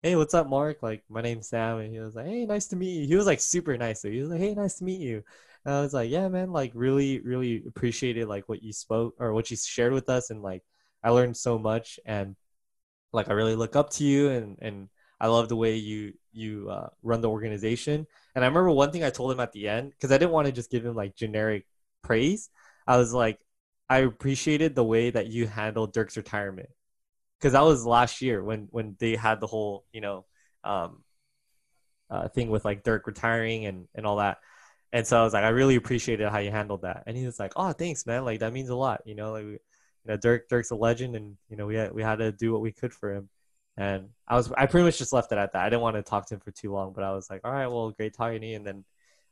hey, 0.03 0.15
what's 0.15 0.33
up, 0.33 0.49
Mark? 0.49 0.81
Like, 0.81 1.03
my 1.09 1.21
name's 1.21 1.47
Sam. 1.47 1.79
And 1.79 1.91
he 1.93 1.99
was 1.99 2.15
like, 2.15 2.25
hey, 2.25 2.45
nice 2.45 2.67
to 2.67 2.75
meet 2.75 3.01
you. 3.01 3.07
He 3.07 3.15
was 3.15 3.27
like 3.27 3.39
super 3.39 3.77
nice. 3.77 4.01
So 4.01 4.09
he 4.09 4.19
was 4.21 4.29
like, 4.29 4.39
hey, 4.39 4.53
nice 4.53 4.75
to 4.75 4.83
meet 4.83 4.99
you. 4.99 5.23
And 5.65 5.75
I 5.75 5.81
was 5.81 5.93
like, 5.93 6.09
yeah, 6.09 6.27
man, 6.27 6.51
like 6.51 6.71
really, 6.73 7.19
really 7.19 7.63
appreciated 7.67 8.27
like 8.27 8.49
what 8.49 8.63
you 8.63 8.73
spoke 8.73 9.15
or 9.19 9.33
what 9.33 9.51
you 9.51 9.57
shared 9.57 9.93
with 9.93 10.09
us. 10.09 10.29
And 10.29 10.41
like, 10.41 10.63
I 11.03 11.09
learned 11.11 11.37
so 11.37 11.59
much. 11.59 11.99
And 12.05 12.35
like, 13.13 13.29
I 13.29 13.33
really 13.33 13.55
look 13.55 13.75
up 13.75 13.91
to 13.91 14.03
you 14.03 14.29
and, 14.29 14.57
and 14.61 14.89
I 15.19 15.27
love 15.27 15.49
the 15.49 15.55
way 15.55 15.75
you, 15.75 16.13
you 16.31 16.69
uh, 16.69 16.89
run 17.03 17.21
the 17.21 17.29
organization. 17.29 18.07
And 18.35 18.43
I 18.43 18.47
remember 18.47 18.71
one 18.71 18.91
thing 18.91 19.03
I 19.03 19.11
told 19.11 19.31
him 19.31 19.39
at 19.39 19.51
the 19.51 19.69
end, 19.69 19.93
cause 20.01 20.11
I 20.11 20.17
didn't 20.17 20.31
want 20.31 20.47
to 20.47 20.51
just 20.51 20.71
give 20.71 20.85
him 20.85 20.95
like 20.95 21.15
generic 21.15 21.65
praise. 22.03 22.49
I 22.87 22.97
was 22.97 23.13
like, 23.13 23.39
I 23.91 23.99
appreciated 23.99 24.73
the 24.73 24.85
way 24.85 25.09
that 25.09 25.27
you 25.27 25.47
handled 25.47 25.93
Dirk's 25.93 26.15
retirement 26.15 26.69
because 27.37 27.53
that 27.53 27.63
was 27.63 27.85
last 27.85 28.21
year 28.21 28.43
when 28.43 28.67
when 28.71 28.95
they 28.99 29.15
had 29.15 29.39
the 29.39 29.47
whole 29.47 29.83
you 29.91 29.99
know 29.99 30.25
um, 30.63 31.03
uh, 32.09 32.27
thing 32.29 32.49
with 32.49 32.63
like 32.63 32.83
Dirk 32.83 33.05
retiring 33.05 33.65
and 33.65 33.87
and 33.93 34.05
all 34.05 34.17
that. 34.17 34.37
And 34.93 35.07
so 35.07 35.19
I 35.19 35.23
was 35.23 35.33
like, 35.33 35.43
I 35.43 35.49
really 35.49 35.75
appreciated 35.75 36.29
how 36.29 36.39
you 36.39 36.51
handled 36.51 36.81
that. 36.81 37.03
And 37.07 37.15
he 37.15 37.25
was 37.25 37.39
like, 37.39 37.53
Oh, 37.55 37.71
thanks, 37.71 38.05
man. 38.05 38.25
Like 38.25 38.39
that 38.39 38.53
means 38.53 38.69
a 38.69 38.75
lot. 38.75 39.01
You 39.05 39.15
know, 39.15 39.31
like 39.31 39.45
we, 39.45 39.51
you 39.51 39.59
know, 40.07 40.17
Dirk 40.17 40.49
Dirk's 40.49 40.71
a 40.71 40.75
legend, 40.75 41.15
and 41.15 41.37
you 41.49 41.57
know 41.57 41.65
we 41.67 41.75
had 41.75 41.93
we 41.93 42.03
had 42.03 42.19
to 42.19 42.31
do 42.31 42.51
what 42.51 42.61
we 42.61 42.71
could 42.71 42.93
for 42.93 43.13
him. 43.13 43.29
And 43.77 44.09
I 44.27 44.35
was 44.35 44.51
I 44.51 44.65
pretty 44.65 44.85
much 44.85 44.97
just 44.97 45.13
left 45.13 45.31
it 45.31 45.37
at 45.37 45.53
that. 45.53 45.63
I 45.63 45.69
didn't 45.69 45.81
want 45.81 45.95
to 45.95 46.03
talk 46.03 46.27
to 46.27 46.35
him 46.35 46.41
for 46.41 46.51
too 46.51 46.71
long, 46.71 46.93
but 46.93 47.03
I 47.03 47.11
was 47.13 47.29
like, 47.29 47.41
All 47.43 47.51
right, 47.51 47.67
well, 47.67 47.91
great 47.91 48.13
talking 48.13 48.41
to 48.41 48.47
you. 48.47 48.55
And 48.55 48.65
then 48.67 48.83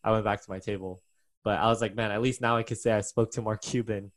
I 0.04 0.12
went 0.12 0.24
back 0.26 0.42
to 0.44 0.50
my 0.50 0.60
table. 0.60 1.02
But 1.44 1.60
I 1.60 1.68
was 1.68 1.82
like, 1.82 1.96
man, 1.96 2.12
at 2.12 2.22
least 2.22 2.42
now 2.42 2.58
I 2.58 2.64
could 2.64 2.78
say 2.78 2.92
I 2.92 3.02
spoke 3.02 3.32
to 3.32 3.42
Mark 3.42 3.62
Cuban. 3.62 4.12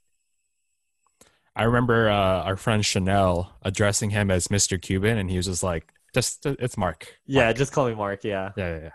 I 1.55 1.65
remember 1.65 2.09
uh, 2.09 2.43
our 2.43 2.57
friend 2.57 2.85
Chanel 2.85 3.55
addressing 3.62 4.11
him 4.11 4.31
as 4.31 4.49
Mr. 4.49 4.81
Cuban, 4.81 5.19
and 5.19 5.31
he 5.31 5.37
was 5.37 5.47
just 5.47 5.62
like, 5.62 5.93
"Just 6.15 6.47
it's 6.47 6.79
Mark." 6.79 7.21
Yeah, 7.27 7.53
just 7.53 7.73
call 7.73 7.89
me 7.89 7.95
Mark. 7.95 8.25
Yeah, 8.25 8.53
yeah, 8.57 8.77
yeah, 8.77 8.83
yeah. 8.85 8.91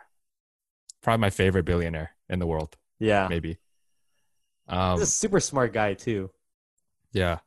Probably 1.02 1.22
my 1.22 1.30
favorite 1.30 1.66
billionaire 1.66 2.12
in 2.30 2.40
the 2.40 2.48
world, 2.48 2.76
yeah. 3.00 3.28
maybe. 3.30 3.58
Um, 4.68 5.00
He's 5.00 5.08
a 5.08 5.12
super 5.12 5.40
smart 5.40 5.74
guy 5.74 5.94
too. 5.94 6.32
yeah, 7.14 7.40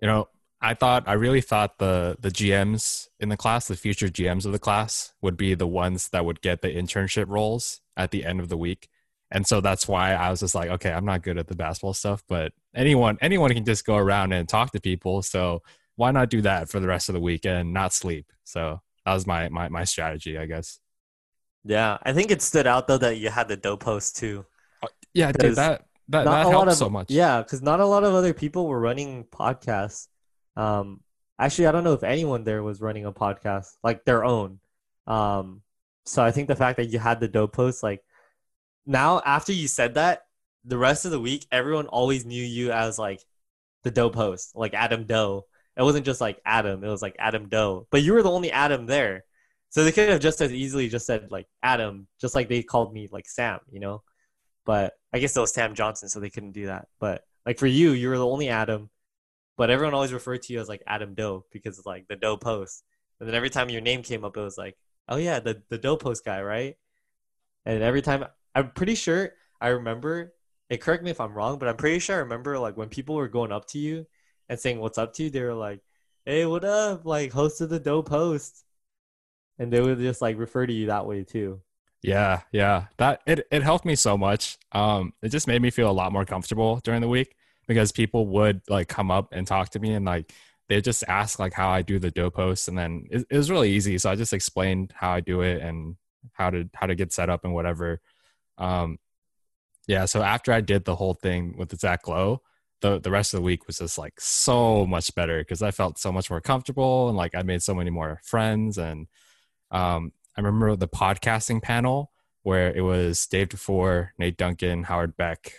you 0.00 0.06
know, 0.06 0.28
I 0.60 0.74
thought 0.74 1.04
I 1.06 1.12
really 1.12 1.40
thought 1.40 1.78
the 1.78 2.16
the 2.18 2.30
GMs 2.30 3.08
in 3.20 3.28
the 3.28 3.36
class, 3.36 3.68
the 3.68 3.76
future 3.76 4.08
GMs 4.08 4.46
of 4.46 4.52
the 4.52 4.58
class, 4.58 5.12
would 5.20 5.36
be 5.36 5.54
the 5.54 5.66
ones 5.66 6.08
that 6.08 6.24
would 6.24 6.40
get 6.40 6.62
the 6.62 6.68
internship 6.68 7.26
roles 7.28 7.80
at 7.96 8.10
the 8.10 8.24
end 8.24 8.40
of 8.40 8.48
the 8.48 8.56
week. 8.56 8.88
And 9.30 9.46
so 9.46 9.60
that's 9.60 9.88
why 9.88 10.14
I 10.14 10.30
was 10.30 10.40
just 10.40 10.54
like, 10.54 10.70
okay, 10.70 10.92
I'm 10.92 11.04
not 11.04 11.22
good 11.22 11.38
at 11.38 11.48
the 11.48 11.56
basketball 11.56 11.92
stuff, 11.92 12.22
but 12.28 12.52
anyone 12.74 13.18
anyone 13.20 13.52
can 13.52 13.64
just 13.64 13.84
go 13.84 13.96
around 13.96 14.32
and 14.32 14.48
talk 14.48 14.72
to 14.72 14.80
people. 14.80 15.22
So 15.22 15.62
why 15.96 16.10
not 16.12 16.30
do 16.30 16.40
that 16.42 16.68
for 16.68 16.80
the 16.80 16.88
rest 16.88 17.08
of 17.08 17.14
the 17.14 17.20
week 17.20 17.44
and 17.44 17.72
not 17.72 17.92
sleep? 17.92 18.32
So 18.44 18.80
that 19.04 19.12
was 19.12 19.26
my 19.26 19.48
my 19.48 19.68
my 19.68 19.84
strategy, 19.84 20.38
I 20.38 20.46
guess. 20.46 20.80
Yeah, 21.64 21.98
I 22.02 22.12
think 22.12 22.30
it 22.30 22.42
stood 22.42 22.66
out 22.66 22.86
though 22.88 22.98
that 22.98 23.16
you 23.18 23.30
had 23.30 23.48
the 23.48 23.56
Dope 23.56 23.80
Post 23.80 24.16
too. 24.16 24.44
Yeah, 25.14 25.32
dude, 25.32 25.56
that 25.56 25.86
that, 26.08 26.24
Not 26.24 26.42
that 26.42 26.46
a 26.46 26.48
lot 26.48 26.66
helped 26.66 26.68
of 26.68 26.76
so 26.76 26.90
much. 26.90 27.10
yeah, 27.10 27.40
because 27.42 27.62
not 27.62 27.80
a 27.80 27.86
lot 27.86 28.04
of 28.04 28.14
other 28.14 28.34
people 28.34 28.66
were 28.66 28.80
running 28.80 29.24
podcasts. 29.24 30.08
Um, 30.56 31.00
actually, 31.38 31.66
I 31.68 31.72
don't 31.72 31.84
know 31.84 31.94
if 31.94 32.04
anyone 32.04 32.44
there 32.44 32.62
was 32.62 32.80
running 32.80 33.06
a 33.06 33.12
podcast 33.12 33.68
like 33.82 34.04
their 34.04 34.24
own. 34.24 34.60
Um, 35.06 35.62
so 36.04 36.22
I 36.22 36.30
think 36.32 36.48
the 36.48 36.56
fact 36.56 36.76
that 36.76 36.86
you 36.86 36.98
had 36.98 37.20
the 37.20 37.28
Dope 37.28 37.52
Post, 37.54 37.82
like 37.82 38.02
now 38.86 39.22
after 39.24 39.52
you 39.52 39.68
said 39.68 39.94
that, 39.94 40.26
the 40.64 40.78
rest 40.78 41.04
of 41.04 41.10
the 41.10 41.20
week 41.20 41.46
everyone 41.52 41.86
always 41.86 42.24
knew 42.26 42.42
you 42.42 42.72
as 42.72 42.98
like 42.98 43.22
the 43.84 43.90
Dope 43.90 44.14
Post, 44.14 44.54
like 44.56 44.74
Adam 44.74 45.04
Doe. 45.04 45.46
It 45.76 45.82
wasn't 45.82 46.06
just 46.06 46.20
like 46.20 46.40
Adam; 46.44 46.84
it 46.84 46.88
was 46.88 47.02
like 47.02 47.16
Adam 47.18 47.48
Doe. 47.48 47.86
But 47.90 48.02
you 48.02 48.12
were 48.12 48.22
the 48.22 48.30
only 48.30 48.52
Adam 48.52 48.86
there, 48.86 49.24
so 49.74 49.82
they 49.82 49.90
could 49.90 50.08
have 50.08 50.20
just 50.20 50.40
as 50.40 50.52
easily 50.52 50.88
just 50.88 51.04
said 51.04 51.32
like 51.32 51.48
Adam, 51.60 52.06
just 52.20 52.36
like 52.36 52.48
they 52.48 52.62
called 52.62 52.92
me 52.92 53.08
like 53.10 53.26
Sam, 53.28 53.58
you 53.68 53.80
know. 53.80 54.04
But 54.64 54.92
I 55.12 55.18
guess 55.18 55.36
it 55.36 55.40
was 55.40 55.52
Sam 55.52 55.74
Johnson, 55.74 56.08
so 56.08 56.20
they 56.20 56.30
couldn't 56.30 56.52
do 56.52 56.66
that. 56.66 56.86
But 57.00 57.24
like 57.44 57.58
for 57.58 57.66
you, 57.66 57.90
you 57.90 58.08
were 58.08 58.16
the 58.16 58.24
only 58.24 58.50
Adam, 58.50 58.88
but 59.56 59.70
everyone 59.70 59.92
always 59.92 60.12
referred 60.12 60.42
to 60.42 60.52
you 60.52 60.60
as 60.60 60.68
like 60.68 60.84
Adam 60.86 61.14
Doe 61.14 61.44
because 61.50 61.76
it's 61.76 61.86
like 61.88 62.06
the 62.06 62.14
Dope 62.14 62.42
Post. 62.42 62.84
And 63.18 63.28
then 63.28 63.34
every 63.34 63.50
time 63.50 63.68
your 63.68 63.80
name 63.80 64.04
came 64.04 64.24
up, 64.24 64.36
it 64.36 64.40
was 64.42 64.56
like, 64.56 64.76
oh 65.08 65.16
yeah, 65.16 65.40
the 65.40 65.60
the 65.70 65.78
Dope 65.78 66.04
Post 66.04 66.24
guy, 66.24 66.40
right? 66.40 66.76
And 67.66 67.82
every 67.82 68.02
time, 68.02 68.24
I'm 68.54 68.70
pretty 68.70 68.94
sure 68.94 69.32
I 69.60 69.68
remember. 69.70 70.34
And 70.70 70.80
correct 70.80 71.02
me 71.02 71.10
if 71.10 71.20
I'm 71.20 71.34
wrong, 71.34 71.58
but 71.58 71.68
I'm 71.68 71.76
pretty 71.76 71.98
sure 71.98 72.14
I 72.14 72.20
remember 72.20 72.60
like 72.60 72.76
when 72.76 72.90
people 72.90 73.16
were 73.16 73.28
going 73.28 73.50
up 73.50 73.66
to 73.70 73.78
you 73.80 74.06
and 74.48 74.56
saying 74.60 74.78
what's 74.78 74.98
up 74.98 75.14
to 75.14 75.24
you, 75.24 75.30
they 75.30 75.42
were 75.42 75.52
like, 75.54 75.80
"Hey, 76.24 76.46
what 76.46 76.64
up?" 76.64 77.04
Like 77.04 77.32
host 77.32 77.60
of 77.60 77.70
the 77.70 77.80
Dope 77.80 78.08
Post, 78.08 78.64
and 79.58 79.72
they 79.72 79.80
would 79.80 79.98
just 79.98 80.22
like 80.22 80.38
refer 80.38 80.66
to 80.66 80.72
you 80.72 80.86
that 80.86 81.06
way 81.06 81.24
too. 81.24 81.60
Yeah, 82.02 82.42
yeah. 82.52 82.86
That 82.98 83.22
it 83.26 83.46
it 83.50 83.62
helped 83.62 83.84
me 83.84 83.94
so 83.94 84.18
much. 84.18 84.58
Um, 84.72 85.14
it 85.22 85.30
just 85.30 85.46
made 85.46 85.62
me 85.62 85.70
feel 85.70 85.90
a 85.90 85.92
lot 85.92 86.12
more 86.12 86.24
comfortable 86.24 86.80
during 86.84 87.00
the 87.00 87.08
week 87.08 87.34
because 87.66 87.92
people 87.92 88.26
would 88.26 88.60
like 88.68 88.88
come 88.88 89.10
up 89.10 89.28
and 89.32 89.46
talk 89.46 89.70
to 89.70 89.78
me 89.78 89.94
and 89.94 90.04
like 90.04 90.32
they 90.68 90.80
just 90.80 91.04
ask 91.08 91.38
like 91.38 91.54
how 91.54 91.70
I 91.70 91.82
do 91.82 91.98
the 91.98 92.10
Dope 92.10 92.34
Post 92.34 92.68
and 92.68 92.76
then 92.76 93.06
it, 93.10 93.26
it 93.30 93.36
was 93.36 93.50
really 93.50 93.70
easy. 93.70 93.96
So 93.98 94.10
I 94.10 94.16
just 94.16 94.32
explained 94.32 94.92
how 94.94 95.12
I 95.12 95.20
do 95.20 95.40
it 95.40 95.62
and 95.62 95.96
how 96.32 96.50
to 96.50 96.68
how 96.74 96.86
to 96.86 96.94
get 96.94 97.12
set 97.12 97.30
up 97.30 97.44
and 97.44 97.54
whatever. 97.54 98.00
Um, 98.58 98.98
yeah. 99.86 100.04
So 100.06 100.22
after 100.22 100.52
I 100.52 100.60
did 100.60 100.84
the 100.84 100.96
whole 100.96 101.14
thing 101.14 101.56
with 101.56 101.70
the 101.70 101.76
Zach 101.76 102.06
Lowe, 102.08 102.42
the 102.80 103.00
the 103.00 103.10
rest 103.10 103.34
of 103.34 103.38
the 103.38 103.44
week 103.44 103.66
was 103.66 103.78
just 103.78 103.98
like 103.98 104.20
so 104.20 104.86
much 104.86 105.14
better 105.14 105.38
because 105.38 105.62
I 105.62 105.70
felt 105.70 105.98
so 105.98 106.12
much 106.12 106.28
more 106.28 106.40
comfortable 106.40 107.08
and 107.08 107.16
like 107.16 107.34
I 107.34 107.42
made 107.42 107.62
so 107.62 107.74
many 107.74 107.90
more 107.90 108.20
friends 108.24 108.76
and 108.78 109.06
um, 109.70 110.12
I 110.36 110.40
remember 110.40 110.76
the 110.76 110.88
podcasting 110.88 111.62
panel 111.62 112.10
where 112.42 112.72
it 112.74 112.82
was 112.82 113.26
Dave 113.26 113.48
DuFour, 113.48 114.10
Nate 114.18 114.36
Duncan, 114.36 114.84
Howard 114.84 115.16
Beck, 115.16 115.52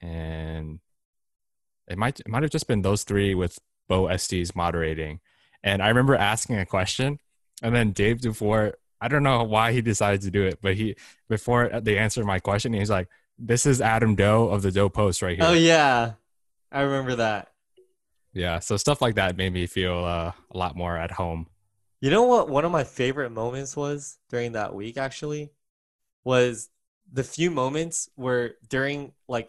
and 0.00 0.80
it 1.88 1.96
might 1.98 2.20
it 2.20 2.28
might 2.28 2.42
have 2.42 2.50
just 2.50 2.66
been 2.66 2.82
those 2.82 3.04
three 3.04 3.34
with 3.34 3.58
Bo 3.88 4.08
Estes 4.08 4.54
moderating. 4.54 5.20
And 5.62 5.82
I 5.82 5.88
remember 5.88 6.16
asking 6.16 6.58
a 6.58 6.66
question, 6.66 7.20
and 7.62 7.74
then 7.74 7.92
Dave 7.92 8.18
DuFour, 8.18 8.72
I 9.00 9.08
don't 9.08 9.22
know 9.22 9.44
why 9.44 9.72
he 9.72 9.80
decided 9.80 10.22
to 10.22 10.30
do 10.30 10.44
it, 10.44 10.58
but 10.60 10.74
he 10.74 10.96
before 11.28 11.68
they 11.80 11.98
answered 11.98 12.24
my 12.24 12.40
question, 12.40 12.72
he's 12.72 12.90
like, 12.90 13.08
"This 13.38 13.64
is 13.64 13.80
Adam 13.80 14.14
Doe 14.16 14.48
of 14.48 14.62
the 14.62 14.72
Dope 14.72 14.94
Post 14.94 15.22
right 15.22 15.36
here." 15.36 15.46
Oh 15.48 15.52
yeah, 15.52 16.14
I 16.72 16.82
remember 16.82 17.16
that. 17.16 17.52
Yeah, 18.32 18.58
so 18.60 18.76
stuff 18.76 19.02
like 19.02 19.16
that 19.16 19.36
made 19.36 19.52
me 19.52 19.66
feel 19.66 20.04
uh, 20.04 20.32
a 20.50 20.58
lot 20.58 20.74
more 20.74 20.96
at 20.96 21.12
home. 21.12 21.46
You 22.02 22.10
know 22.10 22.24
what? 22.24 22.48
One 22.48 22.64
of 22.64 22.72
my 22.72 22.82
favorite 22.82 23.30
moments 23.30 23.76
was 23.76 24.18
during 24.28 24.52
that 24.52 24.74
week 24.74 24.96
actually 24.98 25.52
was 26.24 26.68
the 27.12 27.22
few 27.22 27.48
moments 27.48 28.10
where 28.16 28.54
during 28.68 29.12
like 29.28 29.48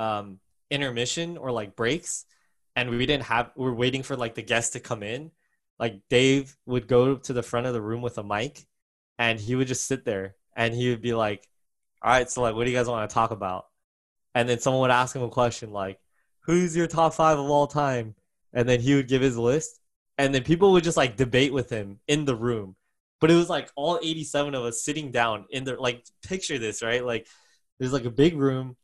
um 0.00 0.40
intermission 0.68 1.36
or 1.36 1.52
like 1.52 1.76
breaks 1.76 2.24
and 2.74 2.90
we 2.90 3.06
didn't 3.06 3.22
have 3.22 3.52
we 3.54 3.68
are 3.68 3.74
waiting 3.74 4.02
for 4.02 4.16
like 4.16 4.34
the 4.34 4.42
guests 4.42 4.72
to 4.72 4.80
come 4.80 5.04
in 5.04 5.30
like 5.78 6.00
dave 6.10 6.56
would 6.66 6.88
go 6.88 7.16
to 7.16 7.32
the 7.32 7.42
front 7.42 7.66
of 7.66 7.72
the 7.72 7.80
room 7.80 8.02
with 8.02 8.18
a 8.18 8.22
mic 8.24 8.66
and 9.18 9.38
he 9.38 9.54
would 9.54 9.68
just 9.68 9.86
sit 9.86 10.04
there 10.04 10.34
and 10.56 10.74
he 10.74 10.90
would 10.90 11.00
be 11.00 11.14
like 11.14 11.46
all 12.02 12.10
right 12.10 12.30
so 12.30 12.42
like 12.42 12.54
what 12.54 12.64
do 12.64 12.70
you 12.70 12.76
guys 12.76 12.88
want 12.88 13.08
to 13.08 13.14
talk 13.14 13.30
about 13.30 13.66
and 14.34 14.48
then 14.48 14.58
someone 14.58 14.82
would 14.82 14.90
ask 14.90 15.14
him 15.14 15.22
a 15.22 15.28
question 15.28 15.70
like 15.70 16.00
who's 16.40 16.76
your 16.76 16.88
top 16.88 17.14
five 17.14 17.38
of 17.38 17.46
all 17.48 17.66
time 17.66 18.14
and 18.52 18.68
then 18.68 18.80
he 18.80 18.94
would 18.94 19.08
give 19.08 19.22
his 19.22 19.38
list 19.38 19.80
and 20.18 20.34
then 20.34 20.42
people 20.42 20.72
would 20.72 20.84
just 20.84 20.96
like 20.96 21.16
debate 21.16 21.52
with 21.52 21.70
him 21.70 21.98
in 22.08 22.24
the 22.24 22.36
room 22.36 22.76
but 23.20 23.30
it 23.30 23.34
was 23.34 23.48
like 23.48 23.70
all 23.76 23.98
87 24.02 24.54
of 24.54 24.64
us 24.64 24.82
sitting 24.82 25.10
down 25.10 25.46
in 25.50 25.64
the 25.64 25.76
like 25.76 26.04
picture 26.22 26.58
this 26.58 26.82
right 26.82 27.04
like 27.04 27.26
there's 27.78 27.92
like 27.92 28.04
a 28.04 28.10
big 28.10 28.36
room 28.36 28.76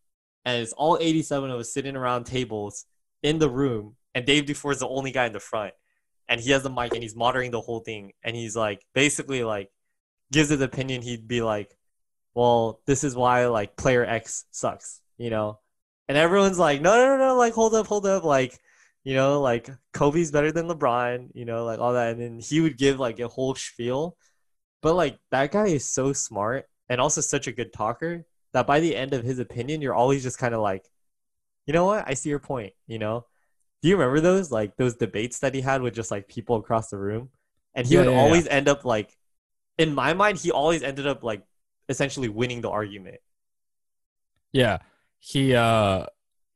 and 0.45 0.63
it's 0.63 0.73
all 0.73 0.99
87 1.01 1.51
of 1.51 1.61
us 1.61 1.73
sitting 1.73 1.97
around 1.97 2.25
tables 2.25 2.87
in 3.23 3.39
the 3.39 3.49
room, 3.49 3.97
and 4.15 4.27
Dave 4.27 4.45
DuFour 4.45 4.73
is 4.73 4.81
the 4.81 4.89
only 4.89 5.13
guy 5.13 5.27
in 5.27 5.33
the 5.33 5.41
front, 5.41 5.75
and 6.29 6.41
he 6.41 6.51
has 6.51 6.63
the 6.63 6.71
mic 6.71 6.93
and 6.95 7.03
he's 7.03 7.17
moderating 7.17 7.53
the 7.53 7.61
whole 7.61 7.81
thing, 7.81 8.13
and 8.23 8.35
he's 8.35 8.57
like 8.57 8.85
basically 8.95 9.45
like 9.45 9.71
gives 10.33 10.51
his 10.51 10.61
opinion. 10.61 11.03
He'd 11.03 11.29
be 11.29 11.43
like, 11.43 11.77
"Well, 12.35 12.81
this 12.87 13.05
is 13.05 13.15
why 13.15 13.47
like 13.47 13.77
player 13.77 14.05
X 14.05 14.47
sucks," 14.51 15.01
you 15.19 15.31
know, 15.31 15.61
and 16.09 16.19
everyone's 16.19 16.59
like, 16.59 16.81
"No, 16.81 16.97
no, 16.97 17.17
no, 17.17 17.29
no! 17.29 17.37
Like, 17.37 17.55
hold 17.55 17.75
up, 17.75 17.87
hold 17.87 18.07
up! 18.07 18.25
Like, 18.25 18.59
you 19.05 19.15
know, 19.15 19.41
like 19.41 19.71
Kobe's 19.93 20.31
better 20.31 20.53
than 20.53 20.69
LeBron, 20.69 21.31
you 21.35 21.45
know, 21.45 21.65
like 21.65 21.79
all 21.81 21.95
that." 21.95 22.13
And 22.13 22.21
then 22.21 22.39
he 22.41 22.61
would 22.61 22.79
give 22.79 23.01
like 23.01 23.21
a 23.21 23.29
whole 23.29 23.55
spiel, 23.55 24.17
but 24.83 24.95
like 24.95 25.19
that 25.31 25.53
guy 25.53 25.69
is 25.69 25.87
so 25.87 26.13
smart 26.13 26.67
and 26.89 27.01
also 27.01 27.21
such 27.21 27.47
a 27.49 27.53
good 27.53 27.73
talker 27.73 28.27
that 28.53 28.67
by 28.67 28.81
the 28.81 28.97
end 28.97 29.15
of 29.15 29.25
his 29.25 29.39
opinion, 29.41 29.83
you're 29.83 29.95
always 29.95 30.23
just 30.23 30.39
kind 30.39 30.55
of 30.55 30.61
like, 30.63 30.87
you 31.67 31.73
know 31.73 31.87
what? 31.87 32.05
I 32.07 32.15
see 32.15 32.31
your 32.31 32.39
point. 32.39 32.73
You 32.87 32.99
know, 32.99 33.27
do 33.83 33.89
you 33.89 33.97
remember 33.97 34.21
those 34.21 34.51
like 34.53 34.77
those 34.77 34.97
debates 34.97 35.41
that 35.41 35.55
he 35.55 35.61
had 35.63 35.83
with 35.83 35.95
just 35.95 36.11
like 36.11 36.29
people 36.29 36.57
across 36.57 36.91
the 36.91 36.99
room? 36.99 37.31
And 37.75 37.87
he 37.87 37.97
yeah, 37.97 37.99
would 37.99 38.09
yeah, 38.09 38.09
always 38.09 38.47
yeah. 38.47 38.49
end 38.49 38.69
up 38.69 38.85
like, 38.85 39.17
in 39.79 39.95
my 39.95 40.15
mind, 40.15 40.39
he 40.39 40.51
always 40.53 40.83
ended 40.83 41.07
up 41.07 41.25
like 41.25 41.45
essentially 41.89 42.29
winning 42.29 42.63
the 42.63 42.71
argument. 42.71 43.21
Yeah, 44.53 44.79
he. 45.19 45.55
uh 45.55 46.07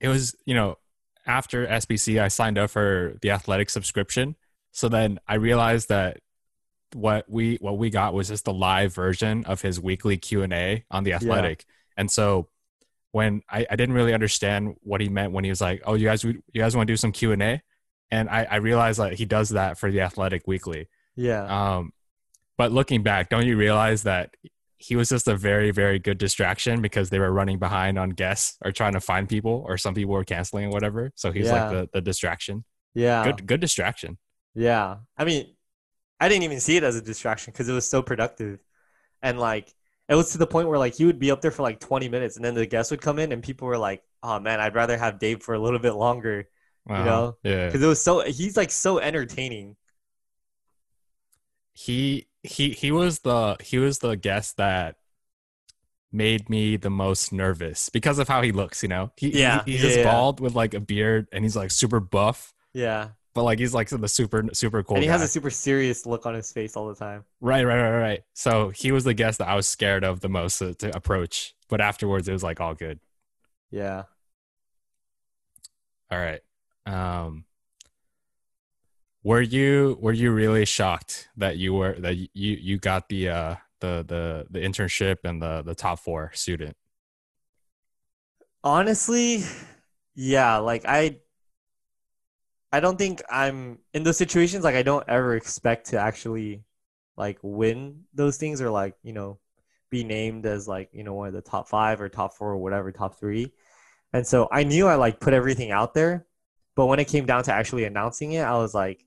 It 0.00 0.08
was 0.08 0.36
you 0.46 0.54
know 0.54 0.78
after 1.26 1.66
SBC, 1.66 2.20
I 2.20 2.28
signed 2.28 2.58
up 2.58 2.70
for 2.70 3.16
the 3.22 3.30
athletic 3.30 3.70
subscription. 3.70 4.36
So 4.72 4.88
then 4.88 5.18
I 5.26 5.34
realized 5.34 5.88
that 5.88 6.18
what 6.92 7.24
we 7.28 7.56
what 7.60 7.78
we 7.78 7.90
got 7.90 8.14
was 8.14 8.28
just 8.28 8.44
the 8.44 8.52
live 8.52 8.94
version 8.94 9.44
of 9.44 9.60
his 9.60 9.80
weekly 9.80 10.16
Q 10.16 10.42
and 10.42 10.52
A 10.52 10.84
on 10.90 11.04
the 11.04 11.14
athletic. 11.14 11.64
And 11.96 12.10
so 12.10 12.48
when 13.12 13.42
I, 13.50 13.66
I 13.70 13.76
didn't 13.76 13.94
really 13.94 14.14
understand 14.14 14.76
what 14.82 15.00
he 15.00 15.08
meant 15.08 15.32
when 15.32 15.44
he 15.44 15.50
was 15.50 15.60
like, 15.60 15.82
"Oh, 15.86 15.94
you 15.94 16.06
guys, 16.06 16.22
you 16.22 16.42
guys 16.54 16.76
want 16.76 16.86
to 16.86 16.92
do 16.92 16.96
some 16.96 17.12
Q 17.12 17.32
and 17.32 17.42
A," 17.42 17.62
and 18.10 18.28
I, 18.28 18.46
I 18.50 18.56
realized 18.56 18.98
that 19.00 19.14
he 19.14 19.24
does 19.24 19.50
that 19.50 19.78
for 19.78 19.90
the 19.90 20.02
Athletic 20.02 20.46
Weekly. 20.46 20.88
Yeah. 21.16 21.44
Um, 21.76 21.92
but 22.58 22.72
looking 22.72 23.02
back, 23.02 23.28
don't 23.28 23.46
you 23.46 23.56
realize 23.56 24.02
that 24.04 24.34
he 24.78 24.96
was 24.96 25.08
just 25.08 25.28
a 25.28 25.36
very, 25.36 25.70
very 25.70 25.98
good 25.98 26.18
distraction 26.18 26.82
because 26.82 27.10
they 27.10 27.18
were 27.18 27.32
running 27.32 27.58
behind 27.58 27.98
on 27.98 28.10
guests 28.10 28.58
or 28.64 28.72
trying 28.72 28.92
to 28.92 29.00
find 29.00 29.28
people, 29.28 29.64
or 29.66 29.78
some 29.78 29.94
people 29.94 30.14
were 30.14 30.24
canceling 30.24 30.66
or 30.66 30.70
whatever. 30.70 31.12
So 31.14 31.32
he's 31.32 31.46
yeah. 31.46 31.68
like 31.68 31.70
the, 31.70 31.88
the 31.94 32.00
distraction. 32.00 32.64
Yeah. 32.94 33.24
Good, 33.24 33.46
good 33.46 33.60
distraction. 33.60 34.18
Yeah. 34.54 34.96
I 35.16 35.24
mean, 35.24 35.54
I 36.20 36.28
didn't 36.28 36.44
even 36.44 36.60
see 36.60 36.76
it 36.76 36.82
as 36.82 36.96
a 36.96 37.02
distraction 37.02 37.52
because 37.52 37.68
it 37.68 37.72
was 37.72 37.88
so 37.88 38.02
productive, 38.02 38.58
and 39.22 39.38
like 39.38 39.72
it 40.08 40.14
was 40.14 40.32
to 40.32 40.38
the 40.38 40.46
point 40.46 40.68
where 40.68 40.78
like 40.78 40.94
he 40.94 41.04
would 41.04 41.18
be 41.18 41.30
up 41.30 41.40
there 41.40 41.50
for 41.50 41.62
like 41.62 41.80
20 41.80 42.08
minutes 42.08 42.36
and 42.36 42.44
then 42.44 42.54
the 42.54 42.66
guests 42.66 42.90
would 42.90 43.00
come 43.00 43.18
in 43.18 43.32
and 43.32 43.42
people 43.42 43.66
were 43.66 43.78
like 43.78 44.02
oh 44.22 44.38
man 44.38 44.60
i'd 44.60 44.74
rather 44.74 44.96
have 44.96 45.18
dave 45.18 45.42
for 45.42 45.54
a 45.54 45.58
little 45.58 45.78
bit 45.78 45.94
longer 45.94 46.48
wow. 46.86 46.96
you 46.96 47.02
uh-huh. 47.02 47.10
know 47.10 47.36
yeah 47.42 47.66
because 47.66 47.82
it 47.82 47.86
was 47.86 48.02
so 48.02 48.20
he's 48.20 48.56
like 48.56 48.70
so 48.70 48.98
entertaining 48.98 49.76
he 51.76 52.26
he 52.42 52.70
he 52.70 52.90
was 52.90 53.20
the 53.20 53.56
he 53.60 53.78
was 53.78 53.98
the 53.98 54.16
guest 54.16 54.56
that 54.56 54.96
made 56.10 56.48
me 56.48 56.76
the 56.76 56.90
most 56.90 57.32
nervous 57.32 57.88
because 57.90 58.18
of 58.18 58.28
how 58.28 58.40
he 58.40 58.52
looks 58.52 58.82
you 58.82 58.88
know 58.88 59.10
he, 59.16 59.38
yeah 59.38 59.62
he, 59.64 59.72
he's 59.72 59.82
yeah, 59.82 59.86
just 59.88 59.98
yeah. 59.98 60.10
bald 60.10 60.40
with 60.40 60.54
like 60.54 60.72
a 60.72 60.80
beard 60.80 61.28
and 61.32 61.44
he's 61.44 61.56
like 61.56 61.70
super 61.70 62.00
buff 62.00 62.54
yeah 62.72 63.08
but 63.36 63.42
like 63.42 63.58
he's 63.58 63.74
like 63.74 63.90
the 63.90 64.08
super 64.08 64.46
super 64.54 64.82
cool. 64.82 64.96
And 64.96 65.02
he 65.02 65.08
guy. 65.08 65.12
has 65.12 65.22
a 65.22 65.28
super 65.28 65.50
serious 65.50 66.06
look 66.06 66.24
on 66.24 66.34
his 66.34 66.50
face 66.50 66.74
all 66.74 66.88
the 66.88 66.94
time. 66.94 67.22
Right, 67.42 67.64
right, 67.66 67.82
right, 67.82 67.98
right. 67.98 68.22
So 68.32 68.70
he 68.70 68.92
was 68.92 69.04
the 69.04 69.12
guest 69.12 69.40
that 69.40 69.48
I 69.48 69.54
was 69.54 69.68
scared 69.68 70.04
of 70.04 70.20
the 70.20 70.30
most 70.30 70.56
to, 70.58 70.72
to 70.72 70.96
approach, 70.96 71.54
but 71.68 71.82
afterwards 71.82 72.26
it 72.28 72.32
was 72.32 72.42
like 72.42 72.62
all 72.62 72.74
good. 72.74 72.98
Yeah. 73.70 74.04
All 76.10 76.18
right. 76.18 76.40
Um 76.86 77.44
were 79.26 79.40
you 79.40 79.98
were 80.00 80.12
you 80.12 80.30
really 80.30 80.64
shocked 80.64 81.28
that 81.36 81.56
you 81.56 81.74
were 81.74 81.94
that 81.98 82.14
you 82.14 82.28
you 82.32 82.78
got 82.78 83.08
the 83.08 83.28
uh 83.28 83.56
the 83.80 84.04
the 84.06 84.46
the 84.52 84.60
internship 84.60 85.16
and 85.24 85.42
the 85.42 85.62
the 85.62 85.74
top 85.74 85.98
4 85.98 86.30
student? 86.32 86.76
Honestly, 88.62 89.42
yeah, 90.14 90.58
like 90.58 90.84
I 90.86 91.18
I 92.70 92.78
don't 92.78 92.96
think 92.96 93.20
I'm 93.28 93.80
in 93.92 94.04
those 94.04 94.16
situations. 94.16 94.62
Like 94.62 94.76
I 94.76 94.84
don't 94.84 95.04
ever 95.08 95.34
expect 95.34 95.88
to 95.88 95.98
actually 95.98 96.62
like 97.16 97.40
win 97.42 98.04
those 98.14 98.36
things 98.36 98.62
or 98.62 98.70
like 98.70 98.94
you 99.02 99.12
know 99.12 99.40
be 99.90 100.04
named 100.04 100.46
as 100.46 100.68
like 100.68 100.90
you 100.92 101.02
know 101.02 101.14
one 101.14 101.26
of 101.26 101.34
the 101.34 101.42
top 101.42 101.66
five 101.68 102.00
or 102.00 102.08
top 102.08 102.34
four 102.34 102.52
or 102.52 102.58
whatever 102.58 102.92
top 102.92 103.18
three. 103.18 103.52
And 104.12 104.24
so 104.24 104.46
I 104.52 104.62
knew 104.62 104.86
I 104.86 104.94
like 104.94 105.18
put 105.18 105.34
everything 105.34 105.72
out 105.72 105.94
there, 105.94 106.26
but 106.76 106.86
when 106.86 107.00
it 107.00 107.08
came 107.08 107.26
down 107.26 107.42
to 107.44 107.52
actually 107.52 107.86
announcing 107.86 108.32
it, 108.32 108.42
I 108.42 108.56
was 108.56 108.72
like, 108.72 109.04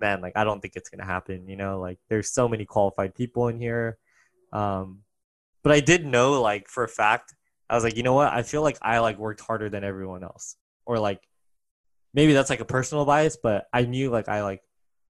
man, 0.00 0.20
like 0.20 0.36
I 0.36 0.44
don't 0.44 0.60
think 0.60 0.74
it's 0.76 0.88
gonna 0.88 1.04
happen. 1.04 1.48
You 1.48 1.56
know, 1.56 1.80
like 1.80 1.98
there's 2.08 2.30
so 2.30 2.48
many 2.48 2.64
qualified 2.64 3.14
people 3.14 3.48
in 3.48 3.58
here. 3.58 3.98
Um, 4.52 5.00
but 5.62 5.72
I 5.72 5.80
did 5.80 6.06
know 6.06 6.40
like 6.40 6.68
for 6.68 6.84
a 6.84 6.88
fact, 6.88 7.34
I 7.68 7.74
was 7.74 7.84
like, 7.84 7.96
you 7.96 8.02
know 8.02 8.14
what? 8.14 8.32
I 8.32 8.42
feel 8.42 8.62
like 8.62 8.78
I 8.82 8.98
like 8.98 9.18
worked 9.18 9.40
harder 9.40 9.68
than 9.68 9.84
everyone 9.84 10.24
else, 10.24 10.56
or 10.86 10.98
like 10.98 11.20
maybe 12.14 12.32
that's 12.32 12.50
like 12.50 12.60
a 12.60 12.64
personal 12.64 13.04
bias, 13.04 13.36
but 13.42 13.66
I 13.72 13.82
knew 13.82 14.10
like 14.10 14.28
I 14.28 14.42
like 14.42 14.62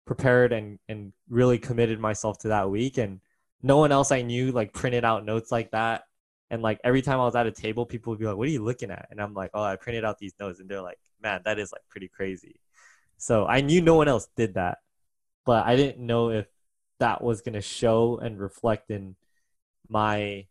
prepared 0.05 0.51
and 0.51 0.79
and 0.89 1.13
really 1.29 1.59
committed 1.59 1.99
myself 1.99 2.39
to 2.39 2.49
that 2.49 2.69
week 2.69 2.97
and 2.97 3.21
no 3.63 3.77
one 3.77 3.91
else 3.91 4.11
I 4.11 4.23
knew 4.23 4.51
like 4.51 4.73
printed 4.73 5.05
out 5.05 5.25
notes 5.25 5.51
like 5.51 5.71
that. 5.71 6.03
And 6.49 6.61
like 6.61 6.79
every 6.83 7.01
time 7.01 7.19
I 7.19 7.25
was 7.25 7.35
at 7.35 7.47
a 7.47 7.51
table, 7.51 7.85
people 7.85 8.11
would 8.11 8.19
be 8.19 8.25
like, 8.25 8.35
"What 8.35 8.47
are 8.47 8.51
you 8.51 8.63
looking 8.63 8.91
at?" 8.91 9.07
And 9.09 9.21
I'm 9.21 9.33
like, 9.33 9.51
"Oh, 9.53 9.63
I 9.63 9.77
printed 9.77 10.03
out 10.03 10.17
these 10.17 10.33
notes." 10.39 10.59
And 10.59 10.67
they're 10.67 10.81
like, 10.81 10.99
"Man, 11.21 11.41
that 11.45 11.59
is 11.59 11.71
like 11.71 11.83
pretty 11.89 12.09
crazy." 12.09 12.59
So 13.21 13.45
I 13.45 13.61
knew 13.61 13.83
no 13.83 13.93
one 13.93 14.07
else 14.07 14.27
did 14.35 14.55
that, 14.55 14.79
but 15.45 15.67
I 15.67 15.75
didn't 15.75 16.03
know 16.03 16.31
if 16.31 16.47
that 16.97 17.23
was 17.23 17.41
gonna 17.41 17.61
show 17.61 18.17
and 18.17 18.39
reflect 18.39 18.89
in 18.89 19.15
my 19.87 20.47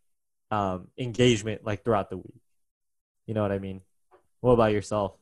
um, 0.52 0.86
engagement 0.96 1.64
like 1.64 1.82
throughout 1.82 2.10
the 2.10 2.18
week. 2.18 2.40
You 3.26 3.34
know 3.34 3.42
what 3.42 3.50
I 3.50 3.58
mean? 3.58 3.80
What 4.40 4.52
about 4.52 4.70
yourself? 4.70 5.16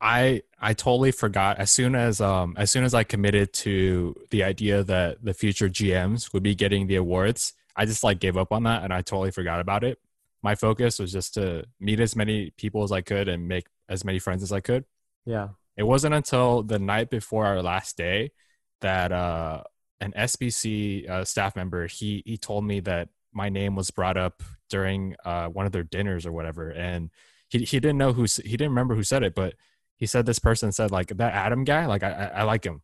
I 0.00 0.42
I 0.60 0.74
totally 0.74 1.12
forgot 1.12 1.58
as 1.58 1.70
soon 1.70 1.94
as 1.94 2.20
um 2.20 2.54
as 2.58 2.72
soon 2.72 2.82
as 2.82 2.92
I 2.92 3.04
committed 3.04 3.52
to 3.64 4.16
the 4.30 4.42
idea 4.42 4.82
that 4.82 5.24
the 5.24 5.32
future 5.32 5.68
GMs 5.68 6.32
would 6.32 6.42
be 6.42 6.56
getting 6.56 6.88
the 6.88 6.96
awards, 6.96 7.52
I 7.76 7.86
just 7.86 8.02
like 8.02 8.18
gave 8.18 8.36
up 8.36 8.52
on 8.52 8.64
that 8.64 8.82
and 8.82 8.92
I 8.92 9.00
totally 9.02 9.30
forgot 9.30 9.60
about 9.60 9.84
it. 9.84 10.00
My 10.42 10.56
focus 10.56 10.98
was 10.98 11.12
just 11.12 11.34
to 11.34 11.66
meet 11.78 12.00
as 12.00 12.16
many 12.16 12.50
people 12.56 12.82
as 12.82 12.90
I 12.90 13.00
could 13.00 13.28
and 13.28 13.46
make 13.46 13.68
as 13.88 14.04
many 14.04 14.18
friends 14.18 14.42
as 14.42 14.50
I 14.50 14.58
could. 14.58 14.86
Yeah. 15.24 15.50
It 15.76 15.84
wasn't 15.84 16.14
until 16.14 16.62
the 16.62 16.78
night 16.78 17.10
before 17.10 17.46
our 17.46 17.62
last 17.62 17.96
day 17.96 18.32
that 18.80 19.12
uh, 19.12 19.62
an 20.00 20.12
SBC 20.16 21.08
uh, 21.08 21.24
staff 21.24 21.56
member 21.56 21.86
he 21.86 22.22
he 22.26 22.36
told 22.36 22.64
me 22.64 22.80
that 22.80 23.08
my 23.32 23.48
name 23.48 23.74
was 23.74 23.90
brought 23.90 24.16
up 24.16 24.42
during 24.70 25.16
uh, 25.24 25.48
one 25.48 25.66
of 25.66 25.72
their 25.72 25.82
dinners 25.82 26.26
or 26.26 26.32
whatever, 26.32 26.70
and 26.70 27.10
he 27.48 27.58
he 27.60 27.80
didn't 27.80 27.98
know 27.98 28.12
who 28.12 28.22
he 28.22 28.56
didn't 28.56 28.70
remember 28.70 28.94
who 28.94 29.02
said 29.02 29.22
it, 29.22 29.34
but 29.34 29.54
he 29.96 30.06
said 30.06 30.26
this 30.26 30.38
person 30.38 30.72
said 30.72 30.90
like 30.90 31.08
that 31.08 31.32
Adam 31.32 31.64
guy, 31.64 31.86
like 31.86 32.02
I 32.02 32.10
I, 32.10 32.24
I 32.40 32.42
like 32.44 32.64
him. 32.64 32.82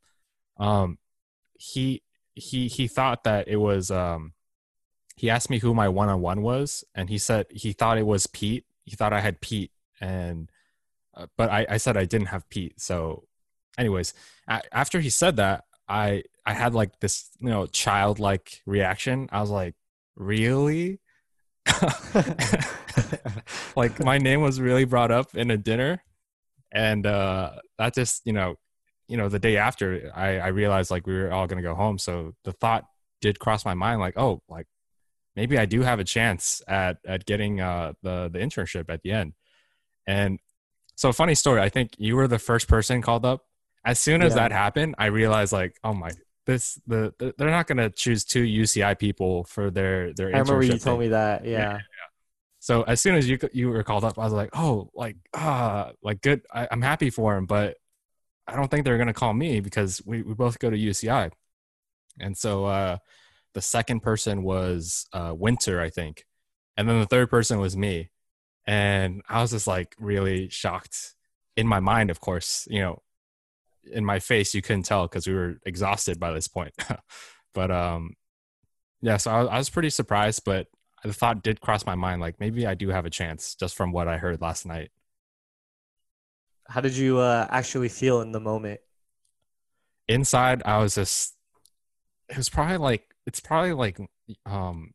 Um, 0.59 0.99
he 1.55 2.03
he 2.35 2.69
he 2.69 2.89
thought 2.89 3.25
that 3.25 3.49
it 3.49 3.57
was 3.57 3.91
um 3.91 4.33
he 5.17 5.31
asked 5.31 5.51
me 5.51 5.59
who 5.59 5.75
my 5.75 5.89
one 5.89 6.09
on 6.09 6.21
one 6.21 6.43
was, 6.43 6.85
and 6.95 7.09
he 7.09 7.19
said 7.19 7.47
he 7.51 7.73
thought 7.73 7.99
it 7.99 8.07
was 8.07 8.27
Pete. 8.27 8.65
He 8.85 8.97
thought 8.97 9.13
I 9.13 9.21
had 9.21 9.41
Pete, 9.41 9.71
and 10.01 10.51
uh, 11.15 11.27
but 11.37 11.51
I, 11.51 11.67
I 11.69 11.77
said 11.77 11.97
I 11.97 12.05
didn't 12.05 12.29
have 12.29 12.49
Pete. 12.49 12.81
So, 12.81 13.25
anyways, 13.79 14.15
a- 14.49 14.63
after 14.75 15.01
he 15.01 15.11
said 15.11 15.37
that, 15.37 15.65
I 15.89 16.25
I 16.47 16.55
had 16.55 16.75
like 16.75 17.01
this 17.01 17.31
you 17.41 17.51
know 17.51 17.67
childlike 17.67 18.63
reaction. 18.67 19.29
I 19.33 19.41
was 19.41 19.51
like, 19.51 19.75
really? 20.17 21.01
like 23.77 24.03
my 24.05 24.19
name 24.19 24.41
was 24.41 24.61
really 24.61 24.85
brought 24.85 25.11
up 25.11 25.35
in 25.35 25.51
a 25.51 25.57
dinner, 25.57 26.03
and 26.73 27.07
uh, 27.07 27.53
that 27.79 27.95
just 27.95 28.23
you 28.27 28.33
know 28.33 28.57
you 29.09 29.17
know 29.17 29.29
the 29.29 29.39
day 29.39 29.57
after 29.57 30.11
I 30.15 30.39
I 30.39 30.49
realized 30.49 30.91
like 30.91 31.07
we 31.07 31.15
were 31.15 31.33
all 31.33 31.47
gonna 31.47 31.63
go 31.63 31.75
home. 31.75 31.99
So 31.99 32.35
the 32.45 32.53
thought 32.53 32.85
did 33.21 33.39
cross 33.39 33.65
my 33.65 33.75
mind 33.75 34.01
like 34.01 34.15
oh 34.19 34.43
like 34.49 34.67
maybe 35.37 35.59
I 35.59 35.67
do 35.67 35.83
have 35.83 36.01
a 36.01 36.05
chance 36.05 36.63
at 36.67 36.99
at 37.07 37.27
getting 37.27 37.61
uh, 37.61 37.93
the 38.03 38.31
the 38.33 38.39
internship 38.39 38.87
at 38.89 39.03
the 39.03 39.13
end. 39.13 39.35
And 40.07 40.41
so, 41.03 41.13
funny 41.13 41.35
story. 41.35 41.61
I 41.61 41.69
think 41.69 41.95
you 41.99 42.17
were 42.17 42.29
the 42.29 42.39
first 42.39 42.69
person 42.69 43.03
called 43.03 43.25
up. 43.27 43.45
As 43.85 43.99
soon 43.99 44.23
as 44.23 44.33
Yeah. 44.33 44.49
that 44.49 44.53
happened, 44.53 44.95
I 44.97 45.07
realized 45.07 45.53
like, 45.53 45.77
oh 45.83 45.93
my, 45.93 46.11
this 46.47 46.81
the, 46.87 47.13
the 47.19 47.35
they're 47.37 47.51
not 47.51 47.67
gonna 47.67 47.91
choose 47.91 48.25
two 48.25 48.45
UCI 48.45 48.97
people 48.97 49.43
for 49.45 49.71
their 49.71 50.15
their. 50.15 50.29
I 50.29 50.39
remember 50.39 50.63
you 50.63 50.75
internship 50.75 50.85
told 50.85 51.01
me 51.01 51.09
that. 51.09 51.45
Yeah. 51.45 51.81
So 52.61 52.83
as 52.83 53.01
soon 53.01 53.17
as 53.17 53.29
you 53.29 53.39
you 53.53 53.71
were 53.71 53.83
called 53.83 54.05
up, 54.05 54.17
I 54.21 54.23
was 54.23 54.33
like, 54.33 54.51
oh, 54.53 54.89
like 54.95 55.17
ah, 55.35 55.91
like 56.01 56.23
good. 56.23 56.43
I, 56.55 56.69
I'm 56.71 56.83
happy 56.83 57.11
for 57.11 57.37
him, 57.37 57.47
but 57.47 57.77
I 58.47 58.55
don't 58.55 58.71
think 58.71 58.85
they're 58.85 58.99
gonna 58.99 59.13
call 59.13 59.35
me 59.35 59.59
because 59.59 60.01
we 60.07 60.23
we 60.23 60.35
both 60.35 60.61
go 60.61 60.71
to 60.71 60.77
UCI. 60.77 61.33
And 62.21 62.39
so 62.39 62.67
uh, 62.67 62.99
the 63.55 63.63
second 63.63 64.01
person 64.01 64.45
was 64.45 65.07
uh, 65.13 65.35
Winter, 65.37 65.81
I 65.81 65.91
think, 65.91 66.25
and 66.77 66.89
then 66.89 67.01
the 67.01 67.07
third 67.07 67.31
person 67.31 67.59
was 67.59 67.77
me, 67.77 68.12
and 68.67 69.23
I 69.29 69.41
was 69.43 69.51
just 69.51 69.67
like 69.67 69.95
really 69.99 70.49
shocked. 70.49 71.15
In 71.57 71.67
my 71.67 71.81
mind, 71.81 72.11
of 72.11 72.21
course, 72.21 72.67
you 72.71 72.81
know, 72.81 73.03
in 73.91 74.05
my 74.05 74.19
face, 74.19 74.55
you 74.55 74.63
couldn't 74.63 74.85
tell 74.85 75.07
because 75.07 75.27
we 75.27 75.35
were 75.35 75.59
exhausted 75.67 76.19
by 76.19 76.33
this 76.33 76.49
point. 76.49 76.73
but 77.55 77.71
um, 77.71 78.15
yeah, 79.03 79.17
so 79.17 79.31
I, 79.31 79.45
I 79.45 79.59
was 79.59 79.69
pretty 79.69 79.91
surprised, 79.91 80.45
but 80.45 80.69
the 81.05 81.13
thought 81.13 81.43
did 81.43 81.61
cross 81.61 81.85
my 81.85 81.97
mind 81.97 82.21
like 82.21 82.39
maybe 82.39 82.67
I 82.67 82.75
do 82.75 82.89
have 82.91 83.07
a 83.07 83.11
chance 83.11 83.55
just 83.57 83.75
from 83.75 83.93
what 83.93 84.09
I 84.09 84.19
heard 84.19 84.41
last 84.41 84.65
night. 84.65 84.91
How 86.69 86.81
did 86.81 86.97
you 86.97 87.19
uh, 87.19 87.47
actually 87.51 87.89
feel 87.89 88.21
in 88.21 88.33
the 88.33 88.41
moment? 88.41 88.81
Inside, 90.09 90.63
I 90.65 90.79
was 90.79 90.95
just 90.95 91.35
it 92.29 92.37
was 92.37 92.49
probably 92.49 92.77
like 92.79 93.05
it's 93.27 93.41
probably 93.41 93.73
like 93.73 93.99
um 94.47 94.93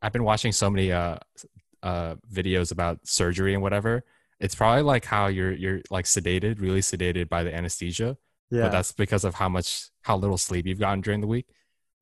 I've 0.00 0.12
been 0.12 0.24
watching 0.24 0.52
so 0.52 0.70
many 0.70 0.92
uh 0.92 1.16
uh 1.82 2.16
videos 2.32 2.72
about 2.72 3.06
surgery 3.06 3.54
and 3.54 3.62
whatever. 3.62 4.04
It's 4.40 4.54
probably 4.54 4.82
like 4.82 5.04
how 5.04 5.26
you're 5.26 5.52
you're 5.52 5.80
like 5.90 6.04
sedated, 6.04 6.60
really 6.60 6.80
sedated 6.80 7.28
by 7.28 7.42
the 7.42 7.54
anesthesia. 7.54 8.16
Yeah. 8.50 8.62
but 8.62 8.72
that's 8.72 8.92
because 8.92 9.24
of 9.24 9.34
how 9.34 9.48
much 9.50 9.90
how 10.02 10.16
little 10.16 10.38
sleep 10.38 10.66
you've 10.66 10.78
gotten 10.78 11.02
during 11.02 11.20
the 11.20 11.26
week 11.26 11.46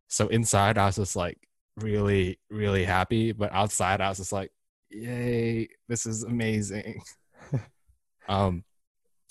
so 0.08 0.28
inside 0.28 0.78
i 0.78 0.86
was 0.86 0.96
just 0.96 1.16
like 1.16 1.38
really 1.76 2.38
really 2.50 2.84
happy 2.84 3.32
but 3.32 3.52
outside 3.52 4.00
i 4.00 4.08
was 4.08 4.18
just 4.18 4.32
like 4.32 4.50
yay 4.90 5.68
this 5.88 6.06
is 6.06 6.22
amazing 6.22 7.02
um 8.28 8.64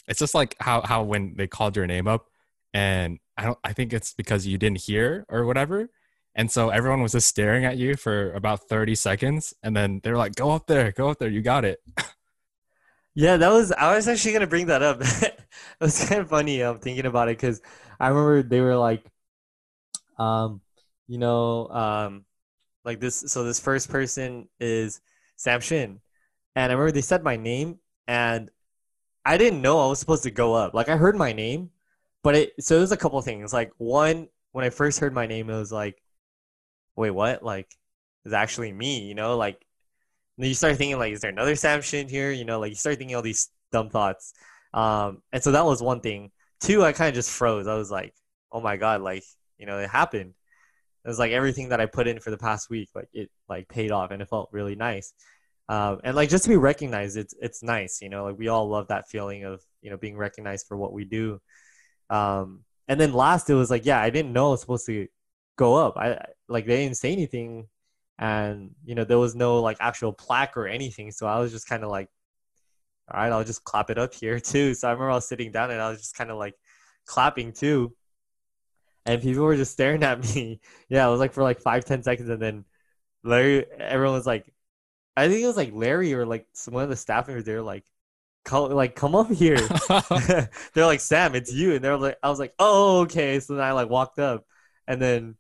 it's 0.08 0.20
just 0.20 0.36
like 0.36 0.56
how 0.60 0.82
how 0.82 1.04
when 1.04 1.36
they 1.38 1.48
called 1.48 1.76
your 1.76 1.88
name 1.88 2.08
up 2.08 2.28
and 2.74 3.20
i 3.38 3.46
don't 3.46 3.58
i 3.64 3.74
think 3.74 3.94
it's 3.94 4.14
because 4.14 4.46
you 4.46 4.58
didn't 4.58 4.82
hear 4.82 5.26
or 5.30 5.46
whatever 5.46 5.90
and 6.36 6.52
so 6.52 6.70
everyone 6.70 7.02
was 7.02 7.14
just 7.14 7.28
staring 7.28 7.66
at 7.66 7.78
you 7.78 7.96
for 7.96 8.34
about 8.34 8.68
30 8.68 8.96
seconds 8.96 9.54
and 9.64 9.76
then 9.76 10.02
they're 10.04 10.18
like 10.18 10.36
go 10.36 10.52
up 10.52 10.68
there 10.68 10.92
go 10.92 11.10
up 11.10 11.20
there 11.20 11.30
you 11.30 11.42
got 11.42 11.66
it 11.66 11.80
Yeah, 13.14 13.38
that 13.38 13.50
was. 13.52 13.72
I 13.72 13.96
was 13.96 14.08
actually 14.08 14.34
gonna 14.34 14.48
bring 14.48 14.68
that 14.68 14.82
up. 14.84 15.00
it 15.02 15.40
was 15.80 16.04
kind 16.08 16.22
of 16.22 16.30
funny. 16.30 16.62
I'm 16.62 16.80
thinking 16.80 17.06
about 17.06 17.30
it 17.30 17.38
because 17.38 17.62
I 18.00 18.10
remember 18.10 18.44
they 18.44 18.62
were 18.62 18.76
like, 18.76 19.06
um, 20.18 20.62
you 21.08 21.18
know, 21.18 21.68
um, 21.70 22.26
like 22.86 23.00
this. 23.00 23.26
So 23.28 23.44
this 23.44 23.60
first 23.60 23.90
person 23.90 24.50
is 24.60 25.02
Sam 25.36 25.62
Shin, 25.62 26.02
and 26.56 26.72
I 26.72 26.76
remember 26.76 26.92
they 26.94 27.02
said 27.02 27.24
my 27.24 27.38
name, 27.38 27.80
and 28.08 28.52
I 29.26 29.38
didn't 29.38 29.62
know 29.62 29.80
I 29.82 29.88
was 29.88 30.00
supposed 30.00 30.24
to 30.26 30.32
go 30.32 30.56
up. 30.56 30.74
Like 30.74 30.90
I 30.90 30.98
heard 30.98 31.16
my 31.18 31.34
name, 31.34 31.72
but 32.24 32.36
it. 32.36 32.54
So 32.64 32.78
there's 32.80 32.94
a 32.94 32.98
couple 32.98 33.22
things. 33.22 33.54
Like 33.54 33.74
one, 33.78 34.30
when 34.54 34.66
I 34.66 34.70
first 34.72 35.00
heard 35.00 35.14
my 35.14 35.28
name, 35.28 35.50
it 35.50 35.58
was 35.58 35.72
like, 35.72 36.02
wait, 36.96 37.12
what? 37.12 37.44
Like, 37.44 37.68
it's 38.26 38.34
actually 38.34 38.72
me. 38.74 39.02
You 39.02 39.16
know, 39.16 39.38
like 39.38 39.66
you 40.38 40.54
start 40.54 40.78
thinking 40.78 41.00
like, 41.00 41.14
is 41.14 41.22
there 41.22 41.32
another 41.32 41.56
Sam 41.56 41.82
Shin 41.82 42.10
here? 42.10 42.32
You 42.32 42.46
know, 42.46 42.60
like 42.60 42.70
you 42.70 42.76
start 42.76 42.98
thinking 42.98 43.16
all 43.16 43.22
these 43.22 43.50
dumb 43.72 43.90
thoughts. 43.90 44.34
Um, 44.74 45.22
and 45.32 45.44
so 45.44 45.52
that 45.52 45.66
was 45.66 45.82
one 45.82 46.02
thing. 46.02 46.32
Two, 46.60 46.84
I 46.84 46.92
kind 46.92 47.10
of 47.10 47.16
just 47.16 47.32
froze. 47.32 47.68
I 47.68 47.76
was 47.76 47.92
like, 47.92 48.14
oh 48.52 48.62
my 48.62 48.78
god, 48.78 49.02
like 49.02 49.24
you 49.58 49.66
know, 49.66 49.80
it 49.80 49.90
happened. 49.90 50.34
It 51.06 51.08
was 51.08 51.20
like 51.20 51.32
everything 51.32 51.70
that 51.70 51.80
I 51.82 51.86
put 51.86 52.08
in 52.08 52.20
for 52.20 52.32
the 52.32 52.38
past 52.38 52.70
week, 52.70 52.90
like 52.96 53.08
it 53.14 53.30
like 53.48 53.68
paid 53.70 53.92
off, 53.92 54.12
and 54.12 54.22
it 54.22 54.30
felt 54.30 54.50
really 54.52 54.76
nice. 54.76 55.14
Um, 55.70 56.00
and 56.04 56.16
like 56.16 56.30
just 56.30 56.44
to 56.46 56.50
be 56.50 56.58
recognized, 56.58 57.18
it's 57.18 57.34
it's 57.42 57.64
nice. 57.64 58.02
You 58.02 58.10
know, 58.10 58.26
like 58.26 58.38
we 58.38 58.48
all 58.50 58.68
love 58.68 58.88
that 58.90 59.10
feeling 59.10 59.44
of 59.46 59.62
you 59.82 59.92
know 59.92 59.98
being 59.98 60.18
recognized 60.18 60.68
for 60.68 60.78
what 60.78 60.94
we 60.94 61.06
do. 61.06 61.40
Um, 62.10 62.62
and 62.88 63.00
then 63.00 63.14
last, 63.14 63.50
it 63.50 63.56
was 63.56 63.72
like, 63.72 63.86
yeah, 63.86 64.00
I 64.02 64.10
didn't 64.10 64.34
know 64.34 64.48
I 64.48 64.52
was 64.52 64.62
supposed 64.62 64.86
to 64.88 65.08
go 65.58 65.76
up. 65.76 65.98
I- 65.98 66.20
like 66.48 66.66
they 66.66 66.78
didn't 66.84 66.98
say 66.98 67.12
anything. 67.12 67.68
And 68.18 68.72
you 68.86 68.96
know 68.96 69.04
there 69.04 69.20
was 69.20 69.36
no 69.36 69.60
like 69.62 69.78
actual 69.80 70.14
plaque 70.14 70.56
or 70.56 70.68
anything. 70.68 71.12
So 71.12 71.28
i 71.28 71.40
was 71.40 71.52
just 71.52 71.68
kind 71.68 71.84
of 71.84 71.90
like 71.90 72.10
all 73.12 73.20
right 73.20 73.32
i'll 73.32 73.44
just 73.44 73.64
clap 73.64 73.90
it 73.90 73.98
up 73.98 74.14
here 74.14 74.40
too. 74.52 74.74
So 74.74 74.88
i 74.88 74.92
remember 74.92 75.12
i 75.12 75.16
was 75.16 75.28
sitting 75.28 75.52
down 75.52 75.72
and 75.72 75.82
i 75.82 75.90
was 75.90 76.00
just 76.00 76.16
kind 76.16 76.32
of 76.32 76.38
like 76.38 76.56
clapping 77.06 77.52
too. 77.54 77.94
And 79.06 79.22
people 79.22 79.44
were 79.44 79.56
just 79.56 79.74
staring 79.74 80.04
at 80.04 80.24
me. 80.36 80.62
Yeah 80.90 81.08
it 81.08 81.12
was 81.12 81.20
like 81.20 81.34
for 81.34 81.44
like 81.44 81.62
five 81.62 81.86
ten 81.86 82.04
seconds. 82.04 82.30
And 82.30 82.42
then 82.42 82.66
larry 83.24 83.66
everyone 83.80 84.16
was 84.16 84.28
like 84.28 84.54
i 85.18 85.28
think 85.28 85.42
it 85.42 85.48
was 85.48 85.58
like 85.58 85.72
larry 85.74 86.14
or 86.14 86.26
like 86.28 86.46
some 86.54 86.74
one 86.76 86.84
of 86.84 86.90
the 86.90 86.96
staff 86.96 87.28
members 87.28 87.44
they 87.44 87.56
were 87.56 87.62
like 87.62 87.84
come 88.46 88.72
like 88.72 88.96
come 88.96 89.16
up 89.16 89.30
here. 89.30 89.58
They're 90.74 90.86
like 90.86 91.02
sam 91.02 91.36
it's 91.36 91.52
you. 91.52 91.74
And 91.76 91.84
they're 91.84 91.98
like 91.98 92.18
i 92.24 92.30
was 92.30 92.40
like 92.40 92.54
oh 92.60 93.02
okay. 93.02 93.40
So 93.42 93.56
then 93.56 93.64
i 93.64 93.74
like 93.74 93.90
walked 93.90 94.20
up. 94.20 94.46
And 94.88 95.02
then 95.02 95.36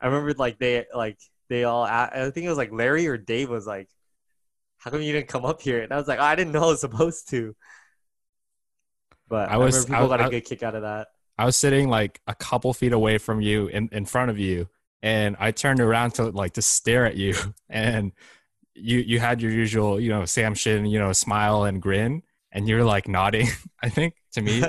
i 0.00 0.06
remember 0.06 0.32
like 0.34 0.58
they 0.58 0.84
like 0.94 1.18
they 1.48 1.64
all 1.64 1.84
I 1.84 2.30
think 2.32 2.44
it 2.46 2.48
was 2.48 2.58
like 2.58 2.72
larry 2.72 3.06
or 3.06 3.16
dave 3.16 3.48
was 3.50 3.66
like 3.66 3.88
how 4.78 4.90
come 4.90 5.02
you 5.02 5.12
didn't 5.12 5.28
come 5.28 5.44
up 5.44 5.60
here? 5.62 5.80
And 5.82 5.92
i 5.92 5.96
was 5.96 6.06
like 6.08 6.18
oh, 6.18 6.22
i 6.22 6.34
didn't 6.34 6.52
know 6.52 6.64
i 6.64 6.66
was 6.66 6.80
supposed 6.88 7.28
to. 7.30 7.54
But 9.28 9.50
I 9.50 9.54
i, 9.54 9.56
was- 9.56 9.74
remember 9.88 9.94
I 9.94 9.98
people 9.98 10.08
was- 10.08 10.16
got 10.18 10.20
a 10.20 10.24
I- 10.24 10.30
good 10.30 10.44
kick 10.44 10.62
out 10.62 10.74
of 10.74 10.82
that. 10.82 11.08
I 11.38 11.44
was 11.44 11.56
sitting 11.56 11.90
like 11.90 12.20
a 12.26 12.34
couple 12.34 12.72
feet 12.72 12.92
away 12.94 13.18
from 13.18 13.42
you 13.42 13.66
in, 13.66 13.90
in 13.92 14.06
front 14.06 14.30
of 14.30 14.38
you 14.38 14.68
and 15.02 15.36
I 15.38 15.50
turned 15.50 15.80
around 15.80 16.12
to 16.14 16.30
like 16.30 16.54
to 16.54 16.62
stare 16.62 17.04
at 17.04 17.16
you 17.16 17.34
and 17.68 18.12
you 18.74 18.98
you 19.00 19.18
had 19.20 19.42
your 19.42 19.50
usual, 19.52 20.00
you 20.00 20.08
know, 20.10 20.24
Sam 20.24 20.54
Shin, 20.54 20.86
you 20.86 20.98
know, 20.98 21.12
smile 21.12 21.64
and 21.64 21.80
grin 21.82 22.22
and 22.52 22.66
you 22.68 22.76
were 22.76 22.84
like 22.84 23.06
nodding, 23.08 23.48
I 23.82 23.88
think, 23.90 24.14
to 24.32 24.40
me 24.42 24.62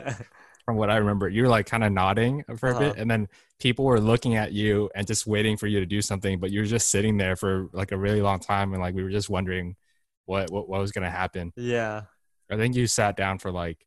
from 0.67 0.77
what 0.77 0.91
I 0.91 0.97
remember. 0.97 1.29
You 1.29 1.43
were 1.43 1.49
like 1.49 1.67
kind 1.67 1.83
of 1.85 1.93
nodding 1.93 2.45
for 2.57 2.71
a 2.71 2.75
Uh-huh. 2.75 2.77
bit 2.77 2.97
and 2.97 3.11
then 3.11 3.29
people 3.59 3.85
were 3.85 4.01
looking 4.01 4.35
at 4.37 4.53
you 4.53 4.91
and 4.95 5.07
just 5.07 5.27
waiting 5.27 5.57
for 5.57 5.67
you 5.67 5.81
to 5.81 5.87
do 5.87 6.03
something, 6.03 6.39
but 6.39 6.51
you 6.51 6.61
were 6.61 6.67
just 6.67 6.89
sitting 6.91 7.17
there 7.17 7.37
for 7.37 7.69
like 7.73 7.93
a 7.93 7.97
really 7.97 8.21
long 8.21 8.39
time 8.41 8.73
and 8.73 8.83
like 8.83 8.95
we 8.95 9.03
were 9.03 9.11
just 9.11 9.29
wondering 9.31 9.77
what 10.27 10.51
what, 10.51 10.69
what 10.69 10.81
was 10.81 10.93
gonna 10.93 11.11
happen. 11.11 11.53
yeah 11.55 12.05
I 12.51 12.57
think 12.57 12.75
you 12.75 12.87
sat 12.87 13.17
down 13.17 13.39
for 13.39 13.51
like 13.51 13.85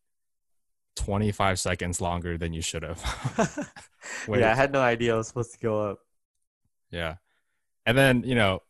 25 0.96 1.60
seconds 1.60 2.00
longer 2.00 2.38
than 2.38 2.52
you 2.54 2.62
should 2.62 2.82
have. 2.84 3.02
Yeah 4.32 4.52
i 4.52 4.54
had 4.54 4.72
no 4.72 4.80
idea 4.80 5.14
i 5.14 5.16
was 5.16 5.28
supposed 5.28 5.52
to 5.52 5.58
go 5.58 5.90
up 5.90 6.00
Yeah. 6.90 7.16
And 7.86 7.98
then, 7.98 8.24
you 8.24 8.34
know, 8.34 8.62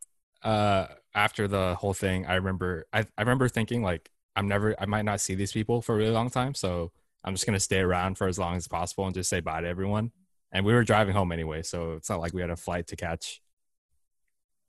uh 0.42 0.88
after 1.14 1.48
the 1.48 1.76
whole 1.76 1.94
thing, 1.94 2.26
I 2.26 2.36
remember 2.36 2.86
I 2.92 3.00
I 3.18 3.22
remember 3.22 3.48
thinking 3.48 3.82
like 3.82 4.10
I'm 4.36 4.48
never 4.48 4.76
I 4.80 4.86
might 4.86 5.04
not 5.04 5.20
see 5.20 5.34
these 5.34 5.52
people 5.52 5.82
for 5.82 5.94
a 5.94 5.98
really 5.98 6.12
long 6.12 6.30
time, 6.30 6.54
so 6.54 6.92
I'm 7.24 7.34
just 7.34 7.46
going 7.46 7.54
to 7.54 7.60
stay 7.60 7.80
around 7.80 8.16
for 8.16 8.28
as 8.28 8.38
long 8.38 8.56
as 8.56 8.68
possible 8.68 9.06
and 9.06 9.14
just 9.14 9.30
say 9.30 9.40
bye 9.40 9.60
to 9.60 9.68
everyone. 9.68 10.12
And 10.52 10.64
we 10.64 10.72
were 10.72 10.84
driving 10.84 11.14
home 11.14 11.32
anyway, 11.32 11.62
so 11.62 11.92
it's 11.92 12.10
not 12.10 12.20
like 12.20 12.32
we 12.32 12.40
had 12.40 12.50
a 12.50 12.56
flight 12.56 12.88
to 12.88 12.96
catch. 12.96 13.40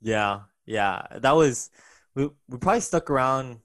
Yeah, 0.02 0.41
yeah. 0.65 1.03
That 1.19 1.36
was 1.36 1.69
we 2.15 2.30
we 2.48 2.57
probably 2.57 2.82
stuck 2.82 3.10
around. 3.10 3.60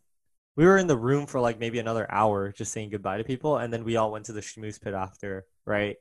We 0.57 0.65
were 0.65 0.79
in 0.79 0.87
the 0.87 0.97
room 0.97 1.27
for 1.27 1.41
like 1.41 1.59
maybe 1.59 1.79
another 1.79 2.07
hour 2.11 2.53
just 2.53 2.73
saying 2.73 2.91
goodbye 2.91 3.19
to 3.19 3.25
people, 3.25 3.59
and 3.59 3.73
then 3.73 3.85
we 3.85 3.97
all 3.97 4.11
went 4.11 4.27
to 4.27 4.33
the 4.33 4.41
schmooze 4.41 4.81
pit 4.81 4.95
after, 4.95 5.45
right? 5.67 5.97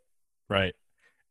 Right. 0.49 0.73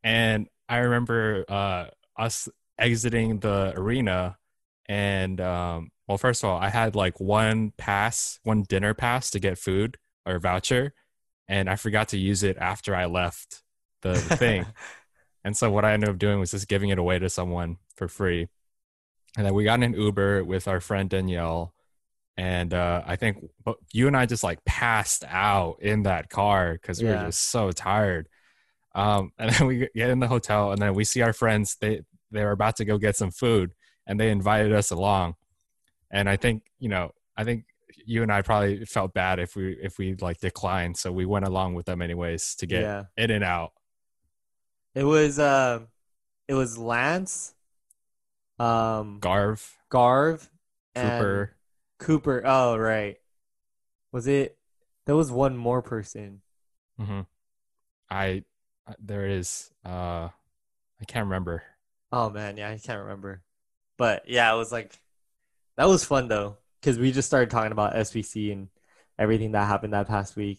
And 0.02 0.48
I 0.68 0.78
remember 0.78 1.44
uh, 1.48 1.86
us 2.18 2.48
exiting 2.78 3.38
the 3.38 3.72
arena, 3.76 4.36
and 4.86 5.40
um, 5.40 5.90
well, 6.06 6.18
first 6.18 6.44
of 6.44 6.50
all, 6.50 6.58
I 6.58 6.68
had 6.68 6.94
like 6.94 7.18
one 7.20 7.72
pass, 7.78 8.38
one 8.42 8.64
dinner 8.68 8.92
pass 8.92 9.30
to 9.30 9.40
get 9.40 9.56
food 9.56 9.96
or 10.26 10.38
voucher, 10.38 10.92
and 11.48 11.68
I 11.70 11.76
forgot 11.76 12.08
to 12.08 12.18
use 12.18 12.42
it 12.42 12.56
after 12.58 12.94
I 12.94 13.06
left 13.06 13.62
the, 14.02 14.20
the 14.22 14.30
thing. 14.30 14.68
and 15.44 15.56
so 15.56 15.70
what 15.70 15.84
I 15.84 15.92
ended 15.92 16.10
up 16.10 16.18
doing 16.18 16.40
was 16.40 16.52
just 16.52 16.68
giving 16.68 16.90
it 16.90 16.98
away 16.98 17.18
to 17.18 17.28
someone 17.30 17.78
for 17.96 18.08
free. 18.08 18.48
And 19.36 19.46
then 19.46 19.54
we 19.54 19.64
got 19.64 19.74
in 19.80 19.82
an 19.82 19.94
Uber 20.00 20.44
with 20.44 20.68
our 20.68 20.80
friend 20.80 21.10
Danielle. 21.10 21.74
And 22.36 22.74
uh, 22.74 23.02
I 23.06 23.16
think 23.16 23.38
you 23.92 24.06
and 24.08 24.16
I 24.16 24.26
just 24.26 24.44
like 24.44 24.64
passed 24.64 25.24
out 25.28 25.76
in 25.80 26.02
that 26.04 26.30
car 26.30 26.72
because 26.74 27.02
we 27.02 27.08
Yeah. 27.08 27.16
were 27.16 27.26
just 27.26 27.40
so 27.50 27.70
tired. 27.72 28.28
Um, 28.94 29.32
and 29.38 29.50
then 29.50 29.66
we 29.66 29.88
get 29.94 30.10
in 30.10 30.20
the 30.20 30.28
hotel, 30.28 30.72
and 30.72 30.80
then 30.80 30.94
we 30.94 31.04
see 31.04 31.22
our 31.22 31.32
friends. 31.32 31.76
They 31.80 32.02
they 32.30 32.44
were 32.44 32.52
about 32.52 32.76
to 32.76 32.84
go 32.84 32.98
get 32.98 33.16
some 33.16 33.30
food, 33.30 33.72
and 34.06 34.18
they 34.20 34.30
invited 34.30 34.72
us 34.72 34.90
along. 34.90 35.34
And 36.10 36.28
I 36.28 36.36
think 36.36 36.62
you 36.78 36.88
know, 36.88 37.12
I 37.36 37.44
think 37.44 37.64
you 38.04 38.22
and 38.22 38.32
I 38.32 38.42
probably 38.42 38.84
felt 38.84 39.14
bad 39.14 39.38
if 39.38 39.56
we 39.56 39.76
if 39.82 39.98
we 39.98 40.14
like 40.14 40.38
declined, 40.38 40.96
so 40.96 41.12
we 41.12 41.26
went 41.26 41.46
along 41.46 41.74
with 41.74 41.86
them 41.86 42.02
anyways 42.02 42.54
to 42.56 42.66
get 42.66 42.82
yeah. 42.82 43.04
in 43.16 43.30
and 43.30 43.44
out. 43.44 43.72
It 44.94 45.04
was 45.04 45.38
um, 45.38 45.88
it 46.48 46.54
was 46.54 46.78
Lance, 46.78 47.54
um, 48.58 49.18
Garv, 49.20 49.76
Garv, 49.90 50.48
Cooper, 50.94 51.56
Cooper. 51.98 52.42
Oh, 52.44 52.76
right. 52.76 53.16
Was 54.12 54.26
it? 54.26 54.56
There 55.06 55.16
was 55.16 55.30
one 55.30 55.56
more 55.56 55.82
person. 55.82 56.40
Mm-hmm. 57.00 57.20
I 58.10 58.44
there 58.98 59.26
is 59.26 59.70
uh 59.84 60.28
I 61.00 61.04
can't 61.06 61.26
remember. 61.26 61.62
Oh 62.12 62.30
man, 62.30 62.56
yeah, 62.56 62.70
I 62.70 62.78
can't 62.78 63.00
remember. 63.00 63.42
But 63.96 64.28
yeah, 64.28 64.52
it 64.52 64.56
was 64.56 64.72
like 64.72 64.98
that 65.76 65.88
was 65.88 66.04
fun 66.04 66.28
though, 66.28 66.58
because 66.84 66.98
we 66.98 67.12
just 67.12 67.26
started 67.26 67.48
talking 67.50 67.72
about 67.72 67.94
SBC 67.94 68.52
and 68.52 68.68
everything 69.18 69.52
that 69.52 69.66
happened 69.66 69.94
that 69.94 70.06
past 70.06 70.36
week. 70.36 70.58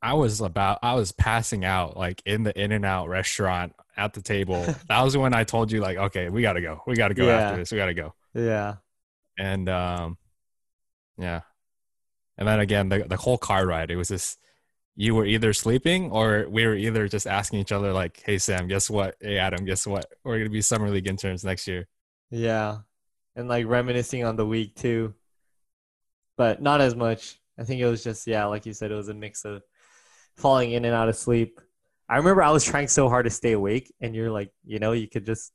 I 0.00 0.14
was 0.14 0.40
about 0.40 0.78
I 0.82 0.94
was 0.94 1.10
passing 1.10 1.64
out 1.64 1.96
like 1.96 2.22
in 2.24 2.44
the 2.44 2.56
In-N-Out 2.58 3.08
restaurant 3.08 3.74
at 3.96 4.12
the 4.12 4.22
table. 4.22 4.62
that 4.88 5.02
was 5.02 5.16
when 5.16 5.34
I 5.34 5.42
told 5.44 5.72
you 5.72 5.80
like, 5.80 5.96
okay, 5.96 6.28
we 6.28 6.42
gotta 6.42 6.60
go. 6.60 6.82
We 6.86 6.94
gotta 6.94 7.14
go 7.14 7.26
Yeah. 7.26 7.38
after 7.38 7.56
this. 7.58 7.72
We 7.72 7.78
gotta 7.78 7.94
go. 7.94 8.14
Yeah. 8.34 8.76
And 9.38 9.68
um 9.68 10.18
yeah. 11.18 11.40
And 12.38 12.46
then 12.46 12.60
again 12.60 12.88
the 12.88 13.04
the 13.04 13.16
whole 13.16 13.38
car 13.38 13.66
ride, 13.66 13.90
it 13.90 13.96
was 13.96 14.08
just 14.08 14.38
you 14.94 15.14
were 15.14 15.26
either 15.26 15.52
sleeping 15.52 16.10
or 16.12 16.46
we 16.48 16.66
were 16.66 16.74
either 16.74 17.08
just 17.08 17.26
asking 17.26 17.58
each 17.60 17.72
other 17.72 17.92
like, 17.92 18.22
Hey 18.24 18.38
Sam, 18.38 18.68
guess 18.68 18.88
what? 18.88 19.16
Hey 19.20 19.38
Adam, 19.38 19.64
guess 19.64 19.84
what? 19.86 20.06
We're 20.24 20.38
gonna 20.38 20.50
be 20.50 20.62
summer 20.62 20.90
league 20.90 21.08
interns 21.08 21.44
next 21.44 21.66
year. 21.66 21.88
Yeah. 22.30 22.78
And 23.34 23.48
like 23.48 23.66
reminiscing 23.66 24.24
on 24.24 24.36
the 24.36 24.46
week 24.46 24.74
too. 24.74 25.14
But 26.36 26.62
not 26.62 26.80
as 26.80 26.94
much. 26.94 27.38
I 27.58 27.64
think 27.64 27.80
it 27.80 27.86
was 27.86 28.02
just, 28.02 28.26
yeah, 28.26 28.46
like 28.46 28.66
you 28.66 28.72
said, 28.72 28.90
it 28.90 28.96
was 28.96 29.08
a 29.08 29.14
mix 29.14 29.44
of 29.44 29.62
falling 30.36 30.72
in 30.72 30.84
and 30.84 30.94
out 30.94 31.08
of 31.08 31.16
sleep. 31.16 31.60
I 32.08 32.16
remember 32.16 32.42
I 32.42 32.50
was 32.50 32.64
trying 32.64 32.88
so 32.88 33.08
hard 33.08 33.24
to 33.24 33.30
stay 33.30 33.52
awake, 33.52 33.92
and 34.00 34.14
you're 34.14 34.30
like, 34.30 34.52
you 34.64 34.78
know, 34.78 34.92
you 34.92 35.08
could 35.08 35.24
just 35.24 35.52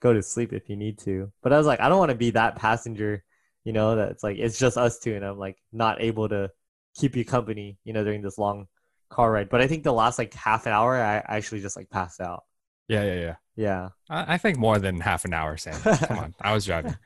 go 0.00 0.12
to 0.12 0.22
sleep 0.22 0.52
if 0.52 0.68
you 0.68 0.76
need 0.76 0.98
to. 1.00 1.32
But 1.42 1.52
I 1.52 1.58
was 1.58 1.66
like, 1.66 1.80
I 1.80 1.88
don't 1.88 1.98
want 1.98 2.10
to 2.10 2.16
be 2.16 2.30
that 2.30 2.56
passenger, 2.56 3.24
you 3.64 3.72
know, 3.72 3.96
that's 3.96 4.22
like, 4.22 4.38
it's 4.38 4.58
just 4.58 4.76
us 4.76 4.98
two, 4.98 5.14
and 5.14 5.24
I'm 5.24 5.38
like 5.38 5.56
not 5.72 6.00
able 6.00 6.28
to 6.28 6.50
keep 6.96 7.16
you 7.16 7.24
company, 7.24 7.78
you 7.84 7.92
know, 7.92 8.04
during 8.04 8.22
this 8.22 8.38
long 8.38 8.66
car 9.08 9.32
ride. 9.32 9.48
But 9.48 9.60
I 9.60 9.66
think 9.66 9.82
the 9.82 9.92
last 9.92 10.18
like 10.18 10.34
half 10.34 10.66
an 10.66 10.72
hour, 10.72 10.96
I 10.96 11.16
actually 11.16 11.60
just 11.60 11.76
like 11.76 11.90
passed 11.90 12.20
out. 12.20 12.44
Yeah, 12.88 13.04
yeah, 13.04 13.14
yeah. 13.14 13.34
Yeah. 13.56 13.88
I, 14.08 14.34
I 14.34 14.38
think 14.38 14.56
more 14.56 14.78
than 14.78 15.00
half 15.00 15.24
an 15.24 15.34
hour, 15.34 15.56
Sam. 15.56 15.80
Come 15.98 16.18
on. 16.18 16.34
I 16.40 16.52
was 16.52 16.64
driving. 16.64 16.96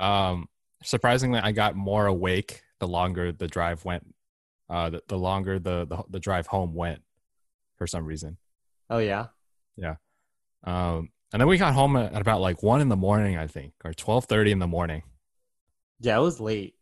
Um, 0.00 0.48
surprisingly, 0.82 1.38
I 1.38 1.52
got 1.52 1.76
more 1.76 2.06
awake 2.06 2.62
the 2.80 2.88
longer 2.88 3.30
the 3.30 3.46
drive 3.46 3.84
went. 3.84 4.14
Uh, 4.68 4.90
the, 4.90 5.02
the 5.08 5.18
longer 5.18 5.58
the, 5.58 5.84
the 5.84 6.02
the 6.08 6.20
drive 6.20 6.46
home 6.46 6.74
went, 6.74 7.02
for 7.76 7.86
some 7.86 8.04
reason. 8.04 8.38
Oh, 8.88 8.98
yeah. 8.98 9.26
Yeah. 9.76 9.96
Um, 10.64 11.10
and 11.32 11.40
then 11.40 11.48
we 11.48 11.58
got 11.58 11.74
home 11.74 11.96
at, 11.96 12.16
about 12.16 12.40
like 12.40 12.62
one 12.62 12.80
in 12.80 12.88
the 12.88 12.96
morning, 12.96 13.36
I 13.36 13.46
think, 13.46 13.74
or 13.84 13.92
twelve 13.92 14.24
thirty 14.24 14.50
in 14.50 14.58
the 14.58 14.66
morning. 14.66 15.02
Yeah, 16.00 16.16
it 16.16 16.22
was 16.22 16.40
late. 16.40 16.74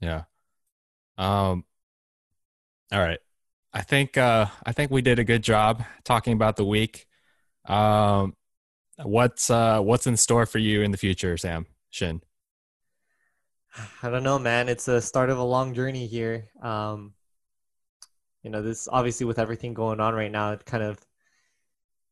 Yeah. 0.00 0.22
Um. 1.18 1.64
All 2.92 3.00
right. 3.00 3.20
I 3.72 3.82
think 3.82 4.16
uh 4.16 4.46
I 4.64 4.72
think 4.72 4.90
we 4.90 5.02
did 5.02 5.18
a 5.18 5.24
good 5.24 5.42
job 5.42 5.82
talking 6.04 6.32
about 6.32 6.56
the 6.56 6.64
week. 6.64 7.06
Um, 7.66 8.34
what's 9.02 9.50
uh 9.50 9.80
what's 9.80 10.06
in 10.06 10.16
store 10.16 10.46
for 10.46 10.58
you 10.58 10.82
in 10.82 10.92
the 10.92 10.98
future, 10.98 11.36
Sam 11.36 11.66
Shin? 11.96 12.20
I 14.02 14.10
don't 14.10 14.22
know, 14.22 14.38
man. 14.38 14.68
It's 14.68 14.86
a 14.86 15.00
start 15.00 15.30
of 15.30 15.38
a 15.38 15.42
long 15.42 15.72
journey 15.72 16.06
here. 16.06 16.48
Um, 16.60 17.14
you 18.42 18.50
know, 18.50 18.60
this 18.60 18.86
obviously 18.86 19.24
with 19.24 19.38
everything 19.38 19.72
going 19.72 19.98
on 19.98 20.14
right 20.14 20.30
now, 20.30 20.52
it 20.52 20.66
kind 20.66 20.82
of 20.82 21.00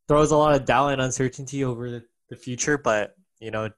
throws 0.09 0.31
a 0.31 0.39
lot 0.39 0.55
of 0.55 0.65
doubt 0.65 0.95
and 0.95 1.03
uncertainty 1.03 1.65
over 1.65 1.91
the, 1.91 2.05
future. 2.35 2.79
But 2.79 3.15
you 3.41 3.51
know, 3.51 3.71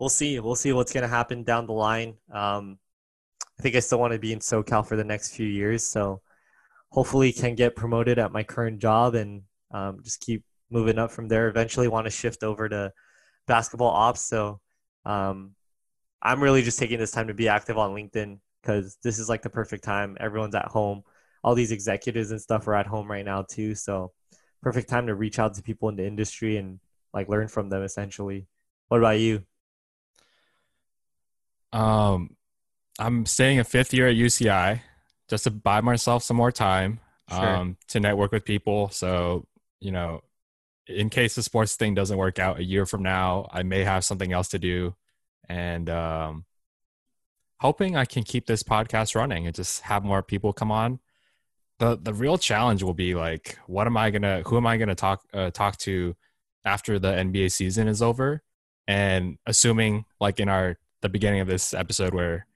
we'll 0.00 0.08
see. 0.08 0.40
We'll 0.40 0.56
see 0.56 0.72
what's 0.72 0.92
gonna 0.92 1.06
happen 1.06 1.44
down 1.44 1.66
the 1.66 1.72
line. 1.72 2.16
Um, 2.32 2.80
I 3.58 3.62
think 3.62 3.76
I 3.76 3.80
still 3.80 4.00
want 4.00 4.14
to 4.14 4.18
be 4.18 4.32
in 4.32 4.40
SoCal 4.40 4.84
for 4.84 4.96
the 4.96 5.04
next 5.04 5.36
few 5.36 5.46
years, 5.46 5.86
so 5.86 6.20
hopefully 6.90 7.32
can 7.32 7.54
get 7.54 7.76
promoted 7.76 8.18
at 8.18 8.32
my 8.32 8.42
current 8.42 8.80
job 8.80 9.14
and 9.14 9.42
um, 9.70 10.00
just 10.02 10.20
keep 10.20 10.42
moving 10.68 10.98
up 10.98 11.12
from 11.12 11.28
there. 11.28 11.48
Eventually, 11.48 11.86
want 11.86 12.06
to 12.06 12.10
shift 12.10 12.42
over 12.42 12.68
to 12.68 12.92
basketball 13.46 13.90
ops. 13.90 14.22
So. 14.22 14.60
Um, 15.08 15.54
I'm 16.22 16.42
really 16.42 16.62
just 16.62 16.78
taking 16.78 16.98
this 16.98 17.10
time 17.10 17.28
to 17.28 17.34
be 17.34 17.48
active 17.48 17.78
on 17.78 17.94
LinkedIn 17.94 18.38
because 18.62 18.98
this 19.02 19.18
is 19.18 19.28
like 19.28 19.42
the 19.42 19.50
perfect 19.50 19.84
time. 19.84 20.16
Everyone's 20.20 20.54
at 20.54 20.66
home. 20.66 21.02
All 21.42 21.54
these 21.54 21.72
executives 21.72 22.30
and 22.30 22.40
stuff 22.40 22.68
are 22.68 22.74
at 22.74 22.86
home 22.86 23.10
right 23.10 23.24
now 23.24 23.42
too. 23.42 23.74
So 23.74 24.12
perfect 24.62 24.88
time 24.88 25.06
to 25.06 25.14
reach 25.14 25.38
out 25.38 25.54
to 25.54 25.62
people 25.62 25.88
in 25.88 25.96
the 25.96 26.06
industry 26.06 26.56
and 26.56 26.80
like 27.14 27.28
learn 27.28 27.48
from 27.48 27.70
them 27.70 27.82
essentially. 27.82 28.46
What 28.88 28.98
about 28.98 29.18
you? 29.20 29.44
Um, 31.72 32.36
I'm 32.98 33.26
staying 33.26 33.60
a 33.60 33.64
fifth 33.64 33.94
year 33.94 34.08
at 34.08 34.16
UCI 34.16 34.82
just 35.28 35.44
to 35.44 35.50
buy 35.50 35.80
myself 35.80 36.22
some 36.22 36.36
more 36.36 36.52
time 36.52 37.00
Sure. 37.30 37.44
um, 37.44 37.76
to 37.88 38.00
network 38.00 38.32
with 38.32 38.44
people. 38.44 38.88
So, 38.88 39.46
you 39.80 39.92
know, 39.92 40.22
in 40.86 41.10
case 41.10 41.34
the 41.34 41.42
sports 41.42 41.76
thing 41.76 41.94
doesn't 41.94 42.16
work 42.16 42.38
out 42.38 42.58
a 42.58 42.64
year 42.64 42.86
from 42.86 43.02
now, 43.02 43.46
I 43.52 43.62
may 43.62 43.84
have 43.84 44.04
something 44.04 44.32
else 44.32 44.48
to 44.48 44.58
do. 44.58 44.94
And 45.48 45.88
um, 45.88 46.44
hoping 47.60 47.96
I 47.96 48.04
can 48.04 48.22
keep 48.22 48.46
this 48.46 48.62
podcast 48.62 49.14
running 49.14 49.46
and 49.46 49.54
just 49.54 49.82
have 49.82 50.04
more 50.04 50.22
people 50.22 50.52
come 50.52 50.70
on. 50.70 51.00
The 51.78 51.96
the 51.96 52.12
real 52.12 52.38
challenge 52.38 52.82
will 52.82 52.94
be 52.94 53.14
like, 53.14 53.58
what 53.66 53.86
am 53.86 53.96
I 53.96 54.10
gonna, 54.10 54.42
who 54.46 54.56
am 54.56 54.66
I 54.66 54.76
gonna 54.76 54.94
talk 54.94 55.22
uh, 55.32 55.50
talk 55.50 55.76
to 55.78 56.16
after 56.64 56.98
the 56.98 57.12
NBA 57.12 57.52
season 57.52 57.88
is 57.88 58.02
over? 58.02 58.42
And 58.86 59.38
assuming 59.46 60.04
like 60.20 60.40
in 60.40 60.48
our 60.48 60.78
the 61.02 61.08
beginning 61.08 61.40
of 61.40 61.46
this 61.46 61.74
episode 61.74 62.14
where 62.14 62.46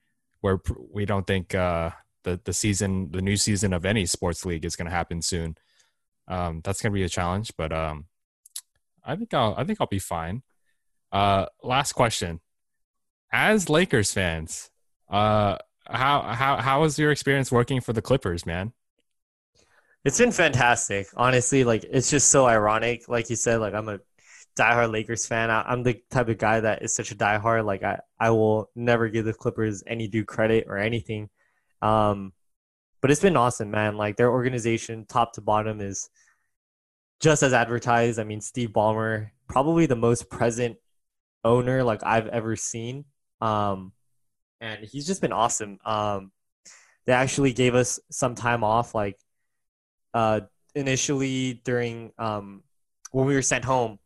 where 0.40 0.60
we 0.90 1.04
don't 1.04 1.26
think 1.26 1.54
uh, 1.54 1.90
the 2.24 2.40
the 2.44 2.52
season 2.52 3.10
the 3.10 3.22
new 3.22 3.36
season 3.36 3.72
of 3.72 3.84
any 3.84 4.06
sports 4.06 4.44
league 4.44 4.64
is 4.64 4.76
going 4.76 4.86
to 4.86 4.94
happen 4.94 5.22
soon. 5.22 5.56
Um, 6.28 6.60
that's 6.62 6.80
going 6.80 6.92
to 6.92 6.94
be 6.94 7.04
a 7.04 7.08
challenge, 7.08 7.52
but 7.56 7.72
um, 7.72 8.06
I 9.04 9.16
think 9.16 9.32
I'll 9.34 9.54
I 9.56 9.64
think 9.64 9.80
I'll 9.80 9.86
be 9.86 9.98
fine. 9.98 10.42
Uh, 11.10 11.46
last 11.62 11.92
question: 11.92 12.40
As 13.32 13.70
Lakers 13.70 14.12
fans, 14.12 14.70
uh, 15.08 15.56
how 15.86 16.22
how 16.22 16.56
how 16.58 16.82
was 16.82 16.98
your 16.98 17.10
experience 17.10 17.50
working 17.50 17.80
for 17.80 17.92
the 17.92 18.02
Clippers, 18.02 18.44
man? 18.44 18.72
It's 20.04 20.18
been 20.18 20.32
fantastic, 20.32 21.06
honestly. 21.16 21.64
Like 21.64 21.84
it's 21.84 22.10
just 22.10 22.28
so 22.28 22.46
ironic. 22.46 23.08
Like 23.08 23.30
you 23.30 23.36
said, 23.36 23.60
like 23.60 23.74
I'm 23.74 23.88
a 23.88 24.00
diehard 24.58 24.92
Lakers 24.92 25.26
fan. 25.26 25.50
I, 25.50 25.62
I'm 25.62 25.82
the 25.82 26.00
type 26.10 26.28
of 26.28 26.38
guy 26.38 26.60
that 26.60 26.82
is 26.82 26.94
such 26.94 27.10
a 27.10 27.14
diehard. 27.14 27.64
Like 27.64 27.82
I, 27.82 28.00
I 28.18 28.30
will 28.30 28.70
never 28.74 29.08
give 29.08 29.24
the 29.24 29.32
Clippers 29.32 29.82
any 29.86 30.08
due 30.08 30.24
credit 30.24 30.66
or 30.68 30.76
anything. 30.76 31.30
Um, 31.80 32.32
but 33.00 33.10
it's 33.10 33.20
been 33.20 33.36
awesome, 33.36 33.70
man. 33.70 33.96
Like 33.96 34.16
their 34.16 34.30
organization, 34.30 35.06
top 35.06 35.34
to 35.34 35.40
bottom, 35.40 35.80
is 35.80 36.10
just 37.20 37.42
as 37.42 37.52
advertised. 37.52 38.18
I 38.18 38.24
mean, 38.24 38.40
Steve 38.40 38.70
Ballmer, 38.70 39.30
probably 39.48 39.86
the 39.86 39.96
most 39.96 40.28
present 40.28 40.76
owner 41.44 41.82
like 41.82 42.00
I've 42.04 42.28
ever 42.28 42.56
seen. 42.56 43.04
Um, 43.42 43.92
and 44.60 44.84
he's 44.84 45.06
just 45.06 45.20
been 45.20 45.32
awesome. 45.32 45.78
Um, 45.84 46.30
they 47.04 47.12
actually 47.12 47.52
gave 47.52 47.74
us 47.74 47.98
some 48.10 48.34
time 48.36 48.62
off, 48.62 48.94
like 48.94 49.18
uh, 50.14 50.40
initially 50.74 51.60
during 51.64 52.12
um, 52.18 52.62
when 53.10 53.26
we 53.26 53.34
were 53.34 53.42
sent 53.42 53.64
home, 53.64 53.98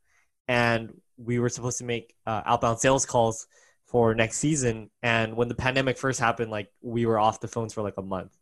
and 0.48 0.92
we 1.18 1.38
were 1.38 1.50
supposed 1.50 1.78
to 1.78 1.84
make 1.84 2.14
uh, 2.26 2.42
outbound 2.46 2.80
sales 2.80 3.04
calls 3.04 3.46
for 3.86 4.14
next 4.14 4.38
season. 4.38 4.90
And 5.02 5.36
when 5.36 5.48
the 5.48 5.54
pandemic 5.54 5.98
first 5.98 6.18
happened, 6.18 6.50
like 6.50 6.70
we 6.80 7.04
were 7.04 7.18
off 7.18 7.40
the 7.40 7.48
phones 7.48 7.74
for 7.74 7.82
like 7.82 7.98
a 7.98 8.02
month, 8.02 8.36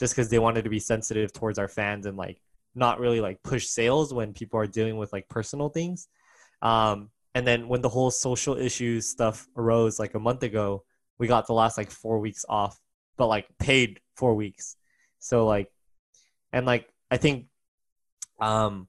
just 0.00 0.14
because 0.14 0.28
they 0.28 0.40
wanted 0.40 0.64
to 0.64 0.70
be 0.70 0.80
sensitive 0.80 1.32
towards 1.32 1.58
our 1.58 1.68
fans 1.68 2.06
and 2.06 2.16
like 2.16 2.40
not 2.74 2.98
really 2.98 3.20
like 3.20 3.42
push 3.44 3.66
sales 3.66 4.12
when 4.12 4.32
people 4.32 4.58
are 4.58 4.66
dealing 4.66 4.96
with 4.96 5.12
like 5.12 5.28
personal 5.28 5.68
things. 5.68 6.08
Um, 6.62 7.10
and 7.34 7.46
then 7.46 7.68
when 7.68 7.80
the 7.80 7.88
whole 7.88 8.10
social 8.10 8.56
issues 8.56 9.08
stuff 9.08 9.46
arose 9.56 9.98
like 9.98 10.14
a 10.14 10.18
month 10.18 10.42
ago, 10.42 10.84
we 11.18 11.26
got 11.26 11.46
the 11.46 11.52
last 11.52 11.78
like 11.78 11.90
four 11.90 12.18
weeks 12.18 12.44
off, 12.48 12.80
but 13.16 13.26
like 13.26 13.46
paid 13.58 14.00
four 14.16 14.34
weeks. 14.34 14.76
So 15.18 15.46
like, 15.46 15.70
and 16.52 16.66
like 16.66 16.88
I 17.10 17.18
think, 17.18 17.46
um, 18.40 18.88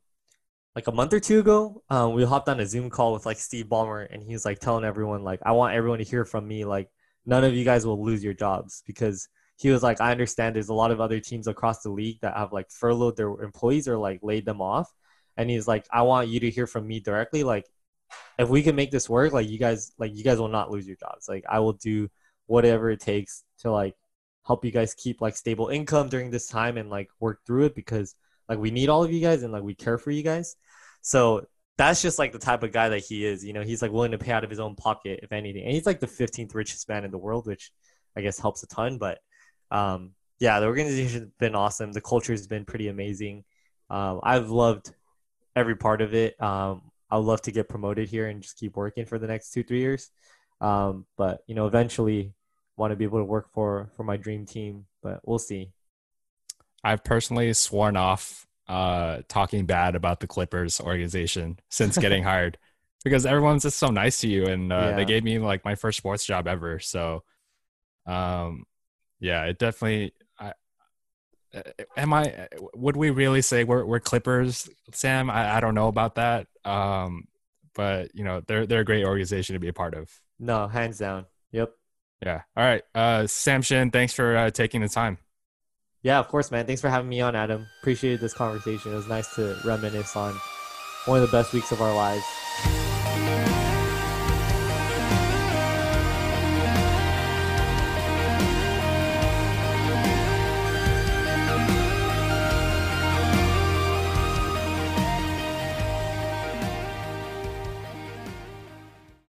like 0.75 0.87
a 0.87 0.91
month 0.91 1.13
or 1.13 1.19
two 1.19 1.39
ago, 1.39 1.83
um, 1.89 2.13
we 2.13 2.23
hopped 2.23 2.47
on 2.47 2.59
a 2.59 2.65
Zoom 2.65 2.89
call 2.89 3.13
with 3.13 3.25
like 3.25 3.37
Steve 3.37 3.65
Ballmer, 3.65 4.07
and 4.09 4.23
he 4.23 4.33
was 4.33 4.45
like 4.45 4.59
telling 4.59 4.85
everyone 4.85 5.23
like, 5.23 5.41
I 5.43 5.51
want 5.51 5.75
everyone 5.75 5.99
to 5.99 6.05
hear 6.05 6.23
from 6.23 6.47
me. 6.47 6.63
Like, 6.63 6.89
none 7.25 7.43
of 7.43 7.53
you 7.53 7.65
guys 7.65 7.85
will 7.85 8.03
lose 8.03 8.23
your 8.23 8.33
jobs 8.33 8.81
because 8.87 9.27
he 9.57 9.69
was 9.69 9.83
like, 9.83 9.99
I 10.01 10.11
understand 10.11 10.55
there's 10.55 10.69
a 10.69 10.73
lot 10.73 10.91
of 10.91 11.01
other 11.01 11.19
teams 11.19 11.47
across 11.47 11.81
the 11.81 11.91
league 11.91 12.19
that 12.21 12.37
have 12.37 12.53
like 12.53 12.71
furloughed 12.71 13.17
their 13.17 13.29
employees 13.43 13.87
or 13.87 13.97
like 13.97 14.21
laid 14.23 14.45
them 14.45 14.61
off, 14.61 14.89
and 15.35 15.49
he's 15.49 15.67
like, 15.67 15.85
I 15.91 16.03
want 16.03 16.29
you 16.29 16.39
to 16.39 16.49
hear 16.49 16.67
from 16.67 16.87
me 16.87 17.01
directly. 17.01 17.43
Like, 17.43 17.65
if 18.37 18.49
we 18.49 18.63
can 18.63 18.75
make 18.75 18.91
this 18.91 19.09
work, 19.09 19.33
like 19.33 19.49
you 19.49 19.59
guys, 19.59 19.91
like 19.97 20.15
you 20.15 20.23
guys 20.23 20.39
will 20.39 20.47
not 20.47 20.71
lose 20.71 20.87
your 20.87 20.97
jobs. 20.97 21.27
Like, 21.27 21.43
I 21.49 21.59
will 21.59 21.73
do 21.73 22.09
whatever 22.47 22.89
it 22.89 22.99
takes 22.99 23.43
to 23.59 23.71
like 23.71 23.95
help 24.45 24.65
you 24.65 24.71
guys 24.71 24.93
keep 24.93 25.21
like 25.21 25.35
stable 25.35 25.67
income 25.69 26.09
during 26.09 26.31
this 26.31 26.47
time 26.47 26.77
and 26.77 26.89
like 26.89 27.09
work 27.19 27.39
through 27.45 27.65
it 27.65 27.75
because 27.75 28.15
like 28.49 28.59
we 28.59 28.71
need 28.71 28.89
all 28.89 29.03
of 29.03 29.11
you 29.11 29.21
guys 29.21 29.43
and 29.43 29.53
like 29.53 29.63
we 29.63 29.75
care 29.75 29.97
for 29.97 30.11
you 30.11 30.23
guys. 30.23 30.55
So 31.01 31.47
that's 31.77 32.01
just 32.01 32.19
like 32.19 32.31
the 32.31 32.39
type 32.39 32.63
of 32.63 32.71
guy 32.71 32.89
that 32.89 32.99
he 32.99 33.25
is. 33.25 33.45
You 33.45 33.53
know, 33.53 33.63
he's 33.63 33.81
like 33.81 33.91
willing 33.91 34.11
to 34.11 34.17
pay 34.17 34.31
out 34.31 34.43
of 34.43 34.49
his 34.49 34.59
own 34.59 34.75
pocket 34.75 35.21
if 35.23 35.31
anything. 35.31 35.63
And 35.63 35.73
he's 35.73 35.85
like 35.85 35.99
the 35.99 36.07
15th 36.07 36.53
richest 36.53 36.87
man 36.89 37.05
in 37.05 37.11
the 37.11 37.17
world, 37.17 37.47
which 37.47 37.71
I 38.15 38.21
guess 38.21 38.39
helps 38.39 38.63
a 38.63 38.67
ton. 38.67 38.97
But 38.97 39.19
um, 39.71 40.11
yeah, 40.39 40.59
the 40.59 40.65
organization's 40.65 41.31
been 41.39 41.55
awesome. 41.55 41.91
The 41.91 42.01
culture 42.01 42.33
has 42.33 42.47
been 42.47 42.65
pretty 42.65 42.87
amazing. 42.87 43.45
Um, 43.89 44.19
I've 44.23 44.49
loved 44.49 44.91
every 45.55 45.75
part 45.75 46.01
of 46.01 46.13
it. 46.13 46.41
Um, 46.41 46.90
I'd 47.11 47.17
love 47.17 47.41
to 47.43 47.51
get 47.51 47.67
promoted 47.67 48.07
here 48.07 48.27
and 48.27 48.41
just 48.41 48.57
keep 48.57 48.75
working 48.75 49.05
for 49.05 49.19
the 49.19 49.27
next 49.27 49.51
two, 49.51 49.63
three 49.63 49.79
years. 49.79 50.09
Um, 50.61 51.05
but 51.17 51.41
you 51.47 51.55
know, 51.55 51.67
eventually 51.67 52.33
want 52.77 52.91
to 52.91 52.95
be 52.95 53.03
able 53.03 53.19
to 53.19 53.25
work 53.25 53.51
for 53.53 53.91
for 53.97 54.03
my 54.03 54.17
dream 54.17 54.45
team. 54.45 54.85
But 55.03 55.19
we'll 55.25 55.39
see. 55.39 55.71
I've 56.83 57.03
personally 57.03 57.51
sworn 57.53 57.97
off 57.97 58.47
uh, 58.67 59.21
talking 59.27 59.65
bad 59.65 59.95
about 59.95 60.19
the 60.19 60.27
Clippers 60.27 60.79
organization 60.79 61.59
since 61.69 61.97
getting 61.99 62.23
hired 62.23 62.57
because 63.03 63.25
everyone's 63.25 63.63
just 63.63 63.77
so 63.77 63.87
nice 63.87 64.21
to 64.21 64.27
you, 64.27 64.45
and 64.45 64.71
uh, 64.71 64.75
yeah. 64.75 64.95
they 64.95 65.05
gave 65.05 65.23
me 65.23 65.39
like 65.39 65.65
my 65.65 65.75
first 65.75 65.97
sports 65.97 66.25
job 66.25 66.47
ever. 66.47 66.79
So, 66.79 67.23
um, 68.05 68.65
yeah, 69.19 69.43
it 69.45 69.59
definitely. 69.59 70.13
Am 71.97 72.13
I? 72.13 72.47
Would 72.75 72.95
we 72.95 73.09
really 73.09 73.41
say 73.41 73.63
we're 73.63 73.85
we're 73.85 73.99
Clippers, 73.99 74.69
Sam? 74.93 75.29
I, 75.29 75.57
I 75.57 75.59
don't 75.59 75.75
know 75.75 75.87
about 75.87 76.15
that. 76.15 76.47
Um, 76.63 77.27
but 77.73 78.15
you 78.15 78.23
know, 78.23 78.41
they're 78.47 78.65
they're 78.65 78.81
a 78.81 78.85
great 78.85 79.05
organization 79.05 79.53
to 79.53 79.59
be 79.59 79.67
a 79.67 79.73
part 79.73 79.93
of. 79.93 80.09
No, 80.39 80.67
hands 80.67 80.97
down. 80.97 81.25
Yep. 81.51 81.73
Yeah. 82.25 82.41
All 82.55 82.63
right. 82.63 82.83
Uh, 82.93 83.27
Sam 83.27 83.61
Shin, 83.61 83.91
thanks 83.91 84.13
for 84.13 84.35
uh, 84.37 84.51
taking 84.51 84.81
the 84.81 84.89
time. 84.89 85.17
Yeah, 86.03 86.19
of 86.19 86.27
course, 86.29 86.49
man. 86.51 86.65
Thanks 86.65 86.81
for 86.81 86.89
having 86.89 87.09
me 87.09 87.21
on, 87.21 87.35
Adam. 87.35 87.67
Appreciated 87.81 88.21
this 88.21 88.33
conversation. 88.33 88.91
It 88.91 88.95
was 88.95 89.07
nice 89.07 89.33
to 89.35 89.55
reminisce 89.63 90.15
on 90.15 90.33
one 91.05 91.21
of 91.21 91.29
the 91.29 91.35
best 91.35 91.53
weeks 91.53 91.71
of 91.71 91.81
our 91.81 91.93
lives. 91.93 92.23